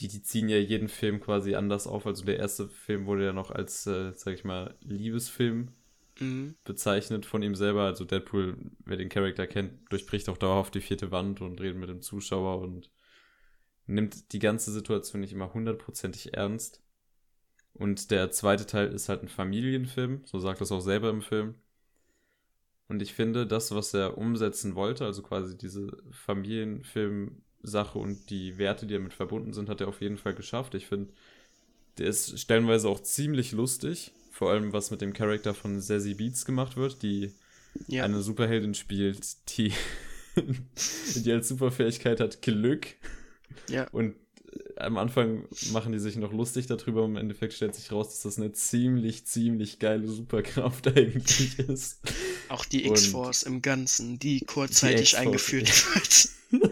die, 0.00 0.08
die 0.08 0.22
ziehen 0.22 0.48
ja 0.48 0.58
jeden 0.58 0.88
Film 0.88 1.20
quasi 1.20 1.54
anders 1.54 1.86
auf. 1.86 2.06
Also 2.06 2.24
der 2.24 2.38
erste 2.38 2.68
Film 2.68 3.06
wurde 3.06 3.24
ja 3.26 3.32
noch 3.32 3.50
als, 3.50 3.86
äh, 3.86 4.12
sag 4.14 4.34
ich 4.34 4.44
mal, 4.44 4.76
Liebesfilm 4.80 5.72
Mhm. 6.20 6.56
bezeichnet 6.64 7.26
von 7.26 7.42
ihm 7.42 7.54
selber. 7.54 7.84
Also 7.84 8.04
Deadpool, 8.04 8.56
wer 8.84 8.96
den 8.96 9.08
Charakter 9.08 9.46
kennt, 9.46 9.90
durchbricht 9.90 10.28
auch 10.28 10.38
dauerhaft 10.38 10.74
die 10.74 10.80
vierte 10.80 11.10
Wand 11.12 11.40
und 11.40 11.60
redet 11.60 11.78
mit 11.78 11.88
dem 11.88 12.02
Zuschauer 12.02 12.60
und 12.60 12.90
nimmt 13.86 14.32
die 14.32 14.38
ganze 14.40 14.72
Situation 14.72 15.20
nicht 15.20 15.32
immer 15.32 15.54
hundertprozentig 15.54 16.34
ernst. 16.34 16.82
Und 17.74 18.10
der 18.10 18.30
zweite 18.32 18.66
Teil 18.66 18.88
ist 18.92 19.08
halt 19.08 19.22
ein 19.22 19.28
Familienfilm, 19.28 20.22
so 20.24 20.38
sagt 20.40 20.60
es 20.60 20.72
auch 20.72 20.80
selber 20.80 21.10
im 21.10 21.22
Film. 21.22 21.54
Und 22.88 23.02
ich 23.02 23.14
finde, 23.14 23.46
das, 23.46 23.74
was 23.74 23.94
er 23.94 24.18
umsetzen 24.18 24.74
wollte, 24.74 25.04
also 25.04 25.22
quasi 25.22 25.56
diese 25.56 25.96
Familienfilm-Sache 27.62 27.98
und 27.98 28.30
die 28.30 28.58
Werte, 28.58 28.86
die 28.86 28.94
damit 28.94 29.12
verbunden 29.12 29.52
sind, 29.52 29.68
hat 29.68 29.80
er 29.80 29.88
auf 29.88 30.00
jeden 30.00 30.18
Fall 30.18 30.34
geschafft. 30.34 30.74
Ich 30.74 30.86
finde, 30.86 31.12
der 31.98 32.06
ist 32.06 32.38
stellenweise 32.38 32.88
auch 32.88 33.00
ziemlich 33.02 33.52
lustig. 33.52 34.12
Vor 34.30 34.50
allem, 34.50 34.72
was 34.72 34.90
mit 34.90 35.00
dem 35.00 35.12
Charakter 35.12 35.54
von 35.54 35.80
Sassy 35.80 36.14
Beats 36.14 36.44
gemacht 36.44 36.76
wird, 36.76 37.02
die 37.02 37.32
Ja. 37.88 38.04
eine 38.04 38.22
Superheldin 38.22 38.74
spielt, 38.74 39.18
die, 39.56 39.72
die 41.16 41.32
als 41.32 41.48
Superfähigkeit 41.48 42.20
hat 42.20 42.42
Glück. 42.42 42.86
Ja. 43.68 43.88
Und 43.90 44.14
äh, 44.76 44.80
am 44.80 44.96
Anfang 44.96 45.48
machen 45.72 45.90
die 45.92 45.98
sich 45.98 46.14
noch 46.16 46.32
lustig 46.32 46.66
darüber. 46.66 47.04
Im 47.04 47.16
Endeffekt 47.16 47.54
stellt 47.54 47.74
sich 47.74 47.90
raus, 47.90 48.10
dass 48.10 48.22
das 48.22 48.38
eine 48.38 48.52
ziemlich, 48.52 49.26
ziemlich 49.26 49.80
geile 49.80 50.06
Superkraft 50.06 50.86
eigentlich 50.96 51.58
ist. 51.58 51.98
Auch 52.48 52.64
die 52.64 52.86
X-Force 52.86 53.42
im 53.42 53.60
Ganzen, 53.60 54.20
die 54.20 54.40
kurzzeitig 54.40 55.00
X-Force, 55.14 55.20
eingeführt 55.26 55.68
wird. 56.52 56.68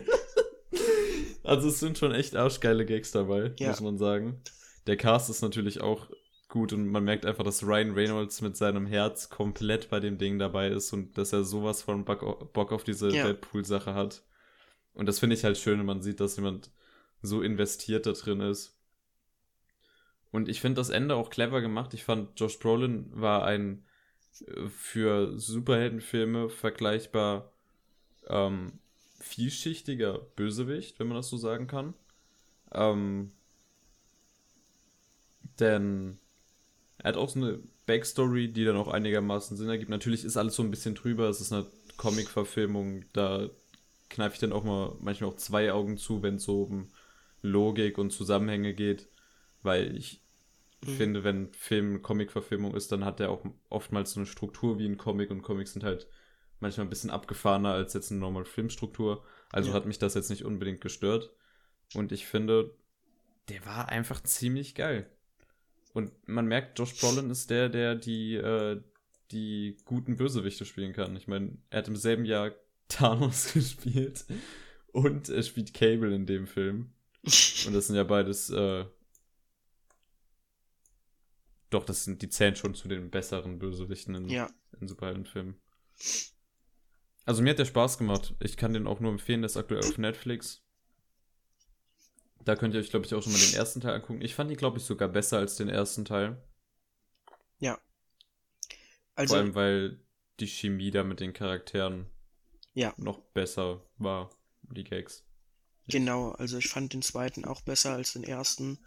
Also 1.46 1.68
es 1.68 1.80
sind 1.80 1.98
schon 1.98 2.12
echt 2.12 2.36
arschgeile 2.36 2.84
Gags 2.84 3.12
dabei, 3.12 3.52
Ja. 3.58 3.68
muss 3.70 3.80
man 3.80 3.98
sagen. 3.98 4.40
Der 4.86 4.96
Cast 4.96 5.30
ist 5.30 5.42
natürlich 5.42 5.80
auch 5.80 6.08
gut 6.48 6.72
und 6.72 6.86
man 6.88 7.04
merkt 7.04 7.26
einfach, 7.26 7.44
dass 7.44 7.64
Ryan 7.64 7.92
Reynolds 7.92 8.40
mit 8.40 8.56
seinem 8.56 8.86
Herz 8.86 9.28
komplett 9.30 9.90
bei 9.90 10.00
dem 10.00 10.16
Ding 10.18 10.38
dabei 10.38 10.68
ist 10.68 10.92
und 10.92 11.18
dass 11.18 11.32
er 11.32 11.44
sowas 11.44 11.82
von 11.82 12.04
Bock, 12.04 12.72
auf 12.72 12.84
diese 12.84 13.10
Ja. 13.10 13.26
Deadpool-Sache 13.26 13.94
hat. 13.94 14.22
Und 14.94 15.06
das 15.06 15.18
finde 15.18 15.34
ich 15.36 15.44
halt 15.44 15.58
schön, 15.58 15.78
wenn 15.78 15.86
man 15.86 16.02
sieht, 16.02 16.20
dass 16.20 16.36
jemand 16.36 16.70
so 17.20 17.42
investiert 17.42 18.06
da 18.06 18.12
drin 18.12 18.40
ist. 18.40 18.78
Und 20.30 20.48
ich 20.48 20.60
finde 20.60 20.80
das 20.80 20.90
Ende 20.90 21.14
auch 21.16 21.30
clever 21.30 21.60
gemacht. 21.60 21.94
Ich 21.94 22.04
fand, 22.04 22.38
Josh 22.38 22.58
Brolin 22.58 23.10
war 23.12 23.44
ein 23.44 23.84
äh, 24.46 24.68
für 24.68 25.38
Superheldenfilme 25.38 26.48
vergleichbar 26.48 27.52
ähm, 28.28 28.78
vielschichtiger 29.26 30.18
Bösewicht, 30.36 30.98
wenn 31.00 31.08
man 31.08 31.16
das 31.18 31.28
so 31.28 31.36
sagen 31.36 31.66
kann. 31.66 31.94
Ähm, 32.72 33.32
denn 35.58 36.18
er 36.98 37.10
hat 37.10 37.16
auch 37.16 37.30
so 37.30 37.40
eine 37.40 37.60
Backstory, 37.86 38.52
die 38.52 38.64
dann 38.64 38.76
auch 38.76 38.88
einigermaßen 38.88 39.56
Sinn 39.56 39.68
ergibt. 39.70 39.90
Natürlich 39.90 40.24
ist 40.24 40.36
alles 40.36 40.56
so 40.56 40.64
ein 40.64 40.70
bisschen 40.70 40.94
drüber. 40.94 41.28
Es 41.28 41.40
ist 41.40 41.52
eine 41.52 41.66
Comic-Verfilmung. 41.96 43.04
Da 43.12 43.50
kneife 44.10 44.34
ich 44.34 44.40
dann 44.40 44.52
auch 44.52 44.64
mal 44.64 44.96
manchmal 45.00 45.30
auch 45.30 45.36
zwei 45.36 45.72
Augen 45.72 45.98
zu, 45.98 46.22
wenn 46.22 46.36
es 46.36 46.44
so 46.44 46.64
um 46.64 46.88
Logik 47.42 47.98
und 47.98 48.12
Zusammenhänge 48.12 48.74
geht. 48.74 49.08
Weil 49.62 49.96
ich 49.96 50.22
Mhm. 50.82 50.98
finde, 50.98 51.24
wenn 51.24 51.52
Film 51.54 51.90
eine 51.90 52.00
Comic-Verfilmung 52.00 52.74
ist, 52.74 52.92
dann 52.92 53.04
hat 53.04 53.20
der 53.20 53.30
auch 53.30 53.44
oftmals 53.70 54.12
so 54.12 54.20
eine 54.20 54.26
Struktur 54.26 54.78
wie 54.78 54.86
ein 54.86 54.98
Comic 54.98 55.30
und 55.30 55.42
Comics 55.42 55.74
sind 55.74 55.84
halt 55.84 56.08
manchmal 56.60 56.86
ein 56.86 56.90
bisschen 56.90 57.10
abgefahrener 57.10 57.72
als 57.72 57.92
jetzt 57.94 58.10
eine 58.10 58.20
normale 58.20 58.44
Filmstruktur. 58.46 59.24
Also 59.50 59.70
Ja. 59.70 59.74
hat 59.74 59.86
mich 59.86 59.98
das 59.98 60.14
jetzt 60.14 60.30
nicht 60.30 60.44
unbedingt 60.44 60.80
gestört. 60.80 61.30
Und 61.94 62.12
ich 62.12 62.26
finde, 62.26 62.74
der 63.48 63.64
war 63.66 63.88
einfach 63.88 64.22
ziemlich 64.22 64.74
geil. 64.74 65.10
Und 65.92 66.12
man 66.28 66.46
merkt, 66.46 66.78
Josh 66.78 66.98
Brolin 67.00 67.30
ist 67.30 67.48
der, 67.50 67.68
der 67.68 67.94
die, 67.94 68.34
äh, 68.34 68.82
die 69.30 69.76
guten 69.84 70.16
Bösewichte 70.16 70.64
spielen 70.64 70.92
kann. 70.92 71.16
Ich 71.16 71.26
meine, 71.28 71.56
er 71.70 71.78
hat 71.78 71.88
im 71.88 71.96
selben 71.96 72.24
Jahr 72.24 72.52
Thanos 72.88 73.52
gespielt 73.54 74.24
und 74.92 75.28
er 75.28 75.42
spielt 75.42 75.74
Cable 75.74 76.14
in 76.14 76.26
dem 76.26 76.46
Film. 76.46 76.92
Und 77.24 77.72
das 77.74 77.86
sind 77.88 77.96
ja 77.96 78.04
beides, 78.04 78.50
äh, 78.50 78.84
doch, 81.70 81.84
das 81.84 82.04
sind, 82.04 82.22
die 82.22 82.28
zählen 82.28 82.54
schon 82.56 82.74
zu 82.74 82.88
den 82.88 83.10
besseren 83.10 83.58
Bösewichten 83.58 84.14
in, 84.14 84.28
Ja, 84.28 84.48
in 84.80 84.86
Superheldenfilmen. 84.88 85.56
Also 87.26 87.42
mir 87.42 87.50
hat 87.50 87.58
der 87.58 87.66
Spaß 87.66 87.98
gemacht. 87.98 88.34
Ich 88.40 88.56
kann 88.56 88.72
den 88.72 88.86
auch 88.86 89.00
nur 89.00 89.10
empfehlen, 89.12 89.42
der 89.42 89.46
ist 89.50 89.56
aktuell 89.58 89.84
auf 89.84 89.98
Netflix. 89.98 90.62
Da 92.44 92.56
könnt 92.56 92.72
ihr 92.74 92.80
euch, 92.80 92.88
glaube 92.90 93.04
ich, 93.04 93.12
auch 93.14 93.22
schon 93.22 93.32
mal 93.32 93.38
den 93.38 93.52
ersten 93.54 93.80
Teil 93.82 93.94
angucken. 93.94 94.22
Ich 94.22 94.34
fand 94.34 94.50
ihn, 94.50 94.56
glaube 94.56 94.78
ich, 94.78 94.84
sogar 94.84 95.08
besser 95.08 95.36
als 95.38 95.56
den 95.56 95.68
ersten 95.68 96.04
Teil. 96.06 96.42
ja. 97.60 97.74
Vor 97.74 97.80
Also, 99.14 99.34
allem, 99.36 99.54
weil 99.54 100.00
die 100.40 100.46
Chemie 100.46 100.90
da 100.90 101.02
mit 101.04 101.20
den 101.20 101.32
Charakteren 101.32 102.06
Ja. 102.74 102.94
noch 102.96 103.18
besser 103.20 103.82
war. 103.98 104.30
Die 104.62 104.84
Gags. 104.84 105.24
genau, 105.88 106.32
also 106.32 106.58
ich 106.58 106.68
fand 106.68 106.92
den 106.92 107.02
zweiten 107.02 107.44
auch 107.44 107.60
besser 107.62 107.92
als 107.94 108.12
den 108.12 108.24
ersten. 108.24 108.78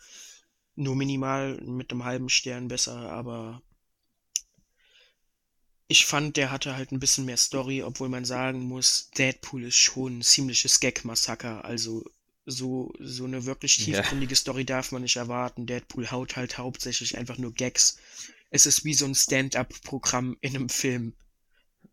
Nur 0.76 0.96
minimal 0.96 1.60
mit 1.62 1.92
einem 1.92 2.06
halben 2.06 2.30
Stern 2.30 2.68
besser, 2.70 3.12
aber 3.12 3.62
ich 5.92 6.06
fand, 6.06 6.38
der 6.38 6.52
hatte 6.52 6.76
halt 6.78 6.92
ein 6.92 7.00
bisschen 7.00 7.26
mehr 7.26 7.36
Story, 7.36 7.84
obwohl 7.84 8.08
man 8.10 8.24
sagen 8.24 8.62
muss, 8.62 9.10
Deadpool 9.18 9.64
ist 9.66 9.76
schon 9.76 10.20
ein 10.20 10.22
ziemliches 10.22 10.80
Gag-Massaker. 10.80 11.66
Also 11.66 12.06
so, 12.46 12.94
so 13.00 13.26
eine 13.26 13.46
wirklich 13.46 13.80
Ja. 13.80 14.00
tiefgründige 14.00 14.36
Story 14.36 14.66
darf 14.66 14.92
man 14.92 15.02
nicht 15.02 15.16
erwarten. 15.18 15.66
Deadpool 15.66 16.10
haut 16.12 16.36
halt 16.36 16.58
hauptsächlich 16.60 17.18
einfach 17.18 17.38
nur 17.40 17.54
Gags. 17.54 17.98
Es 18.52 18.66
ist 18.66 18.86
wie 18.86 18.94
so 18.94 19.06
ein 19.06 19.16
Stand-up-Programm 19.16 20.38
in 20.42 20.56
einem 20.56 20.70
Film. 20.70 21.14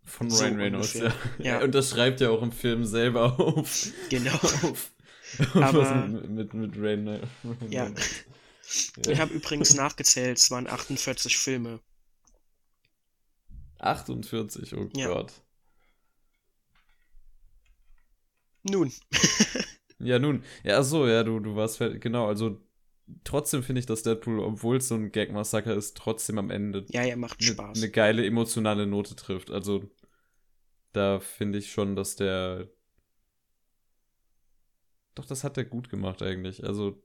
Von 0.05 0.31
So 0.31 0.45
Ryan 0.45 0.57
Reynolds, 0.61 0.93
ja. 0.95 1.15
Ja. 1.39 1.63
Und 1.63 1.75
das 1.75 1.91
schreibt 1.91 2.21
ja 2.21 2.31
auch 2.31 2.43
im 2.43 2.53
Film 2.53 2.85
selber 2.85 3.41
auf. 3.41 3.89
Genau. 4.11 4.35
auf. 4.63 4.93
Aber- 5.55 6.07
mit, 6.07 6.31
mit, 6.31 6.55
mit 6.55 6.73
Rain, 6.77 7.09
Ryan 7.09 7.73
Ja. 7.73 7.83
Reynolds. 7.85 8.11
Ich 9.09 9.19
habe 9.21 9.33
übrigens 9.33 9.75
nachgezählt, 9.75 10.39
es 10.39 10.51
waren 10.51 10.67
48 10.67 11.37
Filme. 11.39 11.81
48, 13.79 14.75
oh 14.77 14.89
Ja. 14.95 15.09
Gott. 15.09 15.33
Nun, 18.63 18.93
Ja, 19.99 20.19
nun. 20.19 20.43
Ja, 20.63 20.83
so, 20.83 21.07
ja, 21.07 21.23
du, 21.23 21.41
du 21.41 21.57
warst 21.57 21.79
fertig. 21.79 22.03
Genau, 22.03 22.27
also 22.27 22.61
trotzdem 23.25 23.63
finde 23.63 23.79
ich, 23.81 23.87
dass 23.87 24.03
Deadpool, 24.03 24.41
obwohl 24.41 24.77
es 24.77 24.89
so 24.89 24.95
ein 24.95 25.11
Gag-Massaker 25.13 25.75
ist, 25.75 25.97
trotzdem 25.97 26.39
am 26.39 26.51
Ende 26.51 26.85
ja, 26.89 27.03
er 27.03 27.17
macht 27.17 27.41
eine 27.41 27.53
Spaß. 27.53 27.81
ne 27.81 27.91
geile 27.91 28.27
emotionale 28.27 28.87
Note 28.87 29.17
trifft. 29.17 29.51
Also 29.51 29.89
da 30.93 31.21
finde 31.21 31.59
ich 31.59 31.73
schon, 31.73 31.97
dass 31.97 32.17
der. 32.17 32.69
Doch, 35.15 35.25
das 35.25 35.45
hat 35.45 35.57
er 35.57 35.65
gut 35.65 35.89
gemacht 35.89 36.21
eigentlich. 36.23 36.65
Also 36.65 37.03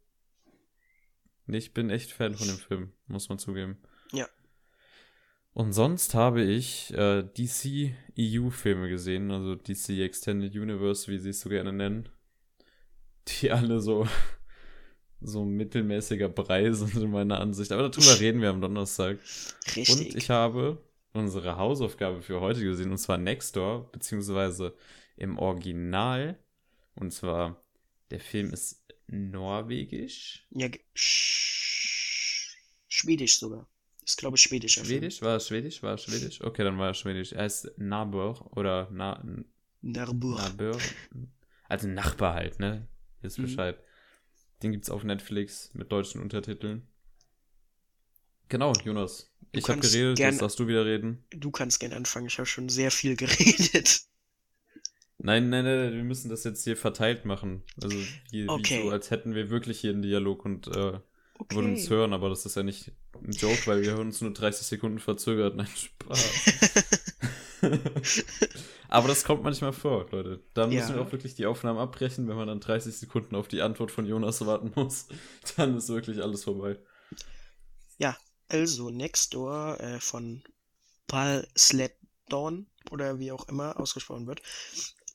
ich 1.48 1.74
bin 1.74 1.90
echt 1.90 2.12
Fan 2.12 2.36
von 2.36 2.48
dem 2.48 2.58
Film, 2.58 2.92
muss 3.08 3.30
man 3.30 3.40
zugeben. 3.40 3.82
Ja. 4.12 4.28
Und 5.54 5.74
sonst 5.74 6.14
habe 6.14 6.44
ich 6.44 6.94
äh, 6.94 7.24
DC 7.24 7.94
EU-Filme 8.18 8.88
gesehen, 8.88 9.32
also 9.32 9.56
DC 9.56 10.00
Extended 10.00 10.56
Universe, 10.56 11.12
wie 11.12 11.18
sie 11.18 11.32
es 11.32 11.42
so 11.42 11.50
gerne 11.50 11.74
nennen. 11.74 12.08
Die 13.28 13.52
alle 13.52 13.82
so, 13.82 14.08
so 15.22 15.44
mittelmäßiger 15.44 16.30
Brei 16.30 16.72
sind 16.72 16.96
in 16.96 17.12
meiner 17.12 17.40
Ansicht. 17.42 17.72
Aber 17.74 17.90
darüber 17.90 18.20
reden 18.20 18.42
wir 18.42 18.50
am 18.50 18.62
Donnerstag. 18.62 19.20
Richtig. 19.76 19.90
Und 19.90 20.16
ich 20.16 20.30
habe 20.30 20.82
unsere 21.14 21.58
Hausaufgabe 21.58 22.22
für 22.22 22.40
heute 22.40 22.64
gesehen, 22.64 22.92
und 22.92 22.98
zwar 22.98 23.18
Nextdoor, 23.18 23.92
beziehungsweise 23.92 24.74
im 25.18 25.38
Original. 25.38 26.40
Und 26.96 27.12
zwar, 27.12 27.62
der 28.10 28.22
Film 28.22 28.54
ist 28.54 28.82
norwegisch. 29.08 30.48
ja, 30.52 30.70
Schwedisch 32.88 33.40
sogar. 33.40 33.68
Ist, 34.04 34.18
glaube 34.18 34.36
ich, 34.38 34.42
schwedischer 34.44 34.84
Film. 34.84 35.00
Schwedisch? 35.02 35.22
War 35.22 35.36
es 35.38 35.48
Schwedisch? 35.48 35.84
War 35.84 35.94
es 35.94 36.04
Schwedisch? 36.04 36.42
Okay, 36.42 36.64
dann 36.64 36.78
war 36.78 36.88
er 36.88 36.94
Schwedisch. 36.94 37.34
Er 37.34 37.44
heißt 37.44 37.72
Nabor 37.78 38.56
oder 38.58 38.88
Na 38.92 39.24
Narbur. 39.82 40.38
Nabor. 40.38 40.78
Also 41.70 41.88
Nachbar 41.88 42.34
halt, 42.36 42.60
ne? 42.60 42.88
Wisst 43.22 43.38
Mhm. 43.38 43.44
Bescheid. 43.44 43.80
Den 44.64 44.72
gibt's 44.72 44.90
auf 44.90 45.04
Netflix 45.04 45.72
mit 45.74 45.92
deutschen 45.92 46.22
Untertiteln. 46.22 46.88
Genau, 48.50 48.74
Jonas. 48.84 49.32
Du 49.54 49.60
ich 49.60 49.68
habe 49.70 49.80
geredet, 49.80 50.18
gern- 50.18 50.32
jetzt 50.34 50.42
darfst 50.42 50.60
du 50.60 50.68
wieder 50.68 50.86
reden. 50.86 51.24
Du 51.32 51.52
kannst 51.52 51.80
gerne 51.80 51.96
anfangen, 51.96 52.28
ich 52.28 52.38
habe 52.38 52.46
schon 52.46 52.70
sehr 52.70 52.92
viel 52.92 53.16
geredet. 53.18 54.02
Nein, 55.20 55.50
nein, 55.50 55.64
nein, 55.66 55.94
wir 55.94 56.04
müssen 56.04 56.30
das 56.30 56.44
jetzt 56.44 56.64
hier 56.64 56.76
verteilt 56.76 57.26
machen. 57.26 57.64
Also 57.82 57.96
wie, 58.32 58.50
Okay. 58.50 58.80
wie 58.80 58.84
so, 58.84 58.90
als 58.90 59.12
hätten 59.12 59.36
wir 59.36 59.50
wirklich 59.50 59.80
hier 59.80 59.92
einen 59.92 60.02
Dialog 60.02 60.44
und 60.46 60.68
äh, 60.68 61.00
Okay. 61.42 61.56
würden 61.56 61.72
uns 61.72 61.90
hören, 61.90 62.14
aber 62.14 62.30
das 62.30 62.46
ist 62.46 62.56
ja 62.56 62.64
nicht 62.64 62.92
ein 63.16 63.32
Joke, 63.32 63.66
weil 63.66 63.82
wir 63.82 63.92
hören 63.92 64.08
uns 64.08 64.22
nur 64.22 64.32
30 64.34 64.66
Sekunden 64.66 65.00
verzögert. 65.00 65.56
Nein, 65.56 65.68
Spaß. 65.68 66.30
aber 68.90 69.08
das 69.08 69.24
kommt 69.24 69.44
manchmal 69.44 69.74
vor, 69.74 70.08
Leute. 70.12 70.44
Da 70.54 70.68
müssen 70.68 70.78
Ja. 70.90 70.96
wir 70.96 71.02
auch 71.02 71.12
wirklich 71.12 71.36
die 71.36 71.46
Aufnahmen 71.46 71.80
abbrechen, 71.80 72.28
wenn 72.28 72.36
man 72.38 72.48
dann 72.48 72.60
30 72.60 72.96
Sekunden 72.96 73.36
auf 73.36 73.48
die 73.48 73.62
Antwort 73.62 73.92
von 73.92 74.06
Jonas 74.06 74.46
warten 74.46 74.72
muss. 74.76 75.08
Dann 75.58 75.78
ist 75.78 75.90
wirklich 75.90 76.22
alles 76.22 76.44
vorbei. 76.44 76.78
Also, 78.52 78.90
Nextdoor 78.90 79.80
äh, 79.80 80.02
von 80.02 80.44
Paul 81.08 81.48
Sledorn 81.58 82.68
oder 82.90 83.18
wie 83.18 83.32
auch 83.32 83.48
immer 83.48 83.80
ausgesprochen 83.80 84.28
wird, 84.28 84.42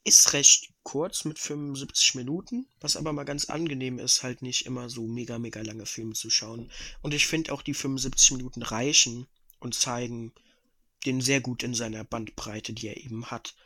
ist 0.07 0.33
recht 0.33 0.73
kurz 0.85 1.25
mit 1.25 1.39
75 1.39 2.15
Minuten, 2.15 2.67
was 2.81 2.97
aber 2.97 3.13
mal 3.13 3.25
ganz 3.25 3.47
angenehm 3.47 3.99
ist, 3.99 4.23
halt 4.23 4.41
nicht 4.41 4.65
immer 4.65 4.89
so 4.89 5.07
mega, 5.07 5.39
mega 5.39 5.61
lange 5.63 5.85
Filme 5.85 6.15
zu 6.15 6.31
schauen. 6.31 6.71
Und 7.03 7.13
ich 7.13 7.27
finde 7.27 7.53
auch 7.53 7.61
die 7.61 7.75
75 7.75 8.33
Minuten 8.33 8.63
reichen 8.63 9.27
und 9.59 9.75
zeigen 9.75 10.33
den 11.05 11.21
sehr 11.21 11.41
gut 11.41 11.65
in 11.65 11.75
seiner 11.75 12.05
Bandbreite, 12.05 12.73
die 12.73 12.87
er 12.87 12.97
eben 12.97 13.27
hat. 13.27 13.57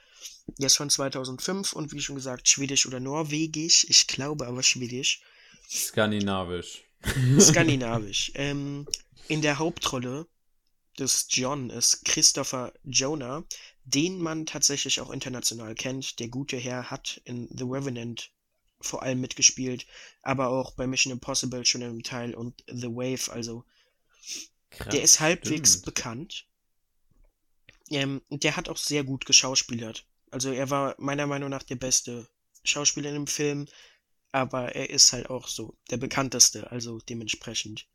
Der 0.58 0.68
ist 0.68 0.76
von 0.76 0.88
2005 0.88 1.74
und 1.74 1.92
wie 1.92 2.00
schon 2.00 2.16
gesagt, 2.16 2.48
schwedisch 2.48 2.86
oder 2.86 3.00
norwegisch, 3.00 3.86
ich 3.88 4.06
glaube 4.06 4.46
aber 4.46 4.62
schwedisch. 4.62 5.20
Skandinavisch. 5.70 6.84
Skandinavisch. 7.38 8.32
ähm, 8.34 8.86
in 9.28 9.42
der 9.42 9.58
Hauptrolle 9.58 10.26
des 11.00 11.26
John 11.30 11.70
ist 11.70 12.04
Christopher 12.04 12.72
Jonah, 12.84 13.44
den 13.84 14.18
man 14.18 14.46
tatsächlich 14.46 15.00
auch 15.00 15.10
international 15.10 15.74
kennt. 15.74 16.20
Der 16.20 16.28
gute 16.28 16.56
Herr 16.56 16.90
hat 16.90 17.20
in 17.24 17.48
The 17.56 17.64
Revenant 17.64 18.30
vor 18.80 19.02
allem 19.02 19.20
mitgespielt, 19.20 19.86
aber 20.22 20.48
auch 20.48 20.72
bei 20.72 20.86
Mission 20.86 21.12
Impossible 21.12 21.64
schon 21.66 21.82
im 21.82 22.02
Teil 22.02 22.34
und 22.34 22.64
The 22.66 22.88
Wave, 22.88 23.30
also 23.32 23.64
Krass, 24.70 24.88
der 24.88 25.02
ist 25.02 25.20
halbwegs 25.20 25.70
stimmt. 25.70 25.84
bekannt. 25.84 26.46
Ähm, 27.90 28.22
und 28.28 28.44
der 28.44 28.56
hat 28.56 28.68
auch 28.68 28.76
sehr 28.76 29.04
gut 29.04 29.26
geschauspielert. 29.26 30.06
Also 30.30 30.52
er 30.52 30.70
war 30.70 30.94
meiner 30.98 31.26
Meinung 31.26 31.50
nach 31.50 31.64
der 31.64 31.76
beste 31.76 32.28
Schauspieler 32.62 33.08
in 33.08 33.16
dem 33.16 33.26
Film, 33.26 33.66
aber 34.32 34.74
er 34.74 34.90
ist 34.90 35.12
halt 35.12 35.28
auch 35.28 35.48
so 35.48 35.76
der 35.90 35.96
bekannteste, 35.96 36.70
also 36.70 37.00
dementsprechend. 37.00 37.86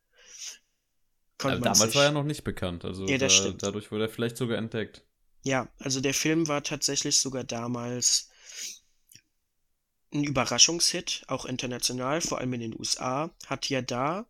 Konnte 1.38 1.62
Also 1.62 1.62
damals 1.62 1.96
sich, 1.96 1.96
war 1.96 2.06
er 2.06 2.12
noch 2.12 2.24
nicht 2.24 2.44
bekannt, 2.44 2.86
also 2.86 3.12
Ja, 3.12 3.18
das 3.18 3.34
da, 3.34 3.34
stimmt. 3.34 3.62
dadurch 3.62 3.92
wurde 3.92 4.04
er 4.06 4.10
vielleicht 4.10 4.38
sogar 4.38 4.58
entdeckt. 4.60 5.04
Ja, 5.44 5.70
also 5.80 6.02
der 6.02 6.14
Film 6.14 6.50
war 6.50 6.62
tatsächlich 6.62 7.18
sogar 7.20 7.46
damals 7.46 8.28
ein 10.12 10.24
Überraschungshit, 10.24 11.26
auch 11.28 11.46
international, 11.46 12.20
vor 12.20 12.40
allem 12.40 12.54
in 12.54 12.62
den 12.62 12.74
USA. 12.80 13.30
Hat 13.46 13.70
ja 13.70 13.84
da, 13.84 14.26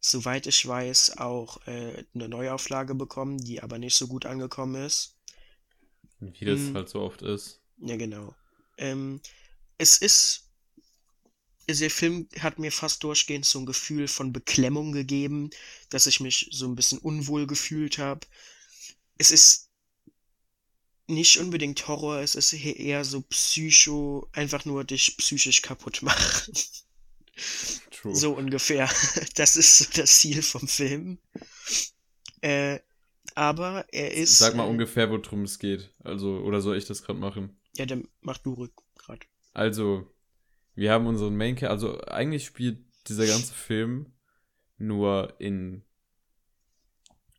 soweit 0.00 0.46
ich 0.46 0.66
weiß, 0.66 1.18
auch 1.18 1.66
äh, 1.66 2.04
eine 2.14 2.28
Neuauflage 2.28 2.94
bekommen, 2.94 3.38
die 3.38 3.62
aber 3.62 3.78
nicht 3.78 3.96
so 3.96 4.08
gut 4.08 4.26
angekommen 4.26 4.76
ist. 4.84 5.16
Wie 6.18 6.44
das 6.44 6.74
Mhm. 6.74 6.74
halt 6.74 6.88
so 6.88 7.02
oft 7.02 7.22
ist. 7.22 7.62
Ja, 7.78 7.96
genau. 7.96 8.34
Ähm, 8.78 9.20
es 9.78 9.98
ist, 9.98 10.43
der 11.68 11.90
Film 11.90 12.28
hat 12.40 12.58
mir 12.58 12.72
fast 12.72 13.02
durchgehend 13.04 13.44
so 13.46 13.58
ein 13.58 13.66
Gefühl 13.66 14.08
von 14.08 14.32
Beklemmung 14.32 14.92
gegeben, 14.92 15.50
dass 15.90 16.06
ich 16.06 16.20
mich 16.20 16.48
so 16.52 16.66
ein 16.66 16.74
bisschen 16.76 16.98
unwohl 16.98 17.46
gefühlt 17.46 17.98
habe. 17.98 18.26
Es 19.18 19.30
ist 19.30 19.70
nicht 21.06 21.38
unbedingt 21.38 21.86
Horror, 21.86 22.18
es 22.20 22.34
ist 22.34 22.50
he- 22.52 22.76
eher 22.76 23.04
so 23.04 23.20
Psycho, 23.22 24.28
einfach 24.32 24.64
nur 24.64 24.84
dich 24.84 25.16
psychisch 25.18 25.62
kaputt 25.62 26.02
machen. 26.02 26.54
True. 27.90 28.14
So 28.14 28.32
ungefähr. 28.32 28.88
Das 29.34 29.56
ist 29.56 29.78
so 29.78 29.84
das 29.94 30.18
Ziel 30.18 30.42
vom 30.42 30.66
Film. 30.68 31.18
Äh, 32.40 32.80
aber 33.34 33.86
er 33.92 34.12
ist. 34.14 34.38
Sag 34.38 34.54
mal 34.54 34.66
äh, 34.66 34.70
ungefähr, 34.70 35.10
worum 35.10 35.42
es 35.42 35.58
geht. 35.58 35.92
Also, 36.02 36.38
oder 36.38 36.60
soll 36.60 36.76
ich 36.76 36.84
das 36.84 37.02
gerade 37.02 37.18
machen? 37.18 37.56
Ja, 37.76 37.86
dann 37.86 38.06
mach 38.20 38.38
du 38.38 38.54
rück 38.54 38.72
grad. 38.96 39.26
Also, 39.52 40.06
wir 40.74 40.92
haben 40.92 41.06
unseren 41.06 41.36
Main 41.36 41.56
Character, 41.56 41.70
also 41.70 42.00
eigentlich 42.06 42.44
spielt 42.44 42.78
dieser 43.08 43.26
ganze 43.26 43.52
Film 43.54 44.12
nur 44.78 45.34
in 45.38 45.82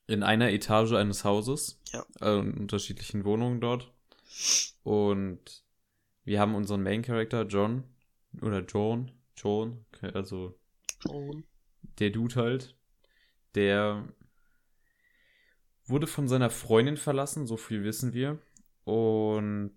in 0.08 0.22
einer 0.22 0.52
Etage 0.52 0.92
eines 0.94 1.24
Hauses, 1.24 1.82
Ja. 1.92 2.06
äh, 2.22 2.40
in 2.40 2.54
unterschiedlichen 2.54 3.26
Wohnungen 3.26 3.60
dort. 3.60 3.92
Und 4.84 5.64
wir 6.26 6.40
haben 6.40 6.54
unseren 6.54 6.84
Main 6.84 7.02
Character 7.02 7.44
John 7.48 7.84
oder 8.42 8.60
John, 8.64 9.12
John, 9.36 9.84
also 10.14 10.60
Schon. 11.00 11.44
der 12.00 12.12
Dude 12.12 12.36
halt, 12.36 12.76
der 13.56 14.08
wurde 15.88 16.06
von 16.08 16.28
seiner 16.28 16.50
Freundin 16.52 16.98
verlassen, 16.98 17.48
so 17.48 17.58
viel 17.58 17.84
wissen 17.84 18.14
wir. 18.14 18.40
Und 18.84 19.76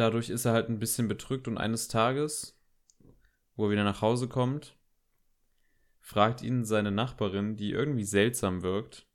dadurch 0.00 0.30
ist 0.30 0.44
er 0.46 0.52
halt 0.52 0.68
ein 0.68 0.78
bisschen 0.78 1.08
bedrückt 1.08 1.46
und 1.46 1.58
eines 1.58 1.88
Tages, 1.88 2.58
wo 3.54 3.66
er 3.66 3.72
wieder 3.72 3.84
nach 3.84 4.02
Hause 4.02 4.28
kommt, 4.28 4.76
fragt 6.00 6.42
ihn 6.42 6.64
seine 6.64 6.90
Nachbarin, 6.90 7.56
die 7.56 7.70
irgendwie 7.70 8.04
seltsam 8.04 8.62
wirkt, 8.62 9.06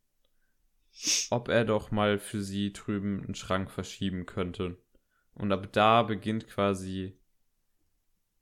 ob 1.32 1.50
er 1.50 1.66
doch 1.66 1.92
mal 1.92 2.20
für 2.20 2.42
sie 2.42 2.72
drüben 2.72 3.24
einen 3.24 3.36
Schrank 3.36 3.72
verschieben 3.72 4.26
könnte. 4.26 4.78
Und 5.34 5.52
ab 5.52 5.68
da 5.74 6.04
beginnt 6.04 6.48
quasi 6.48 7.18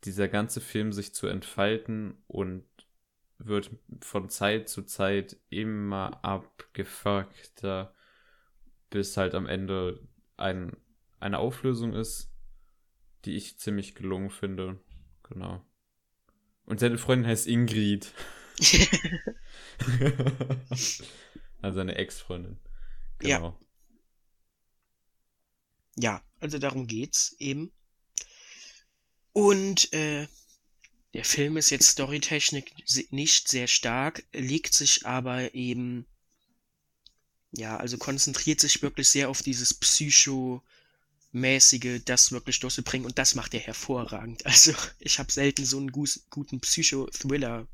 dieser 0.04 0.28
ganze 0.28 0.62
Film 0.62 0.92
sich 0.92 1.16
zu 1.16 1.28
entfalten 1.28 2.22
und 2.28 2.66
wird 3.38 3.72
von 4.02 4.30
Zeit 4.30 4.70
zu 4.70 4.84
Zeit 4.84 5.38
immer 5.50 6.24
abgefuckter, 6.24 7.94
bis 8.90 9.18
halt 9.18 9.34
am 9.34 9.48
Ende 9.48 10.06
ein, 10.38 10.76
eine 11.20 11.40
Auflösung 11.40 11.94
ist, 11.94 12.33
die 13.26 13.36
ich 13.36 13.58
ziemlich 13.58 13.96
gelungen 13.96 14.30
finde. 14.30 14.80
Genau. 15.24 15.66
Und 16.66 16.80
seine 16.80 16.98
Freundin 16.98 17.28
heißt 17.28 17.48
Ingrid. 17.48 18.14
also 21.62 21.76
seine 21.76 21.96
Ex-Freundin. 21.96 22.60
Ja. 23.22 23.38
Genau. 23.38 23.60
Ja, 25.96 26.24
also 26.40 26.58
darum 26.58 26.88
geht's 26.88 27.36
eben. 27.40 27.72
Und 29.32 29.92
äh, 29.94 30.28
der 31.14 31.26
Film 31.26 31.58
ist 31.58 31.70
jetzt 31.70 31.88
storytechnisch 31.90 32.66
nicht 33.12 33.48
sehr 33.48 33.68
stark, 33.68 34.24
legt 34.34 34.74
sich 34.74 35.06
aber 35.06 35.54
eben, 35.54 36.06
ja, 37.52 37.78
also 37.78 37.98
konzentriert 37.98 38.60
sich 38.60 38.82
wirklich 38.82 39.10
sehr 39.10 39.30
auf 39.30 39.44
dieses 39.44 39.74
Psycho-mäßige, 41.34 42.04
das 42.06 42.32
wirklich 42.32 42.60
durchzubringen 42.60 43.08
und 43.08 43.18
das 43.18 43.36
macht 43.36 43.54
er 43.54 43.60
hervorragend. 43.60 44.46
Also 44.54 44.74
ich 45.00 45.20
habe 45.20 45.32
selten 45.32 45.66
so 45.66 45.78
einen 45.78 45.92
guten 45.92 46.60
Psycho-Thriller 46.60 47.68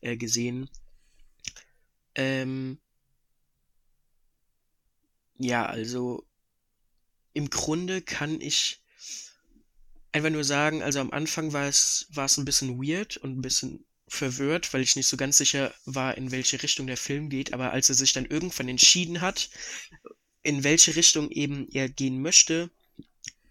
äh, 0.00 0.16
gesehen. 0.16 0.68
Ähm, 2.16 2.78
ja, 5.38 5.66
also 5.66 6.26
im 7.32 7.48
Grunde 7.48 8.02
kann 8.02 8.40
ich 8.40 8.82
einfach 10.12 10.30
nur 10.30 10.44
sagen, 10.44 10.82
also 10.82 10.98
am 10.98 11.12
Anfang 11.12 11.52
war 11.52 11.68
es 11.68 12.08
ein 12.16 12.44
bisschen 12.44 12.82
weird 12.82 13.16
und 13.18 13.38
ein 13.38 13.42
bisschen 13.42 13.84
verwirrt, 14.08 14.74
weil 14.74 14.82
ich 14.82 14.96
nicht 14.96 15.06
so 15.06 15.16
ganz 15.16 15.38
sicher 15.38 15.72
war, 15.84 16.16
in 16.18 16.32
welche 16.32 16.60
Richtung 16.60 16.88
der 16.88 16.96
Film 16.96 17.30
geht, 17.30 17.52
aber 17.52 17.70
als 17.70 17.88
er 17.88 17.94
sich 17.94 18.12
dann 18.12 18.26
irgendwann 18.26 18.68
entschieden 18.68 19.20
hat, 19.20 19.50
in 20.42 20.64
welche 20.64 20.96
Richtung 20.96 21.30
eben 21.30 21.68
er 21.70 21.88
gehen 21.88 22.20
möchte, 22.20 22.70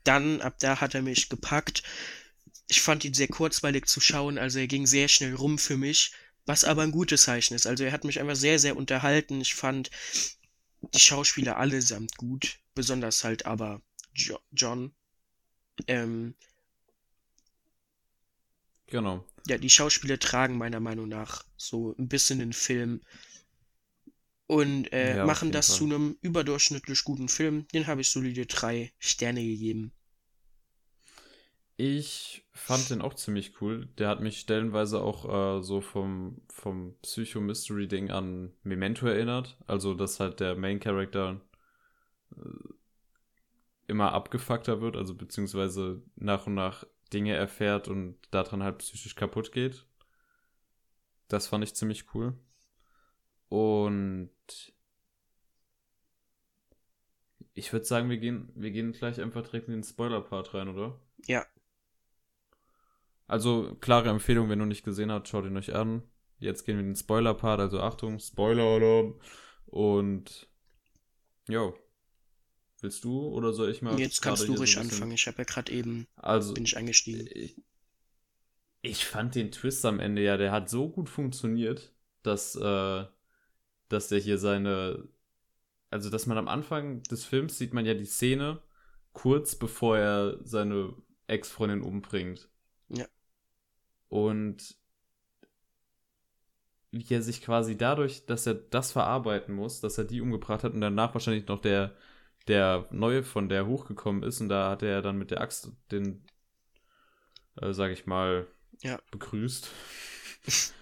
dann 0.09 0.41
ab 0.41 0.55
da 0.59 0.81
hat 0.81 0.95
er 0.95 1.01
mich 1.03 1.29
gepackt. 1.29 1.83
Ich 2.69 2.81
fand 2.81 3.05
ihn 3.05 3.13
sehr 3.13 3.27
kurzweilig 3.29 3.85
zu 3.87 3.99
schauen, 4.01 4.37
also 4.37 4.59
er 4.59 4.67
ging 4.67 4.87
sehr 4.87 5.07
schnell 5.09 5.35
rum 5.35 5.57
für 5.59 5.77
mich, 5.77 6.13
was 6.45 6.63
aber 6.65 6.83
ein 6.83 6.91
gutes 6.91 7.23
Zeichen 7.23 7.55
ist. 7.55 7.67
Also 7.67 7.83
er 7.85 7.91
hat 7.93 8.05
mich 8.05 8.19
einfach 8.19 8.35
sehr, 8.35 8.59
sehr 8.59 8.77
unterhalten. 8.77 9.41
Ich 9.41 9.55
fand 9.55 9.91
die 10.93 10.99
Schauspieler 10.99 11.57
allesamt 11.57 12.15
gut, 12.17 12.59
besonders 12.75 13.23
halt 13.23 13.45
aber 13.47 13.81
jo 14.13 14.37
John. 14.51 14.93
Ähm, 15.87 16.35
Genau. 18.87 19.23
ja, 19.47 19.57
die 19.57 19.69
Schauspieler 19.69 20.17
tragen 20.19 20.57
meiner 20.57 20.79
Meinung 20.79 21.07
nach 21.09 21.43
so 21.57 21.93
ein 21.97 22.07
bisschen 22.07 22.39
den 22.39 22.53
Film 22.53 23.01
und 24.47 24.91
äh, 24.91 25.15
Ja, 25.15 25.23
machen 25.23 25.51
das 25.53 25.67
Fall. 25.67 25.77
zu 25.77 25.85
einem 25.85 26.17
überdurchschnittlich 26.21 27.03
guten 27.05 27.29
Film. 27.29 27.67
Den 27.73 27.87
habe 27.87 28.01
ich 28.01 28.09
solide 28.09 28.45
drei 28.45 28.91
Sterne 28.99 29.41
gegeben. 29.45 29.93
Ich 31.81 32.45
fand 32.51 32.89
den 32.89 33.01
auch 33.01 33.13
ziemlich 33.13 33.61
cool. 33.61 33.85
Der 33.97 34.09
hat 34.09 34.19
mich 34.19 34.41
stellenweise 34.41 35.01
auch 35.01 35.59
äh, 35.59 35.63
so 35.63 35.79
vom, 35.79 36.41
vom 36.49 36.97
Psycho-Mystery-Ding 37.03 38.11
an 38.11 38.51
Memento 38.63 39.07
erinnert. 39.07 39.57
Also, 39.65 39.93
dass 39.93 40.19
halt 40.19 40.41
der 40.41 40.57
Main-Character 40.57 41.39
äh, 42.35 42.73
immer 43.87 44.11
abgefuckter 44.11 44.81
wird, 44.81 44.97
also 44.97 45.15
beziehungsweise 45.15 46.03
nach 46.17 46.47
und 46.47 46.55
nach 46.55 46.83
Dinge 47.13 47.33
erfährt 47.33 47.87
und 47.87 48.17
daran 48.29 48.61
halt 48.61 48.79
psychisch 48.79 49.15
kaputt 49.15 49.53
geht. 49.53 49.85
Das 51.29 51.47
fand 51.47 51.63
ich 51.63 51.75
ziemlich 51.75 52.13
cool. 52.13 52.33
Und 53.47 54.33
ich 57.53 57.71
würde 57.71 57.85
sagen, 57.85 58.09
wir 58.09 58.17
gehen, 58.17 58.51
wir 58.53 58.71
gehen 58.71 58.91
gleich 58.91 59.21
einfach 59.21 59.43
direkt 59.43 59.69
in 59.69 59.75
den 59.75 59.83
Spoiler-Part 59.83 60.53
rein, 60.53 60.67
oder? 60.67 60.99
Ja, 61.25 61.45
Also, 63.29 63.75
klare 63.79 64.09
Empfehlung, 64.09 64.49
wenn 64.49 64.59
du 64.59 64.65
nicht 64.65 64.83
gesehen 64.83 65.11
habt, 65.11 65.27
schaut 65.29 65.45
ihn 65.45 65.55
euch 65.57 65.73
an. 65.75 66.03
Jetzt 66.39 66.65
gehen 66.65 66.75
wir 66.77 66.81
in 66.81 66.89
den 66.89 66.95
Spoiler-Part, 66.95 67.59
also 67.59 67.79
Achtung, 67.81 68.19
Spoiler-Alarm. 68.19 69.19
Und, 69.67 70.49
jo. 71.47 71.75
Willst 72.81 73.03
du 73.03 73.27
oder 73.27 73.53
soll 73.53 73.69
ich 73.71 73.81
mal? 73.81 73.99
jetzt 73.99 74.21
kannst 74.21 74.47
du 74.47 74.53
ruhig 74.55 74.73
so 74.73 74.79
anfangen. 74.79 75.11
Ich 75.11 75.27
habe 75.27 75.39
ja 75.39 75.43
gerade 75.43 75.71
eben, 75.71 76.07
Also, 76.15 76.53
bin 76.53 76.65
ich 76.65 76.77
eingestiegen. 76.77 77.27
ich, 77.31 77.55
ich 78.81 79.05
fand 79.05 79.35
den 79.35 79.51
Twist 79.51 79.85
am 79.85 79.99
Ende 79.99 80.23
ja, 80.23 80.37
der 80.37 80.51
hat 80.51 80.69
so 80.69 80.89
gut 80.89 81.09
funktioniert, 81.09 81.93
dass, 82.23 82.55
äh, 82.55 83.05
dass 83.89 84.07
der 84.09 84.19
hier 84.19 84.37
seine, 84.37 85.07
also 85.89 86.09
dass 86.09 86.25
man 86.27 86.37
am 86.37 86.47
Anfang 86.47 87.03
des 87.03 87.25
Films 87.25 87.57
sieht 87.57 87.73
man 87.73 87.85
ja 87.85 87.93
die 87.93 88.05
Szene 88.05 88.61
kurz 89.13 89.55
bevor 89.57 89.97
er 89.97 90.39
seine 90.45 90.95
Ex-Freundin 91.27 91.81
umbringt. 91.81 92.49
Ja. 92.89 93.05
Und 94.09 94.77
wie 96.91 97.05
er 97.13 97.21
sich 97.21 97.41
quasi 97.41 97.77
dadurch, 97.77 98.25
dass 98.25 98.45
er 98.47 98.53
das 98.55 98.91
verarbeiten 98.91 99.53
muss, 99.55 99.79
dass 99.81 99.97
er 99.97 100.05
die 100.05 100.21
umgebracht 100.21 100.63
hat 100.63 100.73
und 100.73 100.81
danach 100.81 101.13
wahrscheinlich 101.13 101.47
noch 101.47 101.59
der, 101.61 101.95
der 102.47 102.87
neue 102.91 103.23
von 103.23 103.49
der 103.49 103.67
hochgekommen 103.67 104.23
ist 104.23 104.41
und 104.41 104.49
da 104.49 104.71
hat 104.71 104.81
er 104.83 105.01
dann 105.01 105.17
mit 105.17 105.31
der 105.31 105.41
Axt 105.41 105.71
den, 105.91 106.23
äh, 107.61 107.73
sag 107.73 107.91
ich 107.91 108.05
mal, 108.05 108.47
Ja. 108.81 108.99
begrüßt. 109.11 109.69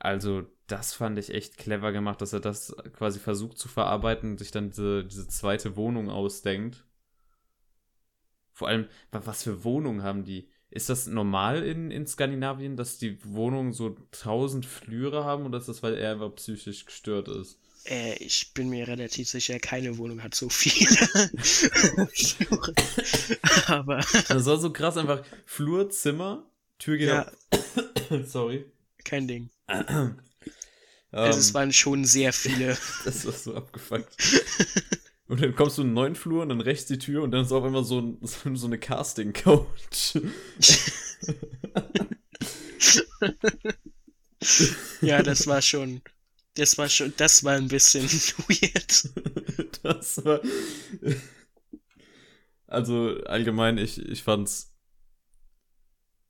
Also, 0.00 0.44
das 0.66 0.92
fand 0.94 1.18
ich 1.18 1.32
echt 1.34 1.56
clever 1.56 1.92
gemacht, 1.92 2.20
dass 2.20 2.32
er 2.32 2.40
das 2.40 2.74
quasi 2.94 3.18
versucht 3.20 3.58
zu 3.58 3.68
verarbeiten 3.68 4.32
und 4.32 4.38
sich 4.38 4.50
dann 4.50 4.70
diese, 4.70 5.04
diese 5.04 5.28
zweite 5.28 5.76
Wohnung 5.76 6.10
ausdenkt. 6.10 6.84
Vor 8.52 8.68
allem, 8.68 8.88
wa- 9.10 9.22
was 9.24 9.42
für 9.42 9.64
Wohnungen 9.64 10.02
haben 10.02 10.24
die? 10.24 10.50
Ist 10.70 10.90
das 10.90 11.06
normal 11.06 11.62
in, 11.64 11.90
in 11.90 12.06
Skandinavien, 12.06 12.76
dass 12.76 12.98
die 12.98 13.18
Wohnungen 13.24 13.72
so 13.72 13.96
tausend 14.12 14.66
Flüre 14.66 15.24
haben 15.24 15.46
oder 15.46 15.58
ist 15.58 15.68
das, 15.68 15.82
weil 15.82 15.94
er 15.94 16.12
einfach 16.12 16.34
psychisch 16.34 16.84
gestört 16.84 17.28
ist? 17.28 17.58
Äh, 17.84 18.16
ich 18.22 18.52
bin 18.52 18.68
mir 18.68 18.86
relativ 18.86 19.28
sicher, 19.30 19.58
keine 19.60 19.96
Wohnung 19.96 20.22
hat 20.22 20.34
so 20.34 20.48
viele. 20.50 20.86
Flure. 22.12 22.74
aber 23.66 23.96
Das 24.28 24.44
war 24.44 24.58
so 24.58 24.70
krass, 24.72 24.96
einfach 24.98 25.24
Flur, 25.46 25.88
Zimmer, 25.88 26.44
Tür 26.78 26.98
geht 26.98 27.08
Ja. 27.08 27.26
auf. 27.50 28.26
Sorry. 28.26 28.66
kein 29.04 29.26
Ding. 29.28 29.50
Ähm, 29.68 30.18
Also 31.10 31.38
es 31.40 31.54
waren 31.54 31.72
schon 31.72 32.04
sehr 32.04 32.34
viele. 32.34 32.76
Das 33.06 33.24
war 33.24 33.32
so 33.32 33.54
abgefuckt. 33.54 34.14
Und 35.28 35.42
dann 35.42 35.54
kommst 35.54 35.76
du 35.76 35.82
in 35.82 35.88
einen 35.88 35.94
neuen 35.94 36.14
Flur 36.14 36.42
und 36.42 36.48
dann 36.48 36.62
rechts 36.62 36.86
die 36.86 36.98
Tür 36.98 37.22
und 37.22 37.30
dann 37.32 37.42
ist 37.42 37.52
auf 37.52 37.62
einmal 37.62 37.84
so, 37.84 38.00
ein, 38.00 38.18
so, 38.22 38.66
eine 38.66 38.78
Casting-Couch. 38.78 40.16
ja, 45.02 45.22
das 45.22 45.46
war 45.46 45.60
schon. 45.60 46.00
Das 46.54 46.78
war 46.78 46.88
schon. 46.88 47.12
Das 47.18 47.44
war 47.44 47.54
ein 47.54 47.68
bisschen 47.68 48.04
weird. 48.48 49.10
Das 49.82 50.24
war. 50.24 50.40
Also 52.66 53.22
allgemein, 53.24 53.76
ich, 53.76 53.98
ich 53.98 54.22
fand's. 54.22 54.74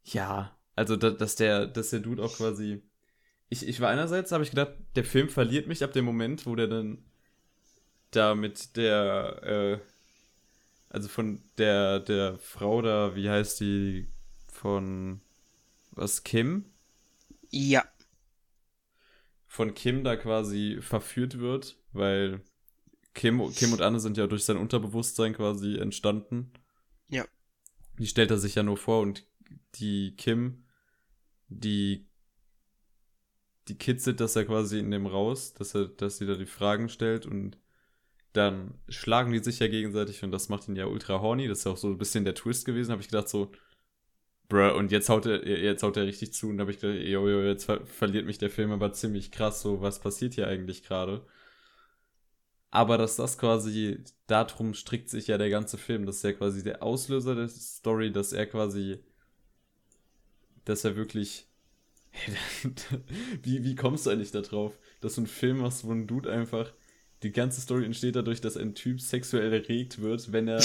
Ja, 0.02 0.58
also 0.74 0.96
da, 0.96 1.10
dass 1.10 1.36
der, 1.36 1.66
dass 1.66 1.90
der 1.90 2.00
Dude 2.00 2.22
auch 2.22 2.36
quasi. 2.36 2.82
Ich, 3.48 3.66
ich 3.66 3.80
war 3.80 3.90
einerseits, 3.90 4.32
habe 4.32 4.42
ich 4.42 4.50
gedacht, 4.50 4.72
der 4.96 5.04
Film 5.04 5.28
verliert 5.28 5.68
mich 5.68 5.84
ab 5.84 5.92
dem 5.92 6.04
Moment, 6.04 6.46
wo 6.46 6.56
der 6.56 6.66
dann 6.66 7.07
da 8.10 8.34
mit 8.34 8.76
der, 8.76 9.42
äh, 9.42 9.78
also 10.88 11.08
von 11.08 11.42
der, 11.58 12.00
der 12.00 12.38
Frau 12.38 12.82
da, 12.82 13.14
wie 13.14 13.28
heißt 13.28 13.60
die, 13.60 14.08
von 14.52 15.20
was, 15.92 16.24
Kim? 16.24 16.64
Ja, 17.50 17.84
von 19.48 19.74
Kim 19.74 20.04
da 20.04 20.14
quasi 20.16 20.78
verführt 20.80 21.40
wird, 21.40 21.76
weil 21.92 22.42
Kim, 23.14 23.52
Kim 23.54 23.72
und 23.72 23.80
Anne 23.80 23.98
sind 23.98 24.16
ja 24.16 24.28
durch 24.28 24.44
sein 24.44 24.58
Unterbewusstsein 24.58 25.34
quasi 25.34 25.76
entstanden. 25.76 26.52
Ja. 27.08 27.24
die 27.98 28.06
stellt 28.06 28.30
er 28.30 28.38
sich 28.38 28.54
ja 28.54 28.62
nur 28.62 28.76
vor 28.76 29.00
und 29.00 29.24
die 29.76 30.14
Kim, 30.16 30.64
die 31.48 32.06
die 33.66 33.76
kitzelt 33.76 34.20
das 34.20 34.34
ja 34.34 34.44
quasi 34.44 34.78
in 34.78 34.90
dem 34.90 35.06
raus, 35.06 35.54
dass 35.54 35.74
er, 35.74 35.86
dass 35.88 36.18
sie 36.18 36.26
da 36.26 36.34
die 36.36 36.46
Fragen 36.46 36.88
stellt 36.88 37.26
und 37.26 37.58
dann 38.32 38.74
schlagen 38.88 39.32
die 39.32 39.38
sich 39.38 39.58
ja 39.58 39.68
gegenseitig 39.68 40.22
und 40.22 40.30
das 40.32 40.48
macht 40.48 40.68
ihn 40.68 40.76
ja 40.76 40.86
ultra 40.86 41.20
horny. 41.20 41.48
Das 41.48 41.58
ist 41.58 41.64
ja 41.64 41.72
auch 41.72 41.76
so 41.76 41.88
ein 41.88 41.98
bisschen 41.98 42.24
der 42.24 42.34
Twist 42.34 42.64
gewesen. 42.64 42.92
Habe 42.92 43.02
ich 43.02 43.08
gedacht 43.08 43.28
so, 43.28 43.50
bruh, 44.48 44.76
und 44.76 44.92
jetzt 44.92 45.08
haut 45.08 45.26
er, 45.26 45.46
jetzt 45.46 45.82
haut 45.82 45.96
er 45.96 46.06
richtig 46.06 46.32
zu 46.32 46.48
und 46.50 46.60
habe 46.60 46.70
ich 46.70 46.80
gedacht, 46.80 47.00
jo, 47.00 47.28
jo, 47.28 47.42
jetzt 47.42 47.64
ver 47.64 47.84
verliert 47.86 48.26
mich 48.26 48.38
der 48.38 48.50
Film 48.50 48.72
aber 48.72 48.92
ziemlich 48.92 49.30
krass. 49.30 49.62
So, 49.62 49.80
was 49.80 50.00
passiert 50.00 50.34
hier 50.34 50.48
eigentlich 50.48 50.82
gerade? 50.84 51.24
Aber 52.70 52.98
dass 52.98 53.16
das 53.16 53.38
quasi, 53.38 54.04
darum 54.26 54.74
strickt 54.74 55.08
sich 55.08 55.26
ja 55.28 55.38
der 55.38 55.50
ganze 55.50 55.78
Film. 55.78 56.06
Das 56.06 56.16
ist 56.16 56.24
ja 56.24 56.32
quasi 56.32 56.62
der 56.62 56.82
Auslöser 56.82 57.34
der 57.34 57.48
Story, 57.48 58.12
dass 58.12 58.32
er 58.32 58.46
quasi, 58.46 58.98
dass 60.64 60.84
er 60.84 60.96
wirklich 60.96 61.48
wie, 63.42 63.64
wie 63.64 63.74
kommst 63.74 64.06
du 64.06 64.10
eigentlich 64.10 64.30
da 64.30 64.40
drauf, 64.40 64.78
dass 65.00 65.14
du 65.14 65.22
einen 65.22 65.28
Film 65.28 65.58
machst, 65.58 65.84
wo 65.84 65.92
ein 65.92 66.06
Dude 66.06 66.30
einfach. 66.30 66.72
Die 67.22 67.32
ganze 67.32 67.60
Story 67.60 67.84
entsteht 67.84 68.16
dadurch, 68.16 68.40
dass 68.40 68.56
ein 68.56 68.74
Typ 68.74 69.00
sexuell 69.00 69.52
erregt 69.52 70.00
wird, 70.00 70.32
wenn 70.32 70.48
er, 70.48 70.62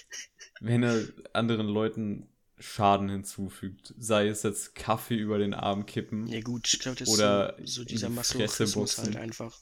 wenn 0.60 0.82
er 0.82 1.02
anderen 1.32 1.66
Leuten 1.68 2.28
Schaden 2.60 3.08
hinzufügt. 3.08 3.94
Sei 3.98 4.28
es 4.28 4.42
jetzt 4.42 4.74
Kaffee 4.74 5.16
über 5.16 5.38
den 5.38 5.54
Arm 5.54 5.86
kippen. 5.86 6.26
Ja 6.26 6.40
gut, 6.40 6.68
ich 6.72 6.80
glaube, 6.80 6.98
das 6.98 7.08
Oder 7.08 7.58
ist 7.58 7.74
so, 7.74 7.80
so 7.82 7.84
dieser 7.84 8.08
Masochismus 8.10 8.98
halt 8.98 9.16
einfach. 9.16 9.56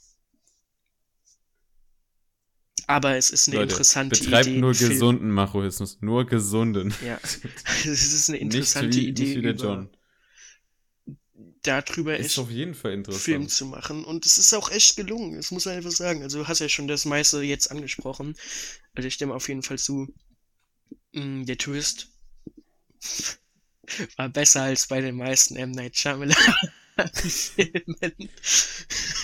Aber 2.86 3.16
es 3.16 3.30
ist 3.30 3.48
eine 3.48 3.56
Leute, 3.56 3.72
interessante 3.72 4.16
betreibt 4.16 4.46
Idee. 4.46 4.58
nur 4.60 4.74
Film- 4.74 4.90
gesunden 4.90 5.30
Machismus. 5.30 5.98
Nur 6.00 6.24
gesunden. 6.26 6.94
Ja, 7.04 7.18
es 7.22 7.42
ist 7.84 8.28
eine 8.30 8.38
Nicht 8.38 8.54
interessante 8.54 8.96
wie, 8.96 9.08
Idee, 9.08 9.24
nicht 9.24 9.36
wie 9.36 9.42
der 9.42 9.54
über, 9.54 9.64
John. 9.64 9.90
Darüber 11.66 12.16
Ist 12.16 12.26
echt 12.26 12.38
auf 12.38 12.50
jeden 12.50 12.74
Fall 12.74 12.92
Film 12.92 13.42
interessant. 13.42 13.50
zu 13.50 13.66
machen. 13.66 14.04
Und 14.04 14.26
es 14.26 14.38
ist 14.38 14.52
auch 14.54 14.70
echt 14.70 14.96
gelungen, 14.96 15.36
das 15.36 15.50
muss 15.50 15.64
man 15.66 15.76
einfach 15.76 15.90
sagen. 15.90 16.22
Also 16.22 16.38
du 16.40 16.48
hast 16.48 16.60
ja 16.60 16.68
schon 16.68 16.88
das 16.88 17.04
meiste 17.04 17.40
jetzt 17.42 17.70
angesprochen. 17.70 18.36
Also 18.94 19.08
ich 19.08 19.14
stimme 19.14 19.34
auf 19.34 19.48
jeden 19.48 19.62
Fall 19.62 19.78
zu. 19.78 20.12
Mm, 21.12 21.44
Der 21.44 21.58
Twist 21.58 22.08
war 24.16 24.28
besser 24.28 24.62
als 24.62 24.86
bei 24.88 25.00
den 25.00 25.16
meisten 25.16 25.56
M. 25.56 25.70
Night 25.70 25.96
Shyamalan 25.96 26.36
Filmen. 27.14 27.96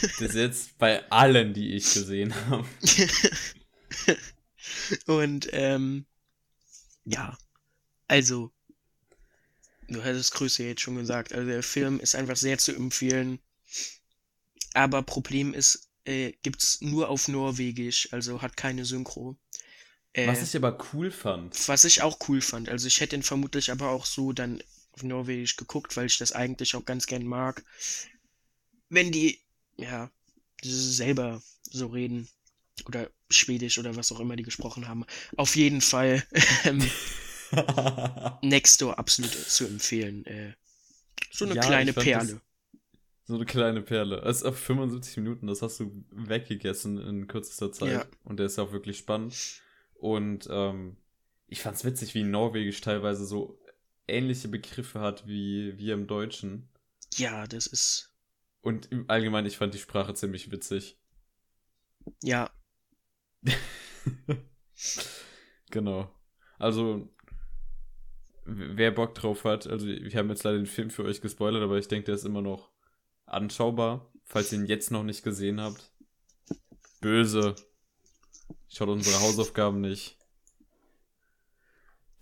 Das 0.03 0.21
ist 0.21 0.35
jetzt 0.35 0.79
bei 0.79 1.09
allen, 1.11 1.55
die 1.55 1.75
ich 1.75 1.95
gesehen 1.95 2.35
habe. 2.49 2.67
Und 5.07 5.49
ähm, 5.53 6.07
ja, 7.05 7.37
also, 8.09 8.53
du 9.93 10.03
hattest 10.03 10.35
Grüße 10.35 10.65
jetzt 10.65 10.81
schon 10.81 10.97
gesagt, 10.97 11.33
also 11.33 11.47
der 11.47 11.63
Film 11.63 12.01
ist 12.01 12.15
einfach 12.15 12.37
sehr 12.37 12.59
zu 12.59 12.75
empfehlen. 12.75 13.39
Aber 14.75 15.03
Problem 15.03 15.55
ist, 15.55 15.89
äh, 16.05 16.33
gibt's 16.43 16.81
nur 16.81 17.09
auf 17.09 17.29
Norwegisch, 17.29 18.13
also 18.13 18.43
hat 18.43 18.57
keine 18.57 18.85
Synchro. 18.85 19.37
Äh, 20.15 20.27
Was 20.27 20.43
ich 20.43 20.57
aber 20.57 20.79
cool 20.93 21.11
fand. 21.11 21.69
was 21.69 21.85
ich 21.85 22.03
auch 22.03 22.19
cool 22.29 22.41
fand. 22.41 22.69
Also 22.69 22.87
ich 22.87 23.01
hätte 23.01 23.17
ihn 23.17 23.23
vermutlich 23.23 23.71
aber 23.71 23.91
auch 23.91 24.05
so 24.07 24.33
dann 24.33 24.63
auf 24.93 25.03
Norwegisch 25.03 25.57
geguckt, 25.57 25.97
weil 25.97 26.07
ich 26.07 26.19
das 26.19 26.33
eigentlich 26.33 26.75
auch 26.75 26.85
ganz 26.85 27.07
gern 27.07 27.25
mag. 27.25 27.65
Wenn 28.89 29.11
die, 29.11 29.41
ja, 29.77 30.11
selber 30.63 31.43
so 31.71 31.87
reden. 31.87 32.29
Oder 32.87 33.11
Schwedisch 33.31 33.79
oder 33.79 33.97
was 33.97 34.13
auch 34.13 34.21
immer 34.21 34.37
die 34.37 34.43
gesprochen 34.43 34.89
haben. 34.89 35.05
Auf 35.37 35.57
jeden 35.57 35.81
Fall 35.81 36.27
ähm, 36.65 36.83
Nextdoor 38.43 38.99
absolut 38.99 39.33
zu 39.33 39.67
empfehlen. 39.67 40.25
Äh, 40.27 40.55
so 41.31 41.45
eine 41.45 41.55
Ja, 41.55 41.63
kleine 41.63 41.93
Perle. 41.93 42.41
So 43.25 43.35
eine 43.37 43.45
kleine 43.47 43.83
Perle. 43.83 44.21
Es 44.23 44.39
ist 44.39 44.45
auf 44.45 44.59
75 44.59 45.17
Minuten, 45.19 45.47
das 45.47 45.63
hast 45.63 45.79
du 45.81 46.05
weggegessen 46.11 46.99
in 46.99 47.27
kürzester 47.29 47.73
Zeit. 47.73 47.93
Ja. 47.93 48.07
Und 48.25 48.39
der 48.39 48.47
ist 48.47 48.57
ja 48.59 48.65
auch 48.65 48.73
wirklich 48.73 48.99
spannend. 48.99 49.35
Und 49.95 50.49
ähm, 50.51 50.97
ich 51.47 51.61
fand's 51.63 51.85
witzig, 51.85 52.15
wie 52.15 52.25
Norwegisch 52.25 52.81
teilweise 52.81 53.25
so 53.25 53.59
ähnliche 54.09 54.49
Begriffe 54.49 55.01
hat 55.01 55.27
wie 55.27 55.79
wir 55.79 55.95
im 55.95 56.07
Deutschen. 56.07 56.69
Ja, 57.15 57.47
das 57.47 57.67
ist, 57.67 58.13
Und 58.63 58.91
im 58.91 59.09
Allgemeinen, 59.09 59.47
ich 59.47 59.57
fand 59.59 59.75
die 59.75 59.79
Sprache 59.79 60.15
ziemlich 60.15 60.51
witzig. 60.51 60.99
ja, 62.23 62.49
Genau. 65.71 66.11
Also, 66.59 67.09
wer 68.45 68.91
Bock 68.91 69.15
drauf 69.15 69.45
hat, 69.45 69.67
also 69.67 69.87
wir 69.87 70.11
haben 70.19 70.29
jetzt 70.31 70.43
leider 70.45 70.57
den 70.59 70.67
Film 70.67 70.91
für 70.91 71.05
euch 71.05 71.21
gespoilert, 71.21 71.63
aber 71.63 71.79
ich 71.79 71.89
denke, 71.89 72.07
der 72.07 72.15
ist 72.17 72.25
immer 72.25 72.43
noch 72.43 72.71
anschaubar, 73.27 74.13
falls 74.25 74.53
ihr 74.53 74.59
ihn 74.59 74.67
jetzt 74.67 74.91
noch 74.91 75.05
nicht 75.05 75.23
gesehen 75.23 75.61
habt. 75.61 75.93
Böse. 77.01 77.55
Schaut 78.69 78.89
unsere 78.89 79.21
Hausaufgaben 79.21 79.81
nicht. 79.81 80.17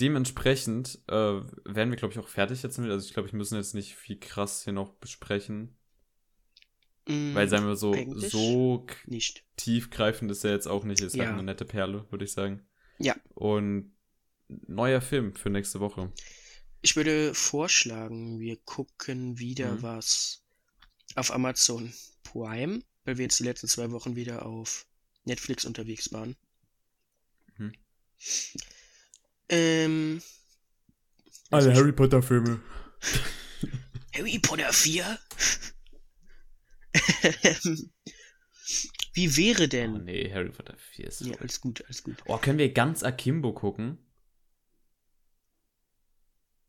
Dementsprechend 0.01 0.99
äh, 1.09 1.13
werden 1.15 1.91
wir, 1.91 1.97
glaube 1.97 2.13
ich, 2.13 2.19
auch 2.19 2.29
fertig 2.29 2.63
jetzt 2.63 2.79
mit. 2.79 2.91
Also 2.91 3.07
ich 3.07 3.13
glaube, 3.13 3.29
ich 3.29 3.35
müssen 3.35 3.57
jetzt 3.57 3.75
nicht 3.75 3.95
viel 3.97 4.19
krass 4.19 4.65
hier 4.65 4.73
noch 4.73 4.95
besprechen. 4.95 5.77
mm, 7.07 7.35
Weil, 7.35 7.49
sagen 7.49 7.67
wir 7.67 7.77
so, 7.77 7.95
so 8.17 8.87
nicht. 9.07 9.45
tiefgreifend 9.57 10.31
ist 10.31 10.45
er 10.45 10.53
jetzt 10.53 10.69
auch 10.69 10.85
nicht. 10.85 11.03
Ist 11.03 11.17
Ja. 11.17 11.25
halt 11.27 11.35
eine 11.35 11.43
nette 11.43 11.67
Perle, 11.67 12.07
würde 12.11 12.25
ich 12.25 12.33
sagen. 12.33 12.67
Ja. 12.99 13.15
Und 13.35 13.93
neuer 14.66 15.01
Film 15.01 15.35
für 15.35 15.51
nächste 15.51 15.81
Woche. 15.81 16.12
Ich 16.82 16.94
würde 16.97 17.35
vorschlagen, 17.35 18.39
wir 18.39 18.56
gucken 18.64 19.39
wieder 19.39 19.77
Mhm. 19.77 19.82
was 19.82 20.43
auf 21.14 21.32
Amazon 21.32 21.93
Prime, 22.22 22.82
weil 23.05 23.18
wir 23.18 23.24
jetzt 23.24 23.39
die 23.40 23.44
letzten 23.44 23.68
zwei 23.68 23.90
Wochen 23.93 24.16
wieder 24.16 24.44
auf 24.47 24.86
Netflix 25.24 25.64
unterwegs 25.64 26.12
waren. 26.12 26.36
Mhm. 27.59 27.72
Ähm, 29.48 30.22
Alle 31.51 31.72
Harry 31.74 31.93
Potter 31.93 32.22
Filme. 32.22 32.60
Harry 34.14 34.39
Potter 34.39 34.72
4? 34.72 35.18
Wie 39.12 39.36
wäre 39.36 39.64
Oh 39.64 39.66
denn? 39.68 40.05
nee, 40.05 40.32
Harry 40.32 40.51
Potter 40.51 40.77
4 40.78 41.06
ist 41.09 41.20
Ja, 41.20 41.35
so. 41.35 41.39
alles 41.39 41.60
gut, 41.60 41.85
alles 41.85 42.02
gut. 42.02 42.22
Oh, 42.27 42.39
können 42.39 42.59
wir 42.59 42.72
ganz 42.72 43.02
Akimbo 43.02 43.52
gucken? 43.52 43.98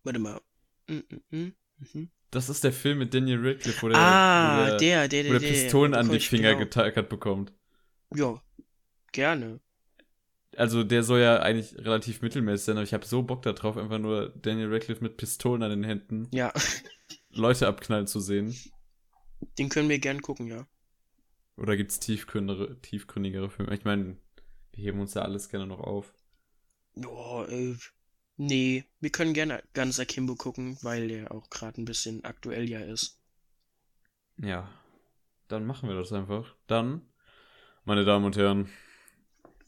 Warte 0.03 0.19
mal. 0.19 0.41
Mm, 0.87 0.93
mm, 0.95 1.21
mm, 1.37 1.53
mhm. 1.93 2.09
Das 2.31 2.49
ist 2.49 2.63
der 2.63 2.71
Film 2.71 2.99
mit 2.99 3.13
Daniel 3.13 3.45
Radcliffe, 3.45 3.81
wo 3.81 3.89
der, 3.89 3.97
Ah, 3.97 4.61
wo 4.61 4.77
der, 4.77 5.07
der, 5.07 5.07
der, 5.07 5.25
wo 5.35 5.39
der. 5.39 5.47
Pistolen 5.47 5.93
an 5.93 6.09
die 6.09 6.19
Finger 6.19 6.49
genau. 6.53 6.59
getackert 6.59 7.09
bekommt. 7.09 7.51
Ja, 8.15 8.41
gerne. 9.11 9.59
Also 10.57 10.83
der 10.83 11.03
soll 11.03 11.21
ja 11.21 11.39
eigentlich 11.39 11.77
relativ 11.77 12.21
mittelmäßig 12.21 12.65
sein, 12.65 12.77
aber 12.77 12.83
ich 12.83 12.93
habe 12.93 13.05
so 13.05 13.23
Bock 13.23 13.41
darauf, 13.41 13.77
einfach 13.77 13.99
nur 13.99 14.29
Daniel 14.29 14.71
Radcliffe 14.73 15.03
mit 15.03 15.17
Pistolen 15.17 15.63
an 15.63 15.69
den 15.69 15.83
Händen 15.83 16.27
Ja, 16.31 16.51
Leute 17.29 17.67
abknallen 17.67 18.07
zu 18.07 18.19
sehen. 18.19 18.53
den 19.57 19.69
können 19.69 19.89
wir 19.89 19.99
gern 19.99 20.21
gucken, 20.21 20.47
ja. 20.47 20.67
Oder 21.57 21.77
gibt's 21.77 21.99
tiefgründigere, 21.99 22.79
tiefgründigere 22.81 23.49
Filme? 23.49 23.73
Ich 23.75 23.83
meine, 23.85 24.17
wir 24.73 24.83
heben 24.83 24.99
uns 24.99 25.13
ja 25.13 25.21
alles 25.21 25.49
gerne 25.49 25.67
noch 25.67 25.79
auf. 25.79 26.13
Boah, 26.95 27.47
äh, 27.49 27.75
nee, 28.41 28.85
wir 28.99 29.11
können 29.11 29.33
gerne 29.33 29.63
ganz 29.73 29.99
Akimbo 29.99 30.35
gucken, 30.35 30.77
weil 30.81 31.07
der 31.07 31.31
auch 31.31 31.49
gerade 31.49 31.79
ein 31.79 31.85
bisschen 31.85 32.25
aktuell 32.25 32.69
ja 32.69 32.79
ist. 32.79 33.19
Ja, 34.37 34.67
dann 35.47 35.65
machen 35.65 35.87
wir 35.87 35.95
das 35.95 36.11
einfach. 36.11 36.55
Dann, 36.67 37.01
meine 37.85 38.03
Damen 38.03 38.25
und 38.25 38.37
Herren, 38.37 38.69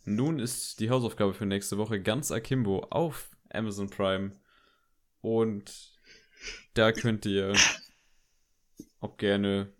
nun 0.05 0.39
ist 0.39 0.79
die 0.79 0.89
Hausaufgabe 0.89 1.33
für 1.33 1.45
nächste 1.45 1.77
Woche 1.77 2.01
ganz 2.01 2.31
Akimbo 2.31 2.79
auf 2.89 3.29
Amazon 3.49 3.89
Prime. 3.89 4.31
Und 5.21 5.93
da 6.73 6.91
könnt 6.91 7.25
ihr 7.25 7.53
auch 8.99 9.17
gerne 9.17 9.71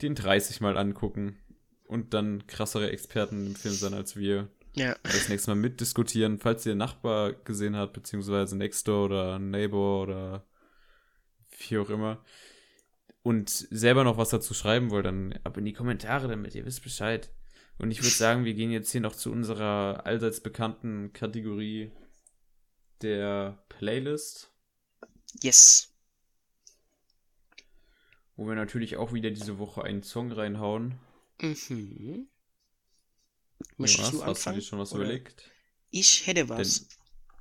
den 0.00 0.14
30 0.14 0.60
Mal 0.60 0.78
angucken 0.78 1.38
und 1.86 2.14
dann 2.14 2.46
krassere 2.46 2.90
Experten 2.90 3.46
im 3.46 3.56
Film 3.56 3.74
sein 3.74 3.94
als 3.94 4.16
wir. 4.16 4.48
Ja, 4.78 4.96
Das 5.02 5.28
nächste 5.28 5.50
Mal 5.50 5.56
mitdiskutieren, 5.56 6.38
falls 6.38 6.64
ihr 6.64 6.72
einen 6.72 6.78
Nachbar 6.78 7.32
gesehen 7.32 7.76
habt, 7.76 7.92
beziehungsweise 7.92 8.56
Nextdoor 8.56 9.06
oder 9.06 9.38
Neighbor 9.38 10.02
oder 10.02 10.46
wie 11.58 11.78
auch 11.78 11.90
immer 11.90 12.24
und 13.28 13.50
selber 13.50 14.04
noch 14.04 14.16
was 14.16 14.30
dazu 14.30 14.54
schreiben 14.54 14.90
wollt, 14.90 15.04
dann 15.04 15.38
ab 15.44 15.58
in 15.58 15.66
die 15.66 15.74
Kommentare, 15.74 16.28
damit 16.28 16.54
ihr 16.54 16.64
wisst 16.64 16.82
Bescheid. 16.82 17.30
Und 17.78 17.90
ich 17.90 17.98
würde 17.98 18.08
sagen, 18.14 18.46
wir 18.46 18.54
gehen 18.54 18.70
jetzt 18.70 18.90
hier 18.90 19.02
noch 19.02 19.14
zu 19.14 19.30
unserer 19.30 20.06
allseits 20.06 20.40
bekannten 20.40 21.12
Kategorie 21.12 21.92
der 23.02 23.62
Playlist, 23.68 24.50
yes. 25.42 25.94
wo 28.34 28.48
wir 28.48 28.54
natürlich 28.54 28.96
auch 28.96 29.12
wieder 29.12 29.30
diese 29.30 29.58
Woche 29.58 29.84
einen 29.84 30.02
Song 30.02 30.32
reinhauen. 30.32 30.98
Mhm. 31.40 32.28
Möchtest 33.76 34.12
du 34.12 34.24
hast 34.24 34.46
du 34.46 34.50
anfangen? 34.50 34.56
dir 34.60 34.62
schon 34.62 34.78
was 34.78 34.92
oder? 34.92 35.04
überlegt? 35.04 35.50
Ich 35.90 36.26
hätte 36.26 36.48
was. 36.48 36.80
Denn 36.80 36.88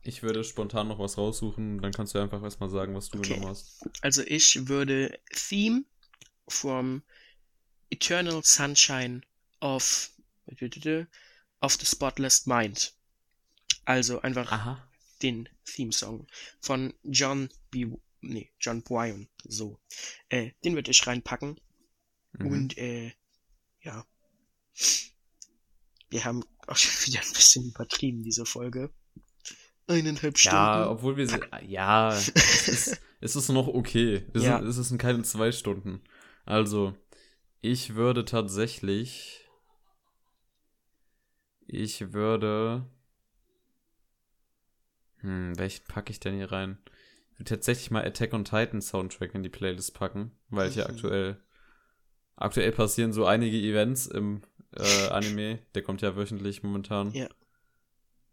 Ich 0.04 0.24
würde 0.24 0.44
spontan 0.44 0.88
noch 0.88 1.00
was 1.00 1.18
raussuchen, 1.18 1.82
dann 1.82 1.92
kannst 1.92 2.16
du 2.16 2.20
einfach 2.20 2.42
erstmal 2.44 2.70
sagen, 2.70 2.96
was 2.96 3.10
du 3.10 3.20
Okay. 3.20 3.34
genommen 3.36 3.50
hast. 3.50 3.84
Also 4.02 4.24
ich 4.24 4.68
würde 4.68 5.20
Theme 5.32 5.84
from 6.48 7.04
Eternal 7.90 8.42
Sunshine 8.44 9.22
of 9.60 10.12
of 11.62 11.74
the 11.76 11.86
Spotless 11.86 12.46
Mind. 12.46 12.94
Also 13.86 14.22
einfach 14.22 14.52
Aha. 14.52 14.88
den 15.22 15.50
Theme-Song 15.66 16.28
von 16.60 16.94
John 17.04 17.50
B. 17.72 17.88
Nee, 18.22 18.52
John 18.60 18.82
Bryan. 18.84 19.28
So. 19.48 19.80
Äh, 20.30 20.52
den 20.64 20.76
würde 20.76 20.92
ich 20.92 21.06
reinpacken. 21.08 21.60
Mhm. 22.34 22.48
Und 22.48 22.78
äh, 22.78 23.14
ja. 23.82 24.06
Wir 26.10 26.26
haben 26.26 26.44
auch 26.68 26.76
schon 26.76 27.08
wieder 27.08 27.22
ein 27.22 27.34
bisschen 27.34 27.66
übertrieben, 27.70 28.24
diese 28.24 28.46
Folge. 28.46 28.92
Eineinhalb 29.88 30.38
Stunden. 30.38 30.56
Ja, 30.58 30.90
obwohl 30.90 31.16
wir 31.16 31.28
sie. 31.28 31.40
Ja, 31.66 32.12
es 32.14 32.28
ist, 32.68 33.02
es 33.22 33.36
ist 33.38 33.50
noch 33.50 33.68
okay. 33.68 34.26
Es, 34.34 34.44
Ja. 34.44 34.58
ist, 34.60 34.78
es 34.78 34.90
sind 34.90 34.98
keine 34.98 35.24
zwei 35.24 35.52
Stunden. 35.54 36.02
Also, 36.46 36.94
ich 37.62 37.96
würde 37.96 38.26
tatsächlich. 38.26 39.46
Ich 41.68 42.12
würde. 42.14 42.86
Hm, 45.20 45.58
welchen 45.58 45.86
packe 45.86 46.12
ich 46.12 46.20
denn 46.20 46.36
hier 46.36 46.52
rein? 46.52 46.78
Ich 47.32 47.40
würde 47.40 47.50
tatsächlich 47.56 47.90
mal 47.92 48.06
Attack 48.06 48.34
on 48.34 48.44
Titan 48.46 48.82
Soundtrack 48.82 49.36
in 49.36 49.44
die 49.44 49.50
Playlist 49.50 49.94
packen, 49.94 50.32
weil 50.50 50.70
hier 50.70 50.84
Mhm. 50.86 50.92
aktuell. 50.96 51.44
Aktuell 52.36 52.72
passieren 52.72 53.14
so 53.14 53.26
einige 53.26 53.58
Events 53.58 54.06
im 54.06 54.42
äh, 54.80 55.08
Anime. 55.10 55.60
Der 55.76 55.82
kommt 55.84 56.02
ja 56.02 56.16
wöchentlich 56.16 56.64
momentan. 56.64 57.12
Ja. 57.14 57.28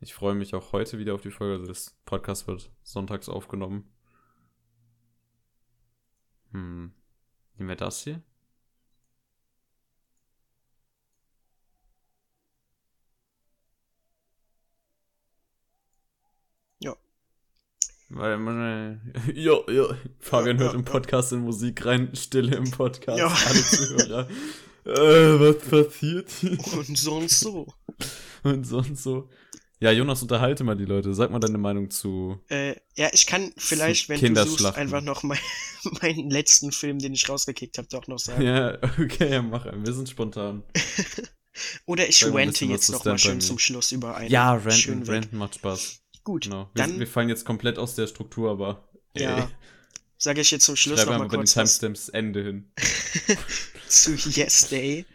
Ich 0.01 0.15
freue 0.15 0.35
mich 0.35 0.55
auch 0.55 0.73
heute 0.73 0.99
wieder 0.99 1.15
auf 1.15 1.23
die 1.23 1.31
Folge. 1.31 1.55
Also 1.55 1.67
das 1.67 1.97
Podcast 2.05 2.47
wird 2.47 2.71
sonntags 2.83 3.29
aufgenommen. 3.29 3.91
Hm. 6.53 6.93
Nehmen 7.57 7.69
wir 7.69 7.77
das 7.77 8.03
hier? 8.05 8.23
Ja. 16.81 16.95
Weil 18.11 18.39
man, 18.39 19.01
ja, 19.35 19.55
ja, 19.69 19.85
Fabian 20.21 20.59
Ja, 20.59 20.65
hört 20.65 20.73
ja, 20.75 20.79
im. 20.79 20.85
Podcast 20.85 21.33
in 21.33 21.41
Musik 21.41 21.85
rein, 21.87 22.15
Stille 22.15 22.57
im 22.57 22.71
Podcast, 22.71 23.19
Ja. 23.19 23.29
alle 23.29 23.63
Zuhörer. 23.63 24.29
äh, 24.85 25.41
was 25.41 25.59
passiert 25.59 26.31
hier? 26.41 26.59
Und 26.59 26.99
sonst 26.99 27.41
so. 27.41 27.67
Und 28.43 28.67
sonst 28.67 29.03
so. 29.03 29.29
Ja, 29.81 29.91
Jonas, 29.91 30.23
unterhalte 30.23 30.65
mal 30.65 30.77
die 30.77 30.85
Leute. 30.85 31.13
Sag 31.13 31.31
mal 31.31 31.41
deine 31.41 31.59
Meinung 31.59 31.91
zu. 31.91 32.41
Äh, 32.49 32.77
ja, 32.97 33.11
ich 33.13 33.27
kann 33.27 33.53
vielleicht, 33.57 34.09
wenn 34.09 34.35
du 34.35 34.47
suchst, 34.47 34.65
einfach 34.77 35.03
noch 35.03 35.23
mein, 35.23 35.39
meinen 36.03 36.31
letzten 36.31 36.73
Film, 36.73 36.99
den 36.99 37.13
ich 37.13 37.29
rausgekickt 37.29 37.77
habe, 37.79 37.89
doch 37.91 38.07
noch 38.07 38.19
sagen. 38.19 38.43
Ja, 38.43 38.79
okay, 38.99 39.31
ja, 39.31 39.43
mach 39.43 39.67
einen. 39.67 39.85
Wir 39.85 39.93
sind 39.93 40.09
spontan. 40.09 40.63
Oder 41.87 42.09
ich 42.09 42.25
rente 42.25 42.65
jetzt 42.65 42.87
zu 42.87 42.93
noch 42.93 43.05
mal 43.05 43.19
Stand 43.19 43.21
By 43.21 43.29
schön 43.29 43.41
zum 43.41 43.59
Schluss 43.59 43.93
über 43.93 44.17
einen. 44.17 44.31
Ja, 44.31 44.59
schön 44.71 44.95
Renten, 44.95 45.07
weg. 45.07 45.15
Renten 45.15 45.37
macht 45.37 45.57
Spaß. 45.57 46.01
Gut, 46.25 46.45
Genau. 46.45 46.71
Wir, 46.73 46.87
dann 46.87 46.99
wir 46.99 47.07
fallen 47.07 47.29
jetzt 47.29 47.45
komplett 47.45 47.79
aus 47.79 47.95
der 47.95 48.07
Struktur, 48.07 48.51
aber. 48.51 48.89
Ja, 49.17 49.39
ey, 49.39 49.45
sage 50.19 50.41
ich 50.41 50.51
jetzt 50.51 50.65
zum 50.65 50.77
Schluss 50.77 51.01
Schreib 51.01 51.07
noch 51.07 51.15
einmal 51.15 51.29
mal 51.29 51.33
bei 51.33 51.37
den 51.37 51.41
kurz 51.43 51.55
Timestamps 51.55 52.09
Ende 52.09 52.43
hin. 52.43 52.73
zu 53.89 54.15
Yes 54.15 54.69
Day. 54.69 55.07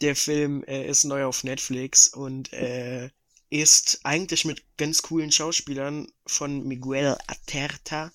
Der 0.00 0.14
Film 0.14 0.62
äh, 0.64 0.88
ist 0.88 1.04
neu 1.04 1.24
auf 1.24 1.44
Netflix 1.44 2.08
und 2.08 2.52
äh, 2.52 3.10
ist 3.50 4.00
eigentlich 4.02 4.44
mit 4.44 4.62
ganz 4.76 5.02
coolen 5.02 5.32
Schauspielern 5.32 6.08
von 6.26 6.66
Miguel 6.66 7.16
Aterta 7.26 8.12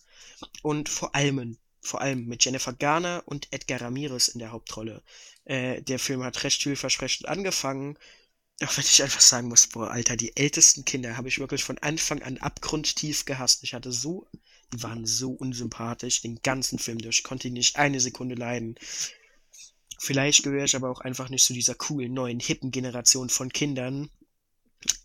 und 0.61 0.89
vor 0.89 1.15
allem, 1.15 1.57
vor 1.81 2.01
allem 2.01 2.25
mit 2.25 2.43
Jennifer 2.43 2.73
Garner 2.73 3.23
und 3.25 3.47
Edgar 3.51 3.81
Ramirez 3.81 4.27
in 4.27 4.39
der 4.39 4.51
Hauptrolle. 4.51 5.01
Äh, 5.45 5.81
der 5.81 5.99
Film 5.99 6.23
hat 6.23 6.43
recht 6.43 6.61
vielversprechend 6.61 7.27
angefangen. 7.27 7.97
Auch 8.63 8.77
wenn 8.77 8.83
ich 8.83 9.01
einfach 9.01 9.21
sagen 9.21 9.47
muss, 9.47 9.67
boah, 9.67 9.89
Alter, 9.89 10.15
die 10.15 10.35
ältesten 10.37 10.85
Kinder 10.85 11.17
habe 11.17 11.29
ich 11.29 11.39
wirklich 11.39 11.63
von 11.63 11.79
Anfang 11.79 12.21
an 12.21 12.37
abgrundtief 12.37 13.25
gehasst. 13.25 13.63
Ich 13.63 13.73
hatte 13.73 13.91
so, 13.91 14.27
die 14.73 14.83
waren 14.83 15.05
so 15.05 15.31
unsympathisch, 15.31 16.21
den 16.21 16.41
ganzen 16.41 16.79
Film 16.79 16.99
durch, 16.99 17.19
Ich 17.19 17.23
konnte 17.23 17.47
ihn 17.47 17.53
nicht 17.53 17.75
eine 17.75 17.99
Sekunde 17.99 18.35
leiden. 18.35 18.75
Vielleicht 19.99 20.43
gehöre 20.43 20.63
ich 20.63 20.75
aber 20.75 20.89
auch 20.89 21.01
einfach 21.01 21.29
nicht 21.29 21.45
zu 21.45 21.53
dieser 21.53 21.75
coolen, 21.75 22.13
neuen, 22.13 22.39
hippen 22.39 22.71
Generation 22.71 23.29
von 23.29 23.49
Kindern. 23.49 24.09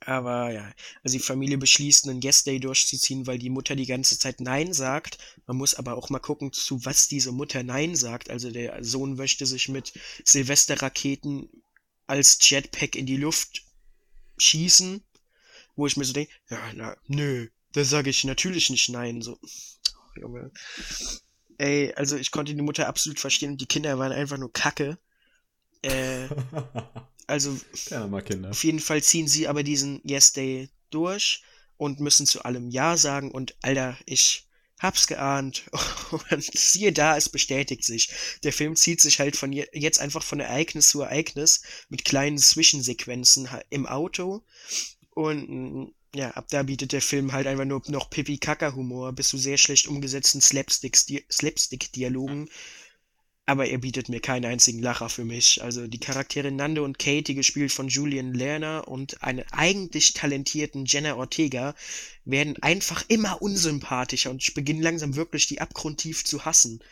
Aber 0.01 0.51
ja, 0.53 0.73
also 1.03 1.19
die 1.19 1.23
Familie 1.23 1.59
beschließt, 1.59 2.09
einen 2.09 2.23
Yes 2.23 2.45
Day 2.45 2.59
durchzuziehen, 2.59 3.27
weil 3.27 3.39
die 3.39 3.51
Mutter 3.51 3.77
die 3.77 3.85
ganze 3.85 4.19
Zeit 4.19 4.41
Nein 4.41 4.73
sagt. 4.73 5.19
Man 5.47 5.59
muss 5.59 5.75
aber 5.75 5.99
auch 5.99 6.09
mal 6.09 6.19
gucken, 6.19 6.53
zu 6.53 6.85
was 6.87 7.09
diese 7.09 7.33
Mutter 7.33 7.63
Nein 7.63 7.95
sagt. 7.95 8.31
Also 8.31 8.51
der 8.51 8.83
Sohn 8.83 9.17
möchte 9.17 9.45
sich 9.45 9.69
mit 9.69 9.93
Silvesterraketen 10.25 11.51
als 12.07 12.39
Jetpack 12.41 12.97
in 12.97 13.05
die 13.05 13.19
Luft 13.19 13.65
schießen, 14.39 15.03
wo 15.75 15.87
ich 15.87 15.97
mir 15.97 16.05
so 16.05 16.13
denke, 16.13 16.33
ja, 16.49 16.73
na, 16.75 16.97
nö, 17.07 17.49
da 17.77 17.85
sage 17.85 18.09
ich 18.09 18.25
natürlich 18.25 18.71
nicht 18.71 18.89
Nein. 18.89 19.21
So, 19.21 19.39
Junge. 20.17 20.51
Ey, 21.59 21.93
also 21.95 22.17
ich 22.17 22.31
konnte 22.31 22.55
die 22.55 22.63
Mutter 22.63 22.89
absolut 22.89 23.21
verstehen 23.21 23.53
und 23.53 23.61
die 23.61 23.67
Kinder 23.67 23.99
waren 23.99 24.13
einfach 24.13 24.39
nur 24.39 24.53
Kacke. 24.53 24.99
Äh, 25.83 26.29
also 27.27 27.59
Keiner 27.89 28.09
mag 28.09 28.25
Kinder. 28.25 28.51
auf 28.51 28.65
jeden 28.65 28.81
Fall 28.81 29.03
ziehen 29.03 29.29
sie 29.29 29.47
aber 29.47 29.63
diesen 29.63 30.01
Yes 30.05 30.33
Day 30.33 30.71
durch 30.91 31.43
und 31.77 32.01
müssen 32.01 32.27
zu 32.27 32.43
allem 32.45 32.71
Ja 32.71 32.97
sagen 32.97 33.31
und 33.31 33.55
Alter, 33.61 33.99
ich 34.07 34.49
hab's 34.79 35.07
geahnt 35.07 35.65
und 36.11 36.45
siehe 36.57 36.95
da, 36.95 37.17
es 37.19 37.29
bestätigt 37.29 37.85
sich. 37.85 38.11
Der 38.43 38.55
Film 38.55 38.75
zieht 38.75 39.03
sich 39.03 39.21
halt 39.21 39.37
von 39.37 39.53
je 39.53 39.67
jetzt 39.75 40.01
einfach 40.01 40.23
von 40.23 40.41
Ereignis 40.41 40.89
zu 40.89 41.03
Ereignis 41.03 41.61
mit 41.91 42.07
kleinen 42.07 42.39
Zwischensequenzen 42.39 43.51
im 43.69 43.87
Auto 43.87 44.45
und 45.11 45.95
ja, 46.17 46.31
ab 46.33 46.47
da 46.49 46.63
bietet 46.63 46.93
der 46.93 47.03
Film 47.03 47.33
halt 47.33 47.47
einfach 47.47 47.65
nur 47.65 47.83
noch 47.89 48.11
Pipi-Kaka-Humor 48.11 49.13
bis 49.13 49.29
zu 49.29 49.39
sehr 49.39 49.59
schlecht 49.59 49.87
umgesetzten 49.87 50.41
Slapstick-Di- 50.41 51.25
Slapstick-Dialogen. 51.31 52.49
Aber 53.49 53.69
er 53.69 53.79
bietet 53.79 54.09
mir 54.09 54.21
keinen 54.21 54.45
einzigen 54.45 54.81
Lacher 54.81 55.09
für 55.09 55.25
mich. 55.25 55.63
Also 55.63 55.87
die 55.87 56.01
Charaktere 56.01 56.51
Nando 56.51 56.85
und 56.85 56.99
Katie, 56.99 57.35
gespielt 57.35 57.71
von 57.71 57.87
Julian 57.87 58.35
Lerner 58.35 58.89
und 58.89 59.23
einen 59.23 59.45
eigentlich 59.53 60.15
talentierten 60.15 60.85
Jenna 60.85 61.15
Ortega, 61.15 61.77
werden 62.25 62.61
einfach 62.61 63.05
immer 63.07 63.41
unsympathischer 63.41 64.31
und 64.31 64.43
ich 64.43 64.55
beginne 64.55 64.83
langsam 64.83 65.15
wirklich 65.15 65.47
die 65.47 65.61
abgrundtief 65.61 66.25
zu 66.25 66.45
hassen. 66.45 66.83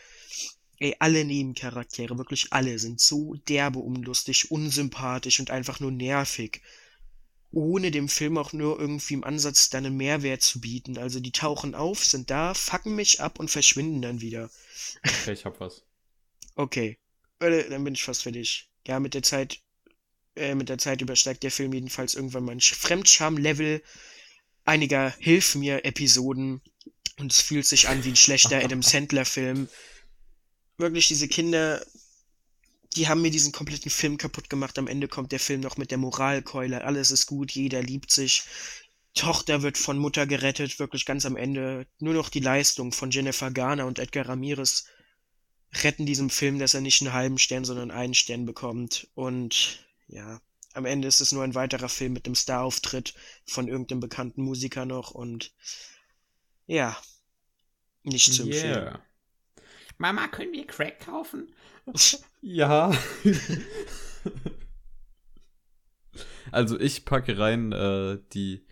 Ey, 0.79 0.95
alle 0.99 1.25
Nebencharaktere, 1.25 2.17
wirklich 2.17 2.47
alle, 2.51 2.79
sind 2.79 3.01
so 3.01 3.35
derbe 3.49 3.79
unlustig, 3.79 4.51
unsympathisch 4.51 5.39
und 5.41 5.51
einfach 5.51 5.81
nur 5.81 5.91
nervig. 5.91 6.61
Ohne 7.55 7.89
dem 7.89 8.09
Film 8.09 8.37
auch 8.37 8.51
nur 8.51 8.77
irgendwie 8.77 9.13
im 9.13 9.23
Ansatz 9.23 9.69
dann 9.69 9.85
einen 9.85 9.95
Mehrwert 9.95 10.41
zu 10.41 10.59
bieten. 10.59 10.97
Also 10.97 11.21
die 11.21 11.31
tauchen 11.31 11.73
auf, 11.73 12.03
sind 12.03 12.29
da, 12.29 12.53
fucken 12.53 12.95
mich 12.95 13.21
ab 13.21 13.39
und 13.39 13.49
verschwinden 13.49 14.01
dann 14.01 14.19
wieder. 14.19 14.49
Okay, 15.05 15.31
ich 15.31 15.45
hab 15.45 15.57
was. 15.61 15.83
Okay, 16.55 16.97
dann 17.39 17.83
bin 17.85 17.93
ich 17.93 18.03
fast 18.03 18.23
fertig. 18.23 18.69
Ja, 18.85 18.99
mit 18.99 19.13
der 19.13 19.23
Zeit, 19.23 19.61
äh, 20.35 20.53
mit 20.53 20.67
der 20.67 20.79
Zeit 20.79 21.01
übersteigt 21.01 21.43
der 21.43 21.51
Film 21.51 21.71
jedenfalls 21.71 22.13
irgendwann 22.13 22.43
mein 22.43 22.59
Sch- 22.59 22.75
Fremdscham-Level 22.75 23.81
einiger 24.65 25.15
Hilf 25.19 25.55
mir 25.55 25.85
Episoden 25.85 26.61
und 27.17 27.31
es 27.31 27.39
fühlt 27.39 27.65
sich 27.65 27.87
an 27.87 28.03
wie 28.03 28.09
ein 28.09 28.15
schlechter 28.17 28.61
Adam 28.61 28.81
Sandler-Film. 28.81 29.69
Wirklich, 30.77 31.07
diese 31.07 31.29
Kinder, 31.29 31.85
die 32.95 33.07
haben 33.07 33.21
mir 33.21 33.31
diesen 33.31 33.51
kompletten 33.51 33.91
Film 33.91 34.17
kaputt 34.17 34.49
gemacht. 34.49 34.77
Am 34.79 34.87
Ende 34.87 35.07
kommt 35.07 35.31
der 35.31 35.39
Film 35.39 35.61
noch 35.61 35.77
mit 35.77 35.91
der 35.91 35.97
Moralkeule. 35.97 36.83
Alles 36.83 37.11
ist 37.11 37.25
gut, 37.25 37.51
jeder 37.51 37.81
liebt 37.81 38.11
sich. 38.11 38.43
Tochter 39.13 39.61
wird 39.61 39.77
von 39.77 39.97
Mutter 39.97 40.27
gerettet, 40.27 40.79
wirklich 40.79 41.05
ganz 41.05 41.25
am 41.25 41.37
Ende. 41.37 41.87
Nur 41.99 42.13
noch 42.13 42.29
die 42.29 42.41
Leistung 42.41 42.91
von 42.91 43.11
Jennifer 43.11 43.51
Garner 43.51 43.85
und 43.85 43.99
Edgar 43.99 44.27
Ramirez 44.27 44.85
retten 45.83 46.05
diesem 46.05 46.29
Film, 46.29 46.59
dass 46.59 46.73
er 46.73 46.81
nicht 46.81 47.01
einen 47.01 47.13
halben 47.13 47.37
Stern, 47.37 47.65
sondern 47.65 47.91
einen 47.91 48.13
Stern 48.13 48.45
bekommt. 48.45 49.09
Und 49.13 49.85
ja, 50.07 50.41
am 50.73 50.85
Ende 50.85 51.07
ist 51.07 51.21
es 51.21 51.31
nur 51.31 51.43
ein 51.43 51.55
weiterer 51.55 51.89
Film 51.89 52.13
mit 52.13 52.25
einem 52.25 52.35
Starauftritt 52.35 53.13
von 53.45 53.67
irgendeinem 53.67 54.01
bekannten 54.01 54.41
Musiker 54.41 54.85
noch 54.85 55.11
und 55.11 55.53
ja, 56.67 56.97
nicht 58.03 58.33
zu 58.33 58.43
empfehlen. 58.43 58.97
Mama, 59.97 60.27
können 60.27 60.51
wir 60.53 60.67
Crack 60.67 60.99
kaufen? 60.99 61.53
ja. 62.41 62.91
also 66.51 66.79
ich 66.79 67.05
packe 67.05 67.37
rein 67.37 67.71
äh, 67.71 68.19
die 68.33 68.65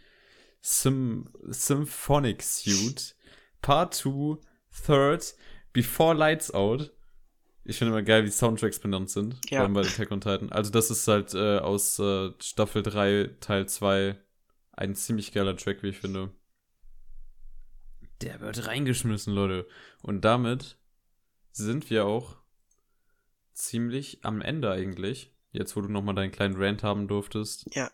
Sym 0.61 1.29
Symphonic 1.43 2.41
Suite 2.41 3.15
Part 3.61 3.93
2 3.93 4.37
Third 4.85 5.35
Before 5.71 6.15
Lights 6.15 6.51
Out. 6.51 6.91
Ich 7.65 7.77
finde 7.77 7.93
immer 7.93 8.03
geil, 8.03 8.25
wie 8.25 8.31
Soundtracks 8.31 8.79
benannt 8.79 9.09
sind. 9.09 9.35
Ja. 9.49 9.59
Vor 9.59 9.65
allem 9.65 9.73
bei 9.73 9.81
Attack 9.81 10.11
on 10.11 10.21
Titan. 10.21 10.51
Also 10.51 10.71
das 10.71 10.91
ist 10.91 11.07
halt 11.07 11.33
äh, 11.33 11.59
aus 11.59 11.97
äh, 11.99 12.31
Staffel 12.41 12.83
3 12.83 13.37
Teil 13.39 13.67
2 13.67 14.17
ein 14.73 14.95
ziemlich 14.95 15.31
geiler 15.31 15.55
Track, 15.55 15.83
wie 15.83 15.89
ich 15.89 15.99
finde. 15.99 16.31
Der 18.21 18.41
wird 18.41 18.67
reingeschmissen, 18.67 19.33
Leute. 19.33 19.67
Und 20.01 20.25
damit 20.25 20.77
sind 21.53 21.89
wir 21.89 22.05
auch 22.05 22.35
ziemlich 23.53 24.25
am 24.25 24.41
Ende 24.41 24.71
eigentlich. 24.71 25.31
Jetzt, 25.51 25.75
wo 25.75 25.81
du 25.81 25.87
nochmal 25.87 26.15
deinen 26.15 26.31
kleinen 26.31 26.55
Rant 26.61 26.83
haben 26.83 27.07
durftest. 27.07 27.67
Ja. 27.75 27.89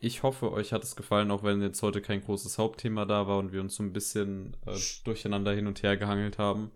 Ich 0.00 0.22
hoffe, 0.22 0.52
euch 0.52 0.72
hat 0.72 0.84
es 0.84 0.94
gefallen, 0.96 1.30
auch 1.30 1.42
wenn 1.42 1.60
jetzt 1.62 1.82
heute 1.82 2.00
kein 2.00 2.20
großes 2.22 2.58
Hauptthema 2.58 3.04
da 3.04 3.26
war 3.26 3.38
und 3.38 3.52
wir 3.52 3.60
uns 3.60 3.74
so 3.76 3.82
ein 3.82 3.92
bisschen 3.92 4.56
äh, 4.66 4.76
durcheinander 5.04 5.52
hin 5.52 5.66
und 5.66 5.82
her 5.82 5.96
gehangelt 5.96 6.38
haben. 6.38 6.70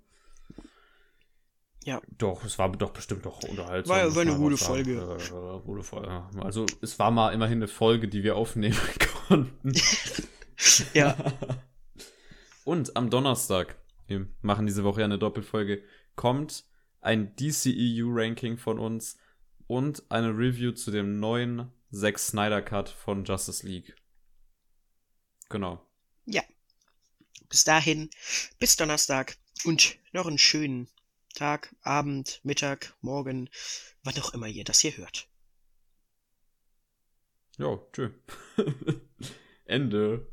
Ja. 1.84 2.00
Doch, 2.18 2.44
es 2.44 2.58
war 2.58 2.70
doch 2.70 2.92
bestimmt 2.92 3.24
doch 3.26 3.42
unterhaltsam. 3.42 3.96
War- 3.96 4.14
war 4.14 4.22
eine 4.22 4.36
gute. 4.36 4.56
Folge. 4.56 4.92
Äh, 4.94 5.56
äh, 5.56 5.60
gute 5.60 5.82
Folge. 5.82 6.22
Also, 6.38 6.66
es 6.80 6.98
war 7.00 7.10
mal 7.10 7.30
immerhin 7.32 7.58
eine 7.58 7.68
Folge, 7.68 8.06
die 8.08 8.22
wir 8.22 8.36
aufnehmen 8.36 8.78
konnten. 9.28 9.72
Ja. 10.94 11.16
Und 12.64 12.96
am 12.96 13.10
Donnerstag, 13.10 13.76
wir 14.06 14.26
machen 14.40 14.66
diese 14.66 14.84
Woche 14.84 15.00
ja 15.00 15.06
eine 15.06 15.18
Doppelfolge, 15.18 15.82
kommt 16.16 16.64
ein 17.00 17.34
DCEU-Ranking 17.36 18.58
von 18.58 18.78
uns 18.78 19.18
und 19.66 20.02
eine 20.10 20.28
Review 20.28 20.72
zu 20.72 20.90
dem 20.90 21.20
neuen 21.20 21.72
Zack 21.90 22.18
Snyder 22.18 22.62
Cut 22.62 22.88
von 22.88 23.24
Justice 23.24 23.66
League. 23.66 23.94
Genau. 25.48 25.86
Bis 27.52 27.64
dahin, 27.64 28.08
bis 28.58 28.76
Donnerstag 28.76 29.36
und 29.66 29.98
noch 30.12 30.26
einen 30.26 30.38
schönen 30.38 30.88
Tag, 31.34 31.76
Abend, 31.82 32.40
Mittag, 32.44 32.94
Morgen, 33.02 33.50
wann 34.04 34.18
auch 34.18 34.32
immer 34.32 34.46
ihr 34.46 34.64
das 34.64 34.80
hier 34.80 34.96
hört. 34.96 35.28
Ja, 37.58 37.78
tschö. 37.92 38.08
Ende. 39.66 40.26